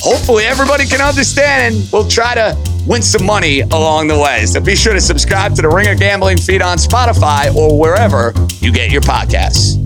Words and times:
hopefully 0.00 0.44
everybody 0.44 0.86
can 0.86 1.00
understand 1.00 1.74
and 1.74 1.92
we'll 1.92 2.08
try 2.08 2.34
to 2.34 2.56
win 2.86 3.02
some 3.02 3.26
money 3.26 3.60
along 3.60 4.08
the 4.08 4.18
way. 4.18 4.46
So 4.46 4.60
be 4.60 4.76
sure 4.76 4.92
to 4.92 5.00
subscribe 5.00 5.54
to 5.56 5.62
the 5.62 5.68
Ringer 5.68 5.94
Gambling 5.94 6.38
feed 6.38 6.62
on 6.62 6.78
Spotify 6.78 7.54
or 7.54 7.78
wherever 7.78 8.32
you 8.60 8.72
get 8.72 8.90
your 8.90 9.02
podcasts. 9.02 9.82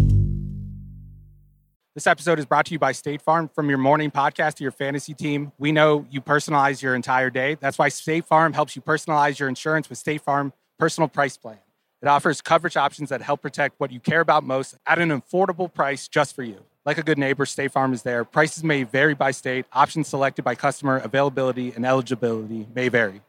This 1.94 2.06
episode 2.06 2.38
is 2.38 2.46
brought 2.46 2.66
to 2.66 2.72
you 2.72 2.78
by 2.78 2.92
State 2.92 3.20
Farm. 3.20 3.50
From 3.52 3.68
your 3.68 3.78
morning 3.78 4.10
podcast 4.10 4.54
to 4.54 4.62
your 4.62 4.70
fantasy 4.70 5.12
team, 5.12 5.52
we 5.58 5.72
know 5.72 6.06
you 6.08 6.20
personalize 6.20 6.80
your 6.80 6.94
entire 6.94 7.30
day. 7.30 7.56
That's 7.60 7.78
why 7.78 7.88
State 7.88 8.24
Farm 8.24 8.52
helps 8.52 8.76
you 8.76 8.80
personalize 8.80 9.38
your 9.38 9.48
insurance 9.48 9.88
with 9.88 9.98
State 9.98 10.20
Farm 10.20 10.52
Personal 10.78 11.08
Price 11.08 11.36
Plan. 11.36 11.58
It 12.00 12.08
offers 12.08 12.40
coverage 12.40 12.76
options 12.76 13.10
that 13.10 13.20
help 13.22 13.42
protect 13.42 13.78
what 13.80 13.90
you 13.90 14.00
care 14.00 14.20
about 14.20 14.44
most 14.44 14.76
at 14.86 14.98
an 14.98 15.10
affordable 15.10 15.72
price 15.72 16.08
just 16.08 16.34
for 16.34 16.42
you. 16.42 16.64
Like 16.86 16.96
a 16.96 17.02
good 17.02 17.18
neighbor, 17.18 17.44
State 17.44 17.72
Farm 17.72 17.92
is 17.92 18.02
there. 18.02 18.24
Prices 18.24 18.64
may 18.64 18.84
vary 18.84 19.14
by 19.14 19.32
state. 19.32 19.66
Options 19.72 20.08
selected 20.08 20.44
by 20.44 20.54
customer. 20.54 20.96
Availability 20.96 21.72
and 21.76 21.84
eligibility 21.84 22.66
may 22.74 22.88
vary. 22.88 23.20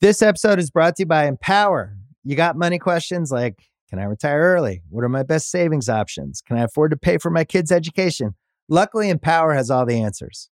This 0.00 0.20
episode 0.20 0.58
is 0.58 0.70
brought 0.70 0.96
to 0.96 1.02
you 1.02 1.06
by 1.06 1.26
Empower. 1.26 1.96
You 2.24 2.34
got 2.34 2.56
money 2.56 2.78
questions 2.78 3.30
like 3.30 3.62
Can 3.88 3.98
I 3.98 4.04
retire 4.04 4.40
early? 4.40 4.82
What 4.90 5.04
are 5.04 5.08
my 5.08 5.22
best 5.22 5.50
savings 5.50 5.88
options? 5.88 6.40
Can 6.40 6.58
I 6.58 6.64
afford 6.64 6.90
to 6.90 6.96
pay 6.96 7.18
for 7.18 7.30
my 7.30 7.44
kids' 7.44 7.70
education? 7.70 8.34
Luckily, 8.68 9.10
Empower 9.10 9.54
has 9.54 9.70
all 9.70 9.86
the 9.86 10.00
answers. 10.00 10.50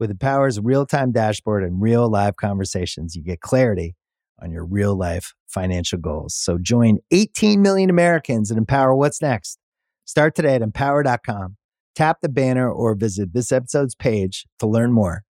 With 0.00 0.10
Empower's 0.10 0.58
real 0.58 0.86
time 0.86 1.12
dashboard 1.12 1.64
and 1.64 1.80
real 1.80 2.10
live 2.10 2.36
conversations, 2.36 3.14
you 3.14 3.22
get 3.22 3.40
clarity 3.40 3.94
on 4.42 4.50
your 4.50 4.64
real 4.64 4.96
life 4.96 5.34
financial 5.46 5.98
goals. 5.98 6.34
So 6.34 6.58
join 6.58 6.98
18 7.10 7.62
million 7.62 7.90
Americans 7.90 8.50
and 8.50 8.58
empower 8.58 8.94
what's 8.94 9.22
next. 9.22 9.58
Start 10.04 10.34
today 10.34 10.56
at 10.56 10.62
empower.com. 10.62 11.56
Tap 11.94 12.22
the 12.22 12.28
banner 12.28 12.68
or 12.68 12.96
visit 12.96 13.32
this 13.32 13.52
episode's 13.52 13.94
page 13.94 14.46
to 14.58 14.66
learn 14.66 14.90
more. 14.90 15.22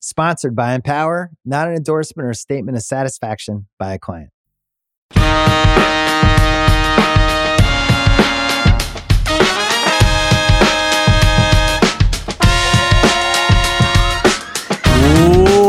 Sponsored 0.00 0.54
by 0.54 0.74
Empower, 0.74 1.30
not 1.46 1.66
an 1.68 1.74
endorsement 1.74 2.28
or 2.28 2.34
statement 2.34 2.76
of 2.76 2.82
satisfaction 2.82 3.68
by 3.78 3.94
a 3.94 3.98
client. 3.98 4.28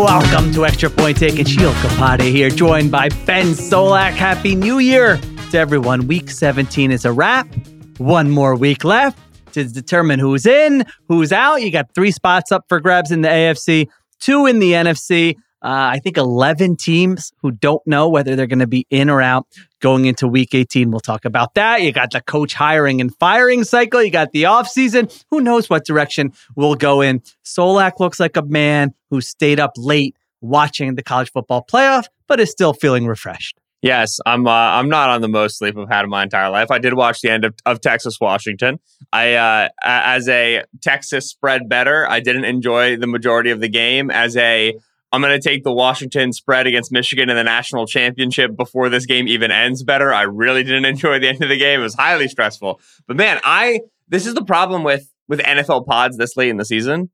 Welcome 0.04 0.52
to 0.54 0.66
Extra 0.66 0.90
Point 0.90 1.16
Take 1.16 1.48
Sheil 1.48 1.72
Kapadia 1.72 2.30
here, 2.30 2.50
joined 2.50 2.92
by 2.92 3.08
Ben 3.26 3.54
Solak. 3.54 4.12
Happy 4.12 4.56
New 4.56 4.80
Year 4.80 5.18
to 5.52 5.58
everyone. 5.58 6.08
Week 6.08 6.30
17 6.30 6.92
is 6.92 7.06
a 7.06 7.14
wrap. 7.14 7.48
One 8.00 8.30
more 8.30 8.58
week 8.58 8.84
left 8.84 9.18
to 9.54 9.66
determine 9.66 10.20
who's 10.20 10.46
in, 10.46 10.86
who's 11.08 11.32
out. 11.32 11.62
You 11.62 11.72
got 11.72 11.94
three 11.94 12.12
spots 12.12 12.52
up 12.52 12.66
for 12.68 12.80
grabs 12.80 13.12
in 13.12 13.22
the 13.22 13.30
AFC, 13.30 13.88
two 14.20 14.46
in 14.46 14.60
the 14.60 14.74
NFC. 14.74 15.36
Uh, 15.64 15.94
I 15.94 16.00
think 16.00 16.18
11 16.18 16.78
teams 16.78 17.32
who 17.44 17.52
don't 17.52 17.86
know 17.86 18.10
whether 18.10 18.36
they're 18.36 18.48
going 18.48 18.60
to 18.60 18.68
be 18.68 18.88
in 18.90 19.12
or 19.12 19.22
out 19.22 19.46
going 19.80 20.06
into 20.06 20.28
week 20.28 20.56
18. 20.56 20.90
We'll 20.90 21.00
talk 21.00 21.24
about 21.24 21.54
that. 21.54 21.84
You 21.84 21.92
got 21.92 22.12
the 22.12 22.22
coach 22.22 22.56
hiring 22.56 23.00
and 23.00 23.16
firing 23.18 23.64
cycle. 23.64 24.02
You 24.02 24.10
got 24.10 24.32
the 24.32 24.44
offseason. 24.44 25.24
Who 25.30 25.40
knows 25.40 25.70
what 25.70 25.86
direction 25.86 26.34
we'll 26.56 26.76
go 26.76 27.02
in? 27.02 27.22
Solak 27.46 28.00
looks 28.00 28.20
like 28.20 28.38
a 28.38 28.42
man 28.42 28.96
who 29.12 29.22
stayed 29.22 29.60
up 29.60 29.74
late 29.78 30.16
watching 30.42 30.96
the 30.96 31.04
college 31.04 31.32
football 31.32 31.64
playoff, 31.72 32.06
but 32.28 32.40
is 32.40 32.50
still 32.50 32.74
feeling 32.74 33.06
refreshed. 33.06 33.61
Yes, 33.82 34.20
I'm. 34.28 34.46
Uh, 34.46 34.52
I'm 34.52 34.90
not 34.90 35.10
on 35.10 35.22
the 35.22 35.28
most 35.28 35.58
sleep 35.58 35.76
I've 35.76 35.90
had 35.90 36.04
in 36.04 36.10
my 36.10 36.22
entire 36.22 36.52
life. 36.52 36.70
I 36.70 36.78
did 36.78 36.94
watch 36.94 37.22
the 37.22 37.32
end 37.32 37.46
of, 37.46 37.56
of 37.66 37.82
Texas 37.82 38.20
Washington. 38.22 38.80
I, 39.12 39.34
uh, 39.34 39.70
as 39.82 40.30
a 40.30 40.64
Texas 40.82 41.30
spread 41.30 41.68
bettor, 41.68 42.08
I 42.08 42.20
didn't 42.20 42.46
enjoy 42.46 42.98
the 42.98 43.08
majority 43.08 43.50
of 43.50 43.60
the 43.60 43.70
game. 43.70 44.12
As 44.12 44.38
a, 44.38 44.76
I'm 45.12 45.22
going 45.22 45.40
to 45.40 45.50
take 45.50 45.64
the 45.64 45.74
Washington 45.74 46.32
spread 46.32 46.68
against 46.68 46.92
Michigan 46.92 47.32
in 47.32 47.36
the 47.36 47.44
national 47.44 47.88
championship 47.88 48.56
before 48.56 48.90
this 48.90 49.08
game 49.08 49.28
even 49.28 49.50
ends. 49.50 49.84
Better. 49.84 50.14
I 50.14 50.24
really 50.24 50.64
didn't 50.64 50.86
enjoy 50.94 51.18
the 51.18 51.30
end 51.30 51.42
of 51.42 51.50
the 51.50 51.58
game. 51.58 51.80
It 51.80 51.84
was 51.84 51.96
highly 51.96 52.28
stressful. 52.28 52.80
But 53.08 53.18
man, 53.18 53.40
I. 53.44 53.82
This 54.08 54.28
is 54.28 54.34
the 54.34 54.44
problem 54.44 54.84
with 54.84 55.10
with 55.28 55.40
NFL 55.40 55.88
pods 55.88 56.18
this 56.18 56.36
late 56.36 56.50
in 56.50 56.58
the 56.58 56.66
season 56.66 57.10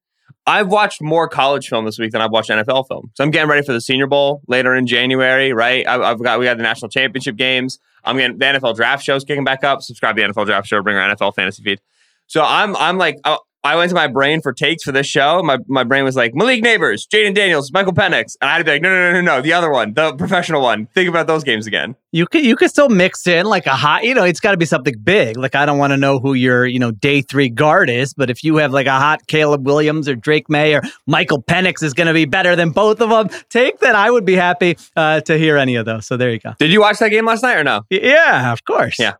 I've 0.48 0.70
watched 0.70 1.02
more 1.02 1.28
college 1.28 1.68
film 1.68 1.84
this 1.84 2.00
week 2.00 2.12
than 2.12 2.22
I've 2.22 2.32
watched 2.32 2.50
NFL 2.50 2.88
film. 2.88 3.12
So 3.16 3.24
I'm 3.24 3.32
getting 3.32 3.50
ready 3.50 3.66
for 3.66 3.74
the 3.74 3.82
Senior 3.82 4.08
Bowl 4.08 4.42
later 4.48 4.74
in 4.74 4.88
January, 4.88 5.52
right? 5.52 5.86
I, 5.86 6.08
have 6.08 6.24
got 6.24 6.40
we 6.40 6.46
got 6.46 6.56
the 6.56 6.64
national 6.64 6.88
championship 6.90 7.36
games. 7.36 7.80
I'm 8.06 8.16
getting 8.16 8.38
the 8.38 8.46
NFL 8.46 8.78
draft 8.78 9.04
shows 9.04 9.26
kicking 9.26 9.44
back 9.44 9.66
up. 9.66 9.82
Subscribe 9.82 10.16
to 10.16 10.22
the 10.22 10.30
NFL 10.30 10.46
draft 10.46 10.68
show, 10.68 10.82
bring 10.82 10.96
our 10.96 11.14
NFL 11.14 11.36
fantasy 11.36 11.62
feed. 11.62 11.82
So 12.28 12.42
I'm 12.44 12.78
I'm 12.78 12.98
like 12.98 13.18
uh, 13.26 13.38
I 13.68 13.76
went 13.76 13.90
to 13.90 13.96
my 13.96 14.08
brain 14.08 14.42
for 14.42 14.54
takes 14.54 14.84
for 14.84 14.94
this 14.94 15.08
show. 15.08 15.44
My, 15.44 15.58
my 15.68 15.84
brain 15.84 16.06
was 16.06 16.16
like 16.16 16.34
Malik 16.34 16.64
Nabers, 16.64 17.06
Jayden 17.06 17.36
Daniels, 17.36 17.70
Michael 17.74 17.92
Penix, 17.92 18.38
and 18.40 18.50
I'd 18.50 18.64
be 18.64 18.72
like, 18.72 18.82
no, 18.82 18.90
no, 18.90 19.12
no, 19.12 19.22
no, 19.22 19.36
no, 19.36 19.42
the 19.42 19.52
other 19.52 19.70
one, 19.70 19.94
the 19.94 20.16
professional 20.16 20.62
one. 20.62 20.86
Think 20.96 21.10
about 21.10 21.28
those 21.28 21.44
games 21.44 21.68
again. 21.68 21.98
You 22.14 22.28
could 22.28 22.46
you 22.46 22.56
could 22.56 22.70
still 22.70 22.88
mix 22.88 23.28
in 23.28 23.46
like 23.46 23.66
a 23.66 23.76
hot, 23.76 24.06
you 24.06 24.14
know, 24.14 24.24
it's 24.24 24.40
got 24.40 24.52
to 24.52 24.58
be 24.58 24.66
something 24.66 24.96
big. 25.04 25.36
Like 25.36 25.54
I 25.54 25.66
don't 25.66 25.78
want 25.78 25.92
to 25.92 25.98
know 25.98 26.20
who 26.20 26.34
your 26.34 26.66
you 26.66 26.80
know 26.80 26.92
day 26.92 27.22
three 27.22 27.50
guard 27.50 27.90
is, 27.90 28.14
but 28.14 28.30
if 28.30 28.42
you 28.42 28.56
have 28.56 28.72
like 28.72 28.88
a 28.88 28.98
hot 28.98 29.28
Caleb 29.28 29.66
Williams 29.66 30.08
or 30.08 30.16
Drake 30.16 30.50
Maye 30.50 30.76
or 30.76 30.82
Michael 31.06 31.44
Penix 31.44 31.84
is 31.84 31.94
going 31.94 32.08
to 32.08 32.14
be 32.14 32.24
better 32.24 32.56
than 32.56 32.70
both 32.70 33.02
of 33.02 33.10
them, 33.10 33.30
take 33.50 33.80
that. 33.82 33.96
I 33.96 34.10
would 34.10 34.24
be 34.24 34.36
happy 34.36 34.78
uh, 34.96 35.20
to 35.22 35.38
hear 35.38 35.58
any 35.58 35.76
of 35.76 35.86
those. 35.86 36.08
So 36.08 36.16
there 36.16 36.32
you 36.32 36.40
go. 36.40 36.54
Did 36.58 36.72
you 36.72 36.80
watch 36.80 37.00
that 37.00 37.10
game 37.10 37.26
last 37.26 37.44
night 37.44 37.58
or 37.58 37.66
no? 37.66 37.82
Yeah, 37.90 38.54
of 38.54 38.64
course. 38.64 38.98
Yeah. 38.98 39.16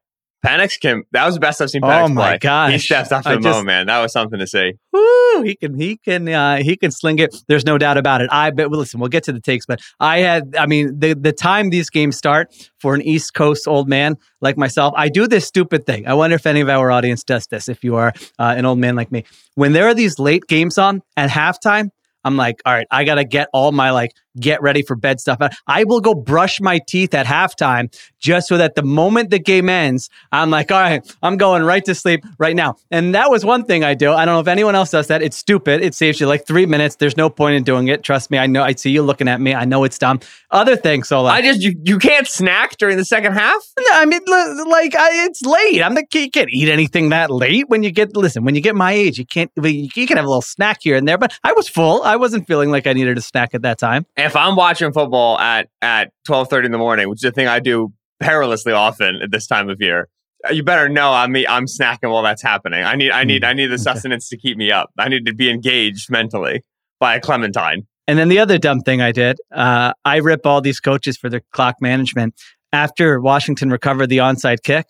Penix 0.46 0.80
can. 0.80 1.04
That 1.12 1.26
was 1.26 1.36
the 1.36 1.40
best 1.40 1.62
I've 1.62 1.70
seen. 1.70 1.82
Penix 1.82 2.06
oh 2.06 2.08
my 2.10 2.30
play. 2.32 2.38
god! 2.40 2.72
He 2.72 2.78
stepped 2.78 3.12
up 3.12 3.24
to 3.24 3.30
the 3.30 3.40
moment, 3.40 3.66
man. 3.66 3.88
That 3.88 4.00
was 4.00 4.12
something 4.14 4.38
to 4.40 4.48
see. 4.48 4.74
Woo! 4.94 5.42
He 5.44 5.56
can. 5.56 5.80
He 5.80 5.98
can. 5.98 6.28
Uh, 6.30 6.58
he 6.58 6.78
can 6.78 6.92
sling 6.92 7.20
it. 7.20 7.36
There's 7.48 7.66
no 7.66 7.78
doubt 7.78 7.98
about 7.98 8.22
it. 8.22 8.30
I 8.32 8.52
bet. 8.52 8.70
Well, 8.70 8.80
listen, 8.80 9.00
we'll 9.00 9.10
get 9.10 9.24
to 9.24 9.34
the 9.34 9.42
takes, 9.42 9.66
but 9.66 9.82
I 10.00 10.20
had. 10.20 10.56
I 10.58 10.68
mean, 10.68 11.00
the 11.00 11.14
the 11.14 11.34
time 11.34 11.70
these 11.70 11.90
games 11.90 12.18
start 12.18 12.54
for 12.80 12.94
an 12.94 13.02
East 13.02 13.34
Coast 13.34 13.68
old 13.68 13.90
man 13.90 14.16
like 14.42 14.58
myself, 14.58 14.94
I 14.96 15.10
do 15.10 15.28
this 15.28 15.48
stupid 15.48 15.86
thing. 15.86 16.08
I 16.08 16.14
wonder 16.14 16.36
if 16.36 16.46
any 16.46 16.62
of 16.62 16.70
our 16.70 16.92
audience 16.92 17.24
does 17.24 17.48
this. 17.48 17.68
If 17.68 17.84
you 17.84 17.96
are 17.96 18.14
uh, 18.38 18.54
an 18.56 18.66
old 18.66 18.80
man 18.80 18.96
like 18.96 19.12
me, 19.12 19.26
when 19.56 19.74
there 19.74 19.88
are 19.88 19.96
these 19.96 20.20
late 20.20 20.46
games 20.48 20.78
on 20.78 21.02
at 21.16 21.30
halftime, 21.30 21.90
I'm 22.24 22.36
like, 22.36 22.62
all 22.66 22.74
right, 22.74 22.88
I 22.92 23.06
got 23.06 23.16
to 23.16 23.24
get 23.24 23.48
all 23.54 23.72
my 23.72 23.92
like 23.92 24.12
get 24.40 24.62
ready 24.62 24.82
for 24.82 24.96
bed 24.96 25.20
stuff. 25.20 25.40
I 25.68 25.84
will 25.84 26.02
go 26.02 26.14
brush 26.14 26.60
my 26.60 26.80
teeth 26.88 27.14
at 27.14 27.26
halftime 27.26 27.94
just 28.20 28.48
so 28.48 28.58
that 28.58 28.76
the 28.76 28.84
moment 28.84 29.30
the 29.30 29.40
game 29.40 29.70
ends, 29.70 30.10
I'm 30.32 30.50
like, 30.50 30.72
all 30.72 30.82
right, 30.82 31.16
I'm 31.22 31.38
going 31.38 31.64
right 31.64 31.84
to 31.86 31.96
sleep 31.96 32.24
right 32.38 32.56
now. 32.56 32.76
And 32.92 33.14
that 33.16 33.30
was 33.30 33.46
one 33.46 33.66
thing 33.66 33.84
I 33.84 33.94
do. 33.94 34.12
I 34.12 34.26
don't 34.26 34.36
know 34.36 34.40
if 34.40 34.48
anyone 34.48 34.76
else 34.76 34.92
does 34.92 35.08
that. 35.08 35.22
It's 35.22 35.38
stupid. 35.38 35.82
It 35.82 35.94
saves 35.96 36.20
you 36.20 36.28
like 36.28 36.46
three 36.46 36.66
minutes. 36.66 36.96
There's 36.96 37.18
no 37.18 37.30
point 37.30 37.56
in 37.56 37.64
doing 37.64 37.88
it. 37.88 38.04
Trust 38.04 38.32
me. 38.32 38.38
I 38.38 38.48
know. 38.48 38.64
I 38.64 38.74
see 38.74 38.92
you 38.92 39.02
looking 39.02 39.28
at 39.28 39.42
me. 39.42 39.54
I 39.54 39.66
know 39.66 39.84
it's 39.84 39.98
dumb. 39.98 40.20
Other 40.52 40.76
things. 40.76 41.08
So 41.08 41.22
like, 41.22 41.44
I 41.44 41.48
just, 41.48 41.62
you, 41.62 41.80
you 41.84 42.00
can't 42.00 42.28
snack 42.28 42.78
during 42.78 42.98
the 42.98 43.06
second 43.06 43.34
half. 43.34 43.74
No, 43.80 43.86
I 43.92 44.06
mean, 44.06 44.22
like 44.70 44.96
I, 44.96 45.26
it's 45.26 45.42
late. 45.42 45.82
I'm 45.82 45.96
the 45.96 46.06
kid. 46.06 46.24
you 46.24 46.32
can't 46.32 46.50
eat 46.52 46.70
anything 46.70 47.10
that 47.10 47.30
late 47.30 47.70
when 47.70 47.84
you 47.84 47.92
get, 47.92 48.16
listen, 48.16 48.44
when 48.44 48.56
you 48.56 48.62
get 48.62 48.76
my 48.76 48.92
age, 48.92 49.18
you 49.18 49.26
can't, 49.26 49.52
you 49.56 50.08
can 50.08 50.18
have 50.18 50.26
a 50.26 50.30
little 50.30 50.42
snack 50.42 50.80
here 50.82 50.96
and 50.96 51.08
there, 51.08 51.18
but 51.18 51.38
I 51.44 51.54
was 51.54 51.68
full. 51.68 52.04
I 52.04 52.16
wasn't 52.16 52.48
feeling 52.48 52.72
like 52.72 52.88
I 52.88 52.94
needed 52.94 53.18
a 53.18 53.22
snack 53.22 53.54
at 53.54 53.62
that 53.62 53.78
time. 53.78 54.06
And 54.16 54.27
if 54.28 54.36
I'm 54.36 54.56
watching 54.56 54.94
football 54.94 55.40
at 55.40 55.70
at 55.82 56.12
twelve 56.26 56.50
thirty 56.50 56.68
in 56.68 56.72
the 56.72 56.78
morning, 56.78 57.10
which 57.10 57.20
is 57.24 57.30
a 57.30 57.32
thing 57.32 57.48
I 57.48 57.60
do 57.60 57.92
perilously 58.20 58.74
often 58.74 59.20
at 59.24 59.32
this 59.32 59.48
time 59.48 59.70
of 59.70 59.82
year, 59.82 60.08
uh, 60.48 60.52
you 60.52 60.64
better 60.64 60.88
know 60.90 61.12
I'm. 61.12 61.36
I'm 61.36 61.66
snacking 61.66 62.12
while 62.12 62.24
that's 62.24 62.44
happening. 62.44 62.84
I 62.84 62.96
need 62.96 63.12
I 63.12 63.24
need 63.24 63.44
I 63.44 63.54
need 63.54 63.68
the 63.68 63.78
sustenance 63.78 64.30
to 64.30 64.38
keep 64.38 64.58
me 64.58 64.72
up. 64.72 64.92
I 65.00 65.10
need 65.10 65.26
to 65.26 65.34
be 65.34 65.50
engaged 65.50 66.12
mentally 66.12 66.64
by 67.00 67.16
a 67.16 67.20
clementine. 67.20 67.88
And 68.08 68.18
then 68.18 68.30
the 68.30 68.40
other 68.40 68.58
dumb 68.58 68.82
thing 68.82 69.02
I 69.02 69.12
did, 69.12 69.38
uh, 69.52 69.92
I 70.06 70.18
rip 70.18 70.46
all 70.46 70.62
these 70.62 70.80
coaches 70.80 71.18
for 71.18 71.30
their 71.30 71.42
clock 71.52 71.76
management. 71.82 72.36
After 72.72 73.20
Washington 73.20 73.70
recovered 73.70 74.08
the 74.08 74.20
onside 74.20 74.64
kick, 74.64 74.86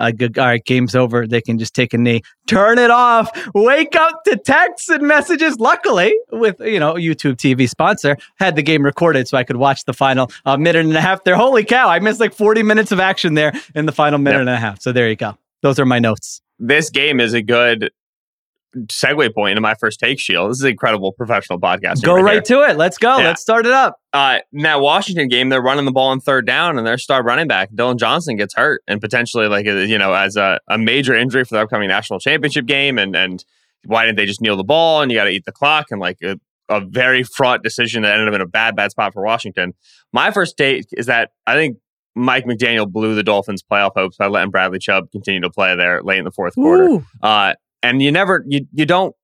uh, 0.00 0.10
good, 0.10 0.38
all 0.38 0.46
right, 0.46 0.64
game's 0.64 0.94
over. 0.94 1.26
They 1.26 1.40
can 1.40 1.58
just 1.58 1.74
take 1.74 1.94
a 1.94 1.98
knee, 1.98 2.22
turn 2.46 2.78
it 2.78 2.90
off, 2.90 3.30
wake 3.54 3.96
up 3.96 4.24
to 4.24 4.36
texts 4.36 4.88
and 4.88 5.06
messages. 5.06 5.58
Luckily, 5.58 6.14
with 6.30 6.60
you 6.60 6.80
know 6.80 6.94
YouTube 6.94 7.36
TV 7.36 7.68
sponsor, 7.68 8.16
had 8.38 8.56
the 8.56 8.62
game 8.62 8.84
recorded 8.84 9.28
so 9.28 9.36
I 9.36 9.44
could 9.44 9.56
watch 9.56 9.84
the 9.84 9.92
final 9.92 10.30
uh, 10.44 10.56
minute 10.56 10.84
and 10.84 10.96
a 10.96 11.00
half. 11.00 11.24
There, 11.24 11.36
holy 11.36 11.64
cow! 11.64 11.88
I 11.88 11.98
missed 11.98 12.20
like 12.20 12.34
forty 12.34 12.62
minutes 12.62 12.92
of 12.92 13.00
action 13.00 13.34
there 13.34 13.52
in 13.74 13.86
the 13.86 13.92
final 13.92 14.18
minute 14.18 14.38
yep. 14.38 14.40
and 14.42 14.50
a 14.50 14.56
half. 14.56 14.80
So 14.80 14.92
there 14.92 15.08
you 15.08 15.16
go. 15.16 15.36
Those 15.62 15.78
are 15.78 15.86
my 15.86 15.98
notes. 15.98 16.40
This 16.58 16.90
game 16.90 17.20
is 17.20 17.34
a 17.34 17.42
good 17.42 17.90
segue 18.76 19.34
point 19.34 19.52
into 19.52 19.60
my 19.60 19.74
first 19.74 19.98
take, 19.98 20.18
Sheil. 20.18 20.48
This 20.48 20.58
is 20.58 20.64
incredible 20.64 21.12
professional 21.12 21.60
podcast. 21.60 22.02
Go 22.02 22.20
right, 22.20 22.44
to 22.44 22.62
it. 22.62 22.76
Let's 22.76 22.98
go. 22.98 23.18
Yeah. 23.18 23.28
Let's 23.28 23.42
start 23.42 23.66
it 23.66 23.72
up. 23.72 24.00
Uh, 24.12 24.38
in 24.52 24.62
that 24.62 24.80
Washington 24.80 25.28
game, 25.28 25.48
they're 25.48 25.62
running 25.62 25.84
the 25.84 25.92
ball 25.92 26.08
on 26.08 26.20
third 26.20 26.46
down, 26.46 26.78
and 26.78 26.86
their 26.86 26.98
star 26.98 27.22
running 27.22 27.48
back 27.48 27.70
Dillon 27.74 27.98
Johnson 27.98 28.36
gets 28.36 28.54
hurt, 28.54 28.82
and 28.86 29.00
potentially 29.00 29.48
like 29.48 29.66
a, 29.66 29.86
you 29.86 29.98
know 29.98 30.12
as 30.12 30.36
a, 30.36 30.60
a 30.68 30.78
major 30.78 31.14
injury 31.14 31.44
for 31.44 31.54
the 31.54 31.62
upcoming 31.62 31.88
national 31.88 32.20
championship 32.20 32.66
game. 32.66 32.98
And 32.98 33.16
and 33.16 33.44
why 33.84 34.04
didn't 34.04 34.16
they 34.16 34.26
just 34.26 34.40
kneel 34.40 34.56
the 34.56 34.64
ball? 34.64 35.02
And 35.02 35.10
you 35.10 35.18
got 35.18 35.24
to 35.24 35.30
eat 35.30 35.44
the 35.44 35.52
clock, 35.52 35.86
and 35.90 36.00
like 36.00 36.18
a, 36.22 36.38
a 36.68 36.80
very 36.80 37.22
fraught 37.22 37.62
decision 37.62 38.02
that 38.02 38.12
ended 38.12 38.28
up 38.28 38.34
in 38.34 38.40
a 38.40 38.46
bad 38.46 38.76
bad 38.76 38.90
spot 38.90 39.12
for 39.12 39.22
Washington. 39.22 39.74
My 40.12 40.30
first 40.30 40.56
take 40.56 40.86
is 40.92 41.06
that 41.06 41.30
I 41.46 41.54
think 41.54 41.78
Mike 42.14 42.44
McDaniel 42.44 42.90
blew 42.90 43.14
the 43.14 43.22
Dolphins' 43.22 43.62
playoff 43.62 43.92
hopes 43.94 44.16
by 44.16 44.26
letting 44.26 44.50
Bradley 44.50 44.78
Chubb 44.78 45.10
continue 45.12 45.40
to 45.40 45.50
play 45.50 45.76
there 45.76 46.02
late 46.02 46.18
in 46.18 46.24
the 46.24 46.32
fourth 46.32 46.54
quarter. 46.54 47.04
Uh, 47.22 47.54
and 47.82 48.02
you 48.02 48.12
never, 48.12 48.44
you 48.46 48.66
you 48.72 48.86
don't 48.86 49.14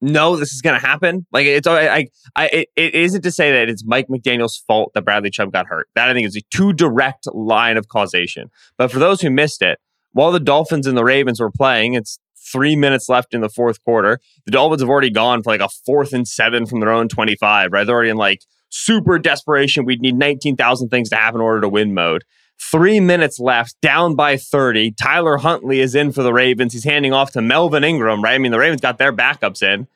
know 0.00 0.36
this 0.36 0.52
is 0.52 0.60
going 0.60 0.78
to 0.78 0.86
happen. 0.86 1.26
Like 1.32 1.46
it's, 1.46 1.66
I, 1.66 2.08
I, 2.36 2.46
it, 2.46 2.68
it 2.76 2.94
isn't 2.94 3.22
to 3.22 3.30
say 3.30 3.52
that 3.52 3.68
it's 3.68 3.84
Mike 3.84 4.08
McDaniel's 4.08 4.56
fault 4.56 4.92
that 4.94 5.04
Bradley 5.04 5.30
Chubb 5.30 5.52
got 5.52 5.66
hurt. 5.66 5.88
That 5.94 6.08
I 6.08 6.12
think 6.12 6.26
is 6.26 6.36
a 6.36 6.42
too 6.50 6.72
direct 6.72 7.26
line 7.32 7.76
of 7.76 7.88
causation. 7.88 8.50
But 8.76 8.90
for 8.92 8.98
those 8.98 9.20
who 9.20 9.30
missed 9.30 9.62
it, 9.62 9.78
while 10.12 10.30
the 10.30 10.40
Dolphins 10.40 10.86
and 10.86 10.96
the 10.96 11.04
Ravens 11.04 11.40
were 11.40 11.50
playing, 11.50 11.94
it's 11.94 12.18
three 12.52 12.76
minutes 12.76 13.08
left 13.08 13.34
in 13.34 13.40
the 13.40 13.48
fourth 13.48 13.82
quarter. 13.84 14.20
The 14.44 14.52
Dolphins 14.52 14.82
have 14.82 14.90
already 14.90 15.10
gone 15.10 15.42
for 15.42 15.50
like 15.50 15.60
a 15.60 15.68
fourth 15.68 16.12
and 16.12 16.28
seven 16.28 16.66
from 16.66 16.80
their 16.80 16.90
own 16.90 17.08
25, 17.08 17.72
right? 17.72 17.84
They're 17.84 17.94
already 17.94 18.10
in 18.10 18.16
like 18.16 18.42
super 18.68 19.18
desperation. 19.18 19.84
We'd 19.84 20.00
need 20.00 20.16
19,000 20.16 20.88
things 20.88 21.08
to 21.10 21.16
happen 21.16 21.40
in 21.40 21.44
order 21.44 21.62
to 21.62 21.68
win 21.68 21.94
mode. 21.94 22.24
Three 22.58 23.00
minutes 23.00 23.38
left, 23.38 23.80
down 23.80 24.14
by 24.14 24.36
30. 24.36 24.92
Tyler 24.92 25.36
Huntley 25.38 25.80
is 25.80 25.94
in 25.94 26.12
for 26.12 26.22
the 26.22 26.32
Ravens. 26.32 26.72
He's 26.72 26.84
handing 26.84 27.12
off 27.12 27.32
to 27.32 27.42
Melvin 27.42 27.84
Ingram, 27.84 28.22
right? 28.22 28.34
I 28.34 28.38
mean, 28.38 28.52
the 28.52 28.58
Ravens 28.58 28.80
got 28.80 28.98
their 28.98 29.12
backups 29.12 29.62
in. 29.62 29.86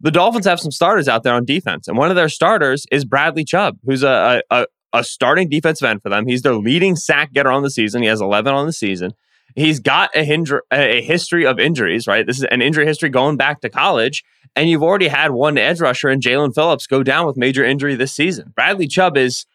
The 0.00 0.10
Dolphins 0.10 0.46
have 0.46 0.60
some 0.60 0.70
starters 0.70 1.08
out 1.08 1.22
there 1.22 1.32
on 1.32 1.44
defense, 1.44 1.88
and 1.88 1.96
one 1.96 2.10
of 2.10 2.16
their 2.16 2.28
starters 2.28 2.86
is 2.90 3.04
Bradley 3.04 3.44
Chubb, 3.44 3.78
who's 3.84 4.02
a, 4.02 4.42
a, 4.50 4.66
a 4.92 5.04
starting 5.04 5.48
defensive 5.48 5.86
end 5.86 6.02
for 6.02 6.08
them. 6.08 6.26
He's 6.26 6.42
their 6.42 6.54
leading 6.54 6.94
sack 6.96 7.32
getter 7.32 7.50
on 7.50 7.62
the 7.62 7.70
season. 7.70 8.02
He 8.02 8.08
has 8.08 8.20
11 8.20 8.52
on 8.52 8.66
the 8.66 8.72
season. 8.72 9.14
He's 9.54 9.78
got 9.78 10.10
a, 10.14 10.60
a 10.72 11.02
history 11.02 11.46
of 11.46 11.60
injuries, 11.60 12.06
right? 12.06 12.26
This 12.26 12.38
is 12.38 12.44
an 12.44 12.60
injury 12.60 12.86
history 12.86 13.08
going 13.08 13.36
back 13.36 13.60
to 13.60 13.68
college. 13.68 14.24
And 14.56 14.68
you've 14.68 14.82
already 14.82 15.08
had 15.08 15.32
one 15.32 15.58
edge 15.58 15.80
rusher 15.80 16.08
and 16.08 16.22
Jaelan 16.22 16.54
Phillips 16.54 16.86
go 16.86 17.02
down 17.02 17.26
with 17.26 17.36
major 17.36 17.64
injury 17.64 17.94
this 17.94 18.12
season. 18.12 18.52
Bradley 18.54 18.86
Chubb 18.86 19.16
is 19.16 19.46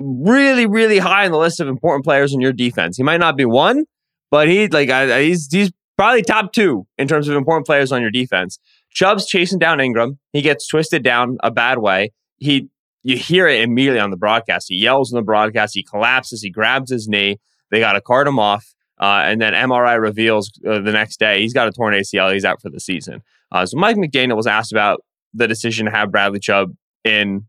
really, 0.00 0.66
really 0.66 0.98
high 0.98 1.24
on 1.24 1.32
the 1.32 1.38
list 1.38 1.60
of 1.60 1.68
important 1.68 2.04
players 2.04 2.32
in 2.32 2.40
your 2.40 2.52
defense. 2.52 2.96
He 2.96 3.02
might 3.02 3.20
not 3.20 3.36
be 3.36 3.44
one, 3.44 3.84
but 4.30 4.48
he 4.48 4.68
like 4.68 4.90
he's 4.90 5.48
he's 5.50 5.72
probably 5.96 6.22
top 6.22 6.52
two 6.52 6.86
in 6.98 7.08
terms 7.08 7.28
of 7.28 7.36
important 7.36 7.66
players 7.66 7.92
on 7.92 8.02
your 8.02 8.10
defense. 8.10 8.58
Chubb's 8.90 9.26
chasing 9.26 9.58
down 9.58 9.80
Ingram. 9.80 10.18
He 10.32 10.42
gets 10.42 10.66
twisted 10.66 11.02
down 11.02 11.38
a 11.42 11.50
bad 11.50 11.78
way. 11.78 12.12
He 12.38 12.68
you 13.02 13.16
hear 13.16 13.46
it 13.46 13.62
immediately 13.62 14.00
on 14.00 14.10
the 14.10 14.16
broadcast. 14.16 14.66
He 14.68 14.76
yells 14.76 15.12
on 15.12 15.16
the 15.16 15.24
broadcast. 15.24 15.74
He 15.74 15.82
collapses. 15.82 16.42
He 16.42 16.50
grabs 16.50 16.90
his 16.90 17.06
knee. 17.06 17.38
They 17.70 17.78
got 17.78 17.92
to 17.92 18.00
cart 18.00 18.26
him 18.26 18.38
off. 18.38 18.74
Uh, 18.98 19.22
and 19.24 19.40
then 19.40 19.52
MRI 19.52 20.00
reveals 20.00 20.50
uh, 20.66 20.80
the 20.80 20.92
next 20.92 21.20
day 21.20 21.40
he's 21.40 21.52
got 21.52 21.68
a 21.68 21.72
torn 21.72 21.94
ACL. 21.94 22.32
He's 22.32 22.44
out 22.44 22.60
for 22.60 22.70
the 22.70 22.80
season. 22.80 23.22
Uh, 23.52 23.66
so 23.66 23.76
Mike 23.76 23.96
McDaniel 23.96 24.36
was 24.36 24.46
asked 24.46 24.72
about 24.72 25.04
the 25.34 25.46
decision 25.46 25.86
to 25.86 25.92
have 25.92 26.10
Bradley 26.10 26.40
Chubb 26.40 26.74
in 27.04 27.46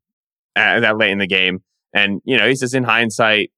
uh, 0.56 0.82
that 0.82 0.98
late 0.98 1.12
in 1.12 1.18
the 1.18 1.28
game. 1.28 1.64
And, 1.98 2.22
you 2.26 2.38
know, 2.38 2.48
he 2.48 2.56
says 2.56 2.74
in 2.74 2.84
hindsight, 2.84 3.52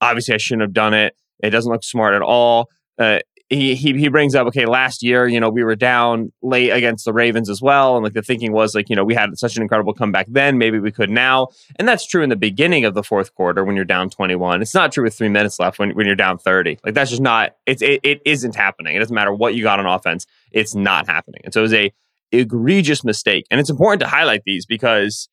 obviously 0.00 0.34
I 0.34 0.38
shouldn't 0.38 0.62
have 0.62 0.72
done 0.72 0.94
it. 0.94 1.16
It 1.42 1.50
doesn't 1.50 1.70
look 1.70 1.82
smart 1.82 2.14
at 2.14 2.22
all. 2.22 2.68
Uh, 2.98 3.20
he, 3.48 3.76
he 3.76 3.92
he 3.92 4.08
brings 4.08 4.34
up, 4.34 4.48
okay, 4.48 4.66
last 4.66 5.04
year, 5.04 5.28
you 5.28 5.38
know, 5.38 5.48
we 5.48 5.62
were 5.62 5.76
down 5.76 6.32
late 6.42 6.70
against 6.70 7.04
the 7.04 7.12
Ravens 7.12 7.48
as 7.48 7.62
well. 7.62 7.94
And 7.94 8.02
like 8.02 8.12
the 8.12 8.22
thinking 8.22 8.52
was 8.52 8.74
like, 8.74 8.90
you 8.90 8.96
know, 8.96 9.04
we 9.04 9.14
had 9.14 9.38
such 9.38 9.56
an 9.56 9.62
incredible 9.62 9.94
comeback 9.94 10.26
then, 10.28 10.58
maybe 10.58 10.80
we 10.80 10.90
could 10.90 11.10
now. 11.10 11.48
And 11.76 11.86
that's 11.86 12.04
true 12.06 12.24
in 12.24 12.28
the 12.28 12.36
beginning 12.36 12.84
of 12.84 12.94
the 12.94 13.04
fourth 13.04 13.34
quarter 13.34 13.64
when 13.64 13.76
you're 13.76 13.84
down 13.84 14.10
21. 14.10 14.62
It's 14.62 14.74
not 14.74 14.90
true 14.90 15.04
with 15.04 15.14
three 15.14 15.28
minutes 15.28 15.60
left 15.60 15.78
when, 15.78 15.90
when 15.90 16.06
you're 16.06 16.16
down 16.16 16.38
30. 16.38 16.80
Like 16.84 16.94
that's 16.94 17.10
just 17.10 17.22
not, 17.22 17.54
it's, 17.66 17.82
it, 17.82 18.00
it 18.02 18.20
isn't 18.24 18.56
happening. 18.56 18.96
It 18.96 18.98
doesn't 18.98 19.14
matter 19.14 19.32
what 19.32 19.54
you 19.54 19.62
got 19.62 19.78
on 19.78 19.86
offense. 19.86 20.26
It's 20.50 20.74
not 20.74 21.06
happening. 21.06 21.42
And 21.44 21.54
so 21.54 21.60
it 21.60 21.62
was 21.62 21.74
a 21.74 21.92
egregious 22.32 23.04
mistake. 23.04 23.46
And 23.50 23.60
it's 23.60 23.70
important 23.70 24.00
to 24.00 24.08
highlight 24.08 24.42
these 24.44 24.66
because 24.66 25.28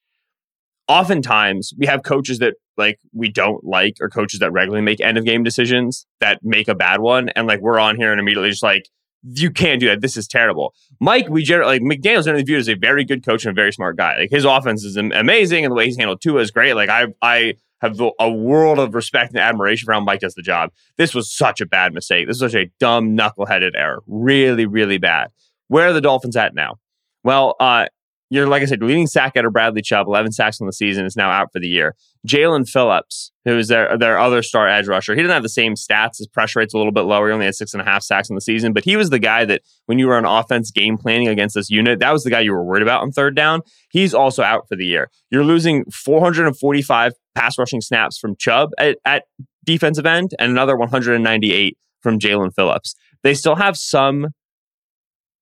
oftentimes 0.93 1.73
we 1.77 1.87
have 1.87 2.03
coaches 2.03 2.37
that 2.37 2.53
like 2.77 2.99
we 3.13 3.27
don't 3.31 3.63
like 3.63 3.97
or 3.99 4.09
coaches 4.09 4.39
that 4.39 4.51
regularly 4.51 4.83
make 4.83 5.01
end 5.01 5.17
of 5.17 5.25
game 5.25 5.43
decisions 5.43 6.05
that 6.19 6.39
make 6.43 6.67
a 6.67 6.75
bad 6.75 7.01
one 7.01 7.29
and 7.29 7.47
like 7.47 7.59
we're 7.61 7.79
on 7.79 7.95
here 7.95 8.11
and 8.11 8.19
immediately 8.19 8.49
just 8.49 8.61
like 8.61 8.87
you 9.23 9.49
can't 9.49 9.79
do 9.79 9.87
that. 9.87 10.01
This 10.01 10.17
is 10.17 10.27
terrible. 10.27 10.75
Mike 10.99 11.29
we 11.29 11.41
generally 11.41 11.79
like 11.79 11.81
mcdaniel's 11.81 12.25
generally 12.25 12.43
viewed 12.43 12.59
as 12.59 12.69
a 12.69 12.75
very 12.75 13.03
good 13.03 13.25
coach 13.25 13.43
and 13.43 13.51
a 13.51 13.59
very 13.59 13.73
smart 13.73 13.97
guy. 13.97 14.19
Like 14.19 14.29
his 14.29 14.45
offense 14.45 14.83
is 14.83 14.95
amazing 14.95 15.65
and 15.65 15.71
the 15.71 15.75
way 15.75 15.85
he's 15.85 15.97
handled 15.97 16.21
Tua 16.21 16.41
is 16.41 16.51
great. 16.51 16.75
Like 16.75 16.89
i 16.89 17.07
i 17.23 17.55
have 17.81 17.99
a 18.19 18.31
world 18.31 18.79
of 18.79 18.93
respect 18.93 19.31
and 19.31 19.39
admiration 19.39 19.87
for 19.87 19.93
how 19.93 19.99
mike 19.99 20.19
does 20.19 20.35
the 20.35 20.43
job. 20.43 20.69
This 20.97 21.15
was 21.15 21.33
such 21.35 21.59
a 21.59 21.65
bad 21.65 21.91
mistake. 21.93 22.27
This 22.27 22.39
was 22.39 22.51
such 22.51 22.61
a 22.61 22.69
dumb 22.79 23.17
knuckleheaded 23.17 23.71
error. 23.75 24.03
Really 24.05 24.67
really 24.67 24.99
bad. 24.99 25.31
Where 25.69 25.87
are 25.87 25.93
the 25.93 26.01
dolphins 26.01 26.35
at 26.35 26.53
now? 26.53 26.75
Well, 27.23 27.55
uh, 27.59 27.87
you're 28.33 28.47
like 28.47 28.63
I 28.63 28.65
said, 28.65 28.81
leading 28.81 29.05
sack 29.05 29.35
getter 29.35 29.51
Bradley 29.51 29.83
Chubb, 29.83 30.07
11 30.07 30.31
sacks 30.31 30.59
on 30.59 30.65
the 30.65 30.73
season, 30.73 31.05
is 31.05 31.15
now 31.15 31.29
out 31.29 31.53
for 31.53 31.59
the 31.59 31.67
year. 31.67 31.95
Jaelan 32.27 32.67
Phillips, 32.67 33.31
who 33.45 33.59
is 33.59 33.67
their 33.67 33.95
their 33.95 34.17
other 34.17 34.41
star 34.41 34.67
edge 34.67 34.87
rusher, 34.87 35.13
he 35.13 35.21
didn't 35.21 35.33
have 35.33 35.43
the 35.43 35.49
same 35.49 35.75
stats. 35.75 36.17
His 36.17 36.27
pressure 36.27 36.57
rate's 36.57 36.73
a 36.73 36.77
little 36.77 36.91
bit 36.91 37.01
lower. 37.01 37.27
He 37.27 37.33
only 37.33 37.45
had 37.45 37.53
six 37.53 37.73
and 37.73 37.81
a 37.81 37.85
half 37.85 38.01
sacks 38.01 38.31
on 38.31 38.35
the 38.35 38.41
season, 38.41 38.73
but 38.73 38.85
he 38.85 38.95
was 38.95 39.11
the 39.11 39.19
guy 39.19 39.45
that 39.45 39.61
when 39.85 39.99
you 39.99 40.07
were 40.07 40.15
on 40.15 40.25
offense 40.25 40.71
game 40.71 40.97
planning 40.97 41.27
against 41.27 41.53
this 41.53 41.69
unit, 41.69 41.99
that 41.99 42.11
was 42.11 42.23
the 42.23 42.31
guy 42.31 42.39
you 42.39 42.53
were 42.53 42.63
worried 42.63 42.81
about 42.81 43.03
on 43.03 43.11
third 43.11 43.35
down. 43.35 43.61
He's 43.91 44.15
also 44.15 44.41
out 44.41 44.67
for 44.67 44.75
the 44.75 44.85
year. 44.85 45.11
You're 45.29 45.45
losing 45.45 45.85
445 45.91 47.13
pass 47.35 47.59
rushing 47.59 47.81
snaps 47.81 48.17
from 48.17 48.35
Chubb 48.37 48.71
at, 48.79 48.97
at 49.05 49.25
defensive 49.63 50.07
end 50.07 50.31
and 50.39 50.51
another 50.51 50.75
198 50.75 51.77
from 52.01 52.17
Jaelan 52.17 52.55
Phillips. 52.55 52.95
They 53.21 53.35
still 53.35 53.55
have 53.55 53.77
some 53.77 54.29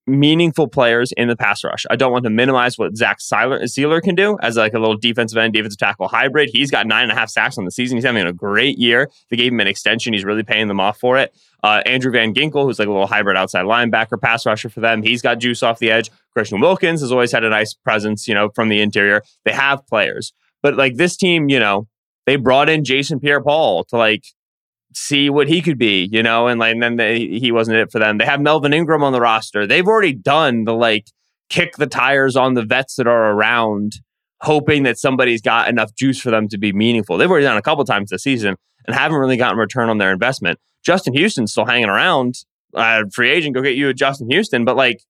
meaningful 0.07 0.67
players 0.67 1.11
in 1.15 1.27
the 1.27 1.35
pass 1.35 1.63
rush. 1.63 1.85
I 1.89 1.95
don't 1.95 2.11
want 2.11 2.23
to 2.23 2.29
minimize 2.29 2.77
what 2.77 2.97
Zach 2.97 3.19
Sieler 3.19 4.01
can 4.01 4.15
do 4.15 4.37
as 4.41 4.57
like 4.57 4.73
a 4.73 4.79
little 4.79 4.97
defensive 4.97 5.37
end, 5.37 5.53
defensive 5.53 5.77
tackle 5.77 6.07
hybrid. 6.07 6.49
He's 6.51 6.71
got 6.71 6.87
nine 6.87 7.03
and 7.03 7.11
a 7.11 7.15
half 7.15 7.29
sacks 7.29 7.57
on 7.57 7.65
the 7.65 7.71
season. 7.71 7.97
He's 7.97 8.05
having 8.05 8.25
a 8.25 8.33
great 8.33 8.77
year. 8.77 9.09
They 9.29 9.37
gave 9.37 9.51
him 9.51 9.59
an 9.59 9.67
extension. 9.67 10.13
He's 10.13 10.25
really 10.25 10.43
paying 10.43 10.67
them 10.67 10.79
off 10.79 10.99
for 10.99 11.17
it. 11.17 11.35
Uh, 11.63 11.81
Andrew 11.85 12.11
Van 12.11 12.33
Ginkel, 12.33 12.63
who's 12.63 12.79
like 12.79 12.87
a 12.87 12.91
little 12.91 13.07
hybrid 13.07 13.37
outside 13.37 13.65
linebacker, 13.65 14.19
pass 14.19 14.45
rusher 14.45 14.69
for 14.69 14.79
them. 14.79 15.03
He's 15.03 15.21
got 15.21 15.35
juice 15.35 15.61
off 15.61 15.79
the 15.79 15.91
edge. 15.91 16.09
Christian 16.33 16.59
Wilkins 16.59 17.01
has 17.01 17.11
always 17.11 17.31
had 17.31 17.43
a 17.43 17.49
nice 17.49 17.73
presence, 17.73 18.27
you 18.27 18.33
know, 18.33 18.49
from 18.49 18.69
the 18.69 18.81
interior. 18.81 19.21
They 19.45 19.51
have 19.51 19.85
players, 19.85 20.33
but 20.63 20.75
like 20.75 20.95
this 20.95 21.15
team, 21.15 21.49
you 21.49 21.59
know, 21.59 21.87
they 22.25 22.35
brought 22.35 22.69
in 22.69 22.83
Jason 22.83 23.19
Pierre-Paul 23.19 23.83
to 23.85 23.97
like 23.97 24.23
see 24.93 25.29
what 25.29 25.47
he 25.47 25.61
could 25.61 25.77
be, 25.77 26.07
you 26.11 26.23
know, 26.23 26.47
and 26.47 26.59
like 26.59 26.73
and 26.73 26.83
then 26.83 26.95
they, 26.95 27.19
he 27.27 27.51
wasn't 27.51 27.77
it 27.77 27.91
for 27.91 27.99
them. 27.99 28.17
They 28.17 28.25
have 28.25 28.41
Melvin 28.41 28.73
Ingram 28.73 29.03
on 29.03 29.13
the 29.13 29.21
roster. 29.21 29.65
They've 29.65 29.87
already 29.87 30.13
done 30.13 30.65
the 30.65 30.73
like 30.73 31.07
kick 31.49 31.75
the 31.77 31.87
tires 31.87 32.35
on 32.35 32.53
the 32.53 32.63
vets 32.63 32.95
that 32.95 33.07
are 33.07 33.31
around, 33.31 33.93
hoping 34.41 34.83
that 34.83 34.97
somebody's 34.97 35.41
got 35.41 35.69
enough 35.69 35.93
juice 35.95 36.19
for 36.19 36.31
them 36.31 36.47
to 36.49 36.57
be 36.57 36.73
meaningful. 36.73 37.17
They've 37.17 37.29
already 37.29 37.45
done 37.45 37.57
a 37.57 37.61
couple 37.61 37.83
times 37.85 38.09
this 38.09 38.23
season 38.23 38.55
and 38.85 38.95
haven't 38.95 39.17
really 39.17 39.37
gotten 39.37 39.57
return 39.57 39.89
on 39.89 39.97
their 39.97 40.11
investment. 40.11 40.59
Justin 40.83 41.13
Houston's 41.13 41.51
still 41.51 41.65
hanging 41.65 41.89
around. 41.89 42.35
Uh, 42.73 43.03
free 43.13 43.29
agent, 43.29 43.53
go 43.53 43.61
get 43.61 43.75
you 43.75 43.89
a 43.89 43.93
Justin 43.93 44.29
Houston, 44.29 44.65
but 44.65 44.77
like 44.77 45.01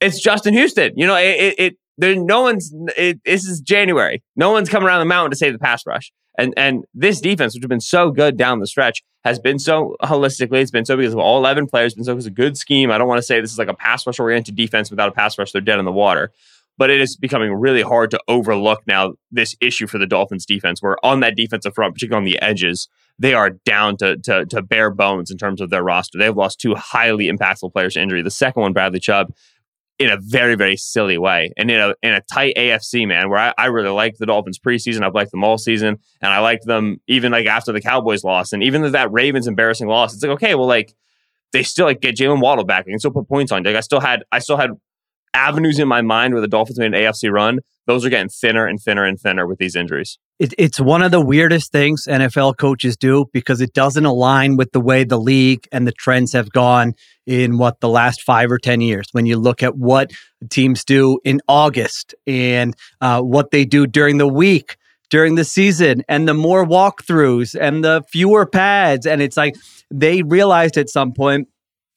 it's 0.00 0.20
Justin 0.20 0.52
Houston. 0.52 0.92
You 0.96 1.06
know, 1.06 1.16
it, 1.16 1.36
it, 1.40 1.54
it 1.58 1.76
there 1.96 2.16
no 2.16 2.42
one's 2.42 2.72
it, 2.96 3.20
this 3.24 3.44
is 3.44 3.60
January. 3.60 4.22
No 4.36 4.50
one's 4.50 4.68
coming 4.68 4.88
around 4.88 5.00
the 5.00 5.06
mountain 5.06 5.30
to 5.30 5.36
save 5.36 5.52
the 5.52 5.58
pass 5.58 5.86
rush. 5.86 6.12
And 6.36 6.54
and 6.56 6.84
this 6.94 7.20
defense, 7.20 7.54
which 7.54 7.62
has 7.62 7.68
been 7.68 7.80
so 7.80 8.10
good 8.10 8.36
down 8.36 8.60
the 8.60 8.66
stretch, 8.66 9.02
has 9.24 9.38
been 9.38 9.58
so 9.58 9.96
holistically. 10.02 10.60
It's 10.60 10.70
been 10.70 10.84
so 10.84 10.96
because 10.96 11.12
of 11.12 11.20
all 11.20 11.38
eleven 11.38 11.66
players. 11.66 11.94
Been 11.94 12.04
so 12.04 12.14
because 12.14 12.26
a 12.26 12.30
good 12.30 12.56
scheme. 12.56 12.90
I 12.90 12.98
don't 12.98 13.08
want 13.08 13.18
to 13.18 13.22
say 13.22 13.40
this 13.40 13.52
is 13.52 13.58
like 13.58 13.68
a 13.68 13.74
pass 13.74 14.06
rush 14.06 14.18
oriented 14.18 14.56
defense. 14.56 14.90
Without 14.90 15.08
a 15.08 15.12
pass 15.12 15.38
rush, 15.38 15.52
they're 15.52 15.62
dead 15.62 15.78
in 15.78 15.84
the 15.84 15.92
water. 15.92 16.32
But 16.76 16.90
it 16.90 17.00
is 17.00 17.16
becoming 17.16 17.52
really 17.52 17.82
hard 17.82 18.10
to 18.10 18.20
overlook 18.26 18.82
now 18.84 19.14
this 19.30 19.54
issue 19.60 19.86
for 19.86 19.98
the 19.98 20.08
Dolphins 20.08 20.44
defense, 20.44 20.82
where 20.82 20.96
on 21.06 21.20
that 21.20 21.36
defensive 21.36 21.72
front, 21.72 21.94
particularly 21.94 22.26
on 22.26 22.32
the 22.32 22.42
edges, 22.42 22.88
they 23.16 23.32
are 23.32 23.50
down 23.50 23.96
to, 23.98 24.16
to, 24.16 24.44
to 24.46 24.60
bare 24.60 24.90
bones 24.90 25.30
in 25.30 25.38
terms 25.38 25.60
of 25.60 25.70
their 25.70 25.84
roster. 25.84 26.18
They've 26.18 26.36
lost 26.36 26.58
two 26.58 26.74
highly 26.74 27.30
impactful 27.30 27.72
players 27.72 27.94
to 27.94 28.02
injury. 28.02 28.22
The 28.22 28.30
second 28.32 28.60
one, 28.60 28.72
Bradley 28.72 28.98
Chubb, 28.98 29.32
in 29.98 30.10
a 30.10 30.18
very, 30.20 30.56
very 30.56 30.76
silly 30.76 31.18
way. 31.18 31.52
And 31.56 31.70
in 31.70 31.78
a 31.80 31.94
in 32.02 32.12
a 32.12 32.20
tight 32.20 32.56
AFC, 32.56 33.06
man, 33.06 33.30
where 33.30 33.38
I, 33.38 33.54
I 33.56 33.66
really 33.66 33.90
liked 33.90 34.18
the 34.18 34.26
Dolphins 34.26 34.58
preseason. 34.58 35.02
I've 35.02 35.14
liked 35.14 35.30
them 35.30 35.44
all 35.44 35.58
season. 35.58 35.98
And 36.20 36.32
I 36.32 36.40
liked 36.40 36.66
them 36.66 37.00
even 37.06 37.32
like 37.32 37.46
after 37.46 37.72
the 37.72 37.80
Cowboys 37.80 38.24
lost. 38.24 38.52
And 38.52 38.62
even 38.62 38.82
though 38.82 38.90
that 38.90 39.12
Ravens 39.12 39.46
embarrassing 39.46 39.88
loss, 39.88 40.14
it's 40.14 40.22
like, 40.22 40.32
okay, 40.32 40.54
well, 40.54 40.66
like 40.66 40.94
they 41.52 41.62
still 41.62 41.86
like 41.86 42.00
get 42.00 42.16
Jaylen 42.16 42.40
Waddle 42.40 42.64
back. 42.64 42.84
They 42.84 42.90
can 42.90 42.98
still 42.98 43.12
put 43.12 43.28
points 43.28 43.52
on. 43.52 43.62
Like 43.62 43.76
I 43.76 43.80
still 43.80 44.00
had 44.00 44.24
I 44.32 44.40
still 44.40 44.56
had 44.56 44.70
avenues 45.32 45.78
in 45.78 45.88
my 45.88 46.02
mind 46.02 46.34
where 46.34 46.40
the 46.40 46.48
Dolphins 46.48 46.78
made 46.78 46.86
an 46.86 46.92
AFC 46.94 47.30
run. 47.30 47.60
Those 47.86 48.04
are 48.04 48.08
getting 48.08 48.28
thinner 48.28 48.66
and 48.66 48.80
thinner 48.80 49.04
and 49.04 49.20
thinner 49.20 49.46
with 49.46 49.58
these 49.58 49.76
injuries. 49.76 50.18
It, 50.38 50.54
it's 50.58 50.80
one 50.80 51.02
of 51.02 51.10
the 51.10 51.20
weirdest 51.20 51.70
things 51.70 52.06
NFL 52.08 52.56
coaches 52.56 52.96
do 52.96 53.26
because 53.32 53.60
it 53.60 53.72
doesn't 53.72 54.04
align 54.04 54.56
with 54.56 54.72
the 54.72 54.80
way 54.80 55.04
the 55.04 55.18
league 55.18 55.68
and 55.70 55.86
the 55.86 55.92
trends 55.92 56.32
have 56.32 56.50
gone 56.50 56.94
in 57.26 57.58
what 57.58 57.80
the 57.80 57.88
last 57.88 58.22
five 58.22 58.50
or 58.50 58.58
10 58.58 58.80
years. 58.80 59.06
When 59.12 59.26
you 59.26 59.38
look 59.38 59.62
at 59.62 59.76
what 59.76 60.12
teams 60.50 60.84
do 60.84 61.20
in 61.24 61.40
August 61.46 62.14
and 62.26 62.74
uh, 63.00 63.20
what 63.20 63.50
they 63.50 63.64
do 63.64 63.86
during 63.86 64.18
the 64.18 64.28
week, 64.28 64.76
during 65.10 65.36
the 65.36 65.44
season, 65.44 66.02
and 66.08 66.26
the 66.26 66.34
more 66.34 66.66
walkthroughs 66.66 67.54
and 67.58 67.84
the 67.84 68.02
fewer 68.10 68.46
pads. 68.46 69.06
And 69.06 69.22
it's 69.22 69.36
like 69.36 69.54
they 69.90 70.22
realized 70.22 70.76
at 70.76 70.88
some 70.88 71.12
point 71.12 71.48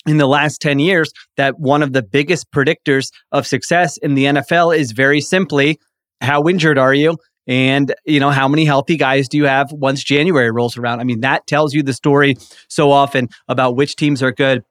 in 0.07 0.17
the 0.17 0.27
last 0.27 0.61
10 0.61 0.79
years 0.79 1.11
that 1.35 1.59
one 1.59 1.83
of 1.83 1.93
the 1.93 2.01
biggest 2.01 2.51
predictors 2.51 3.11
of 3.31 3.45
success 3.45 3.97
in 3.97 4.15
the 4.15 4.25
NFL 4.25 4.75
is 4.75 4.91
very 4.91 5.21
simply 5.21 5.79
how 6.21 6.47
injured 6.47 6.77
are 6.77 6.93
you? 6.93 7.17
and 7.47 7.95
you 8.05 8.19
know 8.19 8.29
how 8.29 8.47
many 8.47 8.65
healthy 8.65 8.97
guys 8.97 9.27
do 9.27 9.37
you 9.37 9.45
have 9.45 9.71
once 9.71 10.03
January 10.03 10.51
rolls 10.51 10.77
around? 10.77 10.99
I 10.99 11.05
mean 11.05 11.21
that 11.21 11.47
tells 11.47 11.73
you 11.73 11.81
the 11.81 11.93
story 11.93 12.35
so 12.67 12.91
often 12.91 13.29
about 13.47 13.75
which 13.75 13.95
teams 13.95 14.21
are 14.21 14.31
good 14.31 14.63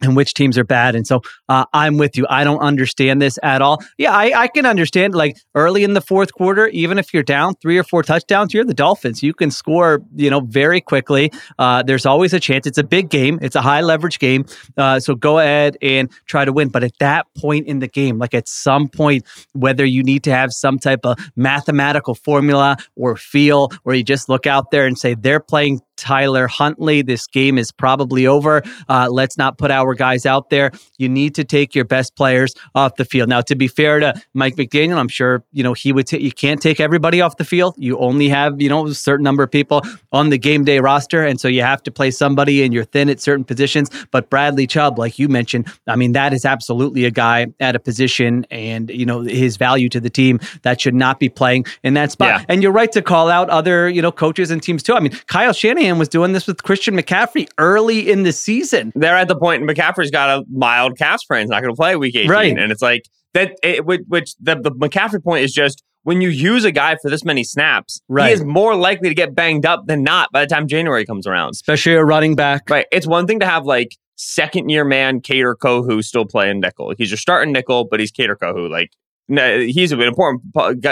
and 0.00 0.16
which 0.16 0.34
teams 0.34 0.58
are 0.58 0.64
bad. 0.64 0.94
And 0.94 1.06
so 1.06 1.22
uh, 1.48 1.64
I'm 1.72 1.96
with 1.96 2.16
you. 2.16 2.26
I 2.28 2.44
don't 2.44 2.60
understand 2.60 3.22
this 3.22 3.38
at 3.42 3.62
all. 3.62 3.82
Yeah, 3.96 4.12
I, 4.12 4.42
I, 4.42 4.48
can 4.48 4.66
understand 4.66 5.14
like 5.14 5.36
early 5.54 5.84
in 5.84 5.94
the 5.94 6.00
fourth 6.00 6.32
quarter, 6.34 6.68
even 6.68 6.98
if 6.98 7.14
you're 7.14 7.22
down 7.22 7.54
three 7.54 7.78
or 7.78 7.84
four 7.84 8.02
touchdowns, 8.02 8.52
you're 8.52 8.64
the 8.64 8.74
Dolphins. 8.74 9.22
You 9.22 9.32
can 9.32 9.50
score, 9.50 10.02
you 10.14 10.30
know, 10.30 10.40
very 10.40 10.80
quickly. 10.80 11.32
Uh, 11.58 11.82
there's 11.82 12.06
always 12.06 12.32
a 12.34 12.40
chance. 12.40 12.66
It's 12.66 12.78
a 12.78 12.84
big 12.84 13.08
game. 13.08 13.38
It's 13.40 13.56
a 13.56 13.62
high 13.62 13.80
leverage 13.80 14.18
game. 14.18 14.46
Uh, 14.76 15.00
so 15.00 15.14
go 15.14 15.38
ahead 15.38 15.76
and 15.80 16.10
try 16.26 16.44
to 16.44 16.52
win. 16.52 16.68
But 16.68 16.84
at 16.84 16.98
that 16.98 17.26
point 17.36 17.66
in 17.66 17.78
the 17.78 17.88
game, 17.88 18.18
like 18.18 18.34
at 18.34 18.48
some 18.48 18.88
point, 18.88 19.24
whether 19.52 19.84
you 19.84 20.02
need 20.02 20.24
to 20.24 20.30
have 20.30 20.52
some 20.52 20.78
type 20.78 21.00
of 21.04 21.18
mathematical 21.36 22.14
formula 22.14 22.76
or 22.96 23.16
feel, 23.16 23.70
or 23.84 23.94
you 23.94 24.02
just 24.02 24.28
look 24.28 24.46
out 24.46 24.70
there 24.70 24.86
and 24.86 24.98
say 24.98 25.14
they're 25.14 25.40
playing 25.40 25.80
Tyler 26.04 26.46
Huntley. 26.46 27.00
This 27.00 27.26
game 27.26 27.56
is 27.56 27.72
probably 27.72 28.26
over. 28.26 28.62
Uh, 28.90 29.08
let's 29.10 29.38
not 29.38 29.56
put 29.56 29.70
our 29.70 29.94
guys 29.94 30.26
out 30.26 30.50
there. 30.50 30.70
You 30.98 31.08
need 31.08 31.34
to 31.36 31.44
take 31.44 31.74
your 31.74 31.86
best 31.86 32.14
players 32.14 32.54
off 32.74 32.96
the 32.96 33.06
field. 33.06 33.30
Now, 33.30 33.40
to 33.40 33.54
be 33.54 33.68
fair 33.68 34.00
to 34.00 34.12
Mike 34.34 34.56
McDaniel, 34.56 34.98
I'm 34.98 35.08
sure 35.08 35.42
you 35.52 35.62
know 35.62 35.72
he 35.72 35.92
would. 35.92 36.06
T- 36.06 36.20
you 36.20 36.30
can't 36.30 36.60
take 36.60 36.78
everybody 36.78 37.22
off 37.22 37.38
the 37.38 37.44
field. 37.44 37.74
You 37.78 37.96
only 37.98 38.28
have 38.28 38.60
you 38.60 38.68
know 38.68 38.86
a 38.86 38.94
certain 38.94 39.24
number 39.24 39.42
of 39.42 39.50
people 39.50 39.80
on 40.12 40.28
the 40.28 40.36
game 40.36 40.62
day 40.62 40.78
roster, 40.78 41.24
and 41.24 41.40
so 41.40 41.48
you 41.48 41.62
have 41.62 41.82
to 41.84 41.90
play 41.90 42.10
somebody, 42.10 42.62
and 42.62 42.74
you're 42.74 42.84
thin 42.84 43.08
at 43.08 43.18
certain 43.18 43.44
positions. 43.44 43.90
But 44.10 44.28
Bradley 44.28 44.66
Chubb, 44.66 44.98
like 44.98 45.18
you 45.18 45.30
mentioned, 45.30 45.72
I 45.86 45.96
mean 45.96 46.12
that 46.12 46.34
is 46.34 46.44
absolutely 46.44 47.06
a 47.06 47.10
guy 47.10 47.46
at 47.60 47.74
a 47.74 47.80
position, 47.80 48.46
and 48.50 48.90
you 48.90 49.06
know 49.06 49.22
his 49.22 49.56
value 49.56 49.88
to 49.88 50.00
the 50.00 50.10
team 50.10 50.38
that 50.62 50.82
should 50.82 50.94
not 50.94 51.18
be 51.18 51.30
playing 51.30 51.64
in 51.82 51.94
that 51.94 52.12
spot. 52.12 52.28
Yeah. 52.28 52.44
And 52.50 52.62
you're 52.62 52.72
right 52.72 52.92
to 52.92 53.00
call 53.00 53.30
out 53.30 53.48
other 53.48 53.88
you 53.88 54.02
know 54.02 54.12
coaches 54.12 54.50
and 54.50 54.62
teams 54.62 54.82
too. 54.82 54.94
I 54.94 55.00
mean 55.00 55.12
Kyle 55.28 55.54
Shanahan 55.54 55.93
Was 55.98 56.08
doing 56.08 56.32
this 56.32 56.46
with 56.46 56.62
Christian 56.62 56.96
McCaffrey 56.96 57.48
early 57.58 58.10
in 58.10 58.22
the 58.22 58.32
season. 58.32 58.92
They're 58.94 59.16
at 59.16 59.28
the 59.28 59.36
point, 59.36 59.62
and 59.62 59.70
McCaffrey's 59.70 60.10
got 60.10 60.30
a 60.30 60.44
mild 60.50 60.98
calf 60.98 61.20
sprain. 61.20 61.42
He's 61.42 61.50
not 61.50 61.62
going 61.62 61.72
to 61.72 61.76
play 61.76 61.96
week 61.96 62.16
18. 62.16 62.30
Right. 62.30 62.58
And 62.58 62.72
it's 62.72 62.82
like 62.82 63.04
that, 63.34 63.56
it, 63.62 63.84
which, 63.84 64.02
which 64.08 64.34
the, 64.40 64.56
the 64.56 64.70
McCaffrey 64.72 65.22
point 65.22 65.44
is 65.44 65.52
just 65.52 65.82
when 66.04 66.20
you 66.20 66.28
use 66.28 66.64
a 66.64 66.72
guy 66.72 66.96
for 67.00 67.10
this 67.10 67.24
many 67.24 67.44
snaps, 67.44 68.00
right. 68.08 68.28
he 68.28 68.32
is 68.32 68.44
more 68.44 68.76
likely 68.76 69.08
to 69.08 69.14
get 69.14 69.34
banged 69.34 69.66
up 69.66 69.86
than 69.86 70.02
not 70.02 70.30
by 70.32 70.40
the 70.40 70.46
time 70.46 70.68
January 70.68 71.04
comes 71.04 71.26
around. 71.26 71.50
Especially 71.50 71.94
a 71.94 72.04
running 72.04 72.36
back. 72.36 72.68
Right. 72.70 72.86
It's 72.92 73.06
one 73.06 73.26
thing 73.26 73.40
to 73.40 73.46
have 73.46 73.64
like 73.64 73.96
second 74.16 74.68
year 74.68 74.84
man 74.84 75.20
Kader 75.20 75.56
Kohou 75.56 76.04
still 76.04 76.26
playing 76.26 76.60
nickel. 76.60 76.94
He's 76.96 77.10
your 77.10 77.18
starting 77.18 77.52
nickel, 77.52 77.86
but 77.90 78.00
he's 78.00 78.10
Kader 78.10 78.36
Kohou. 78.36 78.70
Like 78.70 78.90
he's 79.28 79.92
an 79.92 80.00
important 80.00 80.42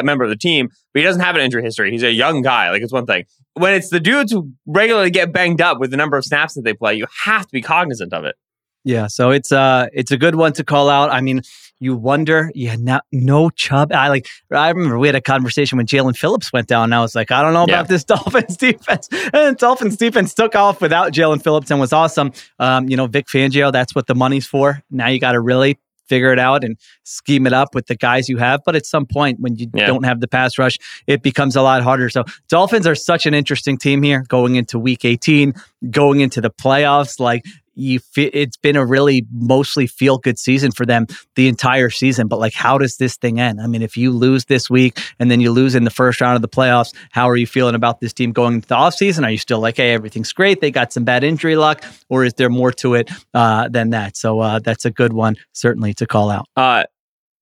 member 0.04 0.24
of 0.24 0.30
the 0.30 0.36
team, 0.36 0.68
but 0.92 1.00
he 1.00 1.04
doesn't 1.04 1.22
have 1.22 1.34
an 1.34 1.42
injury 1.42 1.62
history. 1.62 1.90
He's 1.90 2.02
a 2.02 2.12
young 2.12 2.42
guy. 2.42 2.70
Like 2.70 2.82
it's 2.82 2.92
one 2.92 3.06
thing. 3.06 3.24
When 3.54 3.74
it's 3.74 3.90
the 3.90 4.00
dudes 4.00 4.32
who 4.32 4.52
regularly 4.66 5.10
get 5.10 5.32
banged 5.32 5.60
up 5.60 5.78
with 5.78 5.90
the 5.90 5.96
number 5.96 6.16
of 6.16 6.24
snaps 6.24 6.54
that 6.54 6.62
they 6.62 6.74
play, 6.74 6.94
you 6.94 7.06
have 7.24 7.42
to 7.42 7.52
be 7.52 7.60
cognizant 7.60 8.12
of 8.12 8.24
it. 8.24 8.36
Yeah, 8.84 9.06
so 9.06 9.30
it's 9.30 9.52
uh 9.52 9.86
it's 9.92 10.10
a 10.10 10.16
good 10.16 10.34
one 10.34 10.52
to 10.54 10.64
call 10.64 10.88
out. 10.88 11.10
I 11.10 11.20
mean, 11.20 11.42
you 11.78 11.96
wonder, 11.96 12.50
yeah, 12.54 12.76
no, 12.78 13.00
no 13.12 13.50
Chubb. 13.50 13.92
I 13.92 14.08
like. 14.08 14.28
I 14.52 14.70
remember 14.70 14.98
we 14.98 15.08
had 15.08 15.14
a 15.14 15.20
conversation 15.20 15.78
when 15.78 15.86
Jaelan 15.86 16.16
Phillips 16.16 16.52
went 16.52 16.68
down, 16.68 16.84
and 16.84 16.94
I 16.94 17.00
was 17.00 17.14
like, 17.14 17.30
I 17.30 17.42
don't 17.42 17.52
know 17.52 17.66
yeah. 17.68 17.74
about 17.74 17.88
this 17.88 18.04
Dolphins 18.12 18.56
defense. 18.56 19.08
And 19.32 19.56
Dolphins 19.56 19.96
defense 19.96 20.32
took 20.32 20.54
off 20.54 20.80
without 20.80 21.12
Jaelan 21.12 21.42
Phillips 21.42 21.70
and 21.70 21.78
was 21.80 21.92
awesome. 21.92 22.32
Um, 22.58 22.88
you 22.88 22.96
know, 22.96 23.06
Vic 23.06 23.26
Fangio, 23.26 23.72
that's 23.72 23.94
what 23.94 24.06
the 24.06 24.14
money's 24.14 24.46
for. 24.46 24.82
Now 24.90 25.08
you 25.08 25.20
got 25.20 25.32
to 25.32 25.40
really 25.40 25.78
figure 26.12 26.30
it 26.30 26.38
out 26.38 26.62
and 26.62 26.76
scheme 27.04 27.46
it 27.46 27.54
up 27.54 27.74
with 27.74 27.86
the 27.86 27.96
guys 27.96 28.28
you 28.28 28.36
have. 28.36 28.60
But 28.66 28.76
at 28.76 28.84
some 28.84 29.06
point, 29.06 29.40
when 29.40 29.56
you 29.56 29.70
yeah. 29.72 29.86
don't 29.86 30.04
have 30.04 30.20
the 30.20 30.28
pass 30.28 30.58
rush, 30.58 30.76
it 31.06 31.22
becomes 31.22 31.56
a 31.56 31.62
lot 31.62 31.82
harder. 31.82 32.10
So 32.10 32.24
Dolphins 32.50 32.86
are 32.86 32.94
such 32.94 33.24
an 33.24 33.32
interesting 33.32 33.78
team 33.78 34.02
here 34.02 34.22
going 34.28 34.56
into 34.56 34.78
week 34.78 35.06
18, 35.06 35.54
going 35.90 36.20
into 36.20 36.42
the 36.42 36.50
playoffs. 36.50 37.18
Like 37.18 37.44
you 37.74 38.00
it's 38.16 38.56
been 38.56 38.76
a 38.76 38.84
really 38.84 39.26
mostly 39.32 39.86
feel 39.86 40.18
good 40.18 40.38
season 40.38 40.72
for 40.72 40.84
them 40.84 41.06
the 41.36 41.48
entire 41.48 41.90
season 41.90 42.28
but 42.28 42.38
like 42.38 42.52
how 42.52 42.78
does 42.78 42.96
this 42.96 43.16
thing 43.16 43.40
end? 43.40 43.60
I 43.60 43.66
mean 43.66 43.82
if 43.82 43.96
you 43.96 44.10
lose 44.10 44.46
this 44.46 44.68
week 44.68 44.98
and 45.18 45.30
then 45.30 45.40
you 45.40 45.50
lose 45.50 45.74
in 45.74 45.84
the 45.84 45.90
first 45.90 46.20
round 46.20 46.36
of 46.36 46.42
the 46.42 46.48
playoffs 46.48 46.94
how 47.10 47.28
are 47.28 47.36
you 47.36 47.46
feeling 47.46 47.74
about 47.74 48.00
this 48.00 48.12
team 48.12 48.32
going 48.32 48.54
into 48.54 48.68
the 48.68 48.76
offseason? 48.76 49.24
Are 49.24 49.30
you 49.30 49.38
still 49.38 49.60
like 49.60 49.76
hey 49.76 49.92
everything's 49.92 50.32
great. 50.32 50.60
They 50.60 50.70
got 50.70 50.92
some 50.92 51.04
bad 51.04 51.24
injury 51.24 51.56
luck 51.56 51.84
or 52.08 52.24
is 52.24 52.34
there 52.34 52.50
more 52.50 52.72
to 52.72 52.94
it 52.94 53.10
uh, 53.34 53.68
than 53.68 53.90
that? 53.90 54.16
So 54.16 54.40
uh, 54.40 54.58
that's 54.58 54.84
a 54.84 54.90
good 54.90 55.12
one 55.12 55.36
certainly 55.52 55.94
to 55.94 56.06
call 56.06 56.30
out. 56.30 56.46
Uh, 56.56 56.84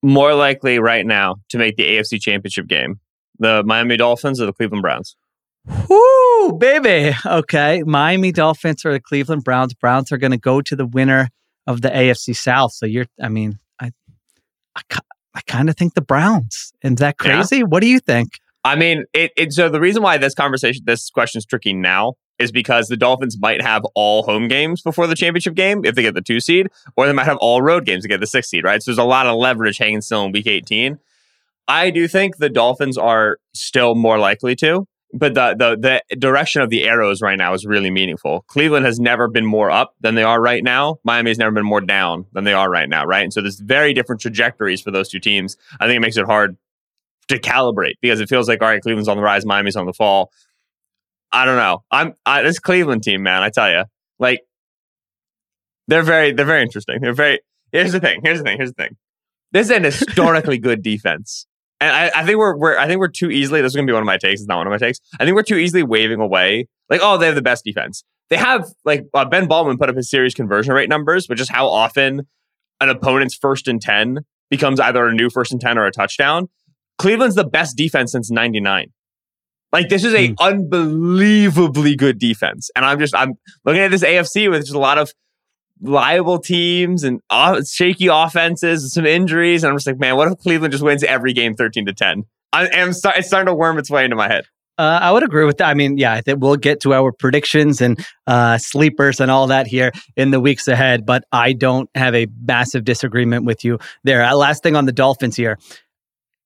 more 0.01 0.33
likely 0.33 0.79
right 0.79 1.05
now 1.05 1.35
to 1.49 1.57
make 1.57 1.75
the 1.75 1.83
afc 1.83 2.19
championship 2.19 2.67
game 2.67 2.99
the 3.39 3.63
miami 3.65 3.97
dolphins 3.97 4.41
or 4.41 4.45
the 4.45 4.53
cleveland 4.53 4.81
browns 4.81 5.15
Whoo, 5.65 6.53
baby. 6.53 7.15
Okay. 7.25 7.83
Miami 7.83 8.31
Dolphins 8.31 8.85
or 8.85 8.93
the 8.93 8.99
Cleveland 8.99 9.43
Browns. 9.43 9.73
Browns 9.73 10.11
are 10.11 10.17
going 10.17 10.31
to 10.31 10.37
go 10.37 10.61
to 10.61 10.75
the 10.75 10.85
winner 10.85 11.29
of 11.67 11.81
the 11.81 11.89
AFC 11.89 12.35
South. 12.35 12.73
So 12.73 12.85
you're, 12.85 13.05
I 13.21 13.29
mean, 13.29 13.59
I, 13.79 13.91
I, 14.75 14.81
I 15.35 15.41
kind 15.41 15.69
of 15.69 15.77
think 15.77 15.93
the 15.93 16.01
Browns. 16.01 16.73
Is 16.81 16.95
that 16.95 17.17
crazy? 17.17 17.57
Yeah. 17.57 17.63
What 17.63 17.81
do 17.81 17.87
you 17.87 17.99
think? 17.99 18.39
I 18.63 18.75
mean, 18.75 19.05
it, 19.13 19.31
it, 19.35 19.53
so 19.53 19.69
the 19.69 19.79
reason 19.79 20.03
why 20.03 20.17
this 20.17 20.35
conversation, 20.35 20.83
this 20.85 21.09
question 21.09 21.39
is 21.39 21.45
tricky 21.45 21.73
now 21.73 22.13
is 22.37 22.51
because 22.51 22.87
the 22.87 22.97
Dolphins 22.97 23.37
might 23.39 23.61
have 23.61 23.83
all 23.95 24.23
home 24.23 24.47
games 24.47 24.81
before 24.81 25.07
the 25.07 25.15
championship 25.15 25.53
game 25.53 25.85
if 25.85 25.95
they 25.95 26.01
get 26.01 26.15
the 26.15 26.21
two 26.21 26.39
seed, 26.39 26.67
or 26.95 27.05
they 27.05 27.13
might 27.13 27.25
have 27.25 27.37
all 27.37 27.61
road 27.61 27.85
games 27.85 28.03
to 28.03 28.07
get 28.07 28.19
the 28.19 28.27
six 28.27 28.49
seed, 28.49 28.63
right? 28.63 28.81
So 28.81 28.91
there's 28.91 28.97
a 28.97 29.03
lot 29.03 29.27
of 29.27 29.37
leverage 29.37 29.77
hanging 29.77 30.01
still 30.01 30.25
in 30.25 30.31
week 30.31 30.47
18. 30.47 30.99
I 31.67 31.91
do 31.91 32.07
think 32.07 32.37
the 32.37 32.49
Dolphins 32.49 32.97
are 32.97 33.37
still 33.53 33.95
more 33.95 34.17
likely 34.17 34.55
to 34.57 34.87
but 35.13 35.33
the, 35.33 35.55
the 35.55 36.01
the 36.09 36.15
direction 36.15 36.61
of 36.61 36.69
the 36.69 36.83
arrows 36.87 37.21
right 37.21 37.37
now 37.37 37.53
is 37.53 37.65
really 37.65 37.91
meaningful. 37.91 38.41
Cleveland 38.47 38.85
has 38.85 38.99
never 38.99 39.27
been 39.27 39.45
more 39.45 39.69
up 39.69 39.95
than 39.99 40.15
they 40.15 40.23
are 40.23 40.41
right 40.41 40.63
now. 40.63 40.97
Miami 41.03 41.31
has 41.31 41.37
never 41.37 41.51
been 41.51 41.65
more 41.65 41.81
down 41.81 42.25
than 42.33 42.43
they 42.43 42.53
are 42.53 42.69
right 42.69 42.89
now, 42.89 43.05
right? 43.05 43.23
And 43.23 43.33
so 43.33 43.41
there's 43.41 43.59
very 43.59 43.93
different 43.93 44.21
trajectories 44.21 44.81
for 44.81 44.91
those 44.91 45.09
two 45.09 45.19
teams. 45.19 45.57
I 45.79 45.87
think 45.87 45.97
it 45.97 46.01
makes 46.01 46.17
it 46.17 46.25
hard 46.25 46.57
to 47.27 47.39
calibrate 47.39 47.95
because 48.01 48.19
it 48.19 48.29
feels 48.29 48.47
like 48.47 48.61
all 48.61 48.67
right, 48.67 48.81
Cleveland's 48.81 49.09
on 49.09 49.17
the 49.17 49.23
rise, 49.23 49.45
Miami's 49.45 49.75
on 49.75 49.85
the 49.85 49.93
fall. 49.93 50.31
I 51.31 51.45
don't 51.45 51.57
know. 51.57 51.83
I'm 51.91 52.13
I, 52.25 52.41
this 52.41 52.59
Cleveland 52.59 53.03
team, 53.03 53.23
man. 53.23 53.43
I 53.43 53.49
tell 53.49 53.69
you, 53.69 53.83
like 54.19 54.41
they're 55.87 56.03
very 56.03 56.33
they're 56.33 56.45
very 56.45 56.61
interesting. 56.61 56.99
They're 57.01 57.13
very. 57.13 57.39
Here's 57.71 57.93
the 57.93 57.99
thing. 57.99 58.21
Here's 58.23 58.39
the 58.39 58.43
thing. 58.43 58.57
Here's 58.57 58.73
the 58.73 58.83
thing. 58.83 58.97
This 59.51 59.69
is 59.69 59.71
an 59.71 59.83
historically 59.85 60.57
good 60.57 60.81
defense. 60.81 61.47
And 61.81 61.89
I, 61.89 62.21
I, 62.21 62.25
think 62.25 62.37
we're, 62.37 62.55
we're 62.55 62.77
I 62.77 62.87
think 62.87 62.99
we're 62.99 63.09
too 63.09 63.31
easily. 63.31 63.61
This 63.61 63.71
is 63.71 63.75
gonna 63.75 63.87
be 63.87 63.93
one 63.93 64.03
of 64.03 64.07
my 64.07 64.17
takes. 64.17 64.39
It's 64.39 64.47
not 64.47 64.57
one 64.57 64.67
of 64.67 64.71
my 64.71 64.77
takes. 64.77 64.99
I 65.19 65.25
think 65.25 65.35
we're 65.35 65.43
too 65.43 65.57
easily 65.57 65.83
waving 65.83 66.21
away 66.21 66.67
like, 66.91 67.01
oh, 67.01 67.17
they 67.17 67.25
have 67.25 67.35
the 67.35 67.41
best 67.41 67.65
defense. 67.65 68.03
They 68.29 68.37
have 68.37 68.65
like 68.85 69.05
uh, 69.13 69.25
Ben 69.25 69.47
Baldwin 69.47 69.77
put 69.77 69.89
up 69.89 69.95
his 69.95 70.09
series 70.09 70.35
conversion 70.35 70.73
rate 70.73 70.89
numbers, 70.89 71.27
which 71.27 71.41
is 71.41 71.49
how 71.49 71.67
often 71.67 72.27
an 72.79 72.89
opponent's 72.89 73.35
first 73.35 73.67
and 73.67 73.81
ten 73.81 74.19
becomes 74.49 74.79
either 74.79 75.07
a 75.07 75.13
new 75.13 75.29
first 75.29 75.51
and 75.51 75.59
ten 75.59 75.77
or 75.77 75.85
a 75.85 75.91
touchdown. 75.91 76.49
Cleveland's 76.99 77.35
the 77.35 77.43
best 77.43 77.75
defense 77.75 78.11
since 78.11 78.29
'99. 78.29 78.91
Like 79.73 79.89
this 79.89 80.03
is 80.03 80.13
a 80.13 80.29
mm. 80.29 80.35
unbelievably 80.39 81.95
good 81.95 82.19
defense, 82.19 82.69
and 82.75 82.85
I'm 82.85 82.99
just 82.99 83.15
I'm 83.15 83.33
looking 83.65 83.81
at 83.81 83.91
this 83.91 84.03
AFC 84.03 84.49
with 84.51 84.61
just 84.61 84.75
a 84.75 84.79
lot 84.79 84.97
of 84.97 85.11
liable 85.81 86.39
teams 86.39 87.03
and 87.03 87.21
shaky 87.67 88.07
offenses 88.07 88.83
and 88.83 88.91
some 88.91 89.05
injuries. 89.05 89.63
And 89.63 89.71
I'm 89.71 89.77
just 89.77 89.87
like, 89.87 89.99
man, 89.99 90.15
what 90.15 90.31
if 90.31 90.37
Cleveland 90.39 90.71
just 90.71 90.83
wins 90.83 91.03
every 91.03 91.33
game 91.33 91.55
13 91.55 91.85
to 91.87 91.93
10? 91.93 92.23
I, 92.53 92.67
am 92.67 92.93
start, 92.93 93.17
it's 93.17 93.27
starting 93.27 93.47
to 93.47 93.55
worm 93.55 93.77
its 93.77 93.89
way 93.89 94.03
into 94.03 94.15
my 94.15 94.27
head. 94.27 94.45
Uh, 94.77 94.99
I 95.01 95.11
would 95.11 95.23
agree 95.23 95.45
with 95.45 95.57
that. 95.57 95.69
I 95.69 95.73
mean, 95.73 95.97
yeah, 95.97 96.13
I 96.13 96.21
think 96.21 96.41
we'll 96.41 96.55
get 96.55 96.79
to 96.81 96.93
our 96.93 97.11
predictions 97.11 97.81
and 97.81 98.03
uh, 98.25 98.57
sleepers 98.57 99.19
and 99.19 99.29
all 99.29 99.47
that 99.47 99.67
here 99.67 99.91
in 100.15 100.31
the 100.31 100.39
weeks 100.39 100.67
ahead, 100.67 101.05
but 101.05 101.23
I 101.31 101.53
don't 101.53 101.89
have 101.93 102.15
a 102.15 102.27
massive 102.43 102.83
disagreement 102.83 103.45
with 103.45 103.63
you 103.63 103.79
there. 104.03 104.23
Uh, 104.23 104.35
last 104.35 104.63
thing 104.63 104.75
on 104.75 104.85
the 104.85 104.91
Dolphins 104.91 105.35
here 105.35 105.59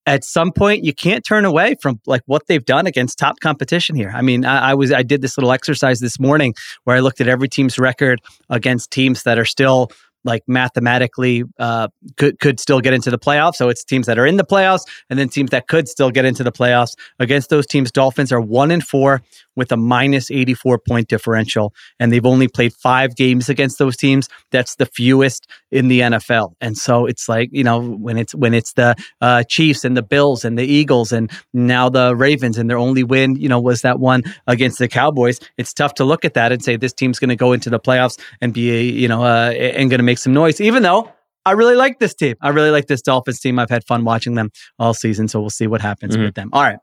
at 0.05 0.23
some 0.23 0.51
point 0.51 0.83
you 0.83 0.93
can't 0.93 1.23
turn 1.25 1.45
away 1.45 1.75
from 1.81 1.99
like 2.05 2.21
what 2.25 2.47
they've 2.47 2.65
done 2.65 2.87
against 2.87 3.17
top 3.17 3.39
competition 3.39 3.95
here. 3.95 4.11
I 4.13 4.21
mean, 4.21 4.45
I, 4.45 4.71
I, 4.71 4.73
was 4.73 4.91
I 4.91 5.03
did 5.03 5.21
this 5.21 5.37
little 5.37 5.51
exercise 5.51 5.99
this 5.99 6.19
morning 6.19 6.53
where 6.83 6.95
I 6.95 6.99
looked 6.99 7.21
at 7.21 7.27
every 7.27 7.49
team's 7.49 7.79
record 7.79 8.21
against 8.49 8.91
teams 8.91 9.23
that 9.23 9.39
are 9.39 9.45
still 9.45 9.91
like 10.25 10.43
mathematically 10.47 11.43
uh, 11.59 11.87
could 12.17 12.39
could 12.39 12.59
still 12.59 12.81
get 12.81 12.93
into 12.93 13.11
the 13.11 13.19
playoffs. 13.19 13.55
So 13.55 13.69
it's 13.69 13.83
teams 13.83 14.07
that 14.07 14.17
are 14.17 14.25
in 14.25 14.37
the 14.37 14.43
playoffs 14.43 14.81
and 15.09 15.17
then 15.17 15.29
teams 15.29 15.51
that 15.51 15.67
could 15.67 15.87
still 15.87 16.09
get 16.09 16.25
into 16.25 16.43
the 16.43 16.51
playoffs. 16.51 16.95
Against 17.19 17.49
those 17.49 17.67
teams, 17.67 17.91
Dolphins 17.91 18.31
are 18.31 18.41
one 18.41 18.71
and 18.71 18.83
four 18.83 19.21
with 19.55 19.71
a 19.71 19.77
minus 19.77 20.29
84 20.31 20.79
point 20.79 21.07
differential, 21.07 21.73
and 21.99 22.11
they've 22.11 22.25
only 22.25 22.47
played 22.47 22.73
five 22.73 23.15
games 23.15 23.49
against 23.49 23.77
those 23.79 23.95
teams. 23.97 24.27
That's 24.51 24.75
the 24.75 24.85
fewest 24.85 25.47
in 25.71 25.87
the 25.87 26.01
NFL. 26.01 26.53
And 26.61 26.77
so 26.77 27.05
it's 27.05 27.27
like 27.29 27.49
you 27.51 27.63
know 27.63 27.81
when 27.81 28.17
it's 28.17 28.33
when 28.35 28.53
it's 28.53 28.73
the 28.73 28.95
uh, 29.21 29.43
Chiefs 29.43 29.83
and 29.85 29.95
the 29.95 30.03
Bills 30.03 30.45
and 30.45 30.57
the 30.57 30.65
Eagles 30.65 31.11
and 31.11 31.31
now 31.53 31.89
the 31.89 32.15
Ravens 32.15 32.57
and 32.57 32.69
their 32.69 32.77
only 32.77 33.03
win 33.03 33.35
you 33.35 33.49
know 33.49 33.59
was 33.59 33.81
that 33.81 33.99
one 33.99 34.23
against 34.47 34.79
the 34.79 34.87
Cowboys. 34.87 35.39
It's 35.57 35.73
tough 35.73 35.93
to 35.95 36.03
look 36.05 36.25
at 36.25 36.33
that 36.35 36.51
and 36.51 36.63
say 36.63 36.75
this 36.75 36.93
team's 36.93 37.19
going 37.19 37.29
to 37.29 37.35
go 37.35 37.53
into 37.53 37.69
the 37.69 37.79
playoffs 37.79 38.19
and 38.41 38.53
be 38.53 38.89
you 38.91 39.07
know 39.07 39.23
uh, 39.23 39.51
and 39.51 39.89
going 39.89 39.99
to 39.99 40.03
make 40.03 40.17
some 40.19 40.33
noise, 40.33 40.59
even 40.61 40.83
though. 40.83 41.11
I 41.47 41.51
really 41.51 41.75
like 41.75 41.99
this 41.99 42.15
team. 42.15 42.33
I 42.41 42.49
really 42.49 42.71
like 42.71 42.87
this 42.87 43.03
Dolphins 43.03 43.39
team. 43.39 43.59
I've 43.59 43.69
had 43.69 43.83
fun 43.83 44.03
watching 44.03 44.33
them 44.33 44.49
all 44.79 44.95
season, 44.95 45.27
so 45.27 45.39
we'll 45.39 45.51
see 45.51 45.67
what 45.67 45.79
happens 45.79 46.17
Mhm. 46.17 46.23
with 46.25 46.33
them. 46.33 46.49
All 46.51 46.63
right, 46.63 46.79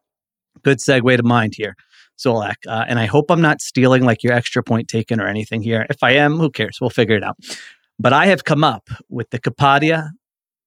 good 0.63 0.79
segue 0.79 1.17
to 1.17 1.25
mind 1.25 1.55
here. 1.57 1.75
Solak, 2.19 2.55
uh, 2.69 2.85
and 2.89 2.99
I 2.99 3.07
hope 3.07 3.31
I'm 3.31 3.41
not 3.41 3.61
stealing 3.61 4.05
like 4.05 4.23
your 4.23 4.33
extra 4.33 4.63
point 4.63 4.89
taken 4.89 5.21
or 5.21 5.27
anything 5.27 5.63
here. 5.63 5.87
If 5.91 6.03
I 6.03 6.13
am, 6.13 6.37
who 6.39 6.51
cares? 6.51 6.79
We'll 6.81 6.91
figure 6.91 7.17
it 7.17 7.25
out. 7.25 7.37
But 7.99 8.13
I 8.13 8.27
have 8.27 8.45
come 8.45 8.65
up 8.65 8.89
with 9.09 9.31
the 9.31 9.39
Kapadia 9.39 10.11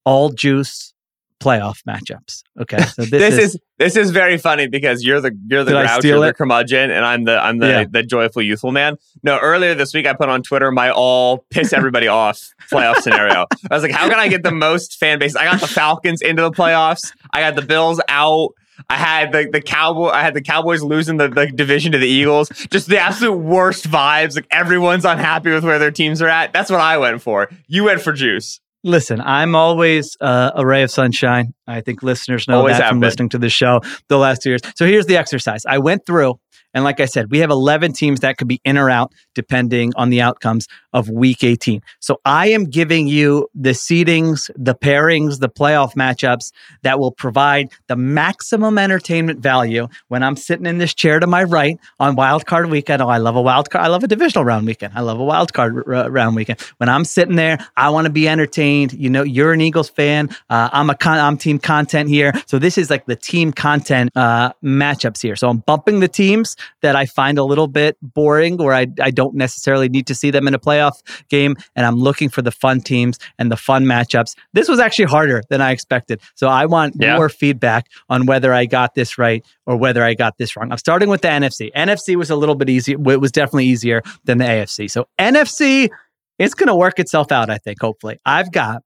all 0.06 0.30
juice 0.30 0.94
playoff 1.42 1.82
matchups. 1.88 2.44
Okay, 2.62 2.78
so 2.78 3.02
this, 3.06 3.10
This, 3.10 3.34
is, 3.34 3.56
is, 3.56 3.62
this 3.78 3.96
is 3.98 4.12
very 4.12 4.38
funny 4.38 4.68
because 4.68 5.04
you're 5.04 5.20
the 5.22 5.38
you're 5.50 5.64
the 5.64 5.72
grouch, 5.72 6.04
you're 6.04 6.20
the 6.20 6.34
curmudgeon, 6.34 6.92
and 6.92 7.06
I'm 7.06 7.26
the 7.26 7.38
I'm 7.44 7.58
the 7.60 7.68
Yeah. 7.68 7.86
the 7.90 8.04
joyful 8.04 8.42
youthful 8.42 8.72
man. 8.72 8.98
No, 9.24 9.38
earlier 9.40 9.76
this 9.76 9.94
week 9.94 10.08
I 10.08 10.14
put 10.14 10.30
on 10.30 10.44
Twitter 10.44 10.72
my 10.72 10.92
all 10.92 11.46
piss 11.50 11.74
everybody 11.74 12.08
off 12.22 12.54
playoff 12.72 13.02
scenario. 13.02 13.46
I 13.70 13.74
was 13.74 13.84
like, 13.84 13.92
how 13.92 14.08
can 14.10 14.18
I 14.20 14.28
get 14.28 14.44
the 14.44 14.52
most 14.52 14.98
fan 14.98 15.20
base? 15.20 15.36
I 15.36 15.46
got 15.46 15.60
the 15.60 15.68
Falcons 15.68 16.22
into 16.22 16.42
the 16.42 16.52
playoffs. 16.52 17.12
I 17.34 17.42
got 17.42 17.56
the 17.56 17.62
Bills 17.64 18.00
out. 18.08 18.50
I 18.90 18.96
had 18.96 19.32
the 19.32 19.50
the 19.52 19.62
cowboy. 19.62 20.10
I 20.10 20.22
had 20.22 20.34
the 20.34 20.42
Cowboys 20.42 20.82
losing 20.82 21.18
the, 21.18 21.28
the 21.28 21.48
division 21.48 21.92
to 21.94 21.98
the 21.98 22.08
Eagles. 22.08 22.50
Just 22.70 22.88
the 22.88 23.00
absolute 23.00 23.38
worst 23.38 23.90
vibes. 23.90 24.36
Like 24.36 24.48
everyone's 24.52 25.06
unhappy 25.06 25.52
with 25.52 25.64
where 25.64 25.80
their 25.80 25.92
teams 25.92 26.22
are 26.22 26.28
at. 26.28 26.54
That's 26.54 26.70
what 26.70 26.82
I 26.82 26.98
went 26.98 27.22
for. 27.22 27.50
You 27.68 27.86
went 27.86 28.02
for 28.02 28.14
juice. 28.14 28.60
Listen, 28.84 29.20
I'm 29.20 29.56
always 29.56 30.16
uh, 30.22 30.52
a 30.54 30.64
ray 30.66 30.84
of 30.84 30.92
sunshine. 30.92 31.56
I 31.66 31.82
think 31.82 32.04
listeners 32.04 32.48
know 32.48 32.60
Always 32.60 32.78
that 32.78 32.90
from 32.90 33.00
been. 33.00 33.08
listening 33.08 33.30
to 33.30 33.40
the 33.40 33.50
show 33.50 33.82
the 34.10 34.18
last 34.20 34.44
two 34.44 34.50
years. 34.50 34.62
So 34.76 34.86
here's 34.86 35.08
the 35.08 35.18
exercise. 35.18 35.66
I 35.66 35.80
went 35.80 36.06
through, 36.06 36.36
and 36.72 36.84
like 36.84 37.00
I 37.00 37.06
said, 37.06 37.32
we 37.32 37.40
have 37.40 37.50
11 37.50 37.94
teams 37.94 38.20
that 38.20 38.38
could 38.38 38.48
be 38.48 38.62
in 38.64 38.78
or 38.78 38.92
out 38.92 39.12
depending 39.34 39.92
on 39.96 40.12
the 40.12 40.22
outcomes 40.22 40.68
of 40.96 41.10
Week 41.10 41.44
18. 41.44 41.82
So 42.00 42.22
I 42.24 42.48
am 42.48 42.64
giving 42.64 43.08
you 43.08 43.50
the 43.54 43.72
seedings, 43.72 44.50
the 44.56 44.74
pairings, 44.74 45.40
the 45.40 45.50
playoff 45.50 45.94
matchups 45.94 46.54
that 46.84 47.00
will 47.00 47.12
provide 47.12 47.74
the 47.88 47.98
maximum 47.98 48.78
entertainment 48.78 49.42
value 49.42 49.90
when 50.08 50.24
I'm 50.24 50.38
sitting 50.38 50.66
in 50.66 50.78
this 50.78 50.94
chair 50.94 51.20
to 51.20 51.28
my 51.28 51.44
right 51.44 51.78
on 52.00 52.16
Wild 52.16 52.46
Card 52.46 52.70
Weekend. 52.70 53.02
Oh, 53.02 53.10
I 53.10 53.18
love 53.18 53.36
a 53.36 53.42
wild 53.42 53.70
card. 53.70 53.84
I 53.84 53.90
love 53.90 54.06
a 54.06 54.08
divisional 54.08 54.46
round 54.46 54.66
weekend. 54.66 54.94
I 54.96 55.02
love 55.02 55.20
a 55.20 55.24
wild 55.24 55.52
card 55.52 55.84
r- 55.86 56.10
round 56.10 56.34
weekend. 56.34 56.62
When 56.78 56.88
I'm 56.88 57.04
sitting 57.04 57.36
there, 57.36 57.58
I 57.76 57.90
want 57.90 58.06
to 58.06 58.12
be 58.12 58.30
entertained. 58.30 58.94
You 58.94 59.10
know, 59.10 59.24
you're 59.24 59.52
an 59.52 59.60
Eagles 59.60 59.90
fan. 59.90 60.30
Uh, 60.50 60.70
I'm 60.72 60.90
a 60.90 60.96
con- 60.96 61.20
I'm 61.20 61.38
team 61.38 61.60
content 61.60 62.08
here. 62.08 62.32
So 62.48 62.58
this 62.58 62.78
is 62.78 62.90
like 62.90 63.06
the 63.06 63.18
team 63.18 63.52
content 63.52 64.12
uh, 64.16 64.54
matchups 64.64 65.22
here. 65.22 65.36
So 65.36 65.50
I'm 65.50 65.58
bumping 65.58 66.00
the 66.00 66.08
teams 66.08 66.56
that 66.82 66.96
I 66.96 67.06
find 67.06 67.38
a 67.38 67.44
little 67.44 67.68
bit 67.68 67.98
boring 68.02 68.62
or 68.62 68.74
I, 68.74 68.88
I 69.02 69.12
don't 69.12 69.36
necessarily 69.36 69.90
need 69.90 70.08
to 70.08 70.16
see 70.16 70.32
them 70.32 70.48
in 70.48 70.54
a 70.54 70.60
playoff 70.60 70.85
game. 71.30 71.56
And 71.76 71.86
I'm 71.86 71.96
looking 71.96 72.30
for 72.30 72.42
the 72.42 72.52
fun 72.52 72.82
teams 72.82 73.18
and 73.40 73.52
the 73.52 73.58
fun 73.58 73.86
matchups. 73.86 74.36
This 74.54 74.68
was 74.68 74.80
actually 74.80 75.06
harder 75.06 75.42
than 75.50 75.62
I 75.62 75.72
expected. 75.72 76.22
So 76.36 76.48
I 76.48 76.66
want 76.66 76.96
Yeah. 77.00 77.18
your 77.18 77.30
feedback 77.30 77.88
on 78.10 78.26
whether 78.26 78.54
I 78.54 78.66
got 78.66 78.96
this 78.96 79.18
right 79.18 79.44
or 79.66 79.78
whether 79.78 80.04
I 80.04 80.14
got 80.14 80.38
this 80.38 80.56
wrong. 80.56 80.72
I'm 80.72 80.78
starting 80.78 81.10
with 81.10 81.22
the 81.22 81.30
NFC. 81.30 81.72
NFC 81.76 82.16
was 82.16 82.30
a 82.30 82.36
little 82.36 82.56
bit 82.56 82.70
easier. 82.70 82.98
It 83.10 83.22
was 83.22 83.32
definitely 83.32 83.66
easier 83.66 84.02
than 84.24 84.38
the 84.38 84.46
AFC. 84.46 84.90
So 84.90 85.08
NFC, 85.20 85.90
it's 86.38 86.54
going 86.54 86.68
to 86.68 86.76
work 86.76 87.00
itself 87.00 87.32
out, 87.32 87.50
I 87.50 87.58
think, 87.58 87.82
hopefully. 87.82 88.20
I've 88.26 88.52
got 88.52 88.82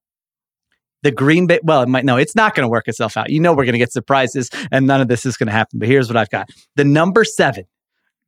the 1.01 1.11
Green 1.11 1.47
Bay. 1.47 1.59
Well, 1.63 1.81
it 1.81 1.89
might 1.89 2.03
no, 2.05 2.17
it's 2.17 2.35
not 2.35 2.55
going 2.55 2.65
to 2.65 2.69
work 2.69 2.87
itself 2.87 3.15
out. 3.17 3.29
You 3.29 3.39
know, 3.39 3.51
we're 3.53 3.63
going 3.65 3.73
to 3.73 3.79
get 3.79 3.91
surprises 3.93 4.49
and 4.71 4.85
none 4.85 4.99
of 5.01 5.07
this 5.07 5.25
is 5.25 5.37
going 5.37 5.47
to 5.47 5.53
happen. 5.53 5.79
But 5.79 5.87
here's 5.87 6.07
what 6.09 6.17
I've 6.17 6.29
got 6.29 6.49
the 6.75 6.83
number 6.83 7.23
seven 7.23 7.63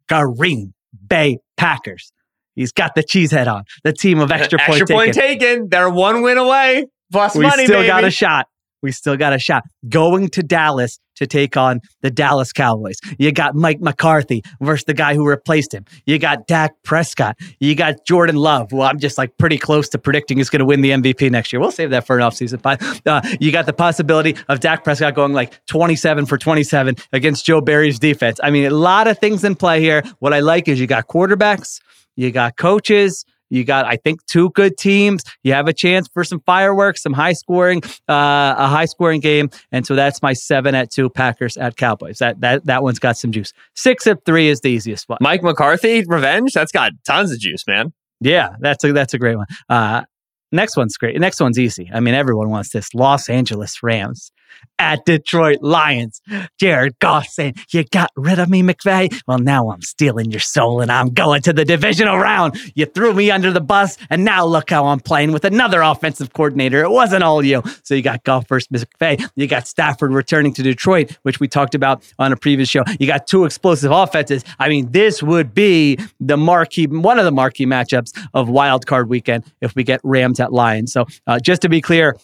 Green 0.07 0.73
Bay 1.07 1.37
Packers. 1.57 2.11
He's 2.55 2.71
got 2.71 2.95
the 2.95 3.03
cheese 3.03 3.31
head 3.31 3.47
on, 3.47 3.63
the 3.83 3.93
team 3.93 4.19
of 4.19 4.31
extra, 4.31 4.59
Extra 4.61 4.87
point 4.87 5.13
taken. 5.13 5.39
taken. 5.39 5.69
They're 5.69 5.89
one 5.89 6.21
win 6.21 6.37
away. 6.37 6.87
Plus 7.11 7.35
We 7.35 7.43
money, 7.45 7.65
still 7.65 7.79
baby. 7.79 7.87
got 7.87 8.03
a 8.03 8.11
shot. 8.11 8.47
We 8.81 8.91
still 8.91 9.15
got 9.15 9.31
a 9.31 9.37
shot 9.37 9.63
going 9.89 10.29
to 10.29 10.41
Dallas 10.41 10.97
to 11.17 11.27
take 11.27 11.55
on 11.55 11.81
the 12.01 12.09
Dallas 12.09 12.51
Cowboys. 12.51 12.97
You 13.19 13.31
got 13.31 13.53
Mike 13.53 13.79
McCarthy 13.79 14.41
versus 14.59 14.85
the 14.85 14.95
guy 14.95 15.13
who 15.13 15.27
replaced 15.27 15.71
him. 15.71 15.85
You 16.07 16.17
got 16.17 16.47
Dak 16.47 16.71
Prescott. 16.83 17.37
You 17.59 17.75
got 17.75 18.03
Jordan 18.07 18.37
Love, 18.37 18.71
who 18.71 18.81
I'm 18.81 18.97
just 18.97 19.19
like 19.19 19.37
pretty 19.37 19.59
close 19.59 19.87
to 19.89 19.99
predicting 19.99 20.39
is 20.39 20.49
going 20.49 20.61
to 20.61 20.65
win 20.65 20.81
the 20.81 20.89
MVP 20.91 21.29
next 21.29 21.53
year. 21.53 21.59
We'll 21.59 21.69
save 21.69 21.91
that 21.91 22.07
for 22.07 22.17
an 22.17 22.23
offseason 22.23 22.59
pod. 22.63 22.81
Uh, 23.05 23.21
you 23.39 23.51
got 23.51 23.67
the 23.67 23.73
possibility 23.73 24.35
of 24.49 24.61
Dak 24.61 24.83
Prescott 24.83 25.13
going 25.13 25.33
like 25.33 25.63
27 25.67 26.25
for 26.25 26.39
27 26.39 26.95
against 27.13 27.45
Joe 27.45 27.61
Barry's 27.61 27.99
defense. 27.99 28.39
I 28.43 28.49
mean, 28.49 28.65
a 28.65 28.71
lot 28.71 29.07
of 29.07 29.19
things 29.19 29.43
in 29.43 29.53
play 29.55 29.79
here. 29.79 30.01
What 30.19 30.33
I 30.33 30.39
like 30.39 30.67
is 30.67 30.79
you 30.79 30.87
got 30.87 31.07
quarterbacks, 31.07 31.79
you 32.15 32.31
got 32.31 32.57
coaches, 32.57 33.25
you 33.51 33.65
got, 33.65 33.85
I 33.85 33.97
think, 33.97 34.25
two 34.25 34.49
good 34.51 34.77
teams. 34.77 35.23
You 35.43 35.53
have 35.53 35.67
a 35.67 35.73
chance 35.73 36.07
for 36.07 36.23
some 36.23 36.39
fireworks, 36.45 37.03
some 37.03 37.13
high 37.13 37.33
scoring, 37.33 37.83
uh, 38.07 38.55
a 38.57 38.67
high 38.67 38.85
scoring 38.85 39.19
game, 39.19 39.49
and 39.71 39.85
so 39.85 39.93
that's 39.93 40.21
my 40.21 40.33
seven 40.33 40.73
at 40.73 40.89
two 40.89 41.09
Packers 41.09 41.57
at 41.57 41.75
Cowboys. 41.75 42.19
That 42.19 42.39
that 42.41 42.65
that 42.65 42.81
one's 42.81 42.99
got 42.99 43.17
some 43.17 43.31
juice. 43.31 43.53
Six 43.75 44.07
at 44.07 44.25
three 44.25 44.47
is 44.47 44.61
the 44.61 44.69
easiest 44.69 45.07
one. 45.09 45.17
Mike 45.21 45.43
McCarthy, 45.43 46.03
revenge. 46.07 46.53
That's 46.53 46.71
got 46.71 46.93
tons 47.05 47.31
of 47.31 47.39
juice, 47.39 47.67
man. 47.67 47.93
Yeah, 48.21 48.55
that's 48.61 48.83
a 48.83 48.93
that's 48.93 49.13
a 49.13 49.17
great 49.17 49.35
one. 49.35 49.47
Uh, 49.67 50.03
next 50.51 50.77
one's 50.77 50.95
great. 50.97 51.19
Next 51.19 51.41
one's 51.41 51.59
easy. 51.59 51.89
I 51.93 51.99
mean, 51.99 52.13
everyone 52.13 52.49
wants 52.49 52.69
this. 52.69 52.93
Los 52.93 53.29
Angeles 53.29 53.83
Rams 53.83 54.31
at 54.79 55.05
Detroit 55.05 55.59
Lions. 55.61 56.21
Jared 56.59 56.97
Goff 56.99 57.27
saying, 57.27 57.55
"You 57.71 57.83
got 57.83 58.09
rid 58.15 58.39
of 58.39 58.49
me, 58.49 58.63
McVay. 58.63 59.21
Well, 59.27 59.37
now 59.37 59.69
I'm 59.69 59.81
stealing 59.81 60.31
your 60.31 60.39
soul, 60.39 60.81
and 60.81 60.91
I'm 60.91 61.09
going 61.09 61.41
to 61.43 61.53
the 61.53 61.63
divisional 61.63 62.17
round. 62.17 62.59
You 62.73 62.87
threw 62.87 63.13
me 63.13 63.29
under 63.29 63.51
the 63.51 63.61
bus, 63.61 63.97
and 64.09 64.25
now 64.25 64.45
look 64.45 64.71
how 64.71 64.87
I'm 64.87 64.99
playing 64.99 65.33
with 65.33 65.45
another 65.45 65.81
offensive 65.81 66.33
coordinator. 66.33 66.83
It 66.83 66.89
wasn't 66.89 67.23
all 67.23 67.43
you. 67.45 67.61
So 67.83 67.93
you 67.93 68.01
got 68.01 68.23
Goff 68.23 68.47
versus 68.47 68.67
McVay. 68.69 69.23
You 69.35 69.47
got 69.47 69.67
Stafford 69.67 70.13
returning 70.13 70.53
to 70.53 70.63
Detroit, 70.63 71.17
which 71.21 71.39
we 71.39 71.47
talked 71.47 71.75
about 71.75 72.03
on 72.17 72.31
a 72.31 72.37
previous 72.37 72.69
show. 72.69 72.83
You 72.99 73.07
got 73.07 73.27
two 73.27 73.45
explosive 73.45 73.91
offenses. 73.91 74.43
I 74.59 74.67
mean, 74.69 74.91
this 74.91 75.21
would 75.21 75.53
be 75.53 75.99
the 76.19 76.37
marquee, 76.37 76.87
one 76.87 77.19
of 77.19 77.25
the 77.25 77.31
marquee 77.31 77.65
matchups 77.65 78.17
of 78.33 78.49
Wild 78.49 78.87
Card 78.87 79.09
Weekend 79.09 79.43
if 79.61 79.75
we 79.75 79.83
get 79.83 79.99
Rams 80.03 80.39
at 80.39 80.51
Lions. 80.51 80.91
So 80.91 81.05
uh, 81.27 81.39
just 81.39 81.61
to 81.61 81.69
be 81.69 81.81
clear, 81.81 82.17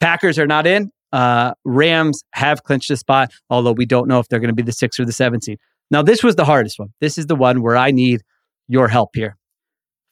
Packers 0.00 0.38
are 0.38 0.46
not 0.46 0.66
in. 0.66 0.90
Uh, 1.12 1.54
Rams 1.64 2.22
have 2.32 2.62
clinched 2.62 2.90
a 2.90 2.96
spot, 2.96 3.32
although 3.50 3.72
we 3.72 3.86
don't 3.86 4.08
know 4.08 4.18
if 4.18 4.28
they're 4.28 4.40
going 4.40 4.48
to 4.48 4.54
be 4.54 4.62
the 4.62 4.72
six 4.72 4.98
or 4.98 5.04
the 5.04 5.12
seven 5.12 5.40
seed. 5.40 5.58
Now, 5.90 6.02
this 6.02 6.22
was 6.22 6.36
the 6.36 6.44
hardest 6.44 6.78
one. 6.78 6.88
This 7.00 7.18
is 7.18 7.26
the 7.26 7.36
one 7.36 7.62
where 7.62 7.76
I 7.76 7.90
need 7.90 8.22
your 8.66 8.88
help 8.88 9.10
here. 9.14 9.36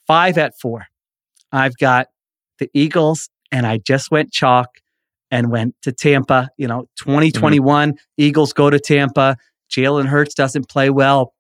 Five 0.07 0.37
at 0.37 0.59
four. 0.61 0.87
I've 1.53 1.77
got 1.79 2.09
the 2.59 2.69
Eagles, 2.75 3.31
and 3.51 3.67
I 3.67 3.79
just 3.79 4.11
went 4.11 4.33
chalk 4.33 4.69
and 5.31 5.51
went 5.51 5.75
to 5.83 5.93
Tampa. 5.93 6.51
You 6.59 6.69
know, 6.69 6.87
2021, 6.99 7.95
Eagles 8.19 8.53
go 8.53 8.69
to 8.69 8.79
Tampa. 8.79 9.37
Jalen 9.71 10.07
Hurts 10.07 10.35
doesn't 10.35 10.69
play 10.69 10.91
well. 10.91 11.33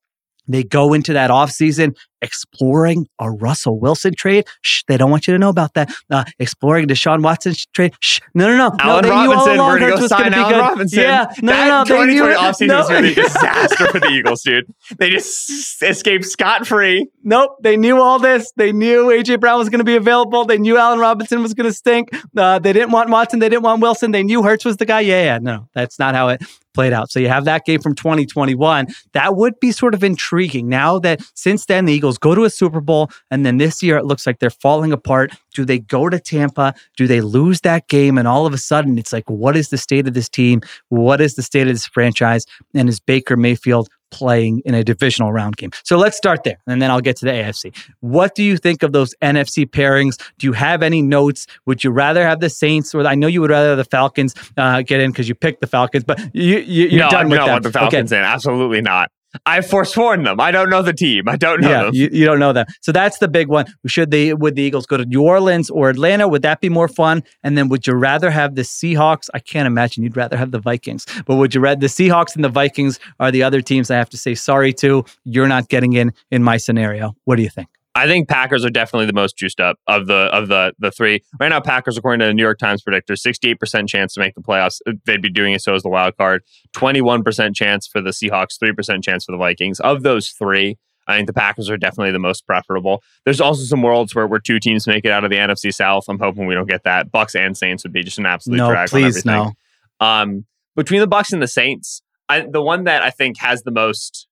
They 0.50 0.64
go 0.64 0.92
into 0.92 1.12
that 1.12 1.30
offseason 1.30 1.94
exploring 2.22 3.06
a 3.18 3.30
Russell 3.30 3.78
Wilson 3.78 4.14
trade. 4.14 4.46
Shh, 4.62 4.82
they 4.88 4.96
don't 4.96 5.10
want 5.10 5.26
you 5.26 5.32
to 5.32 5.38
know 5.38 5.48
about 5.48 5.74
that. 5.74 5.92
Uh, 6.10 6.24
exploring 6.38 6.86
Deshaun 6.86 7.22
Watson 7.22 7.54
trade. 7.72 7.94
Shh, 8.00 8.20
no, 8.34 8.46
no, 8.48 8.56
no. 8.56 8.76
Alan 8.80 9.04
no, 9.04 9.10
Robinson, 9.10 9.58
we're 9.58 9.78
going 9.78 9.92
to 9.92 10.00
go 10.00 10.06
sign 10.06 10.32
good. 10.32 10.58
Robinson. 10.58 11.00
Yeah, 11.00 11.32
no, 11.42 11.52
that 11.52 11.68
no, 11.68 11.96
no. 11.96 12.04
2020 12.04 12.12
knew, 12.12 12.22
offseason 12.36 12.66
no. 12.68 12.80
is 12.80 12.88
going 12.88 13.02
to 13.02 13.14
be 13.14 13.20
a 13.20 13.24
disaster 13.24 13.86
for 13.88 14.00
the 14.00 14.08
Eagles, 14.08 14.42
dude. 14.42 14.66
They 14.98 15.10
just 15.10 15.82
escaped 15.82 16.24
scot 16.24 16.66
free. 16.66 17.06
Nope, 17.22 17.56
they 17.62 17.76
knew 17.76 18.00
all 18.00 18.18
this. 18.18 18.52
They 18.56 18.72
knew 18.72 19.06
AJ 19.06 19.40
Brown 19.40 19.58
was 19.58 19.68
going 19.68 19.78
to 19.78 19.84
be 19.84 19.96
available. 19.96 20.44
They 20.44 20.58
knew 20.58 20.76
Allen 20.76 20.98
Robinson 20.98 21.42
was 21.42 21.54
going 21.54 21.68
to 21.68 21.72
stink. 21.72 22.10
Uh, 22.36 22.58
they 22.58 22.72
didn't 22.72 22.90
want 22.90 23.10
Watson. 23.10 23.38
They 23.38 23.48
didn't 23.48 23.62
want 23.62 23.80
Wilson. 23.82 24.10
They 24.10 24.22
knew 24.22 24.42
Hurts 24.42 24.64
was 24.64 24.76
the 24.76 24.86
guy. 24.86 25.00
Yeah, 25.00 25.24
yeah, 25.24 25.38
no, 25.38 25.68
that's 25.74 25.98
not 25.98 26.14
how 26.14 26.28
it 26.28 26.42
played 26.74 26.92
out. 26.92 27.10
So 27.10 27.20
you 27.20 27.28
have 27.28 27.44
that 27.44 27.64
game 27.64 27.80
from 27.80 27.94
2021. 27.94 28.86
That 29.12 29.36
would 29.36 29.58
be 29.60 29.72
sort 29.72 29.94
of 29.94 30.04
intriguing. 30.04 30.68
Now 30.68 30.98
that 31.00 31.20
since 31.34 31.66
then 31.66 31.84
the 31.84 31.92
Eagles 31.92 32.18
go 32.18 32.34
to 32.34 32.44
a 32.44 32.50
Super 32.50 32.80
Bowl, 32.80 33.10
and 33.30 33.44
then 33.44 33.58
this 33.58 33.82
year 33.82 33.96
it 33.96 34.04
looks 34.04 34.26
like 34.26 34.38
they're 34.38 34.50
falling 34.50 34.92
apart. 34.92 35.32
Do 35.54 35.64
they 35.64 35.78
go 35.78 36.08
to 36.08 36.18
Tampa? 36.18 36.74
Do 36.96 37.06
they 37.06 37.20
lose 37.20 37.60
that 37.62 37.88
game? 37.88 38.18
And 38.18 38.28
all 38.28 38.46
of 38.46 38.54
a 38.54 38.58
sudden 38.58 38.98
it's 38.98 39.12
like, 39.12 39.28
what 39.28 39.56
is 39.56 39.68
the 39.68 39.78
state 39.78 40.06
of 40.06 40.14
this 40.14 40.28
team? 40.28 40.60
What 40.88 41.20
is 41.20 41.34
the 41.34 41.42
state 41.42 41.66
of 41.66 41.74
this 41.74 41.86
franchise? 41.86 42.46
And 42.74 42.88
is 42.88 43.00
Baker 43.00 43.36
Mayfield 43.36 43.88
playing 44.10 44.62
in 44.64 44.74
a 44.74 44.84
divisional 44.84 45.32
round 45.32 45.56
game. 45.56 45.70
So 45.84 45.96
let's 45.96 46.16
start 46.16 46.44
there 46.44 46.58
and 46.66 46.80
then 46.80 46.90
I'll 46.90 47.00
get 47.00 47.16
to 47.16 47.24
the 47.24 47.32
AFC. 47.32 47.76
What 48.00 48.34
do 48.34 48.42
you 48.42 48.56
think 48.56 48.82
of 48.82 48.92
those 48.92 49.14
NFC 49.22 49.66
pairings? 49.66 50.20
Do 50.38 50.46
you 50.46 50.52
have 50.52 50.82
any 50.82 51.02
notes? 51.02 51.46
Would 51.66 51.84
you 51.84 51.90
rather 51.90 52.22
have 52.26 52.40
the 52.40 52.50
Saints 52.50 52.94
or 52.94 53.06
I 53.06 53.14
know 53.14 53.26
you 53.26 53.40
would 53.40 53.50
rather 53.50 53.76
the 53.76 53.84
Falcons 53.84 54.34
uh, 54.56 54.82
get 54.82 55.00
in 55.00 55.10
because 55.10 55.28
you 55.28 55.34
picked 55.34 55.60
the 55.60 55.66
Falcons, 55.66 56.04
but 56.04 56.18
you, 56.34 56.58
you, 56.58 56.88
you're 56.88 57.04
no, 57.04 57.10
done 57.10 57.26
I 57.26 57.28
with 57.28 57.38
don't 57.38 57.46
them. 57.46 57.52
want 57.52 57.62
the 57.64 57.72
Falcons 57.72 58.12
okay. 58.12 58.20
in. 58.20 58.24
Absolutely 58.24 58.82
not. 58.82 59.10
I 59.46 59.60
forsworn 59.60 60.24
them. 60.24 60.40
I 60.40 60.50
don't 60.50 60.70
know 60.70 60.82
the 60.82 60.92
team. 60.92 61.28
I 61.28 61.36
don't 61.36 61.60
know 61.60 61.68
yeah, 61.68 61.82
them. 61.84 61.94
You, 61.94 62.08
you 62.12 62.24
don't 62.24 62.38
know 62.38 62.52
them. 62.52 62.66
So 62.80 62.92
that's 62.92 63.18
the 63.18 63.28
big 63.28 63.48
one. 63.48 63.66
Should 63.86 64.10
they 64.10 64.34
would 64.34 64.56
the 64.56 64.62
Eagles 64.62 64.86
go 64.86 64.96
to 64.96 65.04
New 65.04 65.22
Orleans 65.22 65.70
or 65.70 65.88
Atlanta? 65.88 66.28
Would 66.28 66.42
that 66.42 66.60
be 66.60 66.68
more 66.68 66.88
fun? 66.88 67.22
And 67.42 67.56
then 67.56 67.68
would 67.68 67.86
you 67.86 67.94
rather 67.94 68.30
have 68.30 68.54
the 68.54 68.62
Seahawks? 68.62 69.28
I 69.32 69.38
can't 69.38 69.66
imagine 69.66 70.02
you'd 70.02 70.16
rather 70.16 70.36
have 70.36 70.50
the 70.50 70.58
Vikings. 70.58 71.06
But 71.26 71.36
would 71.36 71.54
you 71.54 71.60
rather 71.60 71.80
the 71.80 71.86
Seahawks 71.86 72.34
and 72.34 72.44
the 72.44 72.48
Vikings 72.48 72.98
are 73.20 73.30
the 73.30 73.42
other 73.42 73.60
teams 73.60 73.90
I 73.90 73.96
have 73.96 74.10
to 74.10 74.16
say 74.16 74.34
sorry 74.34 74.72
to? 74.74 75.04
You're 75.24 75.48
not 75.48 75.68
getting 75.68 75.92
in 75.92 76.12
in 76.30 76.42
my 76.42 76.56
scenario. 76.56 77.14
What 77.24 77.36
do 77.36 77.42
you 77.42 77.50
think? 77.50 77.68
I 77.94 78.06
think 78.06 78.28
Packers 78.28 78.64
are 78.64 78.70
definitely 78.70 79.06
the 79.06 79.12
most 79.12 79.36
juiced 79.36 79.60
up 79.60 79.78
of 79.86 80.06
the 80.06 80.28
of 80.32 80.48
the 80.48 80.72
the 80.78 80.90
three. 80.90 81.22
Right 81.40 81.48
now, 81.48 81.60
Packers, 81.60 81.98
according 81.98 82.20
to 82.20 82.26
the 82.26 82.34
New 82.34 82.42
York 82.42 82.58
Times 82.58 82.82
predictor, 82.82 83.16
sixty 83.16 83.50
eight 83.50 83.58
percent 83.58 83.88
chance 83.88 84.14
to 84.14 84.20
make 84.20 84.34
the 84.34 84.42
playoffs. 84.42 84.78
They'd 85.06 85.22
be 85.22 85.30
doing 85.30 85.54
it 85.54 85.62
so 85.62 85.74
as 85.74 85.82
the 85.82 85.88
wild 85.88 86.16
card. 86.16 86.42
Twenty 86.72 87.00
one 87.00 87.24
percent 87.24 87.56
chance 87.56 87.86
for 87.86 88.00
the 88.00 88.10
Seahawks. 88.10 88.58
Three 88.58 88.72
percent 88.72 89.02
chance 89.02 89.24
for 89.24 89.32
the 89.32 89.38
Vikings. 89.38 89.80
Of 89.80 90.04
those 90.04 90.28
three, 90.28 90.78
I 91.08 91.16
think 91.16 91.26
the 91.26 91.32
Packers 91.32 91.68
are 91.68 91.76
definitely 91.76 92.12
the 92.12 92.20
most 92.20 92.46
preferable. 92.46 93.02
There's 93.24 93.40
also 93.40 93.64
some 93.64 93.82
worlds 93.82 94.14
where, 94.14 94.26
where 94.26 94.40
two 94.40 94.60
teams 94.60 94.86
make 94.86 95.04
it 95.04 95.10
out 95.10 95.24
of 95.24 95.30
the 95.30 95.36
NFC 95.36 95.74
South. 95.74 96.04
I'm 96.08 96.18
hoping 96.18 96.46
we 96.46 96.54
don't 96.54 96.68
get 96.68 96.84
that. 96.84 97.10
Bucs 97.10 97.38
and 97.38 97.56
Saints 97.56 97.82
would 97.82 97.92
be 97.92 98.04
just 98.04 98.18
an 98.18 98.26
absolute 98.26 98.58
no, 98.58 98.70
drag 98.70 98.88
please 98.88 99.26
on 99.26 99.32
everything. 99.34 99.56
no. 100.00 100.06
Um, 100.06 100.44
between 100.76 101.00
the 101.00 101.08
Bucs 101.08 101.32
and 101.32 101.42
the 101.42 101.48
Saints, 101.48 102.02
I, 102.28 102.46
the 102.48 102.62
one 102.62 102.84
that 102.84 103.02
I 103.02 103.10
think 103.10 103.38
has 103.38 103.62
the 103.62 103.72
most 103.72 104.28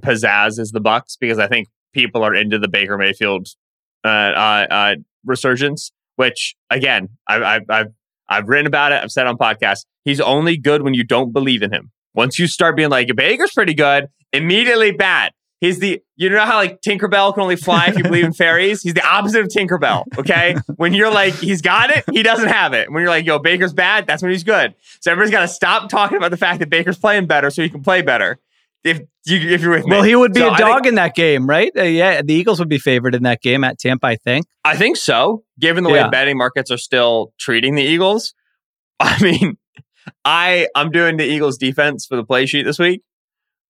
pizzazz 0.00 0.58
is 0.58 0.72
the 0.72 0.80
Bucs 0.80 1.16
because 1.20 1.38
I 1.38 1.46
think 1.46 1.68
people 1.96 2.22
are 2.22 2.34
into 2.34 2.58
the 2.58 2.68
Baker 2.68 2.96
Mayfield 2.96 3.48
uh, 4.04 4.08
uh, 4.08 4.66
uh, 4.70 4.94
resurgence. 5.24 5.90
Which 6.16 6.54
again, 6.70 7.08
I've, 7.26 7.42
I've 7.42 7.62
I've 7.70 7.92
I've 8.28 8.48
written 8.48 8.66
about 8.66 8.92
it. 8.92 9.02
I've 9.02 9.10
said 9.10 9.26
on 9.26 9.36
podcasts. 9.36 9.84
He's 10.04 10.20
only 10.20 10.56
good 10.56 10.82
when 10.82 10.94
you 10.94 11.04
don't 11.04 11.32
believe 11.32 11.62
in 11.62 11.72
him. 11.72 11.90
Once 12.14 12.38
you 12.38 12.46
start 12.46 12.76
being 12.76 12.88
like 12.88 13.14
Baker's 13.14 13.52
pretty 13.52 13.74
good, 13.74 14.08
immediately 14.32 14.92
bad. 14.92 15.32
He's 15.60 15.78
the 15.78 16.02
you 16.16 16.28
know 16.28 16.44
how 16.44 16.56
like 16.56 16.80
Tinkerbell 16.82 17.34
can 17.34 17.42
only 17.42 17.56
fly 17.56 17.86
if 17.88 17.96
you 17.96 18.02
believe 18.02 18.24
in 18.24 18.32
fairies. 18.44 18.82
He's 18.82 18.94
the 18.94 19.06
opposite 19.06 19.40
of 19.40 19.48
Tinkerbell. 19.48 20.04
Okay, 20.18 20.56
when 20.76 20.92
you're 20.92 21.10
like 21.10 21.34
he's 21.34 21.62
got 21.62 21.90
it, 21.90 22.04
he 22.12 22.22
doesn't 22.22 22.48
have 22.48 22.72
it. 22.74 22.90
When 22.90 23.02
you're 23.02 23.10
like 23.10 23.26
yo 23.26 23.38
Baker's 23.38 23.72
bad, 23.72 24.06
that's 24.06 24.22
when 24.22 24.32
he's 24.32 24.44
good. 24.44 24.74
So 25.00 25.10
everybody's 25.10 25.32
got 25.32 25.40
to 25.42 25.48
stop 25.48 25.88
talking 25.88 26.18
about 26.18 26.30
the 26.30 26.36
fact 26.36 26.60
that 26.60 26.68
Baker's 26.68 26.98
playing 26.98 27.26
better 27.26 27.50
so 27.50 27.62
he 27.62 27.70
can 27.70 27.82
play 27.82 28.02
better. 28.02 28.38
If 28.86 29.00
you 29.26 29.38
if 29.50 29.60
you're 29.62 29.72
with 29.72 29.84
me, 29.84 29.90
Well, 29.90 30.02
he 30.04 30.14
would 30.14 30.32
be 30.32 30.40
So 30.40 30.54
a 30.54 30.56
dog 30.56 30.76
think- 30.82 30.86
in 30.86 30.94
that 30.94 31.14
game, 31.14 31.46
right? 31.46 31.72
Uh, 31.76 31.82
yeah, 31.82 32.22
the 32.22 32.32
Eagles 32.32 32.58
would 32.60 32.68
be 32.68 32.78
favored 32.78 33.14
in 33.14 33.24
that 33.24 33.42
game 33.42 33.64
at 33.64 33.78
Tampa, 33.78 34.06
I 34.06 34.16
think. 34.16 34.46
I 34.64 34.76
think 34.76 34.96
so. 34.96 35.42
Given 35.58 35.82
the 35.84 35.90
way 35.90 36.08
betting 36.08 36.38
markets 36.38 36.70
are 36.70 36.78
still 36.78 37.32
treating 37.38 37.74
the 37.74 37.82
Eagles, 37.82 38.32
I 39.00 39.20
mean, 39.22 39.58
I 40.24 40.68
I'm 40.74 40.90
doing 40.90 41.16
the 41.16 41.24
Eagles 41.24 41.58
defense 41.58 42.06
for 42.06 42.16
the 42.16 42.24
play 42.24 42.46
sheet 42.46 42.62
this 42.62 42.78
week. 42.78 43.02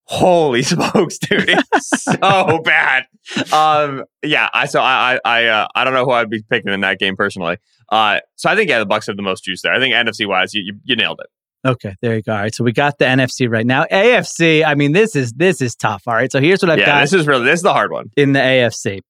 Holy 0.08 0.62
smokes, 0.74 1.18
dude! 1.18 1.48
It's 1.48 2.02
so 2.04 2.60
bad. 2.64 3.04
Um, 3.52 4.04
yeah, 4.22 4.48
I 4.52 4.66
so 4.66 4.80
I 4.80 5.14
I 5.14 5.20
I, 5.24 5.44
uh, 5.46 5.68
I 5.74 5.84
don't 5.84 5.94
know 5.94 6.04
who 6.04 6.12
I'd 6.12 6.30
be 6.30 6.42
picking 6.48 6.72
in 6.72 6.80
that 6.82 6.98
game 6.98 7.16
personally. 7.16 7.56
Uh, 7.90 8.20
so 8.36 8.48
I 8.50 8.54
think 8.54 8.68
yeah, 8.70 8.78
the 8.78 8.86
Bucs 8.86 9.06
have 9.06 9.16
the 9.16 9.22
most 9.22 9.44
juice 9.44 9.62
there. 9.62 9.72
I 9.72 9.80
think 9.80 9.94
NFC 9.94 10.26
wise, 10.28 10.54
you, 10.54 10.62
you 10.62 10.74
you 10.84 10.94
nailed 10.96 11.20
it. 11.20 11.28
Okay, 11.64 11.94
there 12.00 12.16
you 12.16 12.22
go. 12.22 12.32
All 12.32 12.38
right, 12.38 12.54
so 12.54 12.64
we 12.64 12.72
got 12.72 12.98
the 12.98 13.06
NFC 13.06 13.50
right 13.50 13.66
now. 13.66 13.84
AFC, 13.84 14.64
I 14.64 14.74
mean, 14.74 14.92
this 14.92 15.16
is 15.16 15.32
this 15.32 15.60
is 15.60 15.74
tough. 15.74 16.02
All 16.06 16.14
right, 16.14 16.30
so 16.30 16.40
here's 16.40 16.62
what 16.62 16.70
I've 16.70 16.78
yeah, 16.78 16.86
got 16.86 17.00
this 17.00 17.12
is 17.12 17.26
really 17.26 17.44
this 17.44 17.58
is 17.58 17.62
the 17.62 17.72
hard 17.72 17.90
one. 17.90 18.10
in 18.16 18.32
the 18.32 18.40
AFC. 18.40 19.00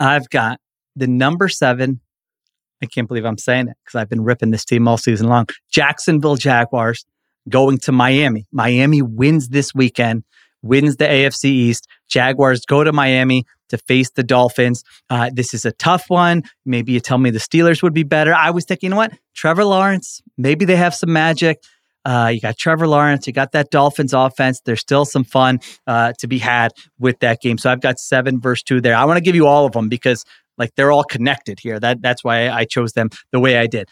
I've 0.00 0.28
got 0.30 0.58
the 0.94 1.06
number 1.06 1.48
seven. 1.48 2.00
I 2.82 2.86
can't 2.86 3.08
believe 3.08 3.24
I'm 3.24 3.38
saying 3.38 3.68
it 3.68 3.76
because 3.84 3.98
I've 3.98 4.08
been 4.08 4.22
ripping 4.22 4.50
this 4.50 4.64
team 4.64 4.86
all 4.88 4.98
season 4.98 5.28
long. 5.28 5.46
Jacksonville 5.70 6.36
Jaguars 6.36 7.04
going 7.48 7.78
to 7.78 7.92
Miami. 7.92 8.46
Miami 8.52 9.02
wins 9.02 9.48
this 9.48 9.74
weekend, 9.74 10.24
wins 10.62 10.96
the 10.96 11.06
AFC 11.06 11.44
East. 11.44 11.86
Jaguars 12.08 12.64
go 12.66 12.84
to 12.84 12.92
Miami 12.92 13.44
to 13.68 13.78
face 13.78 14.10
the 14.10 14.22
Dolphins. 14.22 14.82
Uh, 15.10 15.30
this 15.32 15.54
is 15.54 15.64
a 15.64 15.72
tough 15.72 16.04
one. 16.08 16.42
Maybe 16.64 16.92
you 16.92 17.00
tell 17.00 17.18
me 17.18 17.30
the 17.30 17.38
Steelers 17.38 17.82
would 17.82 17.94
be 17.94 18.02
better. 18.02 18.34
I 18.34 18.50
was 18.50 18.64
thinking, 18.64 18.88
you 18.88 18.90
know 18.90 18.96
what? 18.96 19.12
Trevor 19.34 19.64
Lawrence, 19.64 20.22
maybe 20.36 20.64
they 20.64 20.76
have 20.76 20.94
some 20.94 21.12
magic. 21.12 21.58
Uh, 22.04 22.30
you 22.32 22.40
got 22.40 22.56
Trevor 22.56 22.86
Lawrence, 22.86 23.26
you 23.26 23.32
got 23.32 23.50
that 23.52 23.70
Dolphins 23.70 24.14
offense. 24.14 24.60
There's 24.64 24.80
still 24.80 25.04
some 25.04 25.24
fun 25.24 25.58
uh, 25.88 26.12
to 26.20 26.28
be 26.28 26.38
had 26.38 26.70
with 27.00 27.18
that 27.18 27.40
game. 27.40 27.58
So 27.58 27.68
I've 27.68 27.80
got 27.80 27.98
seven 27.98 28.40
verse 28.40 28.62
two 28.62 28.80
there. 28.80 28.94
I 28.94 29.04
want 29.04 29.16
to 29.16 29.20
give 29.20 29.34
you 29.34 29.46
all 29.46 29.66
of 29.66 29.72
them 29.72 29.88
because 29.88 30.24
like 30.56 30.70
they're 30.76 30.92
all 30.92 31.02
connected 31.02 31.58
here. 31.60 31.80
That 31.80 32.00
that's 32.00 32.22
why 32.22 32.48
I 32.48 32.64
chose 32.64 32.92
them 32.92 33.10
the 33.32 33.40
way 33.40 33.58
I 33.58 33.66
did. 33.66 33.88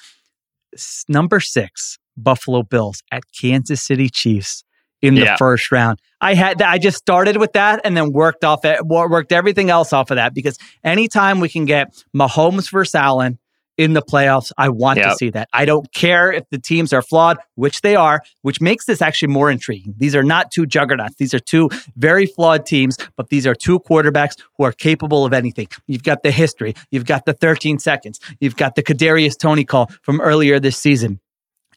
Number 1.09 1.41
six, 1.41 1.99
Buffalo 2.17 2.63
Bills 2.63 3.03
at 3.11 3.25
Kansas 3.39 3.83
City 3.83 4.09
Chiefs 4.09 4.63
in 5.03 5.15
the 5.15 5.23
Yeah. 5.23 5.37
first 5.37 5.71
round. 5.73 5.99
I 6.21 6.35
had 6.35 6.63
I 6.63 6.79
just 6.79 6.97
started 6.97 7.37
with 7.37 7.53
that 7.53 7.81
and 7.85 7.97
then 7.97 8.13
worked 8.13 8.45
off 8.45 8.65
it, 8.65 8.85
worked 8.87 9.33
everything 9.33 9.69
else 9.71 9.93
off 9.93 10.11
of 10.11 10.17
that 10.17 10.35
because 10.35 10.57
anytime 10.83 11.41
we 11.41 11.49
can 11.49 11.65
get 11.67 11.93
Mahomes 12.17 12.71
versus 12.71 12.95
Allen 12.95 13.39
in 13.77 13.93
the 13.93 14.01
playoffs, 14.01 14.53
I 14.57 14.69
want 14.69 15.01
to 15.01 15.17
see 15.17 15.31
that. 15.31 15.49
I 15.53 15.65
don't 15.65 15.93
care 15.93 16.33
if 16.33 16.45
the 16.51 16.59
teams 16.59 16.93
are 16.93 17.03
flawed, 17.03 17.39
which 17.57 17.81
they 17.83 17.97
are, 17.97 18.23
which 18.43 18.61
makes 18.61 18.87
this 18.87 19.03
actually 19.03 19.33
more 19.33 19.51
intriguing. 19.51 19.95
These 19.99 20.15
are 20.15 20.23
not 20.23 20.53
two 20.53 20.65
juggernauts. 20.65 21.17
These 21.17 21.35
are 21.35 21.41
two 21.41 21.69
very 21.97 22.25
flawed 22.25 22.65
teams, 22.67 22.97
but 23.17 23.31
these 23.31 23.47
are 23.49 23.55
two 23.55 23.81
quarterbacks 23.81 24.37
who 24.57 24.65
are 24.65 24.73
capable 24.73 25.27
of 25.27 25.33
anything. 25.33 25.67
You've 25.89 26.05
got 26.05 26.23
the 26.23 26.31
history, 26.31 26.75
you've 26.93 27.05
got 27.05 27.27
the 27.27 27.33
13 27.35 27.79
seconds, 27.81 28.21
you've 28.41 28.57
got 28.57 28.77
the 28.77 28.83
Kadarius 28.83 29.37
Toney 29.37 29.65
call 29.65 29.91
from 30.03 30.21
earlier 30.21 30.61
this 30.61 30.79
season. 30.79 31.19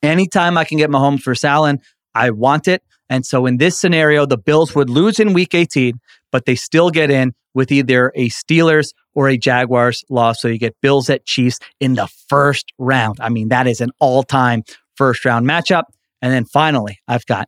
Anytime 0.04 0.58
I 0.58 0.64
can 0.66 0.78
get 0.78 0.90
Mahomes 0.92 1.24
versus 1.24 1.44
Allen, 1.44 1.82
I 2.14 2.30
want 2.30 2.68
it. 2.68 2.84
And 3.10 3.26
so 3.26 3.46
in 3.46 3.58
this 3.58 3.80
scenario, 3.80 4.26
the 4.26 4.38
Bills 4.38 4.76
would 4.76 4.90
lose 4.90 5.20
in 5.20 5.34
week 5.34 5.54
18, 5.54 6.00
but 6.32 6.46
they 6.46 6.56
still 6.56 6.90
get 6.90 7.10
in 7.10 7.34
with 7.54 7.72
either 7.72 8.12
a 8.16 8.30
Steelers 8.30 8.94
or 9.16 9.30
a 9.30 9.38
Jaguars 9.38 10.04
loss. 10.10 10.42
So 10.42 10.48
you 10.48 10.60
get 10.60 10.76
Bills 10.82 11.10
at 11.10 11.26
Chiefs 11.26 11.60
in 11.80 11.96
the 11.96 12.08
first 12.28 12.72
round. 12.78 13.18
I 13.20 13.30
mean, 13.30 13.50
that 13.50 13.68
is 13.68 13.82
an 13.82 13.92
all 14.00 14.24
time 14.24 14.64
first 14.96 15.26
round 15.26 15.48
matchup. 15.48 15.84
And 16.22 16.34
then 16.34 16.46
finally, 16.46 17.00
I've 17.08 17.26
got 17.26 17.48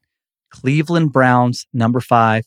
Cleveland 0.51 1.11
Browns, 1.11 1.67
number 1.73 1.99
five, 1.99 2.45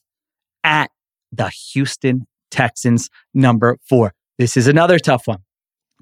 at 0.65 0.91
the 1.31 1.51
Houston 1.73 2.27
Texans, 2.51 3.11
number 3.33 3.79
four. 3.89 4.15
This 4.39 4.57
is 4.57 4.67
another 4.67 4.99
tough 4.99 5.27
one. 5.27 5.39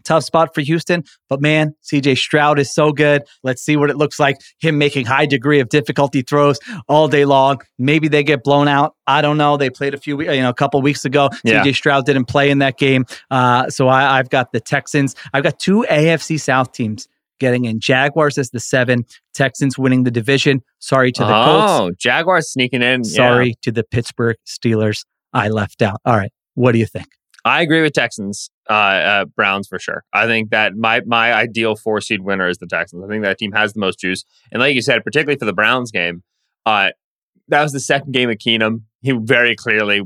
Tough 0.05 0.25
spot 0.25 0.55
for 0.55 0.61
Houston, 0.61 1.05
but 1.29 1.41
man, 1.41 1.75
CJ 1.85 2.17
Stroud 2.19 2.59
is 2.59 2.73
so 2.73 2.93
good. 2.93 3.23
Let's 3.43 3.63
see 3.63 3.77
what 3.77 3.91
it 3.91 3.97
looks 3.97 4.19
like. 4.19 4.37
Him 4.61 4.79
making 4.79 5.07
high 5.07 5.27
degree 5.27 5.61
of 5.61 5.69
difficulty 5.69 6.23
throws 6.23 6.59
all 6.89 7.09
day 7.09 7.25
long. 7.25 7.61
Maybe 7.79 8.09
they 8.09 8.23
get 8.23 8.43
blown 8.43 8.69
out. 8.69 8.95
I 9.07 9.23
don't 9.23 9.37
know. 9.37 9.57
They 9.57 9.71
played 9.71 9.95
a 9.95 9.99
few, 9.99 10.21
you 10.21 10.41
know, 10.43 10.49
a 10.51 10.55
couple 10.55 10.81
weeks 10.83 11.05
ago. 11.05 11.31
Yeah. 11.45 11.63
CJ 11.65 11.75
Stroud 11.75 12.07
didn't 12.07 12.27
play 12.27 12.51
in 12.51 12.59
that 12.59 12.79
game, 12.79 13.05
uh, 13.31 13.69
so 13.71 13.89
I, 13.89 14.19
I've 14.19 14.31
got 14.31 14.53
the 14.53 14.61
Texans. 14.61 15.15
I've 15.33 15.43
got 15.43 15.59
two 15.59 15.85
AFC 15.91 16.41
South 16.41 16.73
teams 16.73 17.09
getting 17.39 17.65
in. 17.65 17.81
Jaguars 17.81 18.37
as 18.39 18.51
the 18.51 18.61
seven, 18.61 19.05
Texans 19.35 19.79
winning 19.79 20.05
the 20.05 20.11
division. 20.11 20.63
Sorry 20.79 21.11
to 21.13 21.23
the 21.23 21.45
Colts. 21.45 21.73
oh, 21.73 21.91
Jaguars 21.99 22.51
sneaking 22.53 22.83
in. 22.83 23.01
Yeah. 23.05 23.11
Sorry 23.11 23.55
to 23.63 23.73
the 23.73 23.83
Pittsburgh 23.83 24.37
Steelers. 24.47 25.05
I 25.33 25.49
left 25.49 25.81
out. 25.83 26.01
All 26.05 26.17
right, 26.17 26.33
what 26.55 26.73
do 26.73 26.79
you 26.79 26.87
think? 26.87 27.07
I 27.45 27.63
agree 27.63 27.83
with 27.83 27.93
Texans, 27.93 28.51
uh, 28.69 28.73
uh, 28.73 29.25
Browns 29.25 29.67
for 29.69 29.79
sure. 29.79 30.05
I 30.13 30.27
think 30.27 30.51
that 30.51 30.75
my 30.75 31.01
my 31.07 31.33
ideal 31.33 31.77
four 31.77 32.01
seed 32.01 32.23
winner 32.23 32.49
is 32.49 32.59
the 32.59 32.67
Texans. 32.67 33.05
I 33.05 33.09
think 33.09 33.23
that 33.25 33.39
team 33.39 33.53
has 33.53 33.73
the 33.73 33.81
most 33.81 33.99
juice, 33.99 34.25
and 34.53 34.61
like 34.61 34.75
you 34.75 34.83
said, 34.83 35.03
particularly 35.05 35.39
for 35.39 35.47
the 35.47 35.53
Browns 35.53 35.91
game, 35.91 36.23
uh, 36.67 36.91
that 37.49 37.63
was 37.63 37.73
the 37.73 37.81
second 37.81 38.13
game 38.13 38.31
of 38.31 38.37
Keenum. 38.37 38.83
He 39.03 39.13
very 39.13 39.57
clearly 39.57 40.03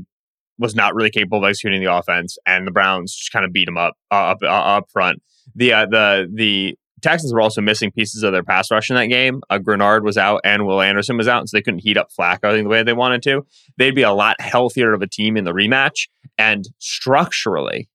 was 0.57 0.75
not 0.75 0.95
really 0.95 1.09
capable 1.09 1.39
of 1.39 1.49
executing 1.49 1.83
the 1.83 1.93
offense, 1.93 2.37
and 2.45 2.65
the 2.65 2.71
Browns 2.71 3.13
just 3.13 3.31
kind 3.31 3.45
of 3.45 3.51
beat 3.51 3.67
him 3.67 3.77
up 3.77 3.95
uh, 4.11 4.31
up 4.31 4.37
uh, 4.41 4.47
up 4.47 4.85
front. 4.91 5.21
The 5.55 5.73
uh, 5.73 5.85
the 5.85 6.29
the 6.33 6.77
Texans 7.05 7.31
were 7.31 7.41
also 7.41 7.61
missing 7.61 7.91
pieces 7.91 8.23
of 8.23 8.31
their 8.31 8.43
pass 8.43 8.71
rush 8.71 8.89
in 8.89 8.95
that 8.95 9.05
game. 9.05 9.41
Uh, 9.51 9.59
Greenard 9.59 10.03
was 10.03 10.17
out, 10.17 10.41
and 10.43 10.65
Will 10.65 10.81
Anderson 10.81 11.17
was 11.17 11.27
out, 11.27 11.47
so 11.47 11.55
they 11.55 11.61
couldn't 11.61 11.81
heat 11.81 11.97
up 11.97 12.09
Flacco 12.11 12.45
I 12.45 12.53
think, 12.53 12.65
the 12.65 12.69
way 12.69 12.81
they 12.81 12.93
wanted 12.93 13.21
to. 13.23 13.45
They'd 13.77 13.93
be 13.93 14.01
a 14.01 14.11
lot 14.11 14.41
healthier 14.41 14.91
of 14.91 15.03
a 15.03 15.07
team 15.07 15.37
in 15.37 15.43
the 15.43 15.53
rematch. 15.53 16.07
And 16.39 16.65
structurally, 16.79 17.89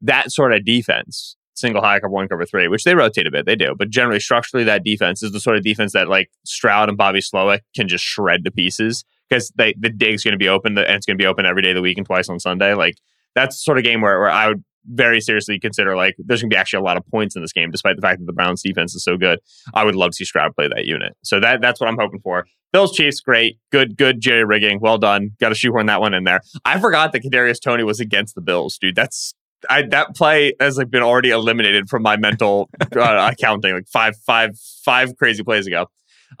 that 0.00 0.32
sort 0.32 0.52
of 0.52 0.64
defense, 0.64 1.36
single 1.54 1.82
high 1.82 2.00
cover 2.00 2.10
one, 2.10 2.26
cover 2.26 2.44
three, 2.44 2.66
which 2.66 2.82
they 2.82 2.96
rotate 2.96 3.28
a 3.28 3.30
bit, 3.30 3.46
they 3.46 3.54
do, 3.54 3.76
but 3.78 3.90
generally 3.90 4.18
structurally, 4.18 4.64
that 4.64 4.82
defense 4.82 5.22
is 5.22 5.30
the 5.30 5.38
sort 5.38 5.56
of 5.56 5.62
defense 5.62 5.92
that 5.92 6.08
like 6.08 6.28
Stroud 6.44 6.88
and 6.88 6.98
Bobby 6.98 7.20
Slowik 7.20 7.60
can 7.76 7.86
just 7.86 8.02
shred 8.02 8.44
to 8.44 8.50
pieces 8.50 9.04
because 9.30 9.52
the 9.54 9.72
dig's 9.96 10.24
going 10.24 10.32
to 10.32 10.38
be 10.38 10.48
open 10.48 10.76
and 10.76 10.96
it's 10.96 11.06
going 11.06 11.16
to 11.16 11.22
be 11.22 11.28
open 11.28 11.46
every 11.46 11.62
day 11.62 11.70
of 11.70 11.76
the 11.76 11.80
week 11.80 11.96
and 11.96 12.06
twice 12.06 12.28
on 12.28 12.40
Sunday. 12.40 12.74
Like 12.74 12.96
that's 13.36 13.56
the 13.56 13.60
sort 13.60 13.78
of 13.78 13.84
game 13.84 14.00
where, 14.00 14.18
where 14.18 14.30
I 14.30 14.48
would 14.48 14.64
very 14.86 15.20
seriously 15.20 15.58
consider 15.58 15.96
like 15.96 16.14
there's 16.18 16.40
going 16.42 16.50
to 16.50 16.54
be 16.54 16.58
actually 16.58 16.80
a 16.80 16.82
lot 16.84 16.96
of 16.96 17.06
points 17.06 17.36
in 17.36 17.42
this 17.42 17.52
game, 17.52 17.70
despite 17.70 17.96
the 17.96 18.02
fact 18.02 18.18
that 18.20 18.26
the 18.26 18.32
Browns 18.32 18.62
defense 18.62 18.94
is 18.94 19.04
so 19.04 19.16
good. 19.16 19.38
I 19.74 19.84
would 19.84 19.94
love 19.94 20.10
to 20.10 20.16
see 20.16 20.24
Stroud 20.24 20.54
play 20.54 20.68
that 20.68 20.84
unit. 20.86 21.14
So 21.22 21.40
that 21.40 21.60
that's 21.60 21.80
what 21.80 21.88
I'm 21.88 21.98
hoping 21.98 22.20
for. 22.20 22.46
Bills 22.72 22.96
Chiefs, 22.96 23.20
great, 23.20 23.58
good, 23.70 23.96
good 23.96 24.20
jerry 24.20 24.44
rigging, 24.44 24.80
well 24.80 24.96
done. 24.98 25.32
Got 25.40 25.50
to 25.50 25.54
shoehorn 25.54 25.86
that 25.86 26.00
one 26.00 26.14
in 26.14 26.24
there. 26.24 26.40
I 26.64 26.80
forgot 26.80 27.12
that 27.12 27.22
Kadarius 27.22 27.60
Toney 27.60 27.84
was 27.84 28.00
against 28.00 28.34
the 28.34 28.40
Bills, 28.40 28.78
dude. 28.78 28.94
That's 28.96 29.34
I, 29.70 29.82
that 29.90 30.16
play 30.16 30.54
has 30.58 30.76
like 30.78 30.90
been 30.90 31.02
already 31.02 31.30
eliminated 31.30 31.88
from 31.88 32.02
my 32.02 32.16
mental 32.16 32.68
uh, 32.96 33.30
accounting, 33.32 33.74
like 33.74 33.86
five, 33.92 34.16
five, 34.26 34.58
five 34.84 35.16
crazy 35.16 35.44
plays 35.44 35.66
ago. 35.66 35.86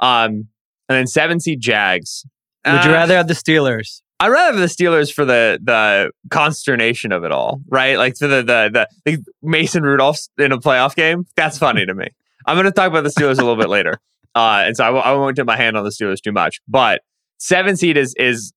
Um, 0.00 0.48
and 0.88 0.98
then 0.98 1.06
seven 1.06 1.38
seed 1.38 1.60
Jags. 1.60 2.24
Would 2.66 2.84
you 2.84 2.90
Uh, 2.90 2.94
rather 2.94 3.16
have 3.16 3.28
the 3.28 3.34
Steelers? 3.34 4.02
I'd 4.22 4.28
rather 4.28 4.52
have 4.58 4.60
the 4.60 4.66
Steelers 4.84 5.12
for 5.12 5.24
the 5.24 5.58
the 5.62 6.12
consternation 6.30 7.10
of 7.12 7.24
it 7.24 7.32
all, 7.32 7.60
right? 7.68 7.96
Like 7.98 8.16
for 8.16 8.28
the 8.28 8.36
the 8.42 8.70
the, 8.72 8.88
the 9.04 9.24
Mason 9.42 9.82
Rudolph 9.82 10.18
in 10.38 10.52
a 10.52 10.58
playoff 10.58 10.94
game. 10.94 11.26
That's 11.36 11.58
funny 11.58 11.84
to 11.86 11.94
me. 11.94 12.06
I'm 12.46 12.54
going 12.56 12.66
to 12.66 12.72
talk 12.72 12.88
about 12.88 13.04
the 13.04 13.10
Steelers 13.10 13.38
a 13.38 13.42
little 13.44 13.56
bit 13.56 13.68
later, 13.68 14.00
uh, 14.34 14.62
and 14.66 14.76
so 14.76 14.84
I 14.84 14.86
w- 14.88 15.02
I 15.04 15.12
won't 15.12 15.36
tip 15.36 15.46
my 15.46 15.56
hand 15.56 15.76
on 15.76 15.84
the 15.84 15.90
Steelers 15.90 16.20
too 16.22 16.32
much. 16.32 16.60
But 16.68 17.02
seven 17.38 17.76
seed 17.76 17.96
is 17.96 18.14
is 18.16 18.52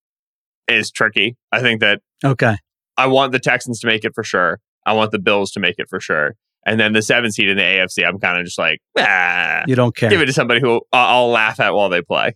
is 0.68 0.92
tricky. 0.92 1.36
I 1.52 1.62
think 1.62 1.82
that 1.82 2.02
Okay. 2.24 2.58
I 2.98 3.08
want 3.08 3.32
the 3.32 3.40
Texans 3.40 3.80
to 3.82 3.88
make 3.88 4.04
it 4.06 4.14
for 4.16 4.24
sure. 4.24 4.60
I 4.86 4.94
want 4.94 5.12
the 5.12 5.20
Bills 5.20 5.52
to 5.52 5.60
make 5.60 5.76
it 5.80 5.88
for 5.90 6.00
sure. 6.00 6.36
And 6.66 6.80
then 6.80 6.94
the 6.94 7.02
seven 7.04 7.32
seed 7.32 7.50
in 7.50 7.58
the 7.58 7.64
AFC, 7.64 8.08
I'm 8.08 8.18
kind 8.20 8.40
of 8.40 8.46
just 8.46 8.58
like, 8.58 8.80
ah, 8.98 9.64
You 9.68 9.76
don't 9.76 9.96
care. 9.96 10.10
give 10.10 10.22
it 10.22 10.26
to 10.26 10.34
somebody 10.34 10.62
who 10.62 10.82
I'll 10.92 11.30
laugh 11.30 11.60
at 11.60 11.76
while 11.76 11.90
they 11.90 12.02
play. 12.02 12.36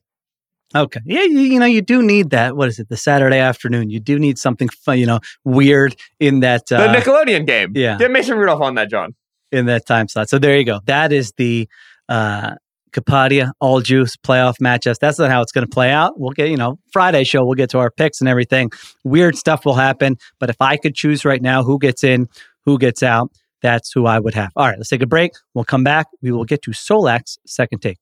Okay. 0.75 0.99
Yeah, 1.05 1.23
you, 1.23 1.39
you 1.39 1.59
know, 1.59 1.65
you 1.65 1.81
do 1.81 2.01
need 2.03 2.29
that. 2.29 2.55
What 2.55 2.67
is 2.69 2.77
it? 2.79 2.89
The 2.89 2.97
Saturday 2.97 3.39
afternoon. 3.39 3.89
You 3.89 3.99
do 3.99 4.19
need 4.19 4.37
something 4.37 4.69
fun, 4.69 4.99
you 4.99 5.05
know, 5.07 5.19
weird 5.43 5.95
in 6.19 6.41
that 6.41 6.67
The 6.67 6.77
uh, 6.77 6.95
Nickelodeon 6.95 7.47
game. 7.47 7.71
yeah. 7.75 7.97
Get 7.97 8.11
Mason 8.11 8.37
Rudolph 8.37 8.61
on 8.61 8.75
that, 8.75 8.89
John. 8.89 9.15
in 9.51 9.65
that 9.65 9.85
time 9.87 10.07
slot. 10.07 10.29
So 10.29 10.37
there 10.37 10.57
you 10.57 10.63
go. 10.65 10.79
That 10.85 11.11
is 11.11 11.33
the 11.37 11.67
uh 12.07 12.55
Kapadia 12.91 13.51
all 13.59 13.81
juice 13.81 14.15
playoff 14.17 14.55
matchups. 14.61 14.97
That's 14.99 15.19
not 15.19 15.29
how 15.29 15.41
it's 15.43 15.51
going 15.51 15.65
to 15.65 15.69
play 15.71 15.91
out. 15.91 16.19
We'll 16.19 16.31
get, 16.31 16.49
you 16.49 16.57
know, 16.57 16.79
Friday 16.91 17.23
show, 17.23 17.45
we'll 17.45 17.53
get 17.53 17.69
to 17.71 17.77
our 17.79 17.91
picks 17.91 18.19
and 18.19 18.27
everything. 18.27 18.71
Weird 19.03 19.37
stuff 19.37 19.63
will 19.63 19.75
happen. 19.75 20.17
But 20.39 20.49
if 20.49 20.55
I 20.59 20.75
could 20.77 20.95
choose 20.95 21.23
right 21.23 21.41
now 21.41 21.61
who 21.63 21.77
gets 21.77 22.03
in, 22.03 22.27
who 22.65 22.79
gets 22.79 23.03
out, 23.03 23.31
that's 23.61 23.91
who 23.91 24.07
I 24.07 24.17
would 24.19 24.33
have. 24.33 24.51
All 24.55 24.67
right, 24.67 24.77
let's 24.77 24.89
take 24.89 25.03
a 25.03 25.07
break. 25.07 25.33
We'll 25.53 25.65
come 25.65 25.83
back. 25.83 26.07
We 26.23 26.31
will 26.31 26.45
get 26.45 26.63
to 26.63 26.71
Solak's 26.71 27.37
second 27.45 27.79
take. 27.83 27.97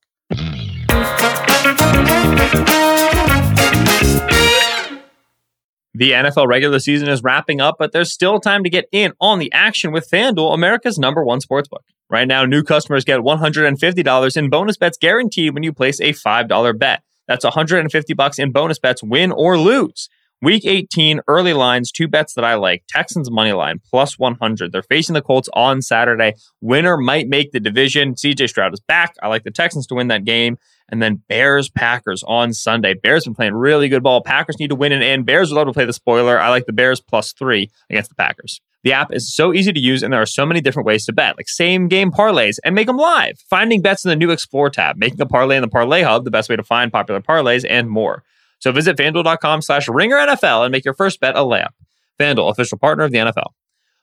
The 5.98 6.12
NFL 6.12 6.46
regular 6.46 6.78
season 6.78 7.10
is 7.10 7.24
wrapping 7.24 7.60
up, 7.60 7.78
but 7.80 7.92
there's 7.92 8.14
still 8.14 8.40
time 8.40 8.64
to 8.64 8.70
get 8.70 8.88
in 8.92 9.14
on 9.20 9.40
the 9.40 9.52
action 9.52 9.92
with 9.92 10.08
FanDuel, 10.08 10.54
America's 10.54 11.00
number 11.00 11.24
one 11.24 11.40
sportsbook. 11.40 11.82
Right 12.08 12.28
now, 12.28 12.46
new 12.46 12.62
customers 12.62 13.04
get 13.04 13.22
$150 13.22 14.38
in 14.38 14.50
bonus 14.52 14.78
bets 14.78 15.00
guaranteed 15.00 15.56
when 15.56 15.64
you 15.64 15.74
place 15.74 16.00
a 16.00 16.14
$5 16.14 16.78
bet. 16.78 17.02
That's 17.28 17.44
150 17.44 18.14
bucks 18.14 18.38
in 18.38 18.52
bonus 18.52 18.78
bets, 18.78 19.02
win 19.02 19.32
or 19.32 19.58
lose. 19.58 20.08
Week 20.40 20.66
18, 20.66 21.22
early 21.28 21.54
lines, 21.54 21.92
two 21.92 22.08
bets 22.08 22.36
that 22.36 22.46
I 22.46 22.54
like. 22.54 22.84
Texans 22.88 23.32
money 23.32 23.54
line, 23.54 23.82
plus 23.90 24.20
100. 24.20 24.72
They're 24.72 24.84
facing 24.84 25.16
the 25.16 25.22
Colts 25.24 25.50
on 25.54 25.82
Saturday. 25.82 26.36
Winner 26.62 26.96
might 26.96 27.28
make 27.28 27.54
the 27.54 27.60
division. 27.60 28.14
CJ 28.14 28.50
Stroud 28.50 28.72
is 28.72 28.80
back. 28.80 29.16
I 29.24 29.30
like 29.30 29.44
the 29.44 29.52
Texans 29.52 29.88
to 29.88 29.96
win 29.96 30.10
that 30.10 30.26
game. 30.26 30.60
And 30.90 31.02
then 31.02 31.22
Bears 31.28 31.70
Packers 31.70 32.24
on 32.28 32.54
Sunday. 32.54 32.94
Bears 32.94 33.26
been 33.26 33.36
playing 33.36 33.54
really 33.54 33.90
good 33.90 34.04
ball. 34.04 34.22
Packers 34.22 34.58
need 34.60 34.70
to 34.70 34.76
win 34.76 34.92
and 34.92 35.04
end. 35.04 35.26
Bears 35.26 35.50
would 35.50 35.58
love 35.58 35.68
to 35.68 35.74
play 35.74 35.86
the 35.86 35.94
spoiler. 35.94 36.40
I 36.40 36.50
like 36.50 36.66
the 36.66 36.74
Bears 36.74 37.02
plus 37.02 37.34
three 37.34 37.70
against 37.90 38.10
the 38.10 38.16
Packers. 38.16 38.62
The 38.84 38.94
app 38.94 39.12
is 39.12 39.36
so 39.36 39.54
easy 39.54 39.74
to 39.74 39.80
use, 39.80 40.02
and 40.02 40.14
there 40.14 40.22
are 40.22 40.26
so 40.26 40.46
many 40.46 40.62
different 40.62 40.86
ways 40.86 41.06
to 41.08 41.14
bet, 41.14 41.36
like 41.36 41.50
same 41.50 41.88
game 41.90 42.12
parlays, 42.12 42.58
and 42.64 42.74
make 42.74 42.88
them 42.88 42.96
live. 42.96 43.38
Finding 43.50 43.82
bets 43.82 44.06
in 44.06 44.10
the 44.10 44.16
new 44.16 44.30
Explore 44.32 44.70
tab, 44.70 44.98
making 44.98 45.20
a 45.20 45.26
parlay 45.26 45.58
in 45.58 45.62
the 45.62 45.68
Parlay 45.68 46.04
Hub, 46.04 46.24
the 46.24 46.32
best 46.32 46.50
way 46.50 46.56
to 46.56 46.64
find 46.64 46.92
popular 46.92 47.20
parlays, 47.20 47.66
and 47.68 47.90
more. 47.90 48.24
So 48.60 48.72
visit 48.72 48.96
fanduel.com 48.96 49.62
slash 49.62 49.90
ringer 49.90 50.16
NFL 50.16 50.64
and 50.64 50.72
make 50.72 50.86
your 50.86 50.94
first 50.94 51.20
bet 51.20 51.36
a 51.36 51.40
layup. 51.40 51.72
FanDuel, 52.20 52.50
official 52.50 52.78
partner 52.78 53.04
of 53.04 53.12
the 53.12 53.18
NFL. 53.18 53.52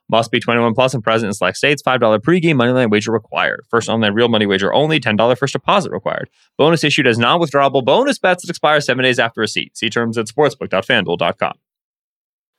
Must 0.08 0.30
be 0.30 0.38
21 0.38 0.74
plus 0.74 0.94
and 0.94 1.02
present 1.02 1.28
in 1.28 1.34
select 1.34 1.56
states. 1.56 1.82
$5 1.82 1.98
pregame 2.18 2.56
moneyline 2.56 2.90
wager 2.90 3.10
required. 3.10 3.64
First 3.70 3.88
online 3.88 4.12
real 4.12 4.28
money 4.28 4.46
wager 4.46 4.72
only. 4.72 5.00
$10 5.00 5.38
first 5.38 5.52
deposit 5.52 5.92
required. 5.92 6.28
Bonus 6.58 6.84
issued 6.84 7.06
as 7.06 7.18
non-withdrawable 7.18 7.84
bonus 7.84 8.18
bets 8.18 8.44
that 8.44 8.50
expire 8.50 8.80
seven 8.80 9.04
days 9.04 9.18
after 9.18 9.40
receipt. 9.40 9.76
See 9.76 9.88
terms 9.88 10.18
at 10.18 10.26
sportsbook.fanduel.com. 10.26 11.52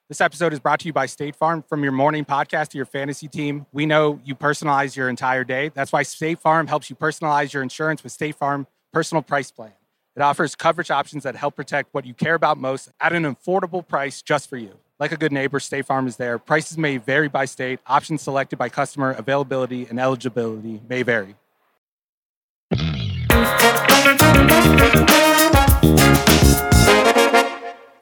This 0.07 0.21
episode 0.21 0.53
is 0.53 0.59
brought 0.59 0.81
to 0.81 0.85
you 0.85 0.93
by 0.93 1.07
State 1.07 1.35
Farm. 1.35 1.63
From 1.67 1.81
your 1.81 1.91
morning 1.91 2.25
podcast 2.25 2.69
to 2.69 2.77
your 2.77 2.85
fantasy 2.85 3.27
team, 3.27 3.65
we 3.71 3.87
know 3.87 4.19
you 4.23 4.35
personalize 4.35 4.95
your 4.95 5.09
entire 5.09 5.43
day. 5.43 5.69
That's 5.69 5.91
why 5.91 6.03
State 6.03 6.39
Farm 6.39 6.67
helps 6.67 6.91
you 6.91 6.95
personalize 6.95 7.53
your 7.53 7.63
insurance 7.63 8.03
with 8.03 8.11
State 8.11 8.35
Farm 8.35 8.67
Personal 8.93 9.23
Price 9.23 9.49
Plan. 9.49 9.73
It 10.15 10.21
offers 10.21 10.55
coverage 10.55 10.91
options 10.91 11.23
that 11.23 11.35
help 11.35 11.55
protect 11.55 11.91
what 11.93 12.05
you 12.05 12.13
care 12.13 12.35
about 12.35 12.59
most 12.59 12.91
at 13.01 13.13
an 13.13 13.23
affordable 13.23 13.85
price 13.85 14.21
just 14.21 14.47
for 14.47 14.57
you. 14.57 14.77
Like 14.99 15.11
a 15.11 15.17
good 15.17 15.31
neighbor, 15.33 15.59
State 15.59 15.85
Farm 15.85 16.07
is 16.07 16.15
there. 16.15 16.37
Prices 16.39 16.77
may 16.77 16.97
vary 16.97 17.27
by 17.27 17.45
state. 17.45 17.79
Options 17.85 18.21
selected 18.21 18.57
by 18.57 18.69
customer. 18.69 19.11
Availability 19.11 19.87
and 19.89 19.99
eligibility 19.99 20.81
may 20.87 21.03
vary. 21.03 21.35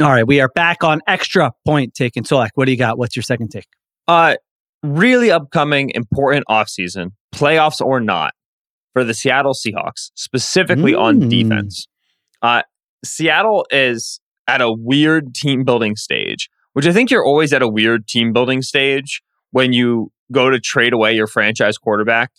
All 0.02 0.10
right, 0.12 0.28
we 0.28 0.42
are 0.42 0.50
back 0.50 0.84
on 0.84 1.00
extra 1.08 1.54
point 1.66 1.94
taken. 1.94 2.24
Solak, 2.26 2.50
what 2.56 2.66
do 2.66 2.72
you 2.72 2.78
got? 2.78 2.98
What's 2.98 3.16
your 3.16 3.24
second 3.24 3.50
take? 3.50 3.68
Uh, 4.08 4.36
really 4.82 5.32
upcoming 5.32 5.92
important 5.96 6.44
offseason, 6.50 7.12
playoffs 7.34 7.80
or 7.80 8.02
not, 8.02 8.34
for 8.92 9.06
the 9.06 9.14
Seattle 9.14 9.54
Seahawks, 9.54 10.12
specifically 10.16 10.94
on 10.94 11.22
Mm. 11.22 11.30
defense. 11.30 11.88
Uh, 12.42 12.64
Seattle 13.06 13.66
is 13.72 14.20
at 14.48 14.60
a 14.60 14.72
weird 14.74 15.34
team 15.34 15.64
building 15.64 15.96
stage, 15.96 16.50
which 16.74 16.86
I 16.86 16.94
think 16.94 17.10
you're 17.10 17.26
always 17.26 17.54
at 17.54 17.62
a 17.62 17.68
weird 17.68 18.08
team 18.08 18.34
building 18.34 18.62
stage 18.62 19.22
when 19.52 19.74
you 19.74 20.12
go 20.32 20.50
to 20.50 20.60
trade 20.60 20.94
away 20.94 21.14
your 21.14 21.28
franchise 21.28 21.78
quarterback. 21.78 22.32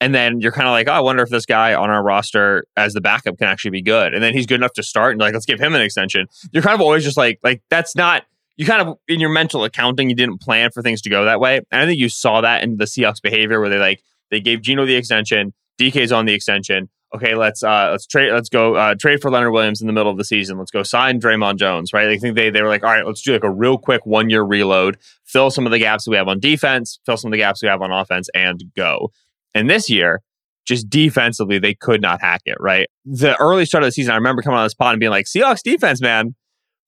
And 0.00 0.14
then 0.14 0.40
you're 0.40 0.52
kind 0.52 0.68
of 0.68 0.72
like, 0.72 0.88
oh, 0.88 0.92
I 0.92 1.00
wonder 1.00 1.24
if 1.24 1.28
this 1.28 1.44
guy 1.44 1.74
on 1.74 1.90
our 1.90 2.04
roster 2.04 2.64
as 2.76 2.92
the 2.92 3.00
backup 3.00 3.36
can 3.36 3.48
actually 3.48 3.72
be 3.72 3.82
good. 3.82 4.14
And 4.14 4.22
then 4.22 4.32
he's 4.32 4.46
good 4.46 4.54
enough 4.54 4.74
to 4.74 4.82
start, 4.84 5.12
and 5.12 5.20
like, 5.20 5.34
let's 5.34 5.44
give 5.44 5.58
him 5.58 5.74
an 5.74 5.80
extension. 5.80 6.28
You're 6.52 6.62
kind 6.62 6.74
of 6.74 6.80
always 6.80 7.02
just 7.02 7.16
like, 7.16 7.40
like 7.42 7.62
that's 7.68 7.96
not 7.96 8.24
you 8.58 8.66
kind 8.66 8.86
of 8.86 8.98
in 9.06 9.20
your 9.20 9.30
mental 9.30 9.64
accounting, 9.64 10.10
you 10.10 10.16
didn't 10.16 10.40
plan 10.40 10.70
for 10.70 10.82
things 10.82 11.00
to 11.02 11.10
go 11.10 11.24
that 11.24 11.40
way. 11.40 11.58
And 11.70 11.80
I 11.80 11.86
think 11.86 11.98
you 11.98 12.08
saw 12.08 12.40
that 12.42 12.62
in 12.62 12.76
the 12.76 12.84
Seahawks 12.84 13.22
behavior 13.22 13.60
where 13.60 13.70
they 13.70 13.78
like 13.78 14.02
they 14.30 14.40
gave 14.40 14.60
Geno 14.60 14.84
the 14.84 14.96
extension, 14.96 15.54
DK's 15.80 16.12
on 16.12 16.26
the 16.26 16.34
extension. 16.34 16.90
Okay, 17.14 17.34
let's 17.34 17.62
uh 17.62 17.88
let's 17.90 18.06
trade 18.06 18.32
let's 18.32 18.50
go 18.50 18.74
uh 18.74 18.94
trade 18.94 19.22
for 19.22 19.30
Leonard 19.30 19.52
Williams 19.52 19.80
in 19.80 19.86
the 19.86 19.94
middle 19.94 20.12
of 20.12 20.18
the 20.18 20.24
season. 20.24 20.58
Let's 20.58 20.70
go 20.70 20.82
sign 20.82 21.20
Dre'Mont 21.20 21.56
Jones, 21.56 21.92
right? 21.92 22.08
I 22.08 22.18
think 22.18 22.36
they 22.36 22.50
they 22.50 22.60
were 22.60 22.68
like, 22.68 22.84
all 22.84 22.90
right, 22.90 23.06
let's 23.06 23.22
do 23.22 23.32
like 23.32 23.44
a 23.44 23.50
real 23.50 23.78
quick 23.78 24.04
one 24.04 24.28
year 24.28 24.42
reload, 24.42 24.98
fill 25.24 25.50
some 25.50 25.64
of 25.64 25.72
the 25.72 25.78
gaps 25.78 26.04
that 26.04 26.10
we 26.10 26.18
have 26.18 26.28
on 26.28 26.38
defense, 26.38 27.00
fill 27.06 27.16
some 27.16 27.28
of 27.28 27.32
the 27.32 27.38
gaps 27.38 27.62
we 27.62 27.68
have 27.68 27.80
on 27.80 27.92
offense, 27.92 28.28
and 28.34 28.62
go. 28.76 29.10
And 29.54 29.70
this 29.70 29.88
year, 29.88 30.20
just 30.66 30.90
defensively, 30.90 31.58
they 31.58 31.74
could 31.74 32.02
not 32.02 32.20
hack 32.20 32.42
it, 32.44 32.58
right? 32.60 32.88
The 33.06 33.34
early 33.40 33.64
start 33.64 33.84
of 33.84 33.88
the 33.88 33.92
season, 33.92 34.12
I 34.12 34.16
remember 34.16 34.42
coming 34.42 34.58
on 34.58 34.66
this 34.66 34.74
pod 34.74 34.92
and 34.92 35.00
being 35.00 35.10
like, 35.10 35.24
Seahawks 35.24 35.62
defense, 35.62 36.02
man, 36.02 36.34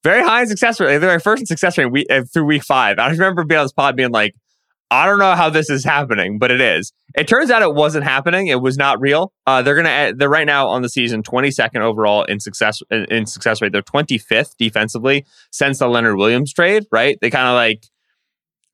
very 0.05 0.23
high 0.23 0.43
in 0.43 0.49
success 0.49 0.79
rate. 0.81 0.99
They're 0.99 1.19
first 1.19 1.41
in 1.41 1.47
success 1.47 1.79
rate 1.79 1.87
week, 1.87 2.07
uh, 2.11 2.23
through 2.31 2.45
week 2.45 2.63
five. 2.63 2.99
I 2.99 3.11
remember 3.11 3.43
being 3.45 3.59
on 3.59 3.65
this 3.65 3.73
pod 3.73 3.97
being 3.97 4.11
like, 4.11 4.35
I 4.91 5.07
don't 5.07 5.21
know 5.21 5.37
how 5.37 5.51
this 5.51 5.71
is 5.71 5.85
happening, 5.85 6.39
but 6.39 6.51
it 6.51 6.61
is. 6.61 6.93
It 7.15 7.29
turns 7.29 7.51
out 7.51 7.63
it 7.63 7.75
wasn't 7.75 8.05
happening. 8.05 8.49
It 8.49 8.61
was 8.61 8.77
not 8.77 9.01
real. 9.01 9.33
Uh, 9.47 9.63
they're 9.63 9.77
gonna 9.77 10.13
they're 10.17 10.29
right 10.29 10.47
now 10.47 10.69
on 10.69 10.83
the 10.83 10.89
season 10.89 11.23
22nd 11.23 11.81
overall 11.81 12.25
in 12.25 12.41
success 12.41 12.83
in, 12.91 13.05
in 13.05 13.27
success 13.27 13.63
rate. 13.63 13.73
They're 13.73 13.83
25th 13.83 14.57
defensively 14.59 15.25
since 15.53 15.79
the 15.79 15.89
Leonard 15.89 16.17
Williams 16.17 16.53
trade. 16.53 16.87
Right? 16.91 17.19
They 17.21 17.31
kind 17.31 17.47
of 17.47 17.55
like 17.55 17.87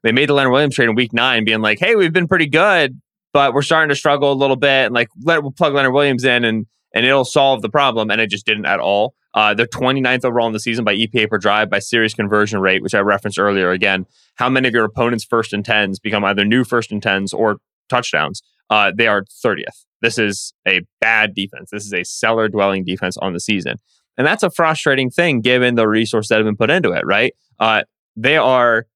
they 0.03 0.13
made 0.13 0.29
the 0.29 0.35
Leonard 0.35 0.53
Williams 0.53 0.75
trade 0.75 0.89
in 0.89 0.95
week 0.95 1.13
nine, 1.13 1.45
being 1.45 1.61
like, 1.61 1.79
"Hey, 1.79 1.97
we've 1.97 2.13
been 2.13 2.29
pretty 2.29 2.47
good, 2.47 3.01
but 3.33 3.53
we're 3.53 3.63
starting 3.63 3.91
to 3.91 3.97
struggle 3.97 4.33
a 4.33 4.35
little 4.35 4.57
bit." 4.57 4.87
And 4.87 4.95
like, 4.95 5.09
let 5.23 5.43
we'll 5.43 5.53
plug 5.53 5.75
Leonard 5.75 5.93
Williams 5.93 6.25
in, 6.25 6.45
and 6.45 6.67
and 6.95 7.05
it'll 7.05 7.25
solve 7.27 7.61
the 7.61 7.69
problem. 7.69 8.11
And 8.11 8.21
it 8.21 8.31
just 8.31 8.47
didn't 8.47 8.67
at 8.67 8.81
all. 8.81 9.15
Uh, 9.37 9.53
they're 9.53 9.67
29th 9.67 10.25
overall 10.25 10.47
in 10.47 10.55
the 10.55 10.61
season 10.61 10.83
by 10.85 10.97
EPA 10.97 11.29
per 11.29 11.37
drive 11.37 11.69
by 11.69 11.79
series 11.79 12.15
conversion 12.15 12.59
rate, 12.59 12.83
which 12.83 12.95
I 12.95 13.01
referenced 13.01 13.39
earlier. 13.39 13.71
Again, 13.71 14.07
how 14.37 14.49
many 14.49 14.67
of 14.67 14.75
your 14.75 14.85
opponent's 14.85 15.25
first 15.25 15.53
and 15.53 15.63
tens 15.63 15.99
become 15.99 16.25
either 16.25 16.45
new 16.45 16.65
first 16.65 16.91
and 16.91 17.03
tens 17.03 17.35
or 17.35 17.59
touchdowns? 17.91 18.43
Uh, 18.71 18.93
they 18.97 19.07
are 19.07 19.25
30th. 19.45 19.85
This 20.01 20.19
is 20.19 20.55
a 20.67 20.81
bad 21.01 21.35
defense. 21.35 21.71
This 21.71 21.85
is 21.85 21.93
a 21.93 22.03
cellar 22.03 22.49
dwelling 22.49 22.83
defense 22.83 23.17
on 23.19 23.35
the 23.35 23.41
season. 23.41 23.77
And 24.17 24.27
that's 24.27 24.43
a 24.43 24.51
frustrating 24.51 25.11
thing 25.11 25.43
given 25.43 25.75
the 25.75 25.87
resources 25.87 26.29
that 26.31 26.37
have 26.37 26.47
been 26.47 26.57
put 26.57 26.71
into 26.71 26.93
it, 26.93 27.05
right? 27.05 27.35
Uh, 27.61 27.83
they 28.17 28.39
are 28.39 28.87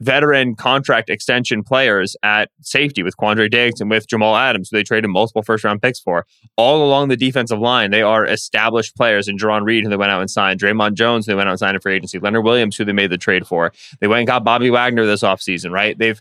veteran 0.00 0.56
contract 0.56 1.10
extension 1.10 1.62
players 1.62 2.16
at 2.22 2.50
safety 2.62 3.02
with 3.02 3.16
Quandre 3.16 3.50
Diggs 3.50 3.80
and 3.80 3.90
with 3.90 4.08
Jamal 4.08 4.34
Adams, 4.34 4.70
who 4.70 4.76
they 4.76 4.82
traded 4.82 5.10
multiple 5.10 5.42
first 5.42 5.62
round 5.62 5.82
picks 5.82 6.00
for. 6.00 6.26
All 6.56 6.84
along 6.84 7.08
the 7.08 7.16
defensive 7.16 7.58
line, 7.58 7.90
they 7.90 8.02
are 8.02 8.24
established 8.24 8.96
players. 8.96 9.28
And 9.28 9.38
Jarran 9.38 9.64
Reed, 9.64 9.84
who 9.84 9.90
they 9.90 9.96
went 9.96 10.10
out 10.10 10.20
and 10.20 10.30
signed, 10.30 10.60
Dre'Mont 10.60 10.94
Jones, 10.94 11.26
who 11.26 11.32
they 11.32 11.36
went 11.36 11.48
out 11.48 11.52
and 11.52 11.58
signed 11.58 11.74
in 11.74 11.80
free 11.80 11.94
agency, 11.94 12.18
Leonard 12.18 12.44
Williams, 12.44 12.76
who 12.76 12.84
they 12.84 12.92
made 12.92 13.10
the 13.10 13.18
trade 13.18 13.46
for. 13.46 13.72
They 14.00 14.08
went 14.08 14.20
and 14.20 14.26
got 14.26 14.44
Bobby 14.44 14.70
Wagner 14.70 15.04
this 15.04 15.22
offseason, 15.22 15.70
right? 15.70 15.96
They've 15.98 16.20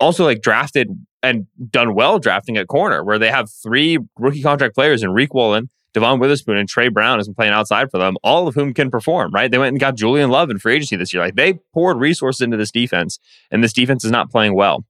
also 0.00 0.24
like 0.24 0.42
drafted 0.42 0.90
and 1.22 1.46
done 1.70 1.94
well 1.94 2.18
drafting 2.18 2.56
at 2.56 2.66
corner, 2.66 3.04
where 3.04 3.18
they 3.18 3.30
have 3.30 3.50
three 3.50 3.98
rookie 4.18 4.42
contract 4.42 4.74
players 4.74 5.04
in 5.04 5.10
Riq 5.10 5.28
Woolen, 5.32 5.70
Devon 5.94 6.18
Witherspoon, 6.18 6.56
and 6.56 6.68
Tre 6.68 6.88
Brown 6.88 7.18
has 7.18 7.28
been 7.28 7.34
playing 7.34 7.52
outside 7.52 7.90
for 7.90 7.98
them, 7.98 8.16
all 8.22 8.48
of 8.48 8.54
whom 8.54 8.72
can 8.72 8.90
perform, 8.90 9.30
right? 9.32 9.50
They 9.50 9.58
went 9.58 9.72
and 9.72 9.80
got 9.80 9.96
Julian 9.96 10.30
Love 10.30 10.50
in 10.50 10.58
free 10.58 10.76
agency 10.76 10.96
this 10.96 11.12
year. 11.12 11.22
Like 11.22 11.34
they 11.34 11.54
poured 11.74 11.98
resources 11.98 12.40
into 12.40 12.56
this 12.56 12.70
defense, 12.70 13.18
and 13.50 13.62
this 13.62 13.72
defense 13.72 14.04
is 14.04 14.10
not 14.10 14.30
playing 14.30 14.54
well. 14.54 14.84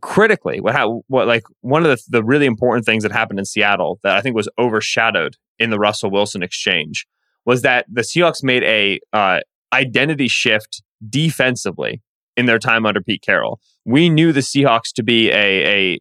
Critically, 0.00 0.60
what, 0.60 0.74
what 1.06 1.28
like 1.28 1.44
one 1.60 1.86
of 1.86 1.88
the, 1.88 2.02
the 2.08 2.24
really 2.24 2.46
important 2.46 2.84
things 2.84 3.04
that 3.04 3.12
happened 3.12 3.38
in 3.38 3.44
Seattle 3.44 4.00
that 4.02 4.16
I 4.16 4.20
think 4.20 4.34
was 4.34 4.48
overshadowed 4.58 5.36
in 5.58 5.70
the 5.70 5.78
Russell 5.78 6.10
Wilson 6.10 6.42
exchange 6.42 7.06
was 7.44 7.62
that 7.62 7.86
the 7.88 8.02
Seahawks 8.02 8.42
made 8.42 8.64
a 8.64 8.98
uh, 9.12 9.40
identity 9.72 10.28
shift 10.28 10.82
defensively 11.08 12.02
in 12.36 12.46
their 12.46 12.58
time 12.58 12.86
under 12.86 13.00
Pete 13.00 13.22
Carroll. 13.22 13.60
We 13.84 14.08
knew 14.08 14.32
the 14.32 14.40
Seahawks 14.40 14.92
to 14.94 15.02
be 15.02 15.30
a, 15.30 15.94
a 15.94 16.00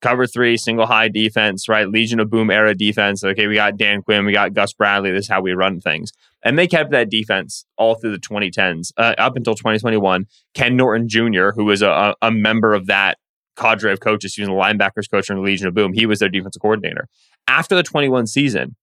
cover 0.00 0.26
three, 0.26 0.56
single 0.56 0.86
high 0.86 1.08
defense, 1.08 1.68
right? 1.68 1.88
Legion 1.88 2.20
of 2.20 2.30
Boom 2.30 2.50
era 2.50 2.74
defense. 2.74 3.24
Okay, 3.24 3.46
we 3.46 3.54
got 3.54 3.76
Dan 3.76 4.02
Quinn, 4.02 4.24
we 4.24 4.32
got 4.32 4.54
Gus 4.54 4.72
Bradley. 4.72 5.10
This 5.10 5.24
is 5.24 5.28
how 5.28 5.40
we 5.40 5.52
run 5.52 5.80
things. 5.80 6.12
And 6.44 6.58
they 6.58 6.66
kept 6.66 6.90
that 6.92 7.10
defense 7.10 7.64
all 7.76 7.96
through 7.96 8.12
the 8.12 8.18
2010s, 8.18 8.92
uh, 8.96 9.14
up 9.18 9.36
until 9.36 9.54
2021. 9.54 10.26
Ken 10.54 10.76
Norton 10.76 11.08
Jr., 11.08 11.50
who 11.54 11.64
was 11.64 11.82
a, 11.82 12.14
a 12.22 12.30
member 12.30 12.74
of 12.74 12.86
that 12.86 13.18
cadre 13.56 13.92
of 13.92 14.00
coaches, 14.00 14.34
he 14.34 14.42
was 14.42 14.48
the 14.48 14.54
linebackers 14.54 15.10
coach 15.10 15.30
in 15.30 15.36
the 15.36 15.42
Legion 15.42 15.66
of 15.66 15.74
Boom. 15.74 15.92
He 15.92 16.06
was 16.06 16.20
their 16.20 16.28
defensive 16.28 16.62
coordinator. 16.62 17.08
After 17.48 17.74
the 17.74 17.82
21 17.82 18.28
season, 18.28 18.76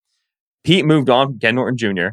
Pete 0.63 0.86
moved 0.86 1.10
on 1.10 1.28
from 1.28 1.39
Ken 1.39 1.56
Norton 1.56 1.78
Jr. 1.78 2.10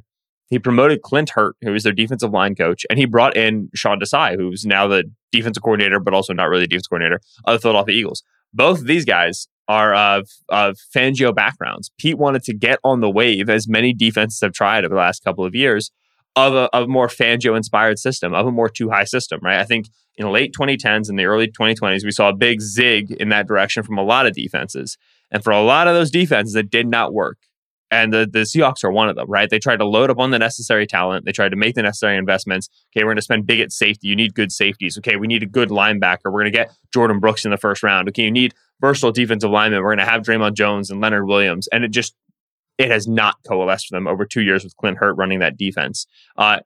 He 0.48 0.58
promoted 0.58 1.00
Clint 1.00 1.30
Hurtt, 1.30 1.56
who 1.62 1.72
was 1.72 1.82
their 1.82 1.94
defensive 1.94 2.30
line 2.30 2.54
coach, 2.54 2.84
and 2.90 2.98
he 2.98 3.06
brought 3.06 3.36
in 3.36 3.70
Sean 3.74 3.98
Desai, 3.98 4.36
who's 4.36 4.66
now 4.66 4.86
the 4.86 5.04
defensive 5.32 5.62
coordinator, 5.62 5.98
but 5.98 6.12
also 6.12 6.34
not 6.34 6.50
really 6.50 6.66
defensive 6.66 6.90
coordinator 6.90 7.20
of 7.46 7.54
the 7.54 7.58
Philadelphia 7.58 7.96
Eagles. 7.96 8.22
Both 8.52 8.80
of 8.80 8.86
these 8.86 9.04
guys 9.04 9.48
are 9.68 9.94
of, 9.94 10.28
of 10.48 10.76
Fangio 10.94 11.34
backgrounds. 11.34 11.90
Pete 11.98 12.18
wanted 12.18 12.42
to 12.44 12.54
get 12.54 12.78
on 12.84 13.00
the 13.00 13.10
wave, 13.10 13.48
as 13.48 13.68
many 13.68 13.94
defenses 13.94 14.40
have 14.40 14.52
tried 14.52 14.84
over 14.84 14.94
the 14.94 15.00
last 15.00 15.24
couple 15.24 15.44
of 15.44 15.54
years, 15.54 15.90
of 16.36 16.54
a, 16.54 16.74
of 16.74 16.84
a 16.84 16.88
more 16.88 17.08
Fangio 17.08 17.56
inspired 17.56 17.98
system, 17.98 18.34
of 18.34 18.46
a 18.46 18.52
more 18.52 18.68
two 18.68 18.90
high 18.90 19.04
system, 19.04 19.40
right? 19.42 19.58
I 19.58 19.64
think 19.64 19.86
in 20.16 20.30
late 20.30 20.54
2010s 20.58 21.08
and 21.08 21.18
the 21.18 21.24
early 21.24 21.48
2020s, 21.48 22.04
we 22.04 22.10
saw 22.10 22.28
a 22.28 22.36
big 22.36 22.60
zig 22.60 23.12
in 23.12 23.28
that 23.30 23.46
direction 23.46 23.82
from 23.82 23.98
a 23.98 24.04
lot 24.04 24.26
of 24.26 24.34
defenses. 24.34 24.98
And 25.30 25.42
for 25.42 25.50
a 25.50 25.62
lot 25.62 25.88
of 25.88 25.94
those 25.94 26.10
defenses, 26.10 26.54
it 26.54 26.70
did 26.70 26.86
not 26.86 27.14
work. 27.14 27.38
And 27.92 28.10
the, 28.10 28.26
the 28.28 28.40
Seahawks 28.40 28.82
are 28.84 28.90
one 28.90 29.10
of 29.10 29.16
them, 29.16 29.28
right? 29.28 29.50
They 29.50 29.58
tried 29.58 29.76
to 29.76 29.84
load 29.84 30.08
up 30.08 30.18
on 30.18 30.30
the 30.30 30.38
necessary 30.38 30.86
talent. 30.86 31.26
They 31.26 31.32
tried 31.32 31.50
to 31.50 31.56
make 31.56 31.74
the 31.74 31.82
necessary 31.82 32.16
investments. 32.16 32.70
Okay, 32.90 33.04
we're 33.04 33.10
going 33.10 33.16
to 33.16 33.22
spend 33.22 33.46
big 33.46 33.60
at 33.60 33.70
safety. 33.70 34.08
You 34.08 34.16
need 34.16 34.34
good 34.34 34.50
safeties. 34.50 34.96
Okay, 34.96 35.16
we 35.16 35.26
need 35.26 35.42
a 35.42 35.46
good 35.46 35.68
linebacker. 35.68 36.24
We're 36.24 36.40
going 36.40 36.46
to 36.46 36.50
get 36.50 36.72
Jordyn 36.96 37.20
Brooks 37.20 37.44
in 37.44 37.50
the 37.50 37.58
first 37.58 37.82
round. 37.82 38.08
Okay, 38.08 38.22
you 38.22 38.30
need 38.30 38.54
versatile 38.80 39.12
defensive 39.12 39.50
linemen. 39.50 39.82
We're 39.82 39.94
going 39.94 40.06
to 40.06 40.10
have 40.10 40.22
Dre'Mont 40.22 40.54
Jones 40.54 40.90
and 40.90 41.02
Leonard 41.02 41.26
Williams. 41.26 41.68
And 41.70 41.84
it 41.84 41.90
just, 41.90 42.14
it 42.78 42.90
has 42.90 43.06
not 43.06 43.36
coalesced 43.46 43.88
for 43.88 43.96
them 43.96 44.08
over 44.08 44.24
two 44.24 44.40
years 44.40 44.64
with 44.64 44.74
Clint 44.78 44.96
Hurtt 44.96 45.18
running 45.18 45.40
that 45.40 45.58
defense. 45.58 46.06
Uh, 46.38 46.60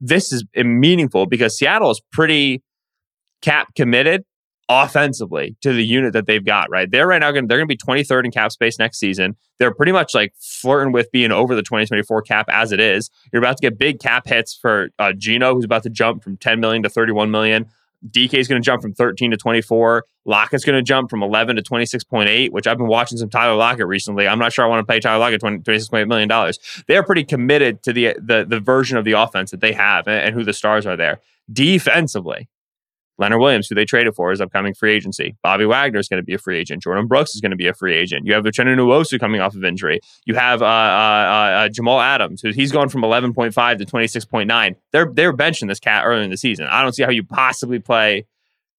this 0.00 0.32
is 0.32 0.44
meaningful 0.56 1.26
because 1.26 1.56
Seattle 1.56 1.92
is 1.92 2.02
pretty 2.10 2.64
cap 3.40 3.68
committed 3.76 4.24
offensively 4.68 5.56
to 5.60 5.72
the 5.72 5.84
unit 5.84 6.12
that 6.12 6.26
they've 6.26 6.44
got, 6.44 6.68
right? 6.70 6.90
They're 6.90 7.06
right 7.06 7.20
now 7.20 7.30
going 7.30 7.46
they're 7.46 7.58
going 7.58 7.68
to 7.68 7.72
be 7.72 7.76
23rd 7.76 8.24
in 8.24 8.30
cap 8.30 8.52
space 8.52 8.78
next 8.78 8.98
season. 8.98 9.36
They're 9.58 9.74
pretty 9.74 9.92
much 9.92 10.14
like 10.14 10.34
flirting 10.38 10.92
with 10.92 11.10
being 11.12 11.32
over 11.32 11.54
the 11.54 11.62
2024 11.62 12.22
cap 12.22 12.46
as 12.48 12.72
it 12.72 12.80
is. 12.80 13.10
You're 13.32 13.42
about 13.42 13.58
to 13.58 13.62
get 13.62 13.78
big 13.78 14.00
cap 14.00 14.26
hits 14.26 14.54
for 14.54 14.90
uh, 14.98 15.12
Geno, 15.12 15.54
who's 15.54 15.64
about 15.64 15.84
to 15.84 15.90
jump 15.90 16.22
from 16.22 16.36
10 16.36 16.60
million 16.60 16.82
to 16.82 16.88
31 16.88 17.30
million. 17.30 17.66
DK 18.06 18.34
is 18.34 18.48
going 18.48 18.60
to 18.60 18.64
jump 18.64 18.82
from 18.82 18.92
13 18.92 19.30
to 19.30 19.36
24. 19.36 20.04
Lockett's 20.24 20.64
going 20.64 20.76
to 20.76 20.82
jump 20.82 21.08
from 21.08 21.22
11 21.22 21.56
to 21.56 21.62
26.8, 21.62 22.50
which 22.50 22.66
I've 22.66 22.76
been 22.76 22.88
watching 22.88 23.16
some 23.16 23.30
Tyler 23.30 23.56
Lockett 23.56 23.86
recently. 23.86 24.28
I'm 24.28 24.38
not 24.38 24.52
sure 24.52 24.64
I 24.64 24.68
want 24.68 24.86
to 24.86 24.92
pay 24.92 25.00
Tyler 25.00 25.18
Lockett 25.18 25.40
20, 25.40 25.58
26.8 25.58 26.08
million 26.08 26.28
dollars. 26.28 26.58
They're 26.88 27.02
pretty 27.02 27.24
committed 27.24 27.82
to 27.84 27.92
the, 27.92 28.16
the 28.18 28.44
the 28.46 28.60
version 28.60 28.98
of 28.98 29.04
the 29.04 29.12
offense 29.12 29.50
that 29.52 29.60
they 29.60 29.72
have 29.72 30.06
and, 30.08 30.26
and 30.26 30.34
who 30.34 30.44
the 30.44 30.52
stars 30.52 30.86
are 30.86 30.96
there. 30.96 31.20
Defensively, 31.52 32.48
Leonard 33.18 33.40
Williams, 33.40 33.68
who 33.68 33.74
they 33.74 33.84
traded 33.84 34.14
for, 34.14 34.30
is 34.30 34.40
upcoming 34.40 34.74
free 34.74 34.92
agency. 34.92 35.36
Bobby 35.42 35.64
Wagner 35.64 35.98
is 35.98 36.08
going 36.08 36.20
to 36.20 36.24
be 36.24 36.34
a 36.34 36.38
free 36.38 36.58
agent. 36.58 36.82
Jordyn 36.84 37.08
Brooks 37.08 37.34
is 37.34 37.40
going 37.40 37.50
to 37.50 37.56
be 37.56 37.66
a 37.66 37.74
free 37.74 37.94
agent. 37.94 38.26
You 38.26 38.34
have 38.34 38.44
Uchenna 38.44 38.76
Nwosu 38.76 39.18
coming 39.18 39.40
off 39.40 39.54
of 39.54 39.64
injury. 39.64 40.00
You 40.26 40.34
have 40.34 40.62
uh, 40.62 40.66
uh, 40.66 40.68
uh, 40.68 41.68
Jamal 41.68 42.00
Adams, 42.00 42.42
who 42.42 42.50
he's 42.50 42.72
gone 42.72 42.88
from 42.88 43.02
11.5 43.02 43.78
to 43.78 43.84
26.9. 43.84 44.74
They're 44.92 45.10
they're 45.12 45.32
benching 45.32 45.68
this 45.68 45.80
cat 45.80 46.04
early 46.04 46.24
in 46.24 46.30
the 46.30 46.36
season. 46.36 46.66
I 46.66 46.82
don't 46.82 46.92
see 46.92 47.02
how 47.02 47.10
you 47.10 47.24
possibly 47.24 47.78
play 47.78 48.26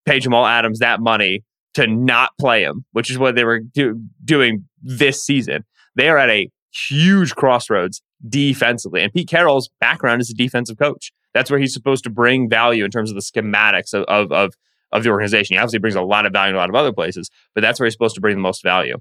pay 0.06 0.20
Jamal 0.20 0.46
Adams 0.46 0.80
that 0.80 1.02
money 1.02 1.44
to 1.74 1.88
not 1.88 2.32
play 2.40 2.64
him, 2.64 2.86
which 2.92 3.12
is 3.12 3.18
what 3.18 3.36
they 3.36 3.44
were 3.44 3.60
do, 3.60 4.00
doing 4.24 4.66
this 4.82 5.24
season. 5.24 5.64
They 5.96 6.10
are 6.10 6.18
at 6.18 6.30
a 6.30 6.50
huge 6.72 7.36
crossroads 7.36 8.02
defensively, 8.28 9.02
and 9.02 9.12
Pete 9.12 9.28
Carroll's 9.28 9.70
background 9.80 10.22
is 10.22 10.30
a 10.30 10.34
defensive 10.34 10.78
coach 10.78 11.12
that's 11.38 11.52
where 11.52 11.60
he's 11.60 11.74
supposed 11.74 12.04
to 12.04 12.10
bring 12.10 12.50
value 12.50 12.84
in 12.84 12.90
terms 12.90 13.12
of 13.12 13.16
the 13.16 13.22
schematics 13.22 13.94
of, 13.94 14.04
of, 14.06 14.32
of, 14.32 14.56
of 14.92 15.04
the 15.04 15.10
organization. 15.10 15.54
He 15.54 15.60
obviously 15.60 15.78
brings 15.78 15.96
a 15.96 16.02
lot 16.02 16.26
of 16.26 16.34
value 16.34 16.50
in 16.50 16.56
a 16.56 16.58
lot 16.58 16.70
of 16.70 16.76
other 16.76 16.92
places, 16.92 17.30
but 17.54 17.62
that's 17.62 17.80
where 17.80 17.86
he's 17.86 17.94
supposed 17.94 18.16
to 18.16 18.22
bring 18.22 18.36
the 18.36 18.42
most 18.42 18.64
value. 18.64 18.98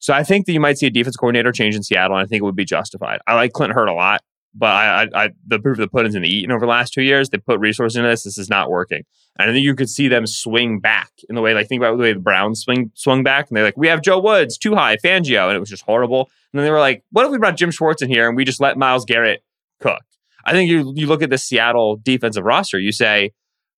So 0.00 0.12
I 0.12 0.24
think 0.24 0.46
that 0.46 0.52
you 0.52 0.60
might 0.60 0.76
see 0.76 0.86
a 0.86 0.90
defense 0.90 1.16
coordinator 1.16 1.52
change 1.52 1.76
in 1.76 1.84
Seattle, 1.84 2.16
and 2.16 2.24
I 2.24 2.28
think 2.28 2.40
it 2.40 2.44
would 2.44 2.56
be 2.56 2.64
justified. 2.64 3.20
I 3.28 3.34
like 3.34 3.52
Clint 3.52 3.72
Hurtt 3.74 3.88
a 3.88 3.94
lot, 3.94 4.22
but 4.54 4.70
I, 4.70 5.02
I, 5.02 5.24
I 5.24 5.30
the 5.46 5.60
proof 5.60 5.78
of 5.78 5.82
the 5.82 5.88
pudding's 5.88 6.16
in 6.16 6.22
the 6.22 6.28
eating 6.28 6.50
over 6.50 6.66
the 6.66 6.70
last 6.70 6.92
two 6.92 7.02
years. 7.02 7.30
They 7.30 7.38
put 7.38 7.60
resources 7.60 7.96
into 7.96 8.08
this. 8.08 8.24
This 8.24 8.38
is 8.38 8.50
not 8.50 8.70
working. 8.70 9.04
And 9.38 9.50
I 9.50 9.52
think 9.52 9.64
you 9.64 9.74
could 9.74 9.88
see 9.88 10.08
them 10.08 10.26
swing 10.26 10.80
back 10.80 11.12
in 11.28 11.36
the 11.36 11.42
way, 11.42 11.54
like, 11.54 11.68
think 11.68 11.80
about 11.80 11.96
the 11.96 12.02
way 12.02 12.12
the 12.12 12.18
Browns 12.18 12.62
swing 12.62 12.90
swung 12.94 13.22
back, 13.22 13.48
and 13.48 13.56
they're 13.56 13.64
like, 13.64 13.76
we 13.76 13.86
have 13.86 14.02
Joe 14.02 14.18
Woods, 14.18 14.58
two 14.58 14.74
high, 14.74 14.96
Fangio, 14.96 15.46
and 15.46 15.56
it 15.56 15.60
was 15.60 15.70
just 15.70 15.84
horrible. 15.84 16.28
And 16.52 16.58
then 16.58 16.64
they 16.64 16.70
were 16.70 16.80
like, 16.80 17.04
what 17.10 17.24
if 17.24 17.30
we 17.30 17.38
brought 17.38 17.56
Jim 17.56 17.70
Schwartz 17.70 18.02
in 18.02 18.08
here 18.08 18.28
and 18.28 18.36
we 18.36 18.44
just 18.44 18.60
let 18.60 18.78
Myles 18.78 19.04
Garrett 19.04 19.42
cook? 19.78 20.00
I 20.46 20.52
think 20.52 20.70
you 20.70 20.92
you 20.94 21.06
look 21.06 21.22
at 21.22 21.30
the 21.30 21.38
Seattle 21.38 22.00
defensive 22.02 22.44
roster, 22.44 22.78
you 22.78 22.92
say 22.92 23.32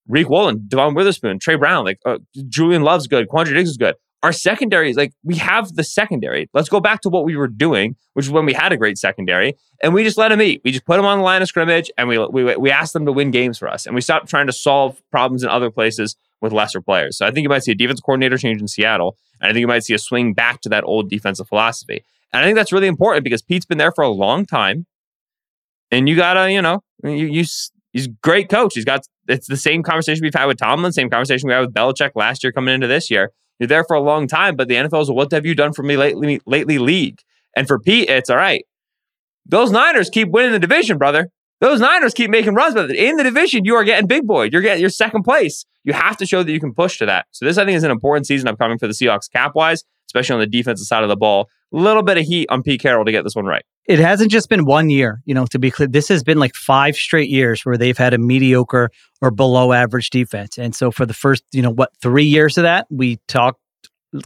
Riq 0.09 0.29
Woolen, 0.29 0.65
Devon 0.69 0.95
Witherspoon, 0.95 1.39
Tre 1.39 1.57
Brown, 1.57 1.85
like 1.85 1.99
uh, 2.05 2.19
Julian 2.49 2.83
Love's 2.83 3.07
good, 3.07 3.29
Quandre 3.29 3.55
Diggs 3.55 3.71
is 3.71 3.77
good. 3.77 3.95
Our 4.23 4.33
secondary 4.33 4.91
is 4.91 4.97
like 4.97 5.13
we 5.25 5.37
have 5.37 5.75
the 5.77 5.85
secondary. 5.85 6.51
Let's 6.53 6.69
go 6.69 6.81
back 6.81 7.01
to 7.03 7.09
what 7.09 7.25
we 7.25 7.37
were 7.37 7.49
doing, 7.49 7.97
which 8.13 8.27
is 8.27 8.33
when 8.33 8.45
we 8.45 8.53
had 8.53 8.73
a 8.73 8.77
great 8.77 8.99
secondary, 8.99 9.55
and 9.83 9.95
we 9.95 10.05
just 10.05 10.19
let 10.19 10.29
them 10.29 10.43
eat. 10.43 10.61
We 10.65 10.73
just 10.73 10.85
put 10.85 10.97
them 10.97 11.07
on 11.07 11.19
the 11.19 11.25
line 11.25 11.41
of 11.41 11.49
scrimmage, 11.49 11.91
and 11.97 12.09
we 12.09 12.19
we 12.19 12.57
we 12.57 12.71
asked 12.71 12.93
them 12.93 13.07
to 13.07 13.13
win 13.13 13.31
games 13.31 13.59
for 13.59 13.69
us, 13.69 13.87
and 13.87 13.95
we 13.95 14.01
stopped 14.01 14.29
trying 14.29 14.47
to 14.47 14.53
solve 14.53 15.01
problems 15.11 15.43
in 15.43 15.49
other 15.49 15.71
places 15.71 16.17
with 16.43 16.53
lesser 16.53 16.83
players. 16.83 17.17
So 17.17 17.27
I 17.27 17.31
think 17.31 17.45
you 17.45 17.49
might 17.49 17.65
see 17.65 17.73
a 17.73 17.77
defensive 17.77 18.05
coordinator 18.05 18.37
change 18.37 18.61
in 18.61 18.69
Seattle, 18.69 19.17
and 19.41 19.49
I 19.49 19.53
think 19.53 19.61
you 19.61 19.69
might 19.69 19.85
see 19.85 19.95
a 19.95 19.99
swing 19.99 20.35
back 20.35 20.61
to 20.63 20.69
that 20.69 20.85
old 20.85 21.09
defensive 21.09 21.49
philosophy. 21.49 22.05
And 22.33 22.43
I 22.43 22.45
think 22.45 22.57
that's 22.57 22.73
really 22.73 22.89
important 22.89 23.25
because 23.25 23.41
Pete's 23.41 23.65
been 23.65 23.79
there 23.79 23.93
for 23.93 24.03
a 24.03 24.11
long 24.11 24.45
time 24.45 24.87
and 25.91 26.09
you 26.09 26.17
gotta, 26.17 26.51
you 26.53 26.63
know, 26.63 26.83
you, 27.03 27.27
you 27.27 27.45
he's 27.93 28.09
great 28.23 28.49
coach. 28.49 28.75
He's 28.75 28.85
got 28.85 29.07
it's 29.27 29.47
the 29.47 29.57
same 29.57 29.83
conversation 29.83 30.23
we've 30.23 30.35
had 30.35 30.47
with 30.47 30.59
Tomlin, 30.59 30.93
same 30.93 31.11
conversation 31.11 31.49
we 31.49 31.55
had 31.55 31.61
with 31.61 31.75
Belichick 31.75 32.13
last 32.15 32.43
year 32.43 32.53
coming 32.53 32.75
into 32.75 32.87
this 32.87 33.11
year. 33.11 33.33
You're 33.59 33.67
there 33.67 33.85
for 33.85 33.95
a 33.95 34.01
long 34.01 34.27
time, 34.27 34.57
but 34.57 34.69
the 34.69 34.75
NFL 34.75 35.03
is 35.03 35.11
what 35.11 35.33
have 35.33 35.45
you 35.45 35.55
done 35.55 35.73
for 35.73 35.83
me 35.83 35.97
lately, 35.97 36.41
lately 36.47 36.79
league? 36.79 37.21
And 37.57 37.67
for 37.67 37.79
Pete, 37.79 38.09
it's 38.09 38.31
all 38.31 38.37
right. 38.37 38.65
Those 39.45 39.71
Niners 39.71 40.11
keep 40.11 40.29
winning 40.29 40.53
the 40.53 40.59
division, 40.59 40.97
brother. 40.97 41.29
Those 41.61 41.81
Niners 41.81 42.15
keep 42.15 42.31
making 42.31 42.55
runs, 42.55 42.75
but 42.75 42.95
in 42.95 43.17
the 43.17 43.25
division, 43.25 43.65
you 43.65 43.75
are 43.75 43.83
getting 43.83 44.07
big 44.07 44.27
boy. 44.27 44.49
You're 44.53 44.63
getting 44.63 44.81
your 44.81 44.91
second 44.91 45.25
place. 45.25 45.65
You 45.83 45.93
have 45.93 46.17
to 46.19 46.27
show 46.27 46.45
that 46.45 46.53
you 46.53 46.61
can 46.61 46.73
push 46.73 46.99
to 46.99 47.07
that. 47.07 47.27
So 47.33 47.47
this, 47.47 47.59
I 47.59 47.65
think, 47.65 47.77
is 47.77 47.83
an 47.83 47.91
important 47.91 48.27
season 48.27 48.47
upcoming 48.47 48.79
for 48.79 48.87
the 48.87 48.93
Seahawks 48.93 49.31
cap 49.31 49.53
wise, 49.57 49.83
especially 50.07 50.35
on 50.35 50.41
the 50.41 50.47
defensive 50.47 50.87
side 50.87 51.03
of 51.03 51.09
the 51.09 51.17
ball. 51.17 51.49
A 51.75 51.77
little 51.77 52.05
bit 52.05 52.17
of 52.17 52.25
heat 52.25 52.47
on 52.49 52.63
Pete 52.63 52.81
Carroll 52.81 53.05
to 53.05 53.11
get 53.11 53.25
this 53.25 53.35
one 53.35 53.47
right 53.47 53.65
it 53.89 53.99
hasn't 53.99 54.31
just 54.31 54.51
been 54.51 54.67
one 54.67 54.91
year, 54.91 55.23
you 55.25 55.35
know, 55.35 55.47
to 55.47 55.59
be 55.59 55.71
clear. 55.71 55.89
This 55.89 56.09
has 56.09 56.23
been 56.23 56.39
like 56.39 56.55
five 56.55 56.95
straight 56.95 57.31
years 57.31 57.65
where 57.65 57.79
they've 57.79 57.97
had 57.97 58.13
a 58.13 58.19
mediocre 58.19 58.91
or 59.23 59.31
below 59.31 59.73
average 59.73 60.11
defense. 60.11 60.59
And 60.59 60.75
so 60.75 60.91
for 60.91 61.07
the 61.07 61.15
first, 61.15 61.43
you 61.53 61.63
know, 61.63 61.71
what, 61.71 61.91
three 62.03 62.27
years 62.27 62.59
of 62.59 62.65
that, 62.65 62.87
we 62.91 63.19
talked 63.29 63.61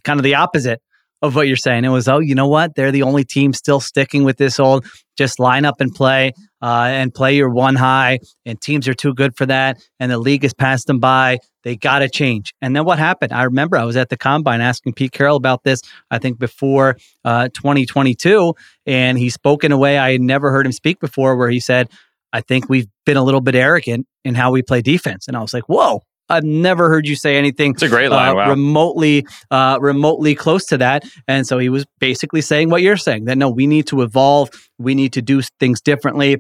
kind 0.03 0.19
of 0.19 0.25
the 0.25 0.35
opposite 0.35 0.83
of 1.23 1.37
what 1.37 1.47
you're 1.47 1.57
saying. 1.57 1.85
It 1.85 1.89
was, 1.89 2.09
oh, 2.09 2.19
you 2.19 2.35
know 2.35 2.49
what? 2.49 2.75
They're 2.75 2.91
the 2.91 3.05
only 3.05 3.25
team 3.25 3.53
still 3.53 3.81
sticking 3.81 4.25
with 4.25 4.37
this 4.37 4.59
old 4.59 4.85
just 5.17 5.39
line 5.39 5.65
up 5.65 5.81
and 5.81 5.95
play 5.95 6.33
uh, 6.61 6.89
and 6.91 7.15
play 7.15 7.37
your 7.37 7.51
one 7.51 7.77
high, 7.77 8.19
and 8.45 8.61
teams 8.61 8.89
are 8.89 8.95
too 8.95 9.15
good 9.15 9.37
for 9.37 9.47
that. 9.47 9.79
And 10.01 10.11
the 10.11 10.19
league 10.19 10.43
has 10.43 10.55
passed 10.55 10.87
them 10.87 10.99
by. 10.99 11.39
They 11.65 11.77
got 11.77 12.01
to 12.01 12.09
change. 12.09 12.55
And 12.61 12.75
then 12.75 12.85
what 12.85 12.99
happened? 12.99 13.33
I 13.33 13.45
remember 13.45 13.77
I 13.77 13.85
was 13.85 13.97
at 13.97 14.09
the 14.09 14.17
combine 14.17 14.61
asking 14.61 14.95
Pete 14.95 15.13
Carroll 15.13 15.37
about 15.37 15.63
this, 15.63 15.81
I 16.11 16.19
think 16.19 16.39
before 16.39 16.97
uh, 17.25 17.49
2022. 17.55 18.55
And 18.87 19.19
he 19.19 19.31
spoke 19.31 19.63
in 19.65 19.71
a 19.71 19.79
way 19.79 19.99
I 19.99 20.13
had 20.13 20.21
never 20.21 20.51
heard 20.51 20.67
him 20.67 20.73
speak 20.73 20.99
before, 20.99 21.37
where 21.37 21.51
he 21.51 21.61
said, 21.61 21.89
I 22.33 22.41
think 22.41 22.69
we've 22.69 22.89
been 23.05 23.17
a 23.17 23.23
little 23.23 23.43
bit 23.43 23.55
arrogant 23.55 24.07
in 24.25 24.35
how 24.35 24.51
we 24.51 24.63
play 24.63 24.83
defense. 24.83 25.29
And 25.29 25.37
I 25.37 25.41
was 25.41 25.53
like, 25.53 25.69
whoa, 25.69 26.03
I've 26.33 26.45
never 26.45 26.89
heard 26.89 27.07
you 27.07 27.15
say 27.15 27.37
anything. 27.37 27.73
It's 27.73 27.83
a 27.83 27.89
great 27.89 28.11
line. 28.11 28.31
Uh, 28.31 28.35
wow. 28.35 28.51
Remotely, 28.51 29.27
uh, 29.51 29.79
remotely 29.81 30.35
close 30.35 30.65
to 30.67 30.79
that. 30.79 31.05
And 31.29 31.47
so 31.47 31.59
he 31.59 31.69
was 31.69 31.85
basically 32.01 32.41
saying 32.41 32.71
what 32.71 32.83
you're 32.83 32.97
saying 32.97 33.27
that 33.27 33.39
no, 33.39 33.51
we 33.51 33.67
need 33.67 33.87
to 33.89 34.03
evolve. 34.03 34.51
We 34.79 34.95
need 34.95 35.13
to 35.13 35.23
do 35.23 35.43
things 35.61 35.81
differently. 35.81 36.39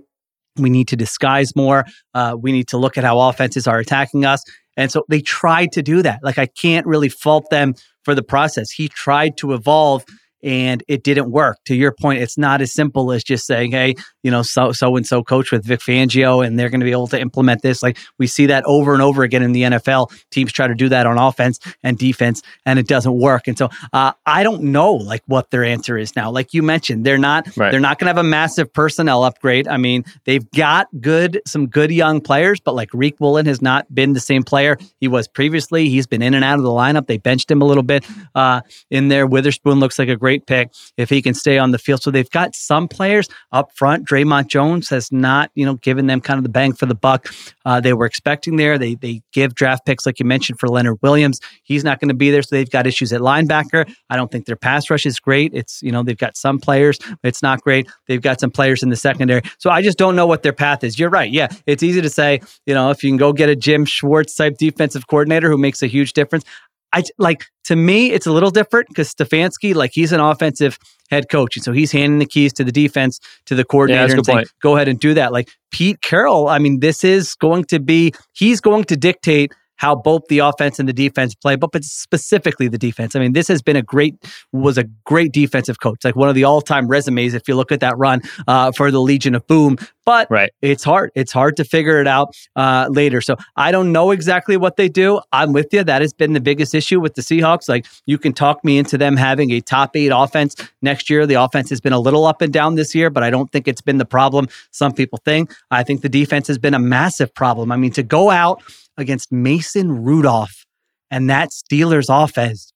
We 0.57 0.71
need 0.71 0.89
to 0.89 0.97
disguise 0.97 1.55
more. 1.55 1.85
Uh, 2.14 2.37
we 2.39 2.53
need 2.53 2.69
to 2.69 2.79
look 2.79 2.99
at 2.99 3.05
how 3.05 3.21
offenses 3.21 3.66
are 3.66 3.79
attacking 3.79 4.25
us. 4.25 4.43
And 4.77 4.91
so 4.91 5.05
they 5.09 5.21
tried 5.21 5.73
to 5.73 5.83
do 5.83 6.03
that. 6.03 6.21
Like 6.23 6.39
I 6.39 6.47
can't 6.47 6.87
really 6.87 7.09
fault 7.09 7.45
them 7.51 7.75
for 8.05 8.14
the 8.14 8.23
process. 8.23 8.71
He 8.71 8.89
tried 8.89 9.37
to 9.39 9.53
evolve 9.53 10.05
and 10.43 10.82
it 10.88 11.03
didn't 11.03 11.30
work. 11.30 11.59
To 11.66 11.74
your 11.74 11.93
point, 11.93 12.20
it's 12.20 12.38
not 12.38 12.61
as 12.61 12.72
simple 12.72 13.12
as 13.12 13.22
just 13.22 13.47
saying, 13.47 13.72
"Hey, 13.72 13.95
you 14.22 14.30
know, 14.30 14.43
so 14.43 14.72
so 14.72 14.97
and 14.97 15.07
so 15.07 15.22
coach 15.22 15.53
with 15.53 15.64
Vic 15.64 15.80
Fangio, 15.80 16.45
and 16.45 16.59
they're 16.59 16.70
going 16.70 16.80
to 16.80 16.84
be 16.84 16.93
able 16.93 17.09
to 17.09 17.20
implement 17.20 17.62
this." 17.62 17.82
Like 17.82 17.99
we 18.18 18.26
see 18.26 18.47
that 18.47 18.64
over 18.64 18.93
and 18.93 19.03
over 19.03 19.22
again 19.22 19.43
in 19.43 19.53
the 19.53 19.62
NFL. 19.62 20.11
Teams 20.30 20.53
try 20.53 20.66
to 20.66 20.74
do 20.74 20.88
that 20.88 21.07
on 21.07 21.18
offense 21.18 21.59
and 21.82 21.99
defense, 21.99 22.43
and 22.66 22.78
it 22.78 22.86
doesn't 22.86 23.18
work. 23.18 23.49
And 23.49 23.57
so 23.59 23.68
uh, 23.93 24.12
I 24.26 24.43
don't 24.43 24.64
know 24.64 24.93
like 24.93 25.22
what 25.26 25.51
their 25.51 25.64
answer 25.64 25.97
is 25.99 26.16
now. 26.16 26.30
Like 26.30 26.55
you 26.55 26.62
mentioned, 26.62 27.05
they're 27.05 27.18
not 27.18 27.49
right. 27.57 27.70
they're 27.70 27.80
not 27.80 27.99
going 27.99 28.07
to 28.07 28.11
have 28.11 28.24
a 28.24 28.28
massive 28.28 28.72
personnel 28.72 29.24
upgrade. 29.24 29.68
I 29.68 29.76
mean, 29.76 30.05
they've 30.24 30.49
got 30.53 30.88
good 31.01 31.40
some 31.47 31.66
good 31.66 31.90
young 31.90 32.20
players, 32.20 32.61
but 32.61 32.74
like 32.74 32.90
Riq 32.90 33.14
Woolen 33.20 33.47
has 33.47 33.61
not 33.61 33.93
been 33.95 34.12
the 34.12 34.20
same 34.20 34.43
player 34.43 34.78
he 35.01 35.09
was 35.09 35.28
previously. 35.28 35.88
He's 35.88 36.07
been 36.07 36.22
in 36.22 36.34
and 36.34 36.45
out 36.45 36.59
of 36.59 36.62
the 36.62 36.70
lineup. 36.70 37.07
They 37.07 37.18
benched 37.18 37.51
him 37.51 37.61
a 37.61 37.64
little 37.64 37.82
bit 37.82 38.07
uh, 38.34 38.62
in 38.90 39.09
there. 39.09 39.26
Witherspoon 39.26 39.80
looks 39.80 39.99
like 39.99 40.09
a 40.09 40.16
great 40.16 40.32
great 40.33 40.47
pick 40.47 40.72
if 40.97 41.11
he 41.11 41.20
can 41.20 41.35
stay 41.35 41.59
on 41.59 41.72
the 41.72 41.78
field. 41.78 42.03
So 42.03 42.11
they've 42.11 42.30
got 42.30 42.55
some 42.55 42.89
players 42.89 43.28
up 43.53 43.70
front. 43.74 44.09
Dre'Mont 44.09 44.47
Jones 44.47 44.89
has 44.89 45.12
not, 45.12 45.51
you 45.55 45.66
know, 45.66 45.74
given 45.74 46.07
them 46.07 46.20
kind 46.20 46.39
of 46.39 46.45
the 46.45 46.49
bang 46.49 46.72
for 46.72 46.87
the 46.87 46.95
buck 46.95 47.28
uh, 47.64 47.80
they 47.80 47.93
were 47.93 48.07
expecting 48.07 48.57
there. 48.57 48.78
They 48.78 48.95
they 48.95 49.22
give 49.33 49.55
draft 49.55 49.87
picks 49.87 50.07
like 50.07 50.18
you 50.18 50.26
mentioned 50.26 50.59
for 50.59 50.68
Leonard 50.68 50.99
Williams. 51.03 51.41
He's 51.62 51.85
not 51.85 52.01
going 52.01 52.09
to 52.09 52.14
be 52.14 52.30
there, 52.30 52.43
so 52.43 52.57
they've 52.57 52.70
got 52.70 52.87
issues 52.87 53.12
at 53.12 53.20
linebacker. 53.20 53.93
I 54.11 54.16
don't 54.16 54.30
think 54.30 54.47
their 54.47 54.57
pass 54.57 54.91
rush 54.91 55.07
is 55.07 55.20
great. 55.20 55.53
It's 55.55 55.83
you 55.83 55.93
know 55.93 56.03
they've 56.03 56.16
got 56.16 56.37
some 56.37 56.59
players, 56.59 56.99
it's 57.22 57.43
not 57.43 57.61
great. 57.62 57.89
They've 58.09 58.20
got 58.20 58.41
some 58.41 58.51
players 58.51 58.83
in 58.83 58.89
the 58.89 58.97
secondary, 58.97 59.43
so 59.59 59.70
I 59.70 59.83
just 59.83 59.99
don't 59.99 60.16
know 60.16 60.26
what 60.26 60.43
their 60.43 60.53
path 60.53 60.85
is. 60.85 60.99
You're 60.99 61.11
right. 61.11 61.30
Yeah, 61.30 61.49
it's 61.66 61.83
easy 61.83 62.01
to 62.01 62.11
say, 62.11 62.41
you 62.66 62.74
know, 62.74 62.91
if 62.91 63.03
you 63.05 63.11
can 63.11 63.16
go 63.16 63.33
get 63.33 63.49
a 63.49 63.57
Jim 63.57 63.85
Schwartz 63.85 64.35
type 64.35 64.57
defensive 64.59 65.07
coordinator 65.07 65.51
who 65.51 65.59
makes 65.59 65.83
a 65.83 65.87
huge 65.87 66.12
difference. 66.12 66.45
I 66.93 67.03
like 67.18 67.47
to 67.64 67.76
me, 67.76 68.11
it's 68.11 68.26
a 68.26 68.32
little 68.32 68.51
different 68.51 68.88
because 68.88 69.12
Stefanski, 69.14 69.74
like 69.74 69.93
he's 69.95 70.12
an 70.12 70.20
offensive 70.20 70.78
head 71.11 71.28
coach, 71.28 71.57
and 71.57 71.64
so 71.64 71.72
he's 71.72 71.93
handing 71.93 72.18
the 72.18 72.26
keys 72.26 72.53
to 72.55 72.64
the 72.64 72.72
defense 72.72 73.20
to 73.47 73.55
the 73.55 73.64
coordinator 73.64 74.09
yeah, 74.09 74.16
and 74.16 74.26
saying, 74.26 74.38
point. 74.38 74.53
"Go 74.61 74.76
ahead 74.76 74.88
and 74.88 74.99
do 74.99 75.14
that." 75.14 75.32
Like 75.32 75.51
Pete 75.70 76.01
Carroll, 76.03 76.49
I 76.49 76.59
mean, 76.59 76.80
this 76.80 77.05
is 77.05 77.34
going 77.34 77.64
to 77.64 77.80
be 77.80 78.12
he's 78.32 78.61
going 78.61 78.84
to 78.84 78.97
dictate 78.97 79.53
how 79.83 79.97
both 79.97 80.22
the 80.28 80.39
offense 80.39 80.78
and 80.78 80.89
the 80.89 80.93
defense 80.93 81.35
play, 81.35 81.57
but, 81.57 81.72
but 81.72 81.83
specifically 81.83 82.68
the 82.68 82.78
defense. 82.78 83.16
I 83.16 83.18
mean, 83.18 83.33
this 83.33 83.49
has 83.49 83.62
been 83.62 83.74
a 83.74 83.83
great, 83.83 84.14
was 84.53 84.78
a 84.78 84.85
great 84.85 85.33
defensive 85.33 85.80
coach, 85.80 86.05
like 86.05 86.14
one 86.14 86.28
of 86.28 86.37
the 86.37 86.45
all 86.45 86.61
time 86.61 86.87
resumes, 86.87 87.35
if 87.35 87.49
you 87.49 87.57
look 87.57 87.72
at 87.72 87.80
that 87.80 87.99
run 87.99 88.22
uh, 88.47 88.70
for 88.70 88.93
the 88.93 89.01
Legion 89.01 89.35
of 89.35 89.45
Boom. 89.49 89.76
But 90.05 90.28
right. 90.30 90.53
it's 90.62 90.85
hard. 90.85 91.11
It's 91.16 91.33
hard 91.33 91.57
to 91.57 91.64
figure 91.64 92.01
it 92.01 92.07
out 92.07 92.37
uh, 92.55 92.89
later. 92.91 93.20
So 93.20 93.37
I 93.57 93.72
don't 93.72 93.91
know 93.91 94.12
exactly 94.12 94.57
what 94.57 94.76
they 94.76 94.89
do. 94.89 95.20
I'm 95.33 95.53
with 95.53 95.72
you. 95.72 95.83
That 95.83 96.01
has 96.01 96.12
been 96.12 96.33
the 96.33 96.41
biggest 96.41 96.74
issue 96.76 97.01
with 97.01 97.14
the 97.14 97.22
Seahawks. 97.22 97.68
Like 97.68 97.87
you 98.07 98.18
can 98.18 98.33
talk 98.33 98.64
me 98.64 98.78
into 98.78 98.97
them 98.97 99.16
having 99.16 99.51
a 99.51 99.61
top 99.61 99.97
eight 99.97 100.12
offense 100.14 100.55
next 100.80 101.11
year. 101.11 101.26
The 101.26 101.35
offense 101.35 101.70
has 101.70 101.80
been 101.80 101.93
a 101.93 102.01
little 102.01 102.24
up 102.24 102.41
and 102.41 102.53
down 102.53 102.76
this 102.76 102.95
year, 102.95 103.11
but 103.11 103.24
I 103.24 103.30
don't 103.30 103.51
think 103.51 103.66
it's 103.66 103.80
been 103.80 103.99
the 103.99 104.05
problem 104.05 104.47
some 104.70 104.93
people 104.93 105.18
think. 105.24 105.53
I 105.72 105.83
think 105.83 106.03
the 106.03 106.09
defense 106.09 106.47
has 106.47 106.59
been 106.59 106.74
a 106.74 106.80
massive 106.80 107.35
problem. 107.35 107.72
I 107.72 107.76
mean, 107.76 107.93
to 107.93 108.03
go 108.05 108.30
out 108.30 108.62
against 109.03 109.31
Mason 109.31 110.03
Rudolph 110.03 110.65
and 111.11 111.29
that 111.29 111.51
Steelers 111.51 112.07
offense 112.09 112.73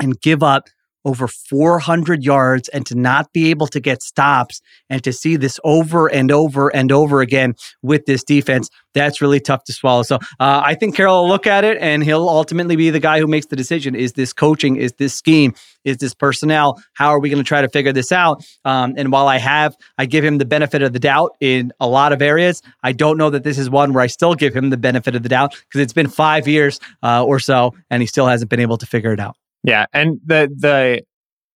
and 0.00 0.20
give 0.20 0.42
up 0.44 0.68
over 1.04 1.28
400 1.28 2.24
yards 2.24 2.68
and 2.68 2.84
to 2.86 2.94
not 2.94 3.32
be 3.32 3.50
able 3.50 3.66
to 3.68 3.80
get 3.80 4.02
stops 4.02 4.60
and 4.88 5.02
to 5.04 5.12
see 5.12 5.36
this 5.36 5.58
over 5.64 6.08
and 6.08 6.30
over 6.30 6.68
and 6.68 6.92
over 6.92 7.20
again 7.20 7.54
with 7.82 8.06
this 8.06 8.22
defense, 8.24 8.68
that's 8.94 9.20
really 9.20 9.40
tough 9.40 9.64
to 9.64 9.72
swallow. 9.72 10.02
So 10.02 10.16
uh, 10.38 10.62
I 10.64 10.74
think 10.74 10.96
Carroll 10.96 11.22
will 11.22 11.28
look 11.28 11.46
at 11.46 11.64
it 11.64 11.78
and 11.80 12.02
he'll 12.02 12.28
ultimately 12.28 12.76
be 12.76 12.90
the 12.90 13.00
guy 13.00 13.18
who 13.18 13.26
makes 13.26 13.46
the 13.46 13.56
decision. 13.56 13.94
Is 13.94 14.12
this 14.14 14.32
coaching? 14.32 14.76
Is 14.76 14.92
this 14.98 15.14
scheme? 15.14 15.54
Is 15.84 15.98
this 15.98 16.14
personnel? 16.14 16.82
How 16.94 17.08
are 17.08 17.20
we 17.20 17.30
going 17.30 17.42
to 17.42 17.46
try 17.48 17.62
to 17.62 17.68
figure 17.68 17.92
this 17.92 18.12
out? 18.12 18.44
Um, 18.64 18.94
and 18.96 19.12
while 19.12 19.28
I 19.28 19.38
have, 19.38 19.76
I 19.96 20.06
give 20.06 20.24
him 20.24 20.38
the 20.38 20.44
benefit 20.44 20.82
of 20.82 20.92
the 20.92 20.98
doubt 20.98 21.36
in 21.40 21.72
a 21.80 21.88
lot 21.88 22.12
of 22.12 22.20
areas. 22.20 22.62
I 22.82 22.92
don't 22.92 23.16
know 23.16 23.30
that 23.30 23.44
this 23.44 23.58
is 23.58 23.70
one 23.70 23.92
where 23.92 24.02
I 24.02 24.08
still 24.08 24.34
give 24.34 24.54
him 24.54 24.70
the 24.70 24.76
benefit 24.76 25.14
of 25.14 25.22
the 25.22 25.28
doubt 25.28 25.52
because 25.52 25.80
it's 25.80 25.92
been 25.92 26.08
five 26.08 26.46
years 26.46 26.80
uh, 27.02 27.24
or 27.24 27.38
so 27.38 27.74
and 27.90 28.02
he 28.02 28.06
still 28.06 28.26
hasn't 28.26 28.50
been 28.50 28.60
able 28.60 28.76
to 28.78 28.86
figure 28.86 29.12
it 29.12 29.20
out. 29.20 29.36
Yeah, 29.62 29.86
and 29.92 30.20
the 30.24 30.50
the 30.54 31.02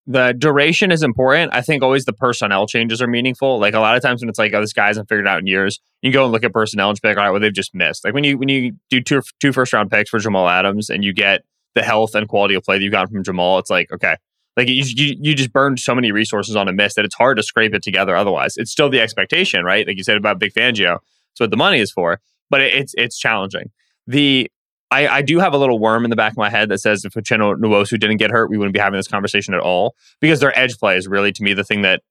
the 0.06 0.34
duration 0.36 0.92
is 0.92 1.02
important. 1.02 1.54
I 1.54 1.62
think 1.62 1.82
always 1.82 2.04
the 2.04 2.12
personnel 2.12 2.66
changes 2.66 3.00
are 3.00 3.06
meaningful. 3.06 3.58
Like 3.58 3.74
a 3.74 3.80
lot 3.80 3.96
of 3.96 4.02
times 4.02 4.20
when 4.20 4.28
it's 4.28 4.38
like, 4.38 4.52
oh, 4.52 4.60
this 4.60 4.74
guy 4.74 4.88
hasn't 4.88 5.08
figured 5.08 5.26
out 5.26 5.38
in 5.38 5.46
years, 5.46 5.80
you 6.02 6.12
go 6.12 6.24
and 6.24 6.32
look 6.32 6.44
at 6.44 6.52
personnel 6.52 6.90
and 6.90 7.00
be 7.00 7.08
like, 7.08 7.16
all 7.16 7.24
right, 7.24 7.30
well, 7.30 7.40
they've 7.40 7.52
just 7.52 7.74
missed. 7.74 8.04
Like 8.04 8.12
when 8.12 8.24
you 8.24 8.36
when 8.36 8.48
you 8.48 8.72
do 8.90 9.00
two 9.00 9.22
two 9.40 9.52
first 9.52 9.72
round 9.72 9.90
picks 9.90 10.10
for 10.10 10.18
Jamal 10.18 10.48
Adams 10.48 10.90
and 10.90 11.02
you 11.02 11.12
get 11.12 11.42
the 11.74 11.82
health 11.82 12.14
and 12.14 12.28
quality 12.28 12.54
of 12.54 12.62
play 12.62 12.76
that 12.76 12.84
you've 12.84 12.92
gotten 12.92 13.12
from 13.12 13.24
Jamal, 13.24 13.58
it's 13.58 13.70
like, 13.70 13.90
okay. 13.92 14.16
Like 14.56 14.68
you, 14.68 14.84
you, 14.86 15.16
you 15.20 15.34
just 15.34 15.52
burned 15.52 15.80
so 15.80 15.96
many 15.96 16.12
resources 16.12 16.54
on 16.54 16.68
a 16.68 16.72
miss 16.72 16.94
that 16.94 17.04
it's 17.04 17.16
hard 17.16 17.38
to 17.38 17.42
scrape 17.42 17.74
it 17.74 17.82
together 17.82 18.14
otherwise. 18.14 18.56
It's 18.56 18.70
still 18.70 18.88
the 18.88 19.00
expectation, 19.00 19.64
right? 19.64 19.84
Like 19.84 19.96
you 19.96 20.04
said 20.04 20.16
about 20.16 20.38
Vic 20.38 20.54
Fangio. 20.54 20.98
It's 21.32 21.40
what 21.40 21.50
the 21.50 21.56
money 21.56 21.80
is 21.80 21.90
for, 21.90 22.20
but 22.50 22.60
it, 22.60 22.72
it's 22.72 22.94
it's 22.96 23.18
challenging. 23.18 23.72
The 24.06 24.48
I, 24.94 25.16
I 25.16 25.22
do 25.22 25.40
have 25.40 25.52
a 25.52 25.58
little 25.58 25.80
worm 25.80 26.04
in 26.04 26.10
the 26.10 26.16
back 26.16 26.32
of 26.32 26.36
my 26.36 26.48
head 26.48 26.68
that 26.68 26.78
says 26.78 27.04
if 27.04 27.14
Uchenna 27.14 27.56
Nwosu 27.56 27.98
didn't 27.98 28.18
get 28.18 28.30
hurt, 28.30 28.48
we 28.48 28.56
wouldn't 28.56 28.74
be 28.74 28.78
having 28.78 28.96
this 28.96 29.08
conversation 29.08 29.52
at 29.52 29.60
all 29.60 29.96
because 30.20 30.38
their 30.38 30.56
edge 30.56 30.78
play 30.78 30.96
is 30.96 31.08
really, 31.08 31.32
to 31.32 31.42
me, 31.42 31.52
the 31.52 31.64
thing 31.64 31.82
that 31.82 32.02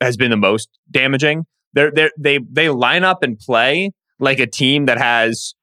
has 0.00 0.16
been 0.16 0.30
the 0.30 0.36
most 0.36 0.68
damaging. 0.90 1.46
They're, 1.72 1.90
they're, 1.90 2.12
they 2.16 2.38
they 2.38 2.68
line 2.70 3.04
up 3.04 3.22
and 3.22 3.38
play 3.38 3.90
like 4.20 4.38
a 4.38 4.46
team 4.46 4.86
that 4.86 4.98
has 4.98 5.54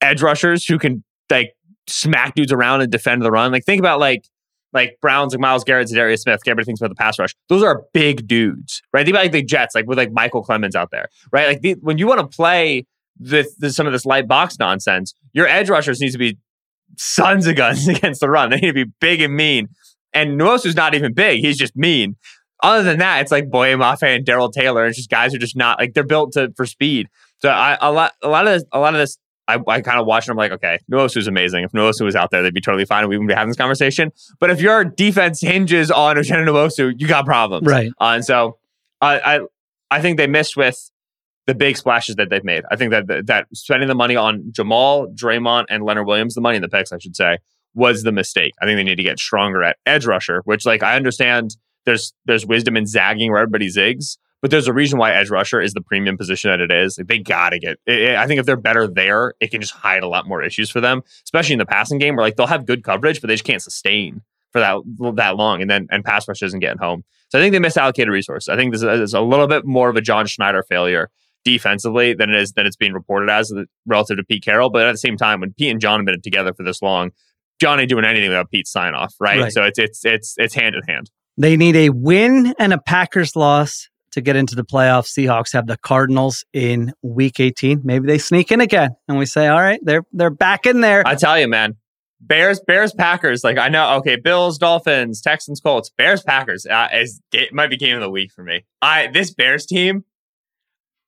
edge 0.00 0.20
rushers 0.20 0.66
who 0.66 0.78
can 0.78 1.04
like 1.30 1.54
smack 1.88 2.34
dudes 2.34 2.52
around 2.52 2.82
and 2.82 2.90
defend 2.90 3.22
the 3.22 3.30
run. 3.30 3.52
Like 3.52 3.64
think 3.64 3.78
about 3.78 4.00
like 4.00 4.26
like 4.72 4.98
Browns, 5.00 5.32
like 5.32 5.40
Myles 5.40 5.64
Garrett, 5.64 5.88
Darius 5.88 6.22
Smith. 6.22 6.40
Everybody 6.46 6.64
thinks 6.64 6.80
about 6.80 6.88
the 6.88 6.96
pass 6.96 7.18
rush. 7.18 7.34
Those 7.48 7.62
are 7.62 7.84
big 7.92 8.26
dudes, 8.26 8.82
right? 8.92 9.04
Think 9.04 9.14
about 9.14 9.24
like 9.24 9.32
the 9.32 9.42
Jets, 9.42 9.74
like 9.74 9.86
with 9.86 9.98
like 9.98 10.12
Michael 10.12 10.44
Clemons 10.44 10.74
out 10.74 10.90
there, 10.90 11.08
right? 11.30 11.46
Like 11.46 11.60
the, 11.60 11.74
when 11.80 11.98
you 11.98 12.06
want 12.06 12.20
to 12.20 12.26
play 12.26 12.86
this, 13.16 13.54
this, 13.56 13.76
some 13.76 13.86
of 13.86 13.92
this 13.92 14.06
light 14.06 14.28
box 14.28 14.58
nonsense. 14.58 15.14
Your 15.32 15.46
edge 15.46 15.68
rushers 15.68 16.00
need 16.00 16.12
to 16.12 16.18
be 16.18 16.38
sons 16.96 17.46
of 17.46 17.56
guns 17.56 17.88
against 17.88 18.20
the 18.20 18.30
run. 18.30 18.50
They 18.50 18.56
need 18.56 18.68
to 18.68 18.86
be 18.86 18.92
big 19.00 19.20
and 19.20 19.34
mean. 19.34 19.68
And 20.12 20.38
Nwosu's 20.38 20.76
not 20.76 20.94
even 20.94 21.14
big; 21.14 21.40
he's 21.40 21.56
just 21.56 21.74
mean. 21.74 22.16
Other 22.62 22.84
than 22.84 22.98
that, 22.98 23.22
it's 23.22 23.32
like 23.32 23.50
Boye 23.50 23.74
Mafe 23.74 24.14
and 24.14 24.24
Darrell 24.24 24.50
Taylor. 24.50 24.86
It's 24.86 24.96
just 24.96 25.10
guys 25.10 25.32
who 25.32 25.36
are 25.36 25.40
just 25.40 25.56
not 25.56 25.80
like 25.80 25.94
they're 25.94 26.04
built 26.04 26.32
to 26.34 26.52
for 26.56 26.64
speed. 26.64 27.08
So 27.38 27.48
I, 27.48 27.76
a 27.80 27.90
lot, 27.90 28.12
a 28.22 28.28
lot 28.28 28.46
of 28.46 28.52
this, 28.52 28.64
a 28.70 28.78
lot 28.78 28.94
of 28.94 29.00
this, 29.00 29.18
I, 29.48 29.58
I 29.66 29.80
kind 29.80 29.98
of 29.98 30.06
watch 30.06 30.28
and 30.28 30.32
I'm 30.32 30.36
like, 30.36 30.52
okay, 30.52 30.78
Nwosu's 30.90 31.26
amazing. 31.26 31.64
If 31.64 31.72
Nwosu 31.72 32.02
was 32.04 32.14
out 32.14 32.30
there, 32.30 32.40
they'd 32.40 32.54
be 32.54 32.60
totally 32.60 32.84
fine. 32.84 33.08
We 33.08 33.16
wouldn't 33.16 33.28
be 33.28 33.34
having 33.34 33.48
this 33.48 33.56
conversation. 33.56 34.12
But 34.38 34.50
if 34.50 34.60
your 34.60 34.84
defense 34.84 35.40
hinges 35.40 35.90
on 35.90 36.14
Uchenna 36.16 36.46
Nwosu, 36.46 36.94
you 36.96 37.08
got 37.08 37.24
problems, 37.24 37.66
right? 37.66 37.90
Uh, 38.00 38.12
and 38.14 38.24
so 38.24 38.58
I, 39.00 39.18
I, 39.18 39.40
I 39.90 40.00
think 40.00 40.18
they 40.18 40.28
missed 40.28 40.56
with 40.56 40.91
the 41.46 41.54
big 41.54 41.76
splashes 41.76 42.16
that 42.16 42.30
they've 42.30 42.44
made. 42.44 42.64
I 42.70 42.76
think 42.76 42.92
that 42.92 43.26
that 43.26 43.46
spending 43.54 43.88
the 43.88 43.94
money 43.94 44.16
on 44.16 44.44
Jamal, 44.52 45.08
Dre'Mont, 45.08 45.64
and 45.68 45.84
Leonard 45.84 46.06
Williams, 46.06 46.34
the 46.34 46.40
money 46.40 46.56
in 46.56 46.62
the 46.62 46.68
picks, 46.68 46.92
I 46.92 46.98
should 46.98 47.16
say, 47.16 47.38
was 47.74 48.02
the 48.02 48.12
mistake. 48.12 48.52
I 48.60 48.66
think 48.66 48.76
they 48.76 48.84
need 48.84 48.96
to 48.96 49.02
get 49.02 49.18
stronger 49.18 49.62
at 49.62 49.76
edge 49.86 50.06
rusher, 50.06 50.42
which 50.44 50.64
like 50.66 50.82
I 50.82 50.96
understand 50.96 51.56
there's 51.84 52.12
there's 52.26 52.46
wisdom 52.46 52.76
in 52.76 52.86
zagging 52.86 53.30
where 53.30 53.40
everybody 53.40 53.68
zigs, 53.68 54.18
but 54.40 54.50
there's 54.50 54.68
a 54.68 54.72
reason 54.72 54.98
why 54.98 55.12
edge 55.12 55.30
rusher 55.30 55.60
is 55.60 55.72
the 55.72 55.80
premium 55.80 56.16
position 56.16 56.50
that 56.50 56.60
it 56.60 56.70
is. 56.70 56.98
Like, 56.98 57.08
they 57.08 57.18
gotta 57.18 57.58
get. 57.58 57.78
It, 57.86 58.16
I 58.16 58.26
think 58.26 58.38
if 58.38 58.46
they're 58.46 58.56
better 58.56 58.86
there, 58.86 59.34
it 59.40 59.50
can 59.50 59.60
just 59.60 59.74
hide 59.74 60.02
a 60.02 60.08
lot 60.08 60.28
more 60.28 60.42
issues 60.42 60.70
for 60.70 60.80
them, 60.80 61.02
especially 61.24 61.54
in 61.54 61.58
the 61.58 61.66
passing 61.66 61.98
game 61.98 62.16
where 62.16 62.24
like 62.24 62.36
they'll 62.36 62.46
have 62.46 62.66
good 62.66 62.84
coverage, 62.84 63.20
but 63.20 63.28
they 63.28 63.34
just 63.34 63.44
can't 63.44 63.62
sustain 63.62 64.22
for 64.50 64.60
that 64.60 64.76
that 65.16 65.36
long, 65.36 65.60
and 65.60 65.70
then 65.70 65.88
and 65.90 66.04
pass 66.04 66.28
rush 66.28 66.42
isn't 66.42 66.60
getting 66.60 66.78
home. 66.78 67.04
So 67.30 67.38
I 67.38 67.42
think 67.42 67.52
they 67.52 67.58
misallocated 67.58 68.10
resources. 68.10 68.48
I 68.48 68.56
think 68.56 68.72
this 68.72 68.82
is 68.82 69.14
a 69.14 69.20
little 69.20 69.48
bit 69.48 69.64
more 69.64 69.88
of 69.88 69.96
a 69.96 70.02
John 70.02 70.26
Schneider 70.26 70.62
failure 70.62 71.08
defensively 71.44 72.14
than 72.14 72.30
it 72.30 72.36
is 72.36 72.52
than 72.52 72.66
it's 72.66 72.76
being 72.76 72.92
reported 72.92 73.30
as 73.30 73.52
relative 73.86 74.16
to 74.16 74.24
Pete 74.24 74.44
Carroll. 74.44 74.70
But 74.70 74.86
at 74.86 74.92
the 74.92 74.98
same 74.98 75.16
time, 75.16 75.40
when 75.40 75.52
Pete 75.52 75.70
and 75.70 75.80
John 75.80 76.00
have 76.00 76.06
been 76.06 76.20
together 76.20 76.52
for 76.54 76.62
this 76.62 76.82
long, 76.82 77.10
John 77.60 77.78
ain't 77.80 77.88
doing 77.88 78.04
anything 78.04 78.28
without 78.28 78.50
Pete's 78.50 78.70
sign 78.70 78.94
off, 78.94 79.14
right? 79.20 79.40
right? 79.40 79.52
So 79.52 79.64
it's 79.64 79.78
it's 79.78 80.04
it's 80.04 80.34
it's 80.38 80.54
hand 80.54 80.74
in 80.74 80.82
hand. 80.82 81.10
They 81.38 81.56
need 81.56 81.76
a 81.76 81.90
win 81.90 82.54
and 82.58 82.72
a 82.72 82.78
Packers 82.78 83.36
loss 83.36 83.88
to 84.12 84.20
get 84.20 84.36
into 84.36 84.54
the 84.54 84.64
playoffs. 84.64 85.16
Seahawks 85.16 85.52
have 85.54 85.66
the 85.66 85.78
Cardinals 85.78 86.44
in 86.52 86.92
Week 87.02 87.40
18. 87.40 87.80
Maybe 87.84 88.06
they 88.06 88.18
sneak 88.18 88.52
in 88.52 88.60
again, 88.60 88.90
and 89.08 89.18
we 89.18 89.26
say, 89.26 89.48
"All 89.48 89.60
right, 89.60 89.80
they're 89.82 90.04
they're 90.12 90.30
back 90.30 90.66
in 90.66 90.80
there." 90.80 91.06
I 91.06 91.14
tell 91.14 91.38
you, 91.38 91.48
man, 91.48 91.76
Bears, 92.20 92.60
Bears, 92.66 92.92
Packers. 92.92 93.42
Like 93.44 93.58
I 93.58 93.68
know, 93.68 93.96
okay, 93.98 94.16
Bills, 94.16 94.58
Dolphins, 94.58 95.20
Texans, 95.20 95.60
Colts, 95.60 95.90
Bears, 95.90 96.22
Packers. 96.22 96.66
Uh, 96.66 96.88
is 96.92 97.20
it 97.32 97.52
might 97.52 97.70
be 97.70 97.76
game 97.76 97.96
of 97.96 98.02
the 98.02 98.10
week 98.10 98.32
for 98.32 98.44
me. 98.44 98.64
I 98.80 99.08
this 99.08 99.32
Bears 99.32 99.66
team 99.66 100.04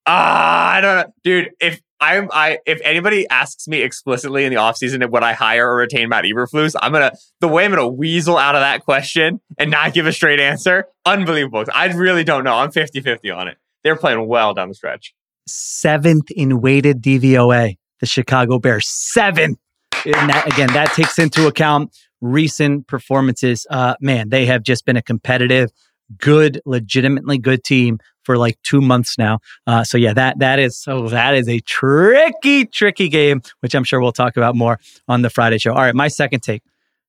Ah, 0.07 0.73
I 0.73 0.81
don't 0.81 0.97
know, 0.97 1.13
dude. 1.23 1.51
If 1.61 1.81
I'm, 2.01 2.29
I 2.33 2.59
if 2.67 2.81
anybody 2.85 3.27
asks 3.29 3.67
me 3.67 3.83
explicitly 3.83 4.45
in 4.45 4.53
the 4.53 4.59
offseason 4.59 5.09
would 5.11 5.23
I 5.23 5.33
hire 5.33 5.71
or 5.71 5.77
retain 5.77 6.09
Matt 6.09 6.25
Eberflus, 6.25 6.75
I'm 6.81 6.93
gonna 6.93 7.13
the 7.41 7.49
way 7.49 7.65
I'm 7.65 7.71
gonna 7.71 7.89
weasel 7.89 8.37
out 8.37 8.55
of 8.55 8.61
that 8.61 8.85
question 8.85 9.41
and 9.59 9.71
not 9.71 9.95
give 9.95 10.07
a 10.07 10.13
straight 10.13 10.41
answer. 10.41 10.87
Unbelievable. 11.07 11.65
I 11.73 11.87
really 11.87 12.25
don't 12.25 12.45
know. 12.45 12.55
I'm 12.55 12.71
50-50 12.71 13.35
on 13.35 13.49
it. 13.49 13.57
They're 13.83 13.97
playing 13.97 14.27
well 14.27 14.53
down 14.55 14.69
the 14.69 14.75
stretch. 14.75 15.15
Seventh 15.47 16.31
in 16.31 16.61
weighted 16.61 17.03
DVOA 17.03 17.77
the 18.01 18.07
Chicago 18.07 18.59
Bears. 18.59 18.89
Seventh. 18.89 19.59
And 20.05 20.29
that, 20.29 20.47
again, 20.53 20.69
that 20.75 20.93
takes 20.93 21.19
into 21.19 21.47
account 21.47 21.97
recent 22.21 22.87
performances. 22.87 23.67
Uh, 23.71 23.95
man, 24.01 24.29
they 24.29 24.45
have 24.47 24.63
just 24.63 24.85
been 24.85 24.97
a 24.97 25.03
competitive, 25.03 25.71
good, 26.19 26.61
legitimately 26.67 27.39
good 27.39 27.65
team 27.65 27.99
for 28.25 28.37
like 28.37 28.61
two 28.63 28.81
months 28.81 29.17
now. 29.19 29.39
Uh, 29.67 29.85
so 29.85 29.97
yeah, 29.97 30.13
that 30.13 30.39
that 30.39 30.59
is 30.59 30.77
so 30.77 31.09
that 31.09 31.35
is 31.35 31.49
a 31.49 31.61
tricky, 31.61 32.67
tricky 32.67 33.09
game, 33.09 33.43
which 33.61 33.75
I'm 33.75 33.85
sure 33.85 34.01
we'll 34.01 34.13
talk 34.13 34.37
about 34.37 34.57
more 34.57 34.81
on 35.09 35.23
the 35.23 35.31
Friday 35.31 35.59
show. 35.59 35.73
All 35.73 35.83
right, 35.83 35.95
my 35.95 36.09
second 36.09 36.41
take, 36.41 36.63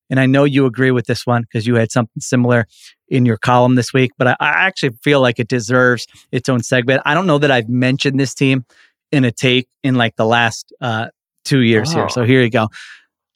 and 0.09 0.19
I 0.19 0.25
know 0.25 0.43
you 0.43 0.65
agree 0.65 0.91
with 0.91 1.07
this 1.07 1.25
one 1.25 1.43
because 1.43 1.65
you 1.65 1.75
had 1.75 1.91
something 1.91 2.21
similar 2.21 2.67
in 3.07 3.25
your 3.25 3.37
column 3.37 3.75
this 3.75 3.93
week, 3.93 4.11
but 4.17 4.27
I, 4.27 4.35
I 4.39 4.49
actually 4.67 4.97
feel 5.03 5.21
like 5.21 5.39
it 5.39 5.47
deserves 5.47 6.07
its 6.31 6.49
own 6.49 6.63
segment. 6.63 7.01
I 7.05 7.13
don't 7.13 7.27
know 7.27 7.37
that 7.37 7.51
I've 7.51 7.69
mentioned 7.69 8.19
this 8.19 8.33
team 8.33 8.65
in 9.11 9.23
a 9.23 9.31
take 9.31 9.67
in 9.83 9.95
like 9.95 10.15
the 10.15 10.25
last 10.25 10.73
uh, 10.81 11.07
two 11.43 11.61
years 11.61 11.93
oh. 11.93 11.99
here. 11.99 12.09
So 12.09 12.23
here 12.23 12.41
you 12.41 12.49
go. 12.49 12.69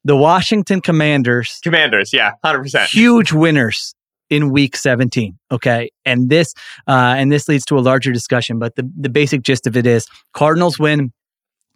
The 0.05 0.15
Washington 0.15 0.82
Commanders. 0.82 1.59
Commanders, 1.63 2.13
yeah, 2.13 2.32
100%. 2.43 2.88
Huge 2.88 3.34
winners 3.34 3.93
in 4.30 4.51
week 4.51 4.75
17 4.75 5.38
okay? 5.51 5.89
And 6.05 6.30
this 6.30 6.53
uh, 6.88 7.15
and 7.17 7.32
this 7.32 7.47
leads 7.47 7.65
to 7.65 7.77
a 7.77 7.82
larger 7.82 8.11
discussion 8.11 8.59
but 8.59 8.75
the, 8.75 8.89
the 8.97 9.09
basic 9.09 9.41
gist 9.41 9.67
of 9.67 9.77
it 9.77 9.86
is 9.86 10.07
cardinals 10.34 10.80
win 10.80 11.11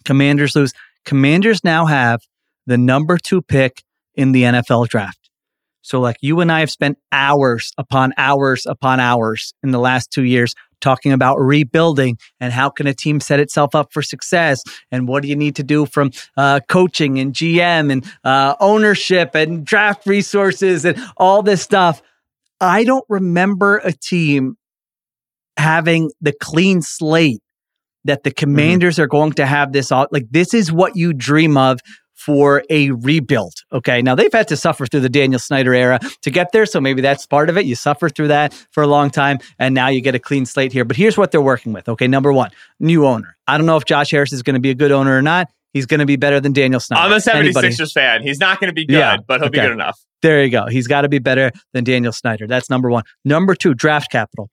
commanders 0.06 0.56
lose. 0.56 0.74
Commanders 1.06 1.64
now 1.64 1.86
have 1.86 2.22
the 2.66 2.78
number 2.78 3.18
two 3.18 3.42
pick 3.42 3.84
in 4.16 4.32
the 4.32 4.44
nfl 4.44 4.88
draft. 4.88 5.30
So 5.82 6.00
like 6.00 6.18
you 6.22 6.40
and 6.40 6.52
i 6.52 6.60
have 6.60 6.72
spent 6.72 6.98
hours 7.12 7.72
upon 7.78 8.14
hours 8.18 8.66
upon 8.66 9.00
hours 9.00 9.54
in 9.64 9.72
the 9.72 9.80
last 9.80 10.12
two 10.12 10.24
years 10.24 10.56
talking 10.84 11.14
about 11.14 11.40
rebuilding 11.40 12.20
and 12.40 12.52
how 12.54 12.70
can 12.70 12.86
a 12.86 12.94
team 12.94 13.20
set 13.20 13.40
itself 13.40 13.74
up 13.74 13.92
for 13.94 14.02
success? 14.02 14.62
And 14.92 15.08
what 15.08 15.24
do 15.24 15.30
you 15.30 15.36
need 15.36 15.56
to 15.56 15.64
do 15.64 15.86
from 15.86 16.12
uh, 16.36 16.60
coaching 16.68 17.18
and 17.18 17.34
gm 17.34 17.92
and 17.92 18.06
uh, 18.24 18.56
ownership 18.60 19.34
and 19.34 19.66
draft 19.66 20.06
resources 20.06 20.86
and 20.86 21.02
all 21.18 21.42
this 21.42 21.62
stuff 21.62 22.02
I 22.60 22.84
don't 22.84 23.06
remember 23.10 23.78
a 23.78 23.92
team 23.92 24.58
having 25.58 26.12
the 26.22 26.34
clean 26.34 26.82
slate 26.82 27.42
that 28.06 28.24
the 28.24 28.32
mm-hmm. 28.32 28.40
commanders 28.40 28.96
mm-hmm. 28.96 29.04
are 29.04 29.08
going 29.08 29.34
to 29.34 29.46
have 29.46 29.72
this 29.72 29.92
all 29.92 30.08
like 30.12 30.28
this 30.32 30.54
is 30.54 30.72
what 30.72 30.96
you 30.96 31.14
dream 31.14 31.58
of 31.58 31.80
for 32.14 32.64
a 32.70 32.92
rebuild. 32.92 33.54
Okay. 33.72 34.02
Now 34.02 34.16
they've 34.16 34.32
had 34.32 34.48
to 34.48 34.56
suffer 34.56 34.86
through 34.86 35.02
the 35.02 35.10
Daniel 35.10 35.40
Snyder 35.40 35.74
era 35.74 36.00
to 36.22 36.32
get 36.32 36.54
there. 36.54 36.66
So 36.66 36.80
maybe 36.80 37.02
that's 37.02 37.26
part 37.26 37.50
of 37.50 37.58
it. 37.58 37.66
You 37.66 37.76
suffer 37.76 38.08
through 38.08 38.30
that 38.30 38.54
for 38.72 38.82
a 38.82 38.88
long 38.88 39.10
time 39.10 39.40
and 39.60 39.76
now 39.76 39.90
you 39.90 40.00
get 40.00 40.16
a 40.16 40.20
clean 40.20 40.46
slate 40.46 40.72
here. 40.72 40.86
But 40.86 40.96
here's 40.96 41.18
what 41.18 41.32
they're 41.32 41.42
working 41.42 41.74
with. 41.74 41.90
Okay. 41.90 42.08
Number 42.08 42.32
one, 42.32 42.52
new 42.80 43.06
owner. 43.06 43.36
I 43.46 43.58
don't 43.58 43.68
know 43.68 43.76
if 43.76 43.84
Josh 43.84 44.12
Harris 44.12 44.32
is 44.32 44.42
going 44.42 44.54
to 44.54 44.62
be 44.62 44.70
a 44.70 44.76
good 44.76 44.92
owner 44.92 45.18
or 45.18 45.22
not. 45.22 45.50
He's 45.74 45.88
going 45.88 46.00
to 46.00 46.06
be 46.06 46.16
better 46.16 46.40
than 46.40 46.54
Daniel 46.54 46.80
Snyder. 46.80 47.02
I'm 47.02 47.12
a 47.12 47.16
76ers 47.16 47.36
Anybody? 47.36 47.86
fan. 47.88 48.22
He's 48.22 48.40
not 48.40 48.60
going 48.60 48.70
to 48.70 48.74
be 48.74 48.86
good, 48.86 48.94
yeah, 48.94 49.18
but 49.28 49.40
he'll 49.40 49.48
okay. 49.48 49.60
be 49.60 49.62
good 49.62 49.72
enough. 49.72 50.00
There 50.22 50.44
you 50.44 50.52
go. 50.52 50.68
He's 50.68 50.88
got 50.88 51.02
to 51.02 51.10
be 51.10 51.20
better 51.20 51.52
than 51.74 51.84
Daniel 51.84 52.14
Snyder. 52.14 52.48
That's 52.48 52.70
number 52.70 52.90
one. 52.90 53.04
Number 53.26 53.56
two, 53.56 53.74
draft 53.74 54.12
capital. 54.12 54.50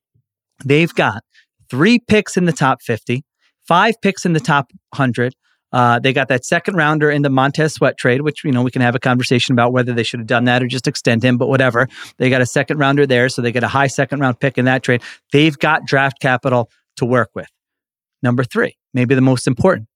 They've 0.64 0.92
got 0.94 1.22
three 1.70 1.98
picks 1.98 2.36
in 2.36 2.46
the 2.46 2.52
top 2.52 2.82
50, 2.82 3.22
five 3.68 3.94
picks 4.02 4.24
in 4.24 4.32
the 4.32 4.40
top 4.40 4.70
100. 4.96 5.34
Uh, 5.72 6.00
they 6.00 6.12
got 6.12 6.28
that 6.28 6.44
second 6.44 6.74
rounder 6.74 7.10
in 7.10 7.22
the 7.22 7.30
Montez 7.30 7.74
Sweat 7.74 7.96
trade, 7.96 8.22
which, 8.22 8.42
you 8.44 8.50
know, 8.50 8.62
we 8.62 8.72
can 8.72 8.82
have 8.82 8.96
a 8.96 8.98
conversation 8.98 9.52
about 9.52 9.72
whether 9.72 9.92
they 9.92 10.02
should 10.02 10.18
have 10.18 10.26
done 10.26 10.44
that 10.44 10.62
or 10.62 10.66
just 10.66 10.88
extend 10.88 11.22
him, 11.22 11.38
but 11.38 11.48
whatever. 11.48 11.86
They 12.18 12.28
got 12.28 12.40
a 12.40 12.46
second 12.46 12.78
rounder 12.78 13.06
there, 13.06 13.28
so 13.28 13.40
they 13.40 13.52
get 13.52 13.62
a 13.62 13.68
high 13.68 13.86
second 13.86 14.20
round 14.20 14.40
pick 14.40 14.58
in 14.58 14.64
that 14.64 14.82
trade. 14.82 15.02
They've 15.32 15.56
got 15.56 15.86
draft 15.86 16.20
capital 16.20 16.70
to 16.96 17.04
work 17.04 17.30
with. 17.34 17.46
Number 18.22 18.42
three, 18.42 18.76
maybe 18.92 19.14
the 19.14 19.20
most 19.20 19.46
important, 19.46 19.86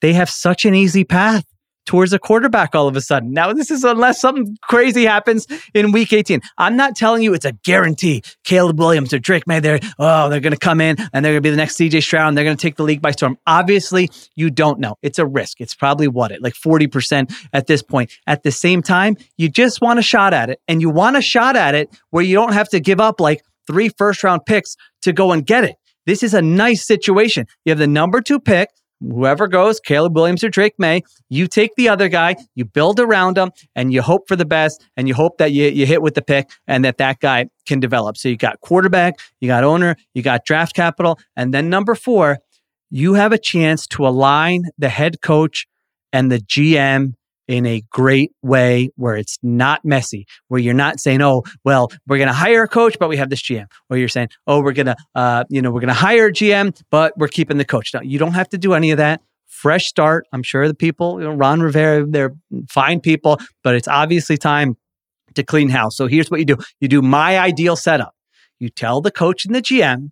they 0.00 0.12
have 0.12 0.30
such 0.30 0.64
an 0.64 0.74
easy 0.74 1.04
path 1.04 1.44
towards 1.88 2.12
a 2.12 2.18
quarterback 2.18 2.74
all 2.74 2.86
of 2.86 2.94
a 2.96 3.00
sudden. 3.00 3.32
Now, 3.32 3.50
this 3.54 3.70
is 3.70 3.82
unless 3.82 4.20
something 4.20 4.58
crazy 4.62 5.06
happens 5.06 5.46
in 5.72 5.90
week 5.90 6.12
18. 6.12 6.42
I'm 6.58 6.76
not 6.76 6.94
telling 6.94 7.22
you 7.22 7.32
it's 7.32 7.46
a 7.46 7.52
guarantee. 7.64 8.22
Caleb 8.44 8.78
Williams 8.78 9.14
or 9.14 9.18
Drake 9.18 9.46
Maye, 9.46 9.60
they're, 9.60 9.80
oh, 9.98 10.28
they're 10.28 10.40
going 10.40 10.52
to 10.52 10.58
come 10.58 10.82
in 10.82 10.96
and 11.14 11.24
they're 11.24 11.32
going 11.32 11.42
to 11.42 11.46
be 11.46 11.50
the 11.50 11.56
next 11.56 11.78
CJ 11.78 12.02
Stroud 12.02 12.28
and 12.28 12.36
they're 12.36 12.44
going 12.44 12.58
to 12.58 12.60
take 12.60 12.76
the 12.76 12.82
league 12.82 13.00
by 13.00 13.10
storm. 13.10 13.38
Obviously, 13.46 14.10
you 14.36 14.50
don't 14.50 14.78
know. 14.78 14.96
It's 15.00 15.18
a 15.18 15.24
risk. 15.24 15.62
It's 15.62 15.74
probably 15.74 16.08
what 16.08 16.30
it, 16.30 16.42
like 16.42 16.52
40% 16.52 17.34
at 17.54 17.66
this 17.66 17.82
point. 17.82 18.12
At 18.26 18.42
the 18.42 18.52
same 18.52 18.82
time, 18.82 19.16
you 19.38 19.48
just 19.48 19.80
want 19.80 19.98
a 19.98 20.02
shot 20.02 20.34
at 20.34 20.50
it 20.50 20.60
and 20.68 20.82
you 20.82 20.90
want 20.90 21.16
a 21.16 21.22
shot 21.22 21.56
at 21.56 21.74
it 21.74 21.88
where 22.10 22.22
you 22.22 22.34
don't 22.34 22.52
have 22.52 22.68
to 22.68 22.80
give 22.80 23.00
up 23.00 23.18
like 23.18 23.42
three 23.66 23.88
first 23.88 24.22
round 24.22 24.44
picks 24.44 24.76
to 25.02 25.14
go 25.14 25.32
and 25.32 25.46
get 25.46 25.64
it. 25.64 25.76
This 26.04 26.22
is 26.22 26.34
a 26.34 26.42
nice 26.42 26.86
situation. 26.86 27.46
You 27.64 27.70
have 27.70 27.78
the 27.78 27.86
number 27.86 28.20
two 28.20 28.40
pick 28.40 28.68
whoever 29.00 29.48
goes, 29.48 29.80
Caleb 29.80 30.14
Williams 30.14 30.42
or 30.44 30.48
Drake 30.48 30.74
Maye, 30.78 31.02
you 31.28 31.46
take 31.46 31.74
the 31.76 31.88
other 31.88 32.08
guy, 32.08 32.36
you 32.54 32.64
build 32.64 33.00
around 33.00 33.38
him, 33.38 33.50
and 33.74 33.92
you 33.92 34.02
hope 34.02 34.28
for 34.28 34.36
the 34.36 34.44
best, 34.44 34.84
and 34.96 35.08
you 35.08 35.14
hope 35.14 35.38
that 35.38 35.52
you, 35.52 35.66
you 35.66 35.86
hit 35.86 36.02
with 36.02 36.14
the 36.14 36.22
pick 36.22 36.50
and 36.66 36.84
that 36.84 36.98
that 36.98 37.20
guy 37.20 37.48
can 37.66 37.80
develop. 37.80 38.16
So 38.16 38.28
you 38.28 38.36
got 38.36 38.60
quarterback, 38.60 39.14
you 39.40 39.48
got 39.48 39.64
owner, 39.64 39.96
you 40.14 40.22
got 40.22 40.44
draft 40.44 40.74
capital, 40.74 41.18
and 41.36 41.52
then 41.54 41.68
number 41.68 41.94
four, 41.94 42.38
you 42.90 43.14
have 43.14 43.32
a 43.32 43.38
chance 43.38 43.86
to 43.88 44.06
align 44.06 44.64
the 44.78 44.88
head 44.88 45.20
coach 45.20 45.66
and 46.12 46.32
the 46.32 46.38
GM 46.38 47.14
in 47.48 47.64
a 47.64 47.82
great 47.90 48.30
way 48.42 48.90
where 48.96 49.16
it's 49.16 49.38
not 49.42 49.84
messy, 49.84 50.26
where 50.48 50.60
you're 50.60 50.74
not 50.74 51.00
saying, 51.00 51.22
oh, 51.22 51.42
well, 51.64 51.90
we're 52.06 52.18
going 52.18 52.28
to 52.28 52.34
hire 52.34 52.62
a 52.62 52.68
coach, 52.68 52.98
but 53.00 53.08
we 53.08 53.16
have 53.16 53.30
this 53.30 53.42
GM. 53.42 53.66
Or 53.88 53.96
you're 53.96 54.08
saying, 54.08 54.28
oh, 54.46 54.62
we're 54.62 54.72
going 54.72 54.86
to, 54.86 54.96
uh, 55.14 55.44
you 55.48 55.62
know, 55.62 55.70
we're 55.70 55.80
going 55.80 55.88
to 55.88 55.94
hire 55.94 56.26
a 56.26 56.32
GM, 56.32 56.78
but 56.90 57.16
we're 57.16 57.28
keeping 57.28 57.56
the 57.56 57.64
coach. 57.64 57.92
Now, 57.94 58.02
you 58.02 58.18
don't 58.18 58.34
have 58.34 58.50
to 58.50 58.58
do 58.58 58.74
any 58.74 58.90
of 58.90 58.98
that. 58.98 59.22
Fresh 59.46 59.86
start. 59.86 60.26
I'm 60.32 60.42
sure 60.42 60.68
the 60.68 60.74
people, 60.74 61.18
you 61.18 61.26
know, 61.26 61.34
Ron 61.34 61.60
Rivera, 61.60 62.06
they're 62.06 62.34
fine 62.68 63.00
people, 63.00 63.40
but 63.64 63.74
it's 63.74 63.88
obviously 63.88 64.36
time 64.36 64.76
to 65.34 65.42
clean 65.42 65.70
house. 65.70 65.96
So 65.96 66.06
here's 66.06 66.30
what 66.30 66.38
you 66.40 66.46
do. 66.46 66.58
You 66.80 66.88
do 66.88 67.00
my 67.00 67.38
ideal 67.38 67.74
setup. 67.74 68.14
You 68.58 68.68
tell 68.68 69.00
the 69.00 69.10
coach 69.10 69.46
and 69.46 69.54
the 69.54 69.62
GM, 69.62 70.10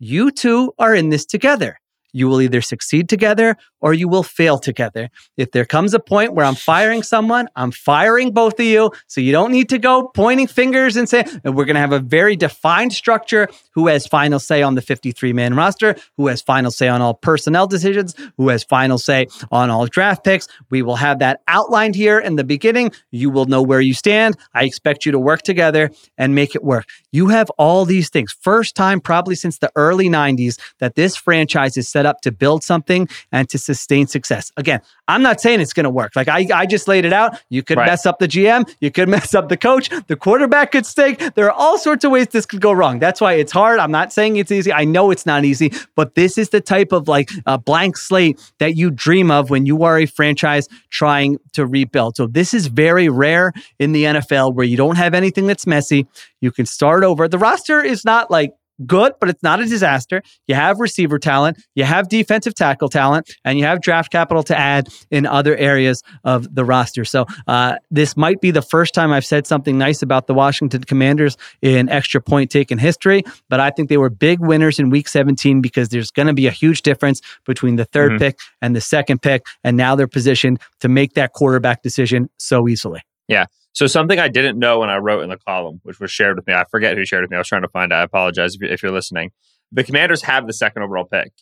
you 0.00 0.30
two 0.32 0.72
are 0.78 0.94
in 0.94 1.10
this 1.10 1.24
together. 1.24 1.78
You 2.14 2.28
will 2.28 2.40
either 2.40 2.62
succeed 2.62 3.08
together 3.08 3.56
or 3.80 3.92
you 3.92 4.08
will 4.08 4.22
fail 4.22 4.58
together. 4.58 5.10
If 5.36 5.50
there 5.50 5.66
comes 5.66 5.92
a 5.92 6.00
point 6.00 6.32
where 6.32 6.46
I'm 6.46 6.54
firing 6.54 7.02
someone, 7.02 7.48
I'm 7.54 7.72
firing 7.72 8.32
both 8.32 8.58
of 8.58 8.64
you. 8.64 8.92
So 9.08 9.20
you 9.20 9.32
don't 9.32 9.50
need 9.50 9.68
to 9.70 9.78
go 9.78 10.08
pointing 10.14 10.46
fingers 10.46 10.96
and 10.96 11.06
say, 11.06 11.24
and 11.44 11.54
we're 11.54 11.66
going 11.66 11.74
to 11.74 11.80
have 11.80 11.92
a 11.92 11.98
very 11.98 12.36
defined 12.36 12.92
structure 12.92 13.48
who 13.72 13.88
has 13.88 14.06
final 14.06 14.38
say 14.38 14.62
on 14.62 14.76
the 14.76 14.80
53 14.80 15.32
man 15.32 15.54
roster, 15.54 15.96
who 16.16 16.28
has 16.28 16.40
final 16.40 16.70
say 16.70 16.88
on 16.88 17.02
all 17.02 17.14
personnel 17.14 17.66
decisions, 17.66 18.14
who 18.36 18.48
has 18.48 18.62
final 18.62 18.96
say 18.96 19.26
on 19.50 19.68
all 19.68 19.86
draft 19.86 20.24
picks. 20.24 20.48
We 20.70 20.82
will 20.82 20.96
have 20.96 21.18
that 21.18 21.42
outlined 21.48 21.96
here 21.96 22.18
in 22.18 22.36
the 22.36 22.44
beginning. 22.44 22.92
You 23.10 23.28
will 23.28 23.46
know 23.46 23.62
where 23.62 23.80
you 23.80 23.92
stand. 23.92 24.36
I 24.54 24.64
expect 24.64 25.04
you 25.04 25.12
to 25.12 25.18
work 25.18 25.42
together 25.42 25.90
and 26.16 26.34
make 26.34 26.54
it 26.54 26.62
work. 26.62 26.86
You 27.12 27.28
have 27.28 27.50
all 27.58 27.84
these 27.84 28.08
things. 28.08 28.32
First 28.40 28.76
time, 28.76 29.00
probably 29.00 29.34
since 29.34 29.58
the 29.58 29.72
early 29.74 30.08
90s, 30.08 30.60
that 30.78 30.94
this 30.94 31.16
franchise 31.16 31.76
is 31.76 31.88
set 31.88 32.03
set 32.04 32.10
up 32.10 32.20
to 32.22 32.32
build 32.32 32.62
something 32.62 33.08
and 33.32 33.48
to 33.48 33.58
sustain 33.58 34.06
success. 34.06 34.52
Again, 34.56 34.80
I'm 35.08 35.22
not 35.22 35.40
saying 35.40 35.60
it's 35.60 35.72
going 35.72 35.84
to 35.84 35.90
work. 35.90 36.16
Like 36.16 36.28
I, 36.28 36.46
I 36.54 36.66
just 36.66 36.88
laid 36.88 37.04
it 37.04 37.12
out. 37.12 37.38
You 37.50 37.62
could 37.62 37.78
right. 37.78 37.86
mess 37.86 38.06
up 38.06 38.18
the 38.18 38.28
GM, 38.28 38.68
you 38.80 38.90
could 38.90 39.08
mess 39.16 39.34
up 39.34 39.48
the 39.48 39.56
coach, 39.56 39.90
the 40.06 40.16
quarterback 40.16 40.72
could 40.72 40.86
stink. 40.86 41.34
There 41.34 41.46
are 41.46 41.52
all 41.52 41.78
sorts 41.78 42.04
of 42.04 42.10
ways 42.10 42.28
this 42.28 42.46
could 42.46 42.60
go 42.60 42.72
wrong. 42.72 42.98
That's 42.98 43.20
why 43.20 43.34
it's 43.34 43.52
hard. 43.52 43.78
I'm 43.78 43.90
not 43.90 44.12
saying 44.12 44.36
it's 44.36 44.52
easy. 44.52 44.72
I 44.72 44.84
know 44.84 45.10
it's 45.10 45.26
not 45.26 45.44
easy, 45.44 45.72
but 45.94 46.14
this 46.14 46.38
is 46.38 46.50
the 46.50 46.60
type 46.60 46.92
of 46.92 47.08
like 47.08 47.30
a 47.46 47.58
blank 47.58 47.96
slate 47.96 48.40
that 48.58 48.76
you 48.76 48.90
dream 48.90 49.30
of 49.30 49.50
when 49.50 49.66
you 49.66 49.82
are 49.84 49.98
a 49.98 50.06
franchise 50.06 50.68
trying 50.90 51.38
to 51.52 51.66
rebuild. 51.66 52.16
So 52.16 52.26
this 52.26 52.54
is 52.54 52.66
very 52.66 53.08
rare 53.08 53.52
in 53.78 53.92
the 53.92 54.04
NFL 54.04 54.54
where 54.54 54.66
you 54.66 54.76
don't 54.76 54.96
have 54.96 55.14
anything 55.14 55.46
that's 55.46 55.66
messy. 55.66 56.06
You 56.40 56.50
can 56.50 56.66
start 56.66 57.04
over. 57.04 57.28
The 57.28 57.38
roster 57.38 57.82
is 57.82 58.04
not 58.04 58.30
like 58.30 58.52
good, 58.86 59.12
but 59.20 59.28
it's 59.28 59.42
not 59.42 59.60
a 59.60 59.66
disaster. 59.66 60.22
You 60.46 60.54
have 60.54 60.80
receiver 60.80 61.18
talent, 61.18 61.62
you 61.74 61.84
have 61.84 62.08
defensive 62.08 62.54
tackle 62.54 62.88
talent, 62.88 63.30
and 63.44 63.58
you 63.58 63.64
have 63.64 63.80
draft 63.80 64.10
capital 64.10 64.42
to 64.44 64.58
add 64.58 64.88
in 65.10 65.26
other 65.26 65.56
areas 65.56 66.02
of 66.24 66.54
the 66.54 66.64
roster. 66.64 67.04
So 67.04 67.26
uh, 67.46 67.76
this 67.90 68.16
might 68.16 68.40
be 68.40 68.50
the 68.50 68.62
first 68.62 68.94
time 68.94 69.12
I've 69.12 69.24
said 69.24 69.46
something 69.46 69.78
nice 69.78 70.02
about 70.02 70.26
the 70.26 70.34
Washington 70.34 70.84
Commanders 70.84 71.36
in 71.62 71.88
extra 71.88 72.20
point 72.20 72.50
taken 72.50 72.78
history, 72.78 73.22
but 73.48 73.60
I 73.60 73.70
think 73.70 73.88
they 73.88 73.96
were 73.96 74.10
big 74.10 74.40
winners 74.40 74.78
in 74.78 74.90
week 74.90 75.08
17 75.08 75.60
because 75.60 75.88
there's 75.88 76.10
going 76.10 76.28
to 76.28 76.34
be 76.34 76.46
a 76.46 76.50
huge 76.50 76.82
difference 76.82 77.20
between 77.46 77.76
the 77.76 77.86
3rd 77.86 78.08
mm-hmm. 78.08 78.18
pick 78.18 78.38
and 78.60 78.74
the 78.74 78.80
second 78.80 79.22
pick. 79.22 79.46
And 79.62 79.76
now 79.76 79.94
they're 79.94 80.08
positioned 80.08 80.60
to 80.80 80.88
make 80.88 81.14
that 81.14 81.32
quarterback 81.32 81.82
decision 81.82 82.28
so 82.38 82.68
easily. 82.68 83.02
Yeah. 83.28 83.46
So 83.74 83.88
something 83.88 84.20
I 84.20 84.28
didn't 84.28 84.58
know 84.58 84.78
when 84.78 84.88
I 84.88 84.96
wrote 84.98 85.24
in 85.24 85.30
the 85.30 85.36
column, 85.36 85.80
which 85.82 85.98
was 85.98 86.10
shared 86.10 86.36
with 86.36 86.46
me, 86.46 86.54
I 86.54 86.64
forget 86.70 86.96
who 86.96 87.04
shared 87.04 87.22
with 87.22 87.30
me. 87.30 87.36
I 87.36 87.40
was 87.40 87.48
trying 87.48 87.62
to 87.62 87.68
find 87.68 87.92
out. 87.92 88.00
I 88.00 88.04
apologize 88.04 88.56
if 88.60 88.82
you're, 88.82 88.92
listening. 88.92 89.32
The 89.72 89.82
Commanders 89.82 90.22
have 90.22 90.46
the 90.46 90.52
second 90.52 90.82
overall 90.82 91.04
pick. 91.04 91.32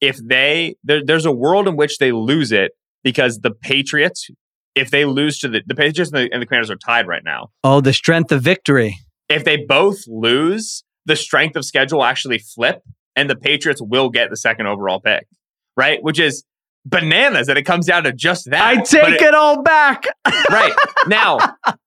If 0.00 0.16
they 0.16 0.76
there, 0.84 1.04
there's 1.04 1.26
a 1.26 1.32
world 1.32 1.66
in 1.66 1.76
which 1.76 1.98
they 1.98 2.12
lose 2.12 2.52
it 2.52 2.72
because 3.02 3.40
the 3.40 3.50
Patriots, 3.50 4.28
if 4.76 4.90
they 4.90 5.04
lose 5.04 5.38
to 5.40 5.48
the 5.48 5.62
the 5.66 5.74
Patriots 5.74 6.12
and 6.12 6.26
the, 6.26 6.32
and 6.32 6.40
the 6.40 6.46
Commanders 6.46 6.70
are 6.70 6.76
tied 6.76 7.08
right 7.08 7.24
now. 7.24 7.48
Oh, 7.64 7.80
the 7.80 7.92
strength 7.92 8.30
of 8.30 8.42
victory. 8.42 8.96
If 9.28 9.44
they 9.44 9.56
both 9.56 9.98
lose, 10.06 10.84
the 11.06 11.16
strength 11.16 11.56
of 11.56 11.64
schedule 11.64 12.04
actually 12.04 12.38
flip, 12.38 12.82
and 13.16 13.28
the 13.28 13.36
Patriots 13.36 13.82
will 13.82 14.10
get 14.10 14.30
the 14.30 14.36
second 14.36 14.66
overall 14.66 15.00
pick, 15.00 15.26
right? 15.76 16.00
Which 16.02 16.20
is 16.20 16.44
bananas 16.86 17.46
that 17.46 17.56
it 17.56 17.62
comes 17.64 17.86
down 17.86 18.04
to 18.04 18.12
just 18.12 18.50
that. 18.50 18.62
I 18.62 18.76
take 18.82 19.20
it- 19.20 19.22
it 19.22 19.34
all 19.34 19.62
back. 19.62 20.04
right 20.50 20.72
now. 21.06 21.38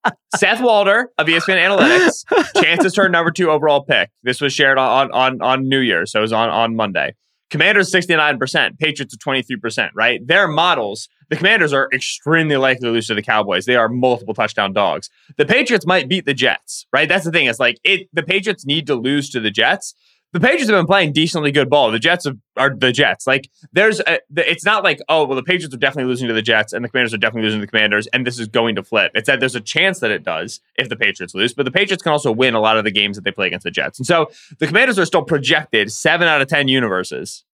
Seth 0.35 0.61
Walder 0.61 1.09
of 1.17 1.27
ESPN 1.27 1.57
Analytics, 1.63 2.61
chances 2.63 2.93
turn 2.93 3.11
number 3.11 3.29
two 3.31 3.51
overall 3.51 3.83
pick. 3.83 4.09
This 4.23 4.41
was 4.41 4.51
shared 4.53 4.77
on 4.79 5.11
on 5.11 5.41
on 5.41 5.69
New 5.69 5.79
Year, 5.79 6.05
so 6.05 6.19
it 6.19 6.21
was 6.23 6.33
on 6.33 6.49
on 6.49 6.75
Monday. 6.75 7.13
Commanders 7.51 7.91
sixty 7.91 8.15
nine 8.15 8.39
percent, 8.39 8.79
Patriots 8.79 9.13
are 9.13 9.17
twenty 9.17 9.43
three 9.43 9.57
percent. 9.57 9.91
Right, 9.95 10.25
their 10.25 10.47
models. 10.47 11.07
The 11.29 11.35
Commanders 11.37 11.71
are 11.73 11.87
extremely 11.93 12.57
likely 12.57 12.87
to 12.87 12.91
lose 12.91 13.07
to 13.07 13.15
the 13.15 13.21
Cowboys. 13.21 13.65
They 13.65 13.75
are 13.75 13.89
multiple 13.89 14.33
touchdown 14.33 14.73
dogs. 14.73 15.09
The 15.37 15.45
Patriots 15.45 15.85
might 15.85 16.07
beat 16.09 16.25
the 16.25 16.33
Jets. 16.33 16.85
Right, 16.91 17.07
that's 17.07 17.25
the 17.25 17.31
thing. 17.31 17.45
It's 17.45 17.59
like 17.59 17.77
it. 17.83 18.07
The 18.13 18.23
Patriots 18.23 18.65
need 18.65 18.87
to 18.87 18.95
lose 18.95 19.29
to 19.31 19.39
the 19.39 19.51
Jets. 19.51 19.93
The 20.33 20.39
Patriots 20.39 20.69
have 20.69 20.79
been 20.79 20.87
playing 20.87 21.13
decently 21.13 21.51
good 21.51 21.69
ball. 21.69 21.91
The 21.91 21.99
Jets 21.99 22.25
are, 22.25 22.33
are 22.57 22.75
the 22.75 22.91
Jets. 22.91 23.27
Like 23.27 23.51
there's, 23.71 23.99
a, 23.99 24.19
it's 24.35 24.65
not 24.65 24.83
like 24.83 24.99
oh 25.07 25.25
well, 25.25 25.35
the 25.35 25.43
Patriots 25.43 25.73
are 25.75 25.77
definitely 25.77 26.09
losing 26.09 26.27
to 26.27 26.33
the 26.33 26.41
Jets 26.41 26.73
and 26.73 26.83
the 26.83 26.89
Commanders 26.89 27.13
are 27.13 27.17
definitely 27.17 27.43
losing 27.43 27.59
to 27.59 27.65
the 27.67 27.71
Commanders, 27.71 28.07
and 28.07 28.25
this 28.25 28.39
is 28.39 28.47
going 28.47 28.75
to 28.75 28.83
flip. 28.83 29.11
It's 29.13 29.27
that 29.27 29.39
there's 29.39 29.55
a 29.55 29.61
chance 29.61 29.99
that 29.99 30.09
it 30.09 30.23
does 30.23 30.59
if 30.75 30.89
the 30.89 30.95
Patriots 30.95 31.35
lose, 31.35 31.53
but 31.53 31.65
the 31.65 31.71
Patriots 31.71 32.01
can 32.01 32.11
also 32.11 32.31
win 32.31 32.55
a 32.55 32.59
lot 32.59 32.77
of 32.77 32.83
the 32.83 32.91
games 32.91 33.15
that 33.15 33.23
they 33.23 33.31
play 33.31 33.47
against 33.47 33.63
the 33.63 33.71
Jets, 33.71 33.99
and 33.99 34.07
so 34.07 34.29
the 34.57 34.65
Commanders 34.65 34.97
are 34.97 35.05
still 35.05 35.23
projected 35.23 35.91
seven 35.91 36.27
out 36.27 36.41
of 36.41 36.47
ten 36.47 36.67
universes 36.67 37.45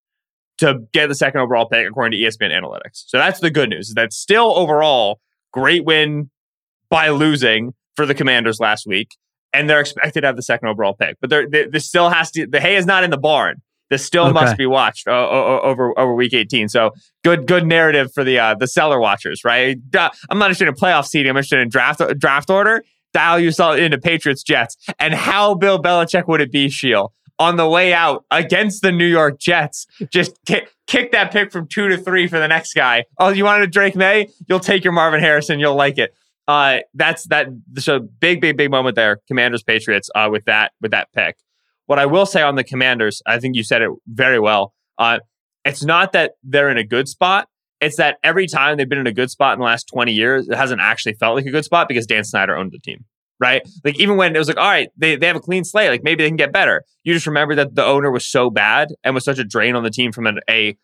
to 0.60 0.82
get 0.94 1.08
the 1.08 1.16
second 1.16 1.42
overall 1.42 1.68
pick 1.68 1.86
according 1.86 2.18
to 2.18 2.26
ESPN 2.26 2.52
Analytics. 2.52 3.04
So 3.08 3.18
that's 3.18 3.42
the 3.42 3.52
good 3.52 3.70
news. 3.70 3.90
Is 3.90 3.96
that 3.96 4.14
still 4.14 4.58
overall 4.58 5.20
great 5.52 5.84
win 5.84 6.30
by 6.90 7.10
losing 7.10 7.74
for 7.96 8.06
the 8.06 8.16
Commanders 8.16 8.60
last 8.60 8.88
week 8.88 9.10
and 9.54 9.70
they're 9.70 9.80
expected 9.80 10.22
to 10.22 10.28
have 10.28 10.36
the 10.36 10.42
second 10.44 10.68
overall 10.68 10.94
pick. 10.94 11.18
But 11.22 11.30
there, 11.30 11.48
this 11.48 11.86
still 11.88 12.10
has 12.10 12.32
to. 12.32 12.46
The 12.48 12.60
hay 12.62 12.76
is 12.76 12.86
not 12.86 13.04
in 13.04 13.10
the 13.10 13.18
barn. 13.18 13.62
This 13.90 14.06
still 14.06 14.26
Okay. 14.26 14.34
must 14.34 14.56
be 14.58 14.68
watched 14.68 15.08
uh, 15.08 15.12
over 15.12 15.98
over 15.98 16.14
week 16.14 16.34
18. 16.34 16.70
So 16.70 16.92
good 17.24 17.48
good 17.48 17.66
narrative 17.66 18.14
for 18.14 18.24
the 18.24 18.38
uh, 18.38 18.54
the 18.56 18.68
cellar 18.68 19.00
watchers, 19.00 19.44
right? 19.44 19.78
Duh, 19.90 20.12
I'm 20.30 20.38
not 20.38 20.46
interested 20.46 20.68
in 20.68 20.76
playoff 20.76 21.08
seeding. 21.08 21.30
I'm 21.32 21.36
interested 21.38 21.60
in 21.60 21.70
draft 21.70 22.02
draft 22.20 22.50
order. 22.52 22.84
Dial 23.14 23.40
yourself 23.40 23.78
into 23.80 23.98
Patriots 23.98 24.44
Jets. 24.44 24.78
And 25.00 25.16
how 25.16 25.56
Bill 25.56 25.82
Belichick 25.82 26.28
would 26.28 26.42
it 26.42 26.52
be, 26.52 26.70
Sheil, 26.70 27.12
on 27.40 27.56
the 27.56 27.68
way 27.68 27.92
out 27.92 28.24
against 28.30 28.84
the 28.84 28.92
New 28.92 29.08
York 29.08 29.40
Jets? 29.40 29.88
Just 30.12 30.38
kick, 30.46 30.72
kick 30.86 31.12
that 31.14 31.32
pick 31.32 31.52
from 31.52 31.66
two 31.68 31.88
to 31.88 31.98
three 31.98 32.28
for 32.28 32.38
the 32.38 32.48
next 32.48 32.74
guy. 32.76 33.06
Oh, 33.18 33.30
you 33.30 33.44
wanted 33.46 33.64
a 33.64 33.68
Drake 33.72 33.96
Maye? 33.96 34.28
You'll 34.48 34.60
take 34.60 34.84
your 34.84 34.94
Marvin 34.94 35.20
Harrison. 35.22 35.60
You'll 35.60 35.74
like 35.76 35.98
it 35.98 36.14
uh, 36.50 36.80
that's 36.94 37.28
that. 37.28 37.48
So 37.78 38.00
big, 38.00 38.42
big, 38.42 38.58
big 38.58 38.72
moment 38.72 38.96
there. 38.96 39.20
Commanders, 39.28 39.62
Patriots. 39.64 40.10
Uh, 40.16 40.30
with 40.32 40.46
that, 40.46 40.72
with 40.82 40.92
that 40.92 41.08
pick. 41.14 41.38
What 41.86 42.00
I 42.00 42.08
will 42.08 42.26
say 42.26 42.42
on 42.42 42.56
the 42.56 42.64
Commanders, 42.64 43.22
I 43.26 43.40
think 43.40 43.56
you 43.56 43.64
said 43.64 43.82
it 43.82 43.92
very 44.08 44.40
well. 44.40 44.74
Uh, 44.98 45.20
it's 45.64 45.84
not 45.84 46.12
that 46.14 46.32
they're 46.44 46.70
in 46.70 46.78
a 46.78 46.84
good 46.84 47.08
spot. 47.08 47.48
It's 47.80 47.98
that 47.98 48.18
every 48.24 48.48
time 48.48 48.78
they've 48.78 48.90
been 48.90 49.00
in 49.06 49.08
a 49.08 49.14
good 49.14 49.32
spot 49.32 49.54
in 49.54 49.60
the 49.60 49.66
last 49.66 49.88
twenty 49.88 50.14
years, 50.14 50.50
it 50.50 50.58
hasn't 50.58 50.82
actually 50.82 51.14
felt 51.14 51.36
like 51.36 51.46
a 51.46 51.52
good 51.52 51.66
spot 51.66 51.88
because 51.88 52.06
Dan 52.06 52.24
Snyder 52.24 52.56
owned 52.58 52.72
the 52.72 52.80
team. 52.80 53.06
Right? 53.42 53.62
Like 53.86 53.98
even 54.02 54.18
when 54.18 54.36
it 54.36 54.38
was 54.38 54.50
like, 54.50 54.58
all 54.58 54.68
right, 54.68 54.90
they, 54.98 55.16
they 55.16 55.28
have 55.28 55.38
a 55.38 55.40
clean 55.40 55.64
slate, 55.64 55.90
like 55.90 56.04
maybe 56.04 56.24
they 56.24 56.30
can 56.30 56.36
get 56.36 56.52
better. 56.52 56.84
You 57.06 57.14
just 57.14 57.26
remember 57.26 57.56
that 57.56 57.74
the 57.74 57.86
owner 57.86 58.12
was 58.12 58.26
so 58.28 58.50
bad 58.50 58.90
and 59.02 59.16
was 59.16 59.24
such 59.24 59.40
a 59.40 59.46
drain 59.46 59.78
on 59.78 59.84
the 59.84 59.90
team 59.90 60.12
from 60.12 60.28
an, 60.28 60.40
a 60.50 60.76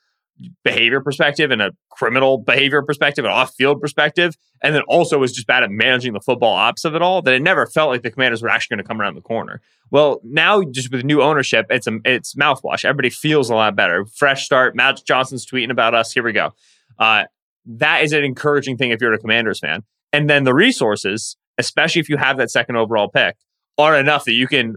behavior 0.64 1.02
perspective 1.02 1.52
and 1.52 1.62
a 1.62 1.72
criminal 1.92 2.38
behavior 2.38 2.82
perspective, 2.82 3.26
an 3.26 3.32
off 3.32 3.54
field 3.56 3.80
perspective, 3.80 4.36
and 4.62 4.76
then 4.76 4.82
also 4.84 5.18
was 5.18 5.32
just 5.32 5.48
bad 5.48 5.64
at 5.64 5.72
managing 5.72 6.14
the 6.14 6.20
football 6.20 6.54
ops 6.54 6.84
of 6.86 6.96
it 6.96 7.02
all, 7.02 7.22
that 7.22 7.34
it 7.34 7.42
never 7.42 7.66
felt 7.66 7.90
like 7.90 8.02
the 8.02 8.12
commanders 8.12 8.42
were 8.42 8.50
actually 8.50 8.76
going 8.76 8.84
to 8.84 8.88
come 8.88 9.00
around 9.00 9.16
the 9.16 9.22
corner. 9.22 9.62
Well, 9.92 10.20
now 10.24 10.64
just 10.64 10.92
with 10.92 11.06
new 11.06 11.22
ownership, 11.22 11.68
it's 11.70 11.88
a, 11.88 12.00
it's 12.04 12.36
mouthwash. 12.36 12.84
Everybody 12.84 13.10
feels 13.10 13.50
a 13.50 13.56
lot 13.56 13.76
better. 13.76 14.06
Fresh 14.06 14.46
start. 14.46 14.76
Matt 14.76 15.02
Johnson's 15.06 15.46
tweeting 15.46 15.72
about 15.72 15.94
us. 15.94 16.12
Here 16.12 16.24
we 16.24 16.34
go. 16.34 16.52
Uh, 17.00 17.26
that 17.66 18.04
is 18.04 18.12
an 18.12 18.24
encouraging 18.24 18.78
thing 18.78 18.92
if 18.92 19.02
you're 19.02 19.14
a 19.14 19.20
commanders 19.20 19.60
fan. 19.60 19.84
And 20.12 20.30
then 20.30 20.44
the 20.44 20.54
resources, 20.54 21.38
especially 21.58 22.00
if 22.00 22.10
you 22.10 22.18
have 22.18 22.38
that 22.38 22.52
second 22.52 22.76
overall 22.76 23.10
pick, 23.10 23.36
are 23.78 23.98
enough 23.98 24.26
that 24.26 24.34
you 24.34 24.48
can 24.48 24.76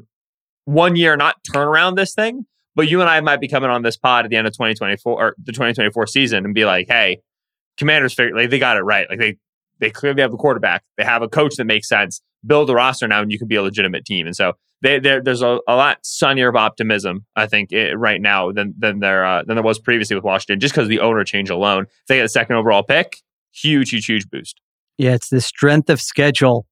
one 0.65 0.97
year 0.97 1.17
not 1.17 1.37
turn 1.53 1.67
around 1.67 1.95
this 1.95 2.15
thing, 2.15 2.47
but 2.79 2.89
you 2.89 3.01
and 3.01 3.11
I 3.11 3.21
might 3.21 3.41
be 3.41 3.49
coming 3.49 3.71
on 3.71 3.83
this 3.83 3.97
pod 3.97 4.25
at 4.25 4.31
the 4.31 4.37
end 4.37 4.47
of 4.47 4.53
2024 4.53 5.13
or 5.13 5.35
the 5.43 5.51
2024 5.51 6.07
season 6.07 6.45
and 6.45 6.55
be 6.55 6.65
like, 6.65 6.87
hey, 6.89 7.21
commanders 7.77 8.15
figure 8.15 8.37
like 8.37 8.51
they 8.51 8.61
got 8.61 8.77
it 8.77 8.83
right. 8.83 9.11
Like 9.11 9.19
they 9.19 9.37
they 9.81 9.91
clearly 9.91 10.23
have 10.23 10.31
the 10.31 10.37
quarterback. 10.37 10.85
They 10.97 11.03
have 11.03 11.21
a 11.21 11.29
coach 11.29 11.57
that 11.57 11.65
makes 11.65 11.89
sense. 11.89 12.23
Build 12.47 12.71
a 12.71 12.75
roster 12.75 13.09
now 13.09 13.21
and 13.21 13.33
you 13.33 13.39
can 13.39 13.49
be 13.49 13.57
a 13.57 13.63
legitimate 13.63 14.05
team. 14.05 14.27
And 14.27 14.37
so 14.37 14.53
they, 14.81 15.01
there's 15.01 15.43
a, 15.43 15.59
a 15.67 15.75
lot 15.75 15.99
sunnier 16.03 16.51
of 16.51 16.55
optimism, 16.55 17.27
I 17.35 17.49
think, 17.49 17.73
eh, 17.73 17.95
right 17.97 18.21
now 18.21 18.53
than 18.53 18.75
than 18.79 19.01
there 19.01 19.27
uh, 19.27 19.43
than 19.43 19.57
there 19.57 19.65
was 19.65 19.81
previously 19.81 20.15
with 20.15 20.25
Washington, 20.25 20.61
just 20.61 20.73
because 20.73 20.85
of 20.85 20.91
the 20.91 21.01
owner 21.01 21.25
change 21.25 21.51
alone. 21.51 21.83
If 21.83 22.07
they 22.07 22.19
get 22.19 22.23
the 22.23 22.29
second 22.29 22.55
overall 22.55 22.85
pick, 22.85 23.17
huge, 23.51 23.91
huge, 23.91 24.07
huge 24.07 24.31
boost. 24.31 24.61
Yeah, 24.99 25.15
it's 25.15 25.31
the 25.31 25.41
strength 25.41 25.91
of 25.91 26.01
schedule 26.01 26.65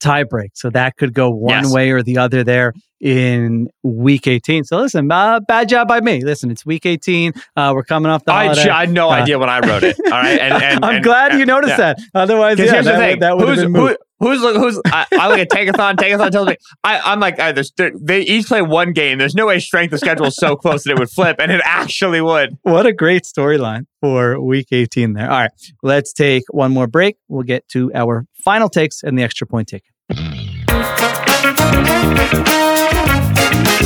tiebreak. 0.00 0.50
So 0.54 0.70
that 0.70 0.96
could 0.96 1.14
go 1.14 1.30
one 1.30 1.64
Yes. 1.64 1.72
way 1.72 1.90
or 1.92 2.02
the 2.02 2.18
other 2.18 2.42
there 2.42 2.74
in 3.04 3.68
week 3.82 4.26
18. 4.26 4.64
So 4.64 4.78
listen, 4.78 5.12
uh, 5.12 5.38
bad 5.40 5.68
job 5.68 5.86
by 5.86 6.00
me. 6.00 6.24
Listen, 6.24 6.50
it's 6.50 6.64
week 6.64 6.86
18. 6.86 7.34
Uh, 7.54 7.72
we're 7.74 7.84
coming 7.84 8.10
off 8.10 8.24
the 8.24 8.32
I, 8.32 8.46
holiday. 8.46 8.70
I 8.70 8.80
had 8.80 8.90
no 8.90 9.10
Uh, 9.10 9.12
idea 9.12 9.38
when 9.38 9.50
I 9.50 9.60
wrote 9.60 9.82
it. 9.82 9.94
All 10.06 10.10
right, 10.12 10.40
and, 10.40 10.54
and 10.54 10.84
I'm 10.84 10.94
and- 10.96 11.04
glad 11.04 11.38
you 11.38 11.44
noticed 11.44 11.72
yeah. 11.78 11.92
that. 11.94 11.98
Otherwise, 12.14 12.58
yeah, 12.58 12.72
here's 12.72 12.86
that, 12.86 12.92
the 12.92 12.98
thing: 12.98 13.18
that 13.20 13.36
would 13.36 13.46
have 13.46 13.56
who's, 13.58 13.64
been 13.64 13.74
who, 13.74 13.96
who's 14.20 14.40
who's 14.40 14.80
I, 14.86 15.04
I 15.12 15.28
look 15.28 15.38
at 15.38 15.50
Tankathon. 15.50 15.96
Tankathon 15.96 16.30
tells 16.30 16.48
me 16.48 16.56
I, 16.82 17.12
I'm 17.12 17.20
like 17.20 17.36
there's, 17.36 17.72
they 17.76 18.22
each 18.22 18.46
play 18.46 18.62
one 18.62 18.94
game. 18.94 19.18
There's 19.18 19.34
no 19.34 19.46
way 19.48 19.58
strength 19.60 19.92
of 19.92 20.00
schedule 20.00 20.24
is 20.24 20.36
so 20.36 20.56
close 20.64 20.84
that 20.84 20.92
it 20.92 20.98
would 20.98 21.10
flip, 21.10 21.36
and 21.38 21.52
it 21.52 21.60
actually 21.62 22.22
would. 22.22 22.56
What 22.62 22.86
a 22.86 22.92
great 22.94 23.24
storyline 23.24 23.84
for 24.00 24.40
week 24.40 24.68
18 24.72 25.12
there. 25.12 25.30
All 25.30 25.40
right, 25.40 25.50
let's 25.82 26.14
take 26.14 26.44
one 26.50 26.72
more 26.72 26.86
break. 26.86 27.18
We'll 27.28 27.42
get 27.42 27.68
to 27.68 27.92
our 27.94 28.24
final 28.42 28.70
takes 28.70 29.02
and 29.02 29.18
the 29.18 29.22
extra 29.22 29.46
point 29.46 29.68
ticket. 29.68 29.90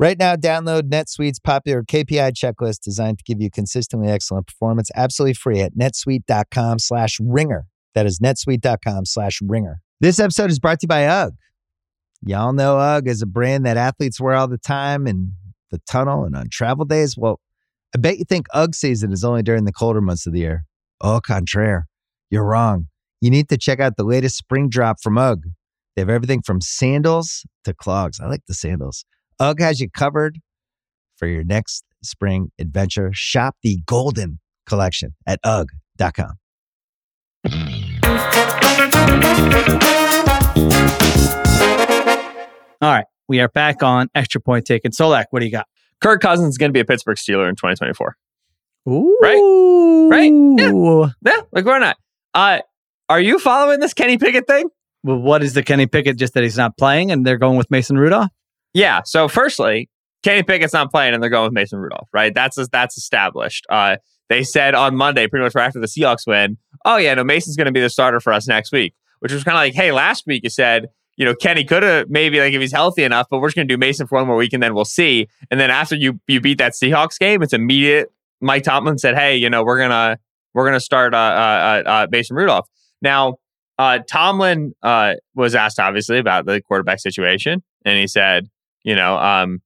Right 0.00 0.18
now, 0.18 0.34
download 0.34 0.84
NetSuite's 0.88 1.40
popular 1.40 1.82
KPI 1.82 2.32
checklist 2.32 2.80
designed 2.80 3.18
to 3.18 3.24
give 3.24 3.38
you 3.38 3.50
consistently 3.50 4.08
excellent 4.08 4.46
performance 4.46 4.90
absolutely 4.94 5.34
free 5.34 5.60
at 5.60 5.74
netsuite.com 5.74 6.78
slash 6.78 7.18
ringer. 7.20 7.66
That 7.94 8.06
is 8.06 8.18
netsuite.com 8.18 9.04
slash 9.04 9.40
ringer. 9.42 9.82
This 10.00 10.18
episode 10.18 10.50
is 10.50 10.58
brought 10.58 10.80
to 10.80 10.84
you 10.84 10.88
by 10.88 11.06
UGG. 11.06 11.34
Y'all 12.22 12.54
know 12.54 12.78
UGG 12.78 13.08
is 13.08 13.20
a 13.20 13.26
brand 13.26 13.66
that 13.66 13.76
athletes 13.76 14.18
wear 14.18 14.32
all 14.32 14.48
the 14.48 14.56
time 14.56 15.06
in 15.06 15.34
the 15.70 15.82
tunnel 15.86 16.24
and 16.24 16.34
on 16.34 16.48
travel 16.50 16.86
days. 16.86 17.14
Well, 17.18 17.38
I 17.94 17.98
bet 17.98 18.16
you 18.16 18.24
think 18.24 18.46
UGG 18.54 18.74
season 18.74 19.12
is 19.12 19.22
only 19.22 19.42
during 19.42 19.66
the 19.66 19.72
colder 19.72 20.00
months 20.00 20.26
of 20.26 20.32
the 20.32 20.38
year. 20.38 20.64
Au 21.02 21.20
contraire, 21.20 21.88
you're 22.30 22.46
wrong. 22.46 22.86
You 23.20 23.28
need 23.28 23.50
to 23.50 23.58
check 23.58 23.80
out 23.80 23.98
the 23.98 24.04
latest 24.04 24.38
spring 24.38 24.70
drop 24.70 24.96
from 25.02 25.18
UGG. 25.18 25.42
They 25.94 26.00
have 26.00 26.08
everything 26.08 26.40
from 26.40 26.62
sandals 26.62 27.44
to 27.64 27.74
clogs. 27.74 28.18
I 28.18 28.28
like 28.28 28.46
the 28.48 28.54
sandals. 28.54 29.04
UGG 29.40 29.60
has 29.60 29.80
you 29.80 29.88
covered 29.88 30.38
for 31.16 31.26
your 31.26 31.42
next 31.42 31.84
spring 32.02 32.50
adventure. 32.58 33.10
Shop 33.14 33.56
the 33.62 33.78
Golden 33.86 34.38
Collection 34.66 35.14
at 35.26 35.40
UGG.com. 35.42 36.34
All 42.82 42.90
right, 42.90 43.06
we 43.28 43.40
are 43.40 43.48
back 43.48 43.82
on 43.82 44.08
extra 44.14 44.40
point 44.42 44.66
taken. 44.66 44.92
Solak, 44.92 45.24
what 45.30 45.40
do 45.40 45.46
you 45.46 45.52
got? 45.52 45.66
Kirk 46.02 46.20
Cousins 46.20 46.50
is 46.50 46.58
going 46.58 46.70
to 46.70 46.72
be 46.74 46.80
a 46.80 46.84
Pittsburgh 46.84 47.16
Steeler 47.16 47.48
in 47.48 47.56
2024. 47.56 48.16
Ooh. 48.88 49.18
Right? 50.10 50.32
Yeah. 50.62 51.32
Yeah, 51.32 51.42
like 51.52 51.64
we're 51.64 51.78
not. 51.78 51.96
Uh, 52.34 52.60
are 53.08 53.20
you 53.20 53.38
following 53.38 53.80
this 53.80 53.94
Kenny 53.94 54.18
Pickett 54.18 54.46
thing? 54.46 54.68
Well, 55.02 55.18
what 55.18 55.42
is 55.42 55.54
the 55.54 55.62
Kenny 55.62 55.86
Pickett? 55.86 56.16
Just 56.18 56.34
that 56.34 56.42
he's 56.42 56.56
not 56.56 56.76
playing, 56.76 57.10
and 57.10 57.26
they're 57.26 57.38
going 57.38 57.56
with 57.56 57.70
Mason 57.70 57.96
Rudolph. 57.96 58.30
Yeah. 58.74 59.02
So, 59.04 59.28
firstly, 59.28 59.88
Kenny 60.22 60.42
Pickett's 60.42 60.72
not 60.72 60.90
playing, 60.90 61.14
and 61.14 61.22
they're 61.22 61.30
going 61.30 61.44
with 61.44 61.52
Mason 61.52 61.78
Rudolph. 61.78 62.08
Right. 62.12 62.34
That's 62.34 62.56
that's 62.68 62.96
established. 62.96 63.66
Uh, 63.70 63.96
they 64.28 64.44
said 64.44 64.74
on 64.74 64.96
Monday, 64.96 65.26
pretty 65.26 65.42
much 65.44 65.54
right 65.54 65.66
after 65.66 65.80
the 65.80 65.86
Seahawks 65.86 66.26
win, 66.26 66.56
"Oh 66.84 66.96
yeah, 66.96 67.14
no, 67.14 67.24
Mason's 67.24 67.56
going 67.56 67.66
to 67.66 67.72
be 67.72 67.80
the 67.80 67.90
starter 67.90 68.20
for 68.20 68.32
us 68.32 68.46
next 68.46 68.72
week." 68.72 68.94
Which 69.18 69.32
was 69.32 69.44
kind 69.44 69.56
of 69.56 69.60
like, 69.60 69.74
"Hey, 69.74 69.92
last 69.92 70.26
week 70.26 70.44
you 70.44 70.50
said." 70.50 70.88
You 71.16 71.26
know, 71.26 71.34
Kenny 71.34 71.64
could 71.64 71.82
have 71.82 72.08
maybe 72.08 72.40
like 72.40 72.54
if 72.54 72.60
he's 72.62 72.72
healthy 72.72 73.02
enough, 73.02 73.26
but 73.30 73.40
we're 73.40 73.48
just 73.48 73.56
gonna 73.56 73.68
do 73.68 73.76
Mason 73.76 74.06
for 74.06 74.14
one 74.16 74.26
more 74.26 74.36
week 74.36 74.54
and 74.54 74.62
then 74.62 74.74
we'll 74.74 74.86
see. 74.86 75.28
And 75.50 75.60
then 75.60 75.70
after 75.70 75.94
you 75.94 76.18
you 76.26 76.40
beat 76.40 76.56
that 76.58 76.72
Seahawks 76.72 77.18
game, 77.18 77.42
it's 77.42 77.52
immediate. 77.52 78.10
Mike 78.40 78.62
Tomlin 78.62 78.96
said, 78.96 79.18
"Hey, 79.18 79.36
you 79.36 79.50
know, 79.50 79.62
we're 79.62 79.78
gonna 79.78 80.18
we're 80.54 80.64
gonna 80.64 80.80
start 80.80 81.12
uh, 81.12 81.18
uh, 81.18 81.82
uh, 81.84 82.06
Mason 82.10 82.36
Rudolph." 82.36 82.66
Now, 83.02 83.36
uh, 83.78 83.98
Tomlin 84.10 84.74
uh, 84.82 85.14
was 85.34 85.54
asked 85.54 85.78
obviously 85.78 86.18
about 86.18 86.46
the 86.46 86.62
quarterback 86.62 87.00
situation, 87.00 87.62
and 87.84 87.98
he 87.98 88.06
said, 88.06 88.48
you 88.82 88.94
know, 88.94 89.16
um, 89.18 89.60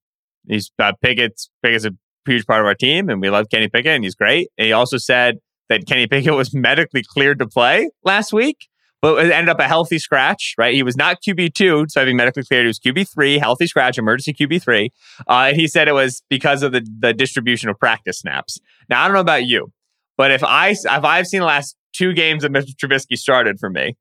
he's 0.48 0.70
uh, 0.78 0.92
Pickett's 1.02 1.50
Pickett's 1.62 1.84
a 1.84 1.92
huge 2.26 2.46
part 2.46 2.60
of 2.60 2.66
our 2.66 2.74
team, 2.74 3.08
and 3.08 3.20
we 3.20 3.30
love 3.30 3.46
Kenny 3.50 3.68
Pickett, 3.68 3.92
and 3.92 4.04
he's 4.04 4.14
great. 4.14 4.48
And 4.58 4.66
he 4.66 4.72
also 4.72 4.96
said 4.96 5.38
that 5.68 5.86
Kenny 5.86 6.06
Pickett 6.10 6.34
was 6.34 6.54
medically 6.54 7.02
cleared 7.02 7.38
to 7.38 7.46
play 7.46 7.90
last 8.04 8.32
week, 8.32 8.68
but 9.02 9.24
it 9.24 9.30
ended 9.30 9.50
up 9.50 9.60
a 9.60 9.68
healthy 9.68 9.98
scratch. 9.98 10.54
Right, 10.58 10.74
he 10.74 10.82
was 10.82 10.96
not 10.96 11.18
QB 11.26 11.54
two, 11.54 11.86
so 11.88 12.00
having 12.00 12.16
medically 12.16 12.44
cleared, 12.44 12.64
he 12.64 12.68
was 12.68 12.80
QB 12.80 13.12
three, 13.12 13.38
healthy 13.38 13.66
scratch, 13.66 13.98
emergency 13.98 14.32
QB 14.32 14.62
three. 14.62 14.90
Uh, 15.28 15.48
and 15.48 15.56
he 15.56 15.68
said 15.68 15.88
it 15.88 15.94
was 15.94 16.22
because 16.28 16.62
of 16.62 16.72
the 16.72 16.86
the 17.00 17.12
distribution 17.12 17.68
of 17.68 17.78
practice 17.78 18.20
snaps. 18.20 18.58
Now 18.88 19.02
I 19.02 19.06
don't 19.06 19.14
know 19.14 19.20
about 19.20 19.44
you, 19.44 19.72
but 20.16 20.30
if 20.30 20.42
I 20.42 20.70
if 20.70 20.86
I've 20.86 21.26
seen 21.26 21.40
the 21.40 21.46
last 21.46 21.76
two 21.92 22.12
games 22.12 22.42
that 22.42 22.52
Mr. 22.52 22.74
Trubisky 22.74 23.16
started 23.16 23.58
for 23.60 23.70
me, 23.70 23.96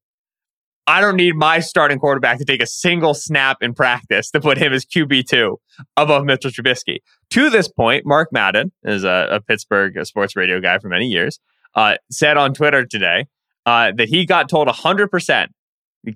I 0.85 0.99
don't 0.99 1.15
need 1.15 1.35
my 1.35 1.59
starting 1.59 1.97
quarterback 1.97 2.39
to 2.39 2.45
take 2.45 2.61
a 2.61 2.65
single 2.65 3.13
snap 3.13 3.57
in 3.61 3.73
practice 3.73 4.29
to 4.31 4.41
put 4.41 4.57
him 4.57 4.73
as 4.73 4.85
QB2 4.85 5.57
above 5.95 6.25
Mitchell 6.25 6.51
Trubisky. 6.51 6.97
To 7.31 7.49
this 7.49 7.69
point, 7.69 8.05
Mark 8.05 8.33
Madden 8.33 8.73
is 8.83 9.03
a, 9.05 9.27
a 9.31 9.41
Pittsburgh 9.41 9.93
sports 10.05 10.35
radio 10.35 10.59
guy 10.59 10.77
for 10.79 10.89
many 10.89 11.07
years, 11.07 11.39
uh, 11.75 11.95
said 12.11 12.35
on 12.35 12.53
Twitter 12.53 12.85
today 12.85 13.27
uh, 13.65 13.93
that 13.95 14.09
he 14.09 14.25
got 14.25 14.49
told 14.49 14.67
100% 14.67 15.47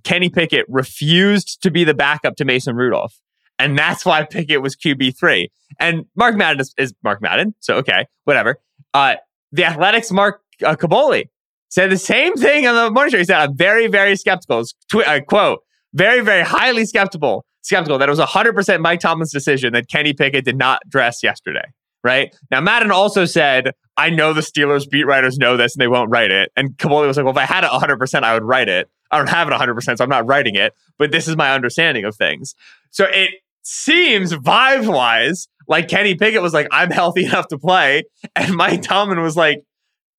Kenny 0.04 0.30
Pickett 0.30 0.66
refused 0.68 1.62
to 1.62 1.72
be 1.72 1.86
the 1.86 1.94
backup 1.94 2.36
to 2.36 2.46
Mason 2.46 2.76
Rudolph. 2.76 3.22
And 3.60 3.78
that's 3.78 4.06
why 4.06 4.24
Pickett 4.24 4.62
was 4.62 4.76
QB3. 4.76 5.48
And 5.80 6.06
Mark 6.16 6.36
Madden 6.36 6.60
is, 6.60 6.74
is 6.78 6.94
Mark 7.04 7.22
Madden. 7.22 7.56
So, 7.62 7.76
okay, 7.78 8.06
whatever. 8.26 8.58
Uh, 8.94 9.16
the 9.52 9.64
Athletics, 9.64 10.12
Mark 10.12 10.42
uh, 10.64 10.76
Kaboly 10.76 11.30
said 11.70 11.92
the 11.92 11.98
same 11.98 12.34
thing 12.36 12.68
on 12.68 12.76
the 12.76 12.92
morning 12.92 13.12
show. 13.12 13.18
He 13.18 13.26
said, 13.26 13.38
I'm 13.38 13.56
very, 13.56 13.88
very 13.88 14.16
skeptical. 14.16 14.64
Tw- 14.92 15.08
uh, 15.08 15.22
quote, 15.22 15.60
very, 15.94 16.22
very 16.22 16.44
highly 16.44 16.86
skeptical, 16.86 17.46
skeptical 17.62 17.98
that 17.98 18.08
it 18.08 18.12
was 18.12 18.20
100% 18.20 18.82
Mike 18.82 19.00
Tomlin's 19.00 19.32
decision 19.32 19.74
that 19.74 19.90
Kenny 19.90 20.14
Pickett 20.14 20.46
did 20.46 20.58
not 20.58 20.82
dress 20.88 21.24
yesterday. 21.24 21.66
Right 22.04 22.34
now, 22.52 22.62
Madden 22.62 22.92
also 22.92 23.26
said, 23.26 23.72
I 23.98 24.12
know 24.12 24.32
the 24.32 24.42
Steelers 24.42 24.90
beat 24.90 25.06
writers 25.06 25.38
know 25.38 25.58
this 25.58 25.76
and 25.76 25.82
they 25.82 25.88
won't 25.88 26.10
write 26.10 26.32
it. 26.32 26.52
And 26.56 26.78
Kaboly 26.78 27.08
was 27.08 27.18
like, 27.18 27.26
Well, 27.26 27.34
if 27.34 27.38
I 27.38 27.46
had 27.46 27.64
it 27.64 27.72
100%, 27.72 28.24
I 28.24 28.34
would 28.34 28.44
write 28.44 28.70
it. 28.70 28.88
I 29.12 29.18
don't 29.18 29.30
have 29.30 29.48
it 29.48 29.54
100%, 29.54 29.98
so 29.98 30.04
I'm 30.04 30.10
not 30.10 30.28
writing 30.28 30.56
it. 30.56 30.74
But 30.98 31.12
this 31.12 31.28
is 31.28 31.36
my 31.36 31.54
understanding 31.54 32.06
of 32.06 32.16
things. 32.16 32.54
So 32.92 33.06
it 33.06 33.32
seems 33.64 34.32
vibe 34.34 34.88
wise 34.88 35.48
like 35.68 35.88
Kenny 35.88 36.16
Pickett 36.16 36.42
was 36.42 36.54
like, 36.54 36.68
I'm 36.72 36.92
healthy 36.92 37.26
enough 37.26 37.48
to 37.50 37.58
play. 37.58 38.04
And 38.36 38.56
Mike 38.56 38.82
Tomlin 38.82 39.22
was 39.22 39.36
like, 39.36 39.64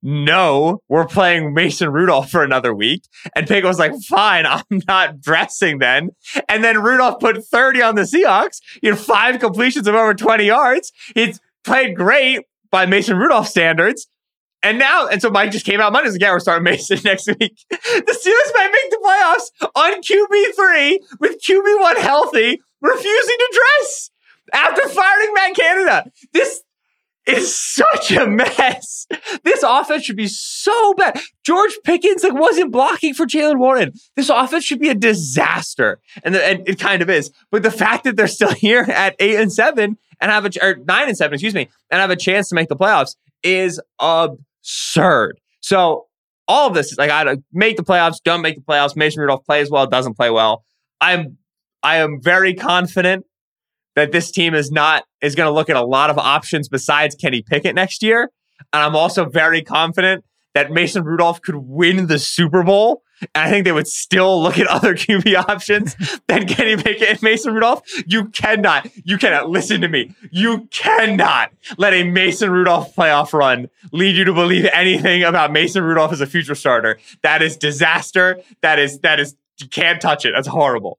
no, 0.03 0.81
we're 0.89 1.07
playing 1.07 1.55
Mason 1.55 1.91
Rudolph 1.91 2.31
for 2.31 2.45
another 2.45 2.75
week. 2.75 3.03
And 3.35 3.47
Pickett 3.47 3.65
was 3.65 3.79
like, 3.79 3.93
fine, 4.09 4.47
I'm 4.47 4.81
not 4.87 5.21
dressing 5.21 5.79
then. 5.79 6.11
And 6.49 6.63
then 6.63 6.83
Rudolph 6.83 7.21
put 7.21 7.45
30 7.45 7.83
on 7.83 7.95
the 7.95 8.03
Seahawks. 8.03 8.61
He 8.81 8.89
had 8.89 8.99
five 8.99 9.41
completions 9.41 9.87
of 9.87 9.95
over 9.95 10.15
20 10.15 10.45
yards. 10.45 10.93
He's 11.15 11.41
played 11.65 11.97
great 11.97 12.41
by 12.71 12.87
Mason 12.87 13.17
Rudolph 13.17 13.49
standards. 13.49 14.07
And 14.63 14.79
now, 14.79 15.07
and 15.07 15.23
so 15.23 15.31
Mike 15.31 15.53
just 15.53 15.65
came 15.65 15.81
out 15.81 15.93
Monday. 15.93 16.11
Like, 16.11 16.21
yeah, 16.21 16.33
we're 16.33 16.41
starting 16.41 16.65
Mason 16.71 16.99
next 17.05 17.29
week. 17.29 17.57
the 17.71 17.77
Steelers 17.77 18.55
might 18.55 18.71
make 18.73 18.91
the 18.91 18.99
playoffs 19.05 19.69
on 19.75 20.03
QB3 20.03 20.99
with 21.21 21.41
QB1 21.43 21.97
healthy, 21.99 22.61
refusing 22.81 23.37
to 23.39 23.61
dress 23.79 24.11
after 24.53 24.89
firing 24.89 25.35
Matt 25.35 25.55
Canada. 25.55 26.11
This 26.33 26.63
is 27.29 27.57
such 27.59 28.11
a 28.11 28.27
mess. 28.27 29.07
This 29.45 29.63
offense 29.63 30.05
should 30.05 30.17
be 30.17 30.29
so 30.29 30.95
bad. 30.95 31.21
George 31.45 31.73
Pickens 31.85 32.25
like 32.25 32.35
wasn't 32.35 32.73
blocking 32.73 33.15
for 33.15 33.27
Jaylen 33.27 33.59
Warren. 33.59 33.93
This 34.17 34.31
offense 34.31 34.65
should 34.65 34.81
be 34.81 34.89
a 34.89 34.95
disaster, 34.95 36.01
and, 36.25 36.35
the, 36.35 36.45
and 36.45 36.69
it 36.69 36.81
kind 36.81 37.03
of 37.03 37.11
is. 37.11 37.31
But 37.51 37.63
the 37.63 37.71
fact 37.71 38.05
that 38.05 38.17
they're 38.17 38.29
still 38.29 38.53
here 38.55 38.83
at 38.83 39.15
eight 39.19 39.37
and 39.37 39.53
seven 39.53 39.99
and 40.21 40.31
have 40.31 40.45
a 40.45 40.51
or 40.63 40.77
nine 40.77 41.09
and 41.09 41.17
seven, 41.17 41.35
excuse 41.35 41.55
me, 41.55 41.69
and 41.91 42.01
have 42.01 42.11
a 42.11 42.17
chance 42.17 42.49
to 42.49 42.55
make 42.55 42.69
the 42.69 42.77
playoffs 42.77 43.15
is 43.43 43.81
absurd. 44.01 45.39
So 45.61 46.07
all 46.49 46.69
of 46.69 46.75
this 46.75 46.93
is 46.93 46.99
like 46.99 47.11
I 47.11 47.25
to 47.25 47.43
make 47.53 47.77
the 47.77 47.85
playoffs, 47.85 48.17
don't 48.25 48.41
make 48.41 48.57
the 48.57 48.63
playoffs. 48.63 48.97
Mason 48.97 49.21
Rudolph 49.21 49.45
plays 49.45 49.71
well, 49.71 49.87
doesn't 49.87 50.15
play 50.15 50.31
well. 50.31 50.65
I'm 51.01 51.37
I 51.83 51.99
am 51.99 52.21
very 52.21 52.55
confident 52.55 53.27
that 53.99 54.13
this 54.13 54.31
team 54.31 54.55
is 54.55 54.71
not 54.71 55.05
is 55.21 55.35
going 55.35 55.47
to 55.47 55.53
look 55.53 55.69
at 55.69 55.77
a 55.77 55.85
lot 55.85 56.11
of 56.11 56.19
options 56.19 56.69
besides 56.69 57.15
Kenny 57.15 57.43
Pickett 57.43 57.75
next 57.75 58.03
year. 58.03 58.31
And 58.73 58.83
I'm 58.83 58.97
also 58.97 59.25
very 59.25 59.63
confident 59.63 60.25
that 60.55 60.71
Mason 60.71 61.05
Rudolph 61.05 61.43
could 61.43 61.57
win 61.57 62.07
the 62.07 62.19
Super 62.19 62.63
Bowl. 62.63 63.03
And 63.35 63.47
I 63.49 63.51
think 63.51 63.65
they 63.65 63.73
would 63.73 63.89
still 63.89 64.41
look 64.41 64.59
at 64.59 64.69
other 64.69 64.95
QB 64.97 65.35
options 65.49 65.97
than 66.29 66.47
Kenny 66.47 66.77
Pickett 66.77 67.09
and 67.09 67.23
Mason 67.23 67.53
Rudolph. 67.53 67.83
You 68.07 68.27
cannot, 68.27 68.89
you 69.05 69.19
cannot 69.19 69.51
listen 69.51 69.81
to 69.81 69.89
me. 69.89 70.15
You 70.31 70.69
cannot 70.71 71.51
let 71.77 71.93
a 71.93 72.05
Mason 72.05 72.51
Rudolph 72.51 72.95
playoff 72.95 73.33
run 73.33 73.69
lead 73.93 74.17
you 74.17 74.25
to 74.25 74.33
believe 74.33 74.67
anything 74.73 75.25
about 75.25 75.53
Mason 75.53 75.83
Rudolph 75.83 76.13
as 76.13 76.21
a 76.21 76.27
future 76.27 76.55
starter. 76.55 76.99
That 77.23 77.43
is 77.43 77.57
disaster. 77.57 78.41
That 78.63 78.79
is, 78.79 79.01
that 79.01 79.19
is, 79.19 79.35
you 79.59 79.67
can't 79.67 80.01
touch 80.01 80.25
it. 80.25 80.33
That's 80.35 80.49
horrible. 80.49 80.99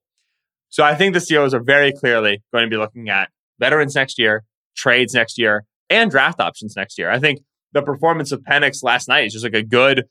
So 0.69 0.83
I 0.83 0.95
think 0.95 1.13
the 1.13 1.19
Steelers 1.19 1.53
are 1.53 1.61
very 1.61 1.91
clearly 1.91 2.43
going 2.53 2.65
to 2.65 2.69
be 2.69 2.77
looking 2.77 3.09
at 3.09 3.29
veterans 3.59 3.95
next 3.95 4.19
year, 4.19 4.43
trades 4.75 5.13
next 5.13 5.37
year, 5.37 5.65
and 5.89 6.09
draft 6.09 6.39
options 6.39 6.75
next 6.75 6.97
year. 6.97 7.09
I 7.09 7.19
think 7.19 7.41
the 7.73 7.81
performance 7.81 8.31
of 8.31 8.41
Penix 8.41 8.83
last 8.83 9.07
night 9.07 9.25
is 9.25 9.33
just 9.33 9.45
like 9.45 9.53
a 9.53 9.63
good 9.63 10.05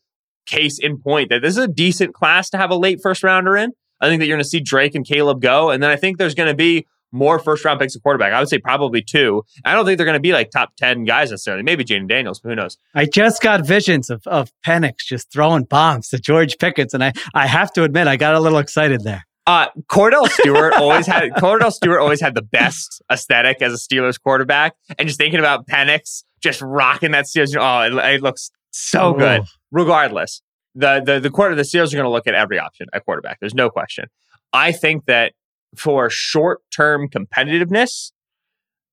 case 0.46 0.78
in 0.78 0.98
point 0.98 1.28
that 1.30 1.42
this 1.42 1.56
is 1.56 1.64
a 1.64 1.68
decent 1.68 2.14
class 2.14 2.50
to 2.50 2.58
have 2.58 2.70
a 2.70 2.76
late 2.76 3.00
first 3.02 3.22
rounder 3.22 3.56
in. 3.56 3.72
I 4.00 4.08
think 4.08 4.20
that 4.20 4.26
you're 4.26 4.36
going 4.36 4.44
to 4.44 4.48
see 4.48 4.60
Drake 4.60 4.94
and 4.94 5.06
Caleb 5.06 5.40
go. 5.40 5.70
And 5.70 5.82
then 5.82 5.90
I 5.90 5.96
think 5.96 6.18
there's 6.18 6.34
going 6.34 6.48
to 6.48 6.54
be 6.54 6.86
more 7.10 7.38
first 7.38 7.64
round 7.64 7.80
picks 7.80 7.94
of 7.96 8.02
quarterback. 8.02 8.32
I 8.32 8.38
would 8.38 8.48
say 8.48 8.58
probably 8.58 9.02
two. 9.02 9.42
I 9.64 9.74
don't 9.74 9.84
think 9.84 9.98
they're 9.98 10.06
going 10.06 10.16
to 10.16 10.20
be 10.20 10.32
like 10.32 10.50
top 10.50 10.76
10 10.76 11.04
guys 11.04 11.30
necessarily. 11.30 11.62
Maybe 11.62 11.84
Jayden 11.84 12.08
Daniels, 12.08 12.40
but 12.40 12.50
who 12.50 12.56
knows? 12.56 12.76
I 12.94 13.06
just 13.06 13.42
got 13.42 13.66
visions 13.66 14.10
of, 14.10 14.26
of 14.26 14.52
Penix 14.66 14.98
just 15.06 15.32
throwing 15.32 15.64
bombs 15.64 16.08
to 16.08 16.18
George 16.18 16.58
Pickens. 16.58 16.94
And 16.94 17.02
I, 17.02 17.12
I 17.34 17.46
have 17.46 17.72
to 17.74 17.84
admit, 17.84 18.06
I 18.06 18.16
got 18.16 18.34
a 18.34 18.40
little 18.40 18.58
excited 18.58 19.04
there. 19.04 19.24
Uh, 19.48 19.66
Kordell 19.90 20.28
Stewart 20.28 20.74
always 20.76 21.06
had 21.06 21.30
Kordell 21.32 21.72
Stewart 21.72 22.00
always 22.00 22.20
had 22.20 22.34
the 22.34 22.42
best 22.42 23.00
aesthetic 23.10 23.62
as 23.62 23.72
a 23.72 23.76
Steelers 23.76 24.20
quarterback, 24.20 24.74
and 24.98 25.08
just 25.08 25.18
thinking 25.18 25.40
about 25.40 25.66
Penix 25.66 26.22
just 26.42 26.60
rocking 26.60 27.12
that 27.12 27.24
Steelers, 27.24 27.56
oh, 27.58 27.98
it, 27.98 28.14
it 28.14 28.22
looks 28.22 28.50
so 28.70 29.14
Ooh. 29.14 29.18
good. 29.18 29.42
Regardless, 29.70 30.42
the 30.74 31.00
the 31.04 31.18
the 31.18 31.30
quarter 31.30 31.54
the 31.54 31.62
Steelers 31.62 31.94
are 31.94 31.96
going 31.96 32.04
to 32.04 32.10
look 32.10 32.26
at 32.26 32.34
every 32.34 32.58
option 32.58 32.88
at 32.92 33.06
quarterback. 33.06 33.38
There's 33.40 33.54
no 33.54 33.70
question. 33.70 34.04
I 34.52 34.70
think 34.70 35.06
that 35.06 35.32
for 35.74 36.10
short 36.10 36.60
term 36.70 37.08
competitiveness 37.08 38.12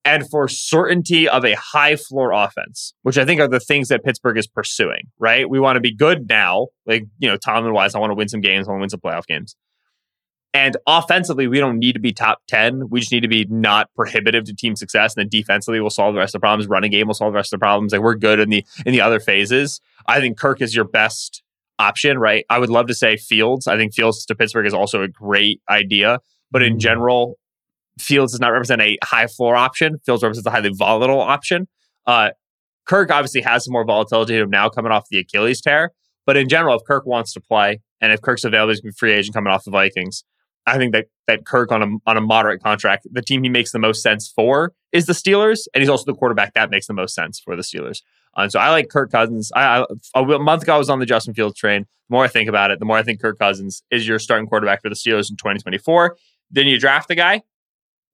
and 0.05 0.29
for 0.29 0.47
certainty 0.47 1.27
of 1.27 1.43
a 1.43 1.55
high 1.55 1.97
floor 1.97 2.31
offense, 2.31 2.93
which 3.01 3.17
I 3.17 3.25
think 3.25 3.41
are 3.41 3.47
the 3.49 3.59
things 3.59 3.89
that 3.89 4.05
Pittsburgh 4.05 4.37
is 4.37 4.47
pursuing. 4.47 5.09
Right, 5.19 5.49
we 5.49 5.59
want 5.59 5.75
to 5.75 5.81
be 5.81 5.93
good 5.93 6.29
now, 6.29 6.67
like 6.85 7.03
you 7.19 7.27
know, 7.27 7.35
Tom 7.35 7.65
and 7.65 7.73
wise. 7.73 7.93
I 7.93 7.99
want 7.99 8.11
to 8.11 8.15
win 8.15 8.29
some 8.29 8.39
games. 8.39 8.69
I 8.69 8.71
want 8.71 8.79
to 8.79 8.83
win 8.83 8.89
some 8.89 9.01
playoff 9.01 9.25
games. 9.27 9.57
And 10.55 10.77
offensively, 10.87 11.47
we 11.47 11.59
don't 11.59 11.79
need 11.79 11.93
to 11.93 11.99
be 11.99 12.13
top 12.13 12.41
10. 12.47 12.87
We 12.89 13.01
just 13.01 13.11
need 13.11 13.23
to 13.23 13.27
be 13.27 13.45
not 13.49 13.93
prohibitive 13.93 14.45
to 14.45 14.55
team 14.55 14.77
success. 14.77 15.13
And 15.13 15.23
then 15.23 15.27
defensively, 15.27 15.81
we'll 15.81 15.89
solve 15.89 16.13
the 16.13 16.19
rest 16.19 16.33
of 16.33 16.39
the 16.39 16.45
problems. 16.45 16.69
Running 16.69 16.91
game 16.91 17.07
will 17.07 17.13
solve 17.13 17.33
the 17.33 17.35
rest 17.35 17.51
of 17.51 17.59
the 17.59 17.63
problems. 17.65 17.91
Like 17.91 18.01
we're 18.01 18.15
good 18.15 18.39
in 18.39 18.49
the 18.49 18.65
in 18.85 18.93
the 18.93 19.01
other 19.01 19.19
phases. 19.19 19.81
I 20.07 20.21
think 20.21 20.39
Kirk 20.39 20.61
is 20.61 20.73
your 20.73 20.85
best 20.85 21.43
option, 21.77 22.19
right? 22.19 22.45
I 22.49 22.59
would 22.59 22.69
love 22.69 22.87
to 22.87 22.93
say 22.93 23.17
Fields. 23.17 23.67
I 23.67 23.75
think 23.75 23.93
Fields 23.93 24.25
to 24.27 24.33
Pittsburgh 24.33 24.65
is 24.65 24.73
also 24.73 25.01
a 25.01 25.09
great 25.09 25.59
idea. 25.69 26.19
But 26.51 26.63
in 26.63 26.73
mm-hmm. 26.73 26.79
general, 26.79 27.37
Fields 27.99 28.31
does 28.31 28.39
not 28.39 28.53
represent 28.53 28.81
a 28.81 28.97
high 29.03 29.27
floor 29.27 29.57
option. 29.57 29.99
Fields 30.05 30.23
represents 30.23 30.47
a 30.47 30.51
highly 30.51 30.71
volatile 30.73 31.19
option. 31.19 31.67
Uh, 32.07 32.29
Kirk 32.85 33.11
obviously 33.11 33.41
has 33.41 33.65
some 33.65 33.73
more 33.73 33.83
volatility 33.83 34.35
to 34.35 34.43
him 34.43 34.51
now 34.51 34.69
coming 34.69 34.93
off 34.93 35.09
the 35.11 35.19
Achilles 35.19 35.59
tear. 35.59 35.91
But 36.25 36.37
in 36.37 36.47
general, 36.47 36.77
if 36.77 36.85
Kirk 36.87 37.05
wants 37.05 37.33
to 37.33 37.41
play 37.41 37.81
and 37.99 38.13
if 38.13 38.21
Kirk's 38.21 38.45
available, 38.45 38.73
he's 38.73 38.97
free 38.97 39.11
agent 39.11 39.33
coming 39.33 39.51
off 39.51 39.65
the 39.65 39.71
Vikings. 39.71 40.23
I 40.65 40.77
think 40.77 40.93
that 40.93 41.07
that 41.27 41.45
Kirk 41.45 41.71
on 41.71 41.81
a 41.81 42.09
on 42.09 42.17
a 42.17 42.21
moderate 42.21 42.61
contract, 42.61 43.07
the 43.11 43.21
team 43.21 43.43
he 43.43 43.49
makes 43.49 43.71
the 43.71 43.79
most 43.79 44.01
sense 44.01 44.31
for 44.33 44.73
is 44.91 45.05
the 45.05 45.13
Steelers, 45.13 45.67
and 45.73 45.81
he's 45.81 45.89
also 45.89 46.05
the 46.05 46.17
quarterback 46.17 46.53
that 46.53 46.69
makes 46.69 46.87
the 46.87 46.93
most 46.93 47.13
sense 47.13 47.39
for 47.39 47.55
the 47.55 47.61
Steelers. 47.61 48.01
And 48.35 48.51
so 48.51 48.59
I 48.59 48.69
like 48.69 48.89
Kirk 48.89 49.11
Cousins. 49.11 49.51
I, 49.55 49.85
I 50.15 50.21
a 50.21 50.39
month 50.39 50.63
ago 50.63 50.75
I 50.75 50.77
was 50.77 50.89
on 50.89 50.99
the 50.99 51.05
Justin 51.05 51.33
Fields 51.33 51.57
train. 51.57 51.85
The 52.09 52.13
more 52.13 52.23
I 52.23 52.27
think 52.27 52.49
about 52.49 52.71
it, 52.71 52.79
the 52.79 52.85
more 52.85 52.97
I 52.97 53.03
think 53.03 53.21
Kirk 53.21 53.39
Cousins 53.39 53.83
is 53.91 54.07
your 54.07 54.19
starting 54.19 54.47
quarterback 54.47 54.81
for 54.81 54.89
the 54.89 54.95
Steelers 54.95 55.29
in 55.29 55.37
2024. 55.37 56.17
Then 56.51 56.67
you 56.67 56.79
draft 56.79 57.07
the 57.07 57.15
guy, 57.15 57.41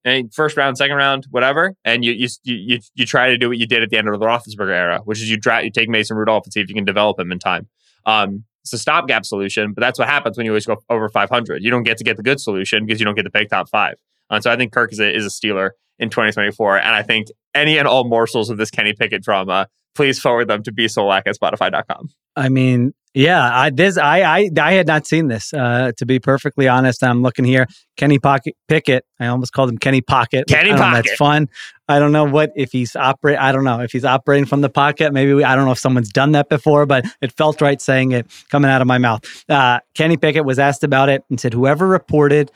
and 0.03 0.33
first 0.33 0.57
round, 0.57 0.77
second 0.77 0.95
round, 0.95 1.27
whatever, 1.29 1.75
and 1.85 2.03
you 2.03 2.11
you 2.13 2.27
you 2.43 2.79
you 2.95 3.05
try 3.05 3.29
to 3.29 3.37
do 3.37 3.49
what 3.49 3.57
you 3.57 3.67
did 3.67 3.83
at 3.83 3.89
the 3.89 3.97
end 3.97 4.07
of 4.07 4.19
the 4.19 4.25
Roethlisberger 4.25 4.73
era, 4.73 5.01
which 5.05 5.19
is 5.19 5.29
you 5.29 5.37
draft 5.37 5.63
you 5.65 5.71
take 5.71 5.89
Mason 5.89 6.17
Rudolph 6.17 6.45
and 6.45 6.53
see 6.53 6.61
if 6.61 6.69
you 6.69 6.75
can 6.75 6.85
develop 6.85 7.19
him 7.19 7.31
in 7.31 7.39
time. 7.39 7.67
Um, 8.05 8.45
it's 8.63 8.73
a 8.73 8.77
stopgap 8.77 9.25
solution, 9.25 9.73
but 9.73 9.81
that's 9.81 9.97
what 9.97 10.07
happens 10.07 10.37
when 10.37 10.45
you 10.45 10.51
always 10.51 10.65
go 10.65 10.77
over 10.89 11.09
500. 11.09 11.63
You 11.63 11.71
don't 11.71 11.83
get 11.83 11.97
to 11.97 12.03
get 12.03 12.17
the 12.17 12.23
good 12.23 12.39
solution 12.39 12.85
because 12.85 12.99
you 12.99 13.05
don't 13.05 13.15
get 13.15 13.23
to 13.23 13.31
pick 13.31 13.49
top 13.49 13.69
five. 13.69 13.95
And 14.29 14.43
so 14.43 14.51
I 14.51 14.55
think 14.55 14.71
Kirk 14.71 14.91
is 14.91 14.99
a, 14.99 15.13
is 15.13 15.25
a 15.25 15.29
Steeler 15.29 15.71
in 15.99 16.09
2024. 16.09 16.77
And 16.77 16.95
I 16.95 17.01
think 17.01 17.27
any 17.55 17.77
and 17.77 17.87
all 17.87 18.07
morsels 18.07 18.49
of 18.49 18.57
this 18.57 18.69
Kenny 18.69 18.93
Pickett 18.93 19.23
drama, 19.23 19.67
please 19.95 20.19
forward 20.19 20.47
them 20.47 20.63
to 20.63 20.71
bsolak 20.71 21.23
at 21.25 21.37
spotify.com. 21.37 22.09
I 22.35 22.49
mean, 22.49 22.93
yeah, 23.13 23.49
I 23.51 23.71
this 23.71 23.97
I 23.97 24.21
I 24.21 24.49
I 24.59 24.73
had 24.73 24.87
not 24.87 25.05
seen 25.05 25.27
this. 25.27 25.53
Uh, 25.53 25.91
to 25.97 26.05
be 26.05 26.19
perfectly 26.19 26.69
honest, 26.69 27.03
I'm 27.03 27.21
looking 27.21 27.43
here. 27.43 27.67
Kenny 27.97 28.19
Pocket 28.19 28.55
Pickett. 28.69 29.03
I 29.19 29.27
almost 29.27 29.51
called 29.51 29.69
him 29.69 29.77
Kenny 29.77 29.99
Pocket. 29.99 30.47
Kenny 30.47 30.71
Pocket. 30.71 31.05
That's 31.07 31.17
fun. 31.17 31.49
I 31.91 31.99
don't 31.99 32.11
know 32.11 32.25
what 32.25 32.51
if 32.55 32.71
he's 32.71 32.95
operate. 32.95 33.37
I 33.37 33.51
don't 33.51 33.63
know 33.63 33.81
if 33.81 33.91
he's 33.91 34.05
operating 34.05 34.45
from 34.45 34.61
the 34.61 34.69
pocket. 34.69 35.13
Maybe 35.13 35.33
we, 35.33 35.43
I 35.43 35.55
don't 35.55 35.65
know 35.65 35.71
if 35.71 35.79
someone's 35.79 36.11
done 36.11 36.31
that 36.31 36.49
before, 36.49 36.85
but 36.85 37.05
it 37.21 37.31
felt 37.33 37.61
right 37.61 37.81
saying 37.81 38.13
it 38.13 38.27
coming 38.49 38.71
out 38.71 38.81
of 38.81 38.87
my 38.87 38.97
mouth. 38.97 39.23
Uh, 39.49 39.79
Kenny 39.93 40.17
Pickett 40.17 40.45
was 40.45 40.59
asked 40.59 40.83
about 40.83 41.09
it 41.09 41.23
and 41.29 41.39
said, 41.39 41.53
"Whoever 41.53 41.87
reported 41.87 42.51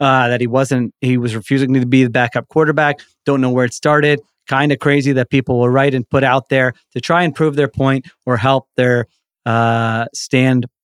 uh, 0.00 0.28
that 0.28 0.40
he 0.40 0.46
wasn't, 0.46 0.94
he 1.00 1.18
was 1.18 1.34
refusing 1.34 1.74
to 1.74 1.86
be 1.86 2.04
the 2.04 2.10
backup 2.10 2.48
quarterback. 2.48 3.00
Don't 3.26 3.40
know 3.40 3.50
where 3.50 3.64
it 3.64 3.74
started. 3.74 4.20
Kind 4.46 4.72
of 4.72 4.78
crazy 4.78 5.12
that 5.12 5.30
people 5.30 5.58
will 5.58 5.68
write 5.68 5.94
and 5.94 6.08
put 6.08 6.24
out 6.24 6.48
there 6.48 6.72
to 6.92 7.00
try 7.00 7.22
and 7.22 7.34
prove 7.34 7.56
their 7.56 7.68
point 7.68 8.06
or 8.24 8.36
help 8.36 8.68
their 8.76 9.06
uh, 9.44 10.06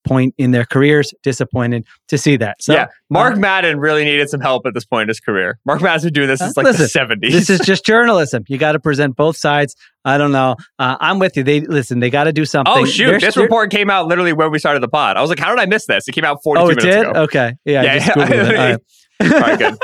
standpoint 0.05 0.35
in 0.37 0.51
their 0.51 0.65
careers. 0.65 1.13
Disappointed 1.23 1.85
to 2.07 2.17
see 2.17 2.37
that. 2.37 2.61
So, 2.61 2.73
yeah, 2.73 2.87
Mark 3.09 3.35
uh, 3.35 3.39
Madden 3.39 3.79
really 3.79 4.03
needed 4.03 4.29
some 4.29 4.39
help 4.39 4.65
at 4.65 4.73
this 4.73 4.85
point 4.85 5.03
in 5.03 5.07
his 5.09 5.19
career. 5.19 5.59
Mark 5.65 5.81
Madden's 5.81 6.03
been 6.03 6.13
doing 6.13 6.27
this 6.27 6.39
since 6.39 6.57
like 6.57 6.65
listen, 6.65 6.83
the 6.83 6.89
seventies. 6.89 7.33
this 7.33 7.49
is 7.49 7.59
just 7.65 7.85
journalism. 7.85 8.43
You 8.47 8.57
got 8.57 8.73
to 8.73 8.79
present 8.79 9.15
both 9.15 9.37
sides. 9.37 9.75
I 10.03 10.17
don't 10.17 10.31
know. 10.31 10.55
Uh, 10.77 10.97
I'm 10.99 11.19
with 11.19 11.35
you. 11.35 11.43
They 11.43 11.61
listen. 11.61 11.99
They 11.99 12.09
got 12.09 12.25
to 12.25 12.33
do 12.33 12.45
something. 12.45 12.73
Oh 12.75 12.85
shoot! 12.85 13.07
They're, 13.07 13.19
this 13.19 13.37
report 13.37 13.71
came 13.71 13.89
out 13.89 14.07
literally 14.07 14.33
when 14.33 14.51
we 14.51 14.59
started 14.59 14.81
the 14.81 14.87
pod. 14.87 15.17
I 15.17 15.21
was 15.21 15.29
like, 15.29 15.39
how 15.39 15.49
did 15.49 15.59
I 15.59 15.65
miss 15.65 15.85
this? 15.85 16.07
It 16.07 16.11
came 16.11 16.25
out 16.25 16.39
42 16.43 16.63
oh, 16.63 16.69
it 16.69 16.75
minutes 16.75 16.95
did? 16.95 17.07
ago. 17.07 17.21
Okay. 17.23 17.53
Yeah. 17.65 17.83
Yeah. 17.83 18.13
yeah. 18.17 18.77
All 19.21 19.29
right, 19.29 19.57
good. 19.57 19.77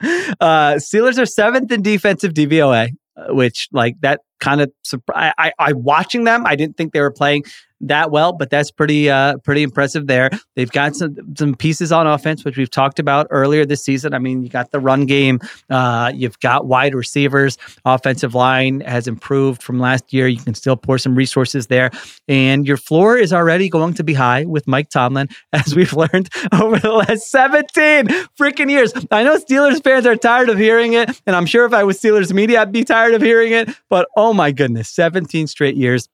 uh, 0.40 0.74
Steelers 0.74 1.18
are 1.18 1.26
seventh 1.26 1.72
in 1.72 1.82
defensive 1.82 2.34
DVOA, 2.34 2.90
uh, 3.16 3.34
which 3.34 3.68
like 3.72 3.94
that 4.00 4.20
kind 4.40 4.60
of 4.60 4.70
surprise. 4.82 5.32
I, 5.38 5.52
I 5.58 5.72
watching 5.72 6.24
them. 6.24 6.46
I 6.46 6.54
didn't 6.54 6.76
think 6.76 6.92
they 6.92 7.00
were 7.00 7.10
playing 7.10 7.44
that 7.80 8.10
well, 8.10 8.32
but 8.32 8.50
that's 8.50 8.70
pretty 8.70 9.08
uh, 9.08 9.38
pretty 9.38 9.62
impressive 9.62 10.06
there. 10.06 10.30
They've 10.56 10.70
got 10.70 10.96
some 10.96 11.16
some 11.36 11.54
pieces 11.54 11.92
on 11.92 12.06
offense, 12.06 12.44
which 12.44 12.56
we've 12.56 12.70
talked 12.70 12.98
about 12.98 13.26
earlier 13.30 13.64
this 13.64 13.82
season. 13.82 14.14
I 14.14 14.18
mean, 14.18 14.42
you 14.42 14.48
got 14.48 14.70
the 14.70 14.80
run 14.80 15.06
game, 15.06 15.40
uh, 15.70 16.12
you've 16.14 16.38
got 16.40 16.66
wide 16.66 16.94
receivers, 16.94 17.58
offensive 17.84 18.34
line 18.34 18.80
has 18.80 19.06
improved 19.06 19.62
from 19.62 19.78
last 19.78 20.12
year. 20.12 20.26
You 20.28 20.40
can 20.40 20.54
still 20.54 20.76
pour 20.76 20.98
some 20.98 21.14
resources 21.14 21.68
there, 21.68 21.90
and 22.26 22.66
your 22.66 22.76
floor 22.76 23.16
is 23.16 23.32
already 23.32 23.68
going 23.68 23.94
to 23.94 24.04
be 24.04 24.14
high 24.14 24.44
with 24.44 24.66
Mike 24.66 24.90
Tomlin, 24.90 25.28
as 25.52 25.74
we've 25.74 25.92
learned 25.92 26.28
over 26.52 26.78
the 26.78 26.92
last 26.92 27.30
17 27.30 28.06
freaking 28.38 28.70
years. 28.70 28.92
I 29.10 29.22
know 29.22 29.36
Steelers 29.36 29.82
fans 29.82 30.06
are 30.06 30.16
tired 30.16 30.48
of 30.48 30.58
hearing 30.58 30.94
it, 30.94 31.20
and 31.26 31.36
I'm 31.36 31.46
sure 31.46 31.64
if 31.64 31.72
I 31.72 31.84
was 31.84 32.00
Steelers 32.00 32.32
media, 32.32 32.62
I'd 32.62 32.72
be 32.72 32.84
tired 32.84 33.14
of 33.14 33.22
hearing 33.22 33.52
it. 33.52 33.70
But 33.88 34.08
oh 34.16 34.32
my 34.32 34.52
goodness, 34.52 34.88
17 34.90 35.46
straight 35.46 35.76
years 35.76 36.08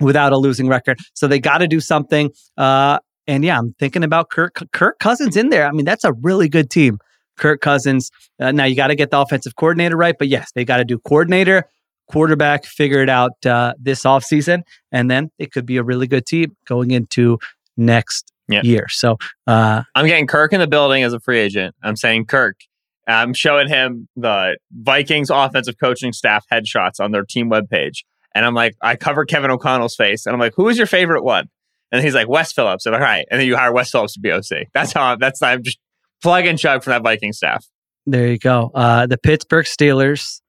without 0.00 0.32
a 0.32 0.36
losing 0.36 0.68
record. 0.68 0.98
So 1.14 1.26
they 1.26 1.38
got 1.38 1.58
to 1.58 1.68
do 1.68 1.80
something. 1.80 2.30
Uh, 2.56 2.98
and 3.26 3.44
yeah, 3.44 3.58
I'm 3.58 3.74
thinking 3.78 4.02
about 4.02 4.30
Kirk, 4.30 4.62
Kirk 4.72 4.98
Cousins 4.98 5.36
in 5.36 5.50
there. 5.50 5.66
I 5.66 5.72
mean, 5.72 5.84
that's 5.84 6.04
a 6.04 6.12
really 6.12 6.48
good 6.48 6.70
team. 6.70 6.98
Kirk 7.36 7.60
Cousins. 7.60 8.10
Uh, 8.38 8.52
now 8.52 8.64
you 8.64 8.76
got 8.76 8.88
to 8.88 8.94
get 8.94 9.10
the 9.10 9.18
offensive 9.18 9.56
coordinator 9.56 9.96
right, 9.96 10.14
but 10.18 10.28
yes, 10.28 10.50
they 10.54 10.64
got 10.64 10.76
to 10.76 10.84
do 10.84 10.98
coordinator, 10.98 11.64
quarterback, 12.08 12.64
figure 12.64 13.02
it 13.02 13.08
out 13.08 13.32
uh, 13.46 13.72
this 13.80 14.02
offseason, 14.02 14.62
and 14.92 15.10
then 15.10 15.30
it 15.38 15.52
could 15.52 15.66
be 15.66 15.76
a 15.78 15.82
really 15.82 16.06
good 16.06 16.26
team 16.26 16.56
going 16.66 16.90
into 16.90 17.38
next 17.76 18.30
yeah. 18.48 18.62
year. 18.62 18.86
So 18.88 19.16
uh, 19.46 19.82
I'm 19.94 20.06
getting 20.06 20.26
Kirk 20.26 20.52
in 20.52 20.60
the 20.60 20.66
building 20.66 21.02
as 21.02 21.12
a 21.12 21.20
free 21.20 21.38
agent. 21.38 21.74
I'm 21.82 21.96
saying 21.96 22.26
Kirk. 22.26 22.56
I'm 23.06 23.32
showing 23.32 23.68
him 23.68 24.08
the 24.16 24.56
Vikings 24.70 25.30
offensive 25.30 25.76
coaching 25.80 26.12
staff 26.12 26.44
headshots 26.52 27.00
on 27.00 27.10
their 27.10 27.24
team 27.24 27.50
webpage. 27.50 28.04
And 28.34 28.44
I'm 28.44 28.54
like, 28.54 28.76
I 28.80 28.96
cover 28.96 29.24
Kevin 29.24 29.50
O'Connell's 29.50 29.96
face. 29.96 30.26
And 30.26 30.34
I'm 30.34 30.40
like, 30.40 30.54
who 30.56 30.68
is 30.68 30.78
your 30.78 30.86
favorite 30.86 31.24
one? 31.24 31.48
And 31.92 32.02
he's 32.02 32.14
like, 32.14 32.28
Wes 32.28 32.52
Phillips. 32.52 32.86
I'm 32.86 32.92
like, 32.92 33.02
all 33.02 33.06
right. 33.06 33.26
And 33.30 33.40
then 33.40 33.46
you 33.46 33.56
hire 33.56 33.72
Wes 33.72 33.90
Phillips 33.90 34.14
to 34.14 34.20
be 34.20 34.30
OC. 34.30 34.68
That's 34.72 34.92
how 34.92 35.02
I'm, 35.02 35.18
that's 35.18 35.42
I'm 35.42 35.62
just 35.62 35.78
plug 36.22 36.46
and 36.46 36.58
chug 36.58 36.84
from 36.84 36.92
that 36.92 37.02
Viking 37.02 37.32
staff. 37.32 37.66
There 38.06 38.28
you 38.28 38.38
go. 38.38 38.70
Uh, 38.74 39.06
the 39.06 39.18
Pittsburgh 39.18 39.66
Steelers 39.66 40.40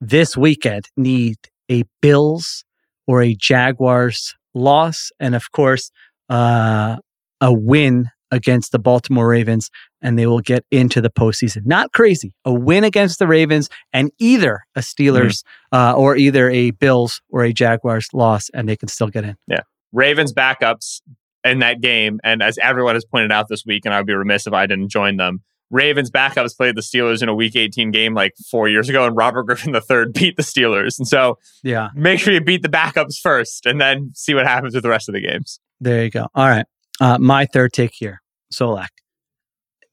this 0.00 0.36
weekend 0.36 0.88
need 0.96 1.36
a 1.70 1.84
Bills 2.02 2.64
or 3.06 3.22
a 3.22 3.34
Jaguars 3.34 4.34
loss. 4.54 5.10
And 5.18 5.34
of 5.34 5.50
course, 5.52 5.90
uh, 6.28 6.96
a 7.40 7.52
win 7.52 8.10
against 8.34 8.72
the 8.72 8.78
Baltimore 8.78 9.28
Ravens 9.28 9.70
and 10.02 10.18
they 10.18 10.26
will 10.26 10.40
get 10.40 10.64
into 10.70 11.00
the 11.00 11.10
postseason. 11.10 11.64
Not 11.64 11.92
crazy. 11.92 12.34
A 12.44 12.52
win 12.52 12.84
against 12.84 13.18
the 13.18 13.26
Ravens 13.26 13.68
and 13.92 14.10
either 14.18 14.64
a 14.74 14.80
Steelers 14.80 15.42
mm-hmm. 15.72 15.76
uh, 15.76 15.92
or 15.94 16.16
either 16.16 16.50
a 16.50 16.72
Bills 16.72 17.22
or 17.30 17.44
a 17.44 17.52
Jaguars 17.52 18.08
loss, 18.12 18.50
and 18.50 18.68
they 18.68 18.76
can 18.76 18.88
still 18.88 19.08
get 19.08 19.24
in. 19.24 19.36
Yeah. 19.46 19.60
Ravens 19.92 20.32
backups 20.32 21.00
in 21.44 21.60
that 21.60 21.80
game. 21.80 22.20
And 22.24 22.42
as 22.42 22.58
everyone 22.58 22.96
has 22.96 23.04
pointed 23.04 23.32
out 23.32 23.46
this 23.48 23.64
week, 23.64 23.82
and 23.84 23.94
I 23.94 23.98
would 23.98 24.06
be 24.06 24.14
remiss 24.14 24.46
if 24.46 24.52
I 24.52 24.66
didn't 24.66 24.88
join 24.88 25.16
them, 25.16 25.42
Ravens 25.70 26.10
backups 26.10 26.56
played 26.56 26.76
the 26.76 26.82
Steelers 26.82 27.22
in 27.22 27.28
a 27.28 27.34
Week 27.34 27.56
18 27.56 27.90
game 27.90 28.14
like 28.14 28.34
four 28.50 28.68
years 28.68 28.88
ago, 28.88 29.06
and 29.06 29.16
Robert 29.16 29.44
Griffin 29.44 29.74
III 29.74 30.06
beat 30.14 30.36
the 30.36 30.42
Steelers. 30.42 30.98
And 30.98 31.08
so, 31.08 31.38
yeah, 31.62 31.88
make 31.94 32.20
sure 32.20 32.32
you 32.32 32.40
beat 32.40 32.62
the 32.62 32.68
backups 32.68 33.18
first, 33.18 33.66
and 33.66 33.80
then 33.80 34.12
see 34.14 34.34
what 34.34 34.46
happens 34.46 34.74
with 34.74 34.82
the 34.82 34.90
rest 34.90 35.08
of 35.08 35.14
the 35.14 35.20
games. 35.20 35.60
There 35.80 36.04
you 36.04 36.10
go. 36.10 36.28
All 36.34 36.48
right, 36.48 36.66
uh, 37.00 37.18
my 37.18 37.46
third 37.46 37.72
take 37.72 37.92
here, 37.94 38.22
Solak. 38.54 38.88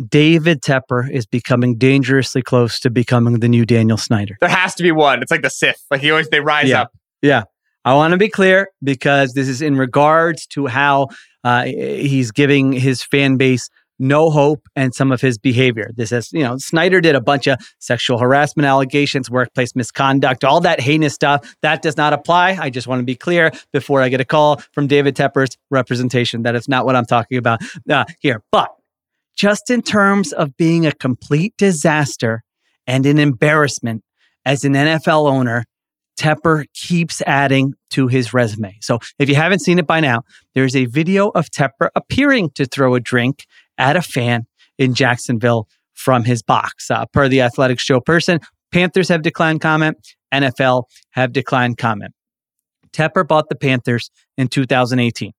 David 0.08 0.62
Tepper 0.62 1.10
is 1.12 1.26
becoming 1.26 1.78
dangerously 1.78 2.42
close 2.42 2.80
to 2.80 2.90
becoming 2.90 3.40
the 3.40 3.48
new 3.48 3.66
Daniel 3.66 3.98
Snyder. 3.98 4.38
There 4.40 4.50
has 4.50 4.74
to 4.76 4.84
be 4.84 4.92
one. 4.92 5.22
It's 5.22 5.32
like 5.32 5.44
the 5.44 5.50
Sith. 5.50 5.84
Like 5.92 6.02
he 6.02 6.10
always 6.10 6.30
they 6.30 6.40
rise 6.40 6.70
yeah. 6.70 6.84
up. 6.84 6.92
Yeah. 7.22 7.44
I 7.84 7.96
want 7.96 8.12
to 8.12 8.18
be 8.18 8.30
clear 8.30 8.70
because 8.84 9.34
this 9.34 9.48
is 9.48 9.62
in 9.62 9.76
regards 9.76 10.46
to 10.48 10.68
how 10.68 11.10
uh, 11.44 11.66
he's 11.66 12.32
giving 12.32 12.72
his 12.72 13.02
fan 13.04 13.38
base 13.38 13.70
no 14.02 14.30
hope 14.30 14.68
and 14.76 14.94
some 14.94 15.12
of 15.12 15.22
his 15.22 15.38
behavior. 15.38 15.92
This 15.96 16.12
is, 16.12 16.34
you 16.34 16.44
know, 16.44 16.58
Snyder 16.58 17.00
did 17.00 17.16
a 17.16 17.22
bunch 17.22 17.48
of 17.48 17.60
sexual 17.80 18.18
harassment 18.18 18.66
allegations, 18.66 19.30
workplace 19.30 19.76
misconduct, 19.76 20.44
all 20.44 20.60
that 20.62 20.82
heinous 20.82 21.14
stuff. 21.14 21.56
That 21.62 21.82
does 21.82 21.96
not 21.96 22.12
apply. 22.12 22.58
I 22.60 22.70
just 22.70 22.88
want 22.88 23.00
to 23.00 23.06
be 23.06 23.16
clear 23.16 23.52
before 23.72 24.02
I 24.02 24.10
get 24.10 24.20
a 24.20 24.26
call 24.26 24.58
from 24.74 24.88
David 24.88 25.16
Tepper's 25.16 25.58
representation 25.70 26.44
that 26.44 26.56
it's 26.56 26.68
not 26.68 26.86
what 26.86 26.96
I'm 26.96 27.06
talking 27.06 27.38
about 27.38 27.62
uh, 27.90 28.06
here. 28.20 28.44
But 28.52 28.72
just 29.36 29.70
in 29.70 29.82
terms 29.82 30.34
of 30.34 30.58
being 30.58 30.86
a 30.86 30.92
complete 30.92 31.54
disaster 31.58 32.44
and 32.88 33.06
an 33.06 33.20
embarrassment 33.20 34.04
as 34.46 34.66
an 34.66 34.74
NFL 34.74 35.30
owner, 35.30 35.66
Tepper 36.20 36.66
keeps 36.74 37.22
adding 37.26 37.74
to 37.92 38.08
his 38.08 38.34
resume. 38.34 38.78
So 38.82 39.00
if 39.18 39.30
you 39.30 39.36
haven't 39.36 39.60
seen 39.60 39.80
it 39.80 39.88
by 39.88 40.00
now, 40.00 40.22
there's 40.54 40.76
a 40.76 40.86
video 40.86 41.30
of 41.30 41.50
Tepper 41.50 41.90
appearing 41.96 42.52
to 42.56 42.66
throw 42.66 42.96
a 42.96 43.00
drink 43.00 43.46
at 43.78 43.96
a 43.96 44.02
fan 44.02 44.46
in 44.78 44.94
Jacksonville 44.94 45.68
from 45.94 46.24
his 46.24 46.42
box. 46.42 46.90
Uh, 46.90 47.06
per 47.14 47.28
the 47.28 47.42
athletic 47.42 47.78
Joe 47.78 48.02
Person, 48.02 48.40
Panthers 48.72 49.10
have 49.10 49.22
declined 49.22 49.62
comment, 49.62 49.98
NFL 50.34 50.86
have 51.12 51.34
declined 51.34 51.78
comment. 51.78 52.14
Tepper 52.94 53.28
bought 53.28 53.50
the 53.50 53.56
Panthers 53.56 54.10
in 54.38 54.48
2018 54.48 55.34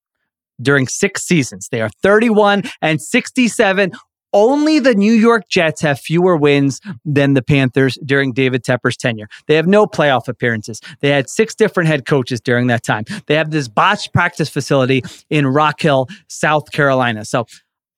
during 0.61 0.87
six 0.87 1.23
seasons. 1.25 1.69
They 1.71 1.81
are 1.81 1.91
31 2.03 2.65
and 2.81 3.01
67. 3.01 3.93
Only 4.35 4.79
the 4.79 4.95
New 4.95 5.13
York 5.13 5.47
Jets 5.51 5.83
have 5.83 6.01
fewer 6.01 6.37
wins 6.37 6.81
than 7.05 7.35
the 7.35 7.43
Panthers 7.43 7.99
during 8.03 8.33
David 8.33 8.65
Tepper's 8.65 8.97
tenure. 8.97 9.29
They 9.47 9.57
have 9.57 9.67
no 9.67 9.85
playoff 9.85 10.27
appearances. 10.27 10.81
They 11.01 11.11
had 11.11 11.29
six 11.29 11.55
different 11.55 11.89
head 11.89 12.07
coaches 12.07 12.41
during 12.41 12.69
that 12.69 12.83
time. 12.83 13.05
They 13.27 13.35
have 13.35 13.51
this 13.51 13.69
botched 13.69 14.15
practice 14.15 14.49
facility 14.49 15.03
in 15.29 15.47
Rock 15.47 15.83
Hill, 15.83 16.09
South 16.29 16.73
Carolina. 16.73 17.27
So 17.27 17.45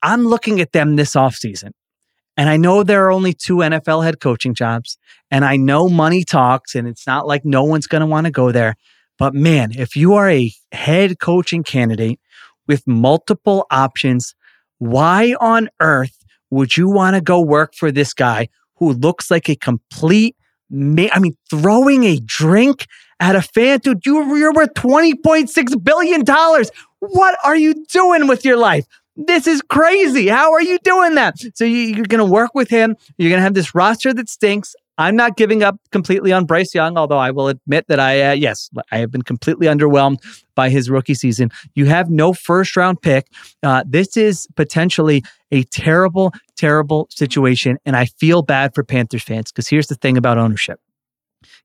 I'm 0.04 0.26
looking 0.26 0.60
at 0.60 0.72
them 0.72 0.96
this 0.96 1.14
offseason. 1.14 1.70
And 2.36 2.48
I 2.48 2.56
know 2.56 2.82
there 2.82 3.06
are 3.06 3.12
only 3.12 3.32
two 3.32 3.56
NFL 3.56 4.04
head 4.04 4.20
coaching 4.20 4.54
jobs. 4.54 4.98
And 5.30 5.44
I 5.44 5.56
know 5.56 5.88
money 5.88 6.24
talks, 6.24 6.74
and 6.74 6.86
it's 6.86 7.06
not 7.06 7.26
like 7.26 7.44
no 7.44 7.64
one's 7.64 7.86
going 7.86 8.00
to 8.00 8.06
want 8.06 8.26
to 8.26 8.30
go 8.30 8.52
there. 8.52 8.74
But 9.18 9.34
man, 9.34 9.72
if 9.72 9.96
you 9.96 10.14
are 10.14 10.28
a 10.28 10.52
head 10.72 11.18
coaching 11.20 11.62
candidate 11.62 12.20
with 12.66 12.86
multiple 12.86 13.66
options, 13.70 14.34
why 14.78 15.34
on 15.40 15.70
earth 15.80 16.18
would 16.50 16.76
you 16.76 16.90
want 16.90 17.16
to 17.16 17.22
go 17.22 17.40
work 17.40 17.74
for 17.74 17.90
this 17.90 18.12
guy 18.12 18.48
who 18.76 18.92
looks 18.92 19.30
like 19.30 19.48
a 19.48 19.56
complete 19.56 20.36
ma- 20.70 21.08
I 21.12 21.20
mean, 21.20 21.36
throwing 21.48 22.04
a 22.04 22.18
drink 22.18 22.86
at 23.20 23.36
a 23.36 23.42
fan, 23.42 23.78
dude, 23.78 24.04
you, 24.04 24.36
you're 24.36 24.52
worth 24.52 24.74
$20.6 24.74 25.84
billion. 25.84 26.24
What 26.98 27.38
are 27.44 27.56
you 27.56 27.86
doing 27.86 28.26
with 28.26 28.44
your 28.44 28.56
life? 28.56 28.86
This 29.16 29.46
is 29.46 29.62
crazy. 29.62 30.28
How 30.28 30.52
are 30.52 30.62
you 30.62 30.78
doing 30.82 31.14
that? 31.14 31.36
So 31.54 31.64
you, 31.64 31.94
you're 31.94 32.06
going 32.06 32.24
to 32.24 32.30
work 32.30 32.50
with 32.54 32.68
him. 32.68 32.96
You're 33.16 33.30
going 33.30 33.38
to 33.38 33.44
have 33.44 33.54
this 33.54 33.74
roster 33.74 34.12
that 34.12 34.28
stinks. 34.28 34.74
I'm 34.96 35.16
not 35.16 35.36
giving 35.36 35.62
up 35.62 35.76
completely 35.90 36.32
on 36.32 36.44
Bryce 36.46 36.74
Young, 36.74 36.96
although 36.96 37.18
I 37.18 37.32
will 37.32 37.48
admit 37.48 37.86
that 37.88 37.98
I, 37.98 38.30
uh, 38.30 38.32
yes, 38.32 38.70
I 38.92 38.98
have 38.98 39.10
been 39.10 39.22
completely 39.22 39.66
underwhelmed 39.66 40.18
by 40.54 40.68
his 40.68 40.88
rookie 40.88 41.14
season. 41.14 41.50
You 41.74 41.86
have 41.86 42.10
no 42.10 42.32
first 42.32 42.76
round 42.76 43.02
pick. 43.02 43.26
Uh, 43.62 43.82
this 43.86 44.16
is 44.16 44.46
potentially 44.54 45.24
a 45.50 45.64
terrible, 45.64 46.32
terrible 46.56 47.08
situation. 47.10 47.78
And 47.84 47.96
I 47.96 48.06
feel 48.06 48.42
bad 48.42 48.74
for 48.74 48.84
Panthers 48.84 49.22
fans 49.22 49.50
because 49.50 49.68
here's 49.68 49.88
the 49.88 49.96
thing 49.96 50.16
about 50.16 50.38
ownership 50.38 50.80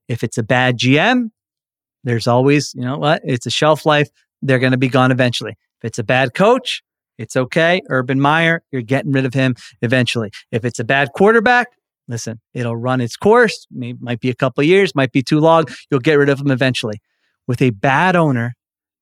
if 0.08 0.24
it's 0.24 0.38
a 0.38 0.42
bad 0.42 0.76
GM, 0.76 1.30
there's 2.02 2.26
always, 2.26 2.74
you 2.74 2.82
know 2.82 2.98
what? 2.98 3.22
It's 3.24 3.46
a 3.46 3.50
shelf 3.50 3.86
life. 3.86 4.08
They're 4.42 4.58
going 4.58 4.72
to 4.72 4.78
be 4.78 4.88
gone 4.88 5.12
eventually. 5.12 5.52
If 5.52 5.84
it's 5.84 5.98
a 5.98 6.04
bad 6.04 6.34
coach, 6.34 6.82
it's 7.20 7.36
okay. 7.36 7.82
Urban 7.90 8.18
Meyer, 8.18 8.62
you're 8.72 8.80
getting 8.80 9.12
rid 9.12 9.26
of 9.26 9.34
him 9.34 9.54
eventually. 9.82 10.30
If 10.50 10.64
it's 10.64 10.78
a 10.78 10.84
bad 10.84 11.10
quarterback, 11.14 11.68
listen, 12.08 12.40
it'll 12.54 12.76
run 12.76 13.02
its 13.02 13.14
course. 13.14 13.66
Maybe, 13.70 13.98
might 14.00 14.20
be 14.20 14.30
a 14.30 14.34
couple 14.34 14.64
years, 14.64 14.94
might 14.94 15.12
be 15.12 15.22
too 15.22 15.38
long. 15.38 15.66
You'll 15.90 16.00
get 16.00 16.14
rid 16.14 16.30
of 16.30 16.40
him 16.40 16.50
eventually. 16.50 16.98
With 17.46 17.60
a 17.60 17.70
bad 17.70 18.16
owner, 18.16 18.54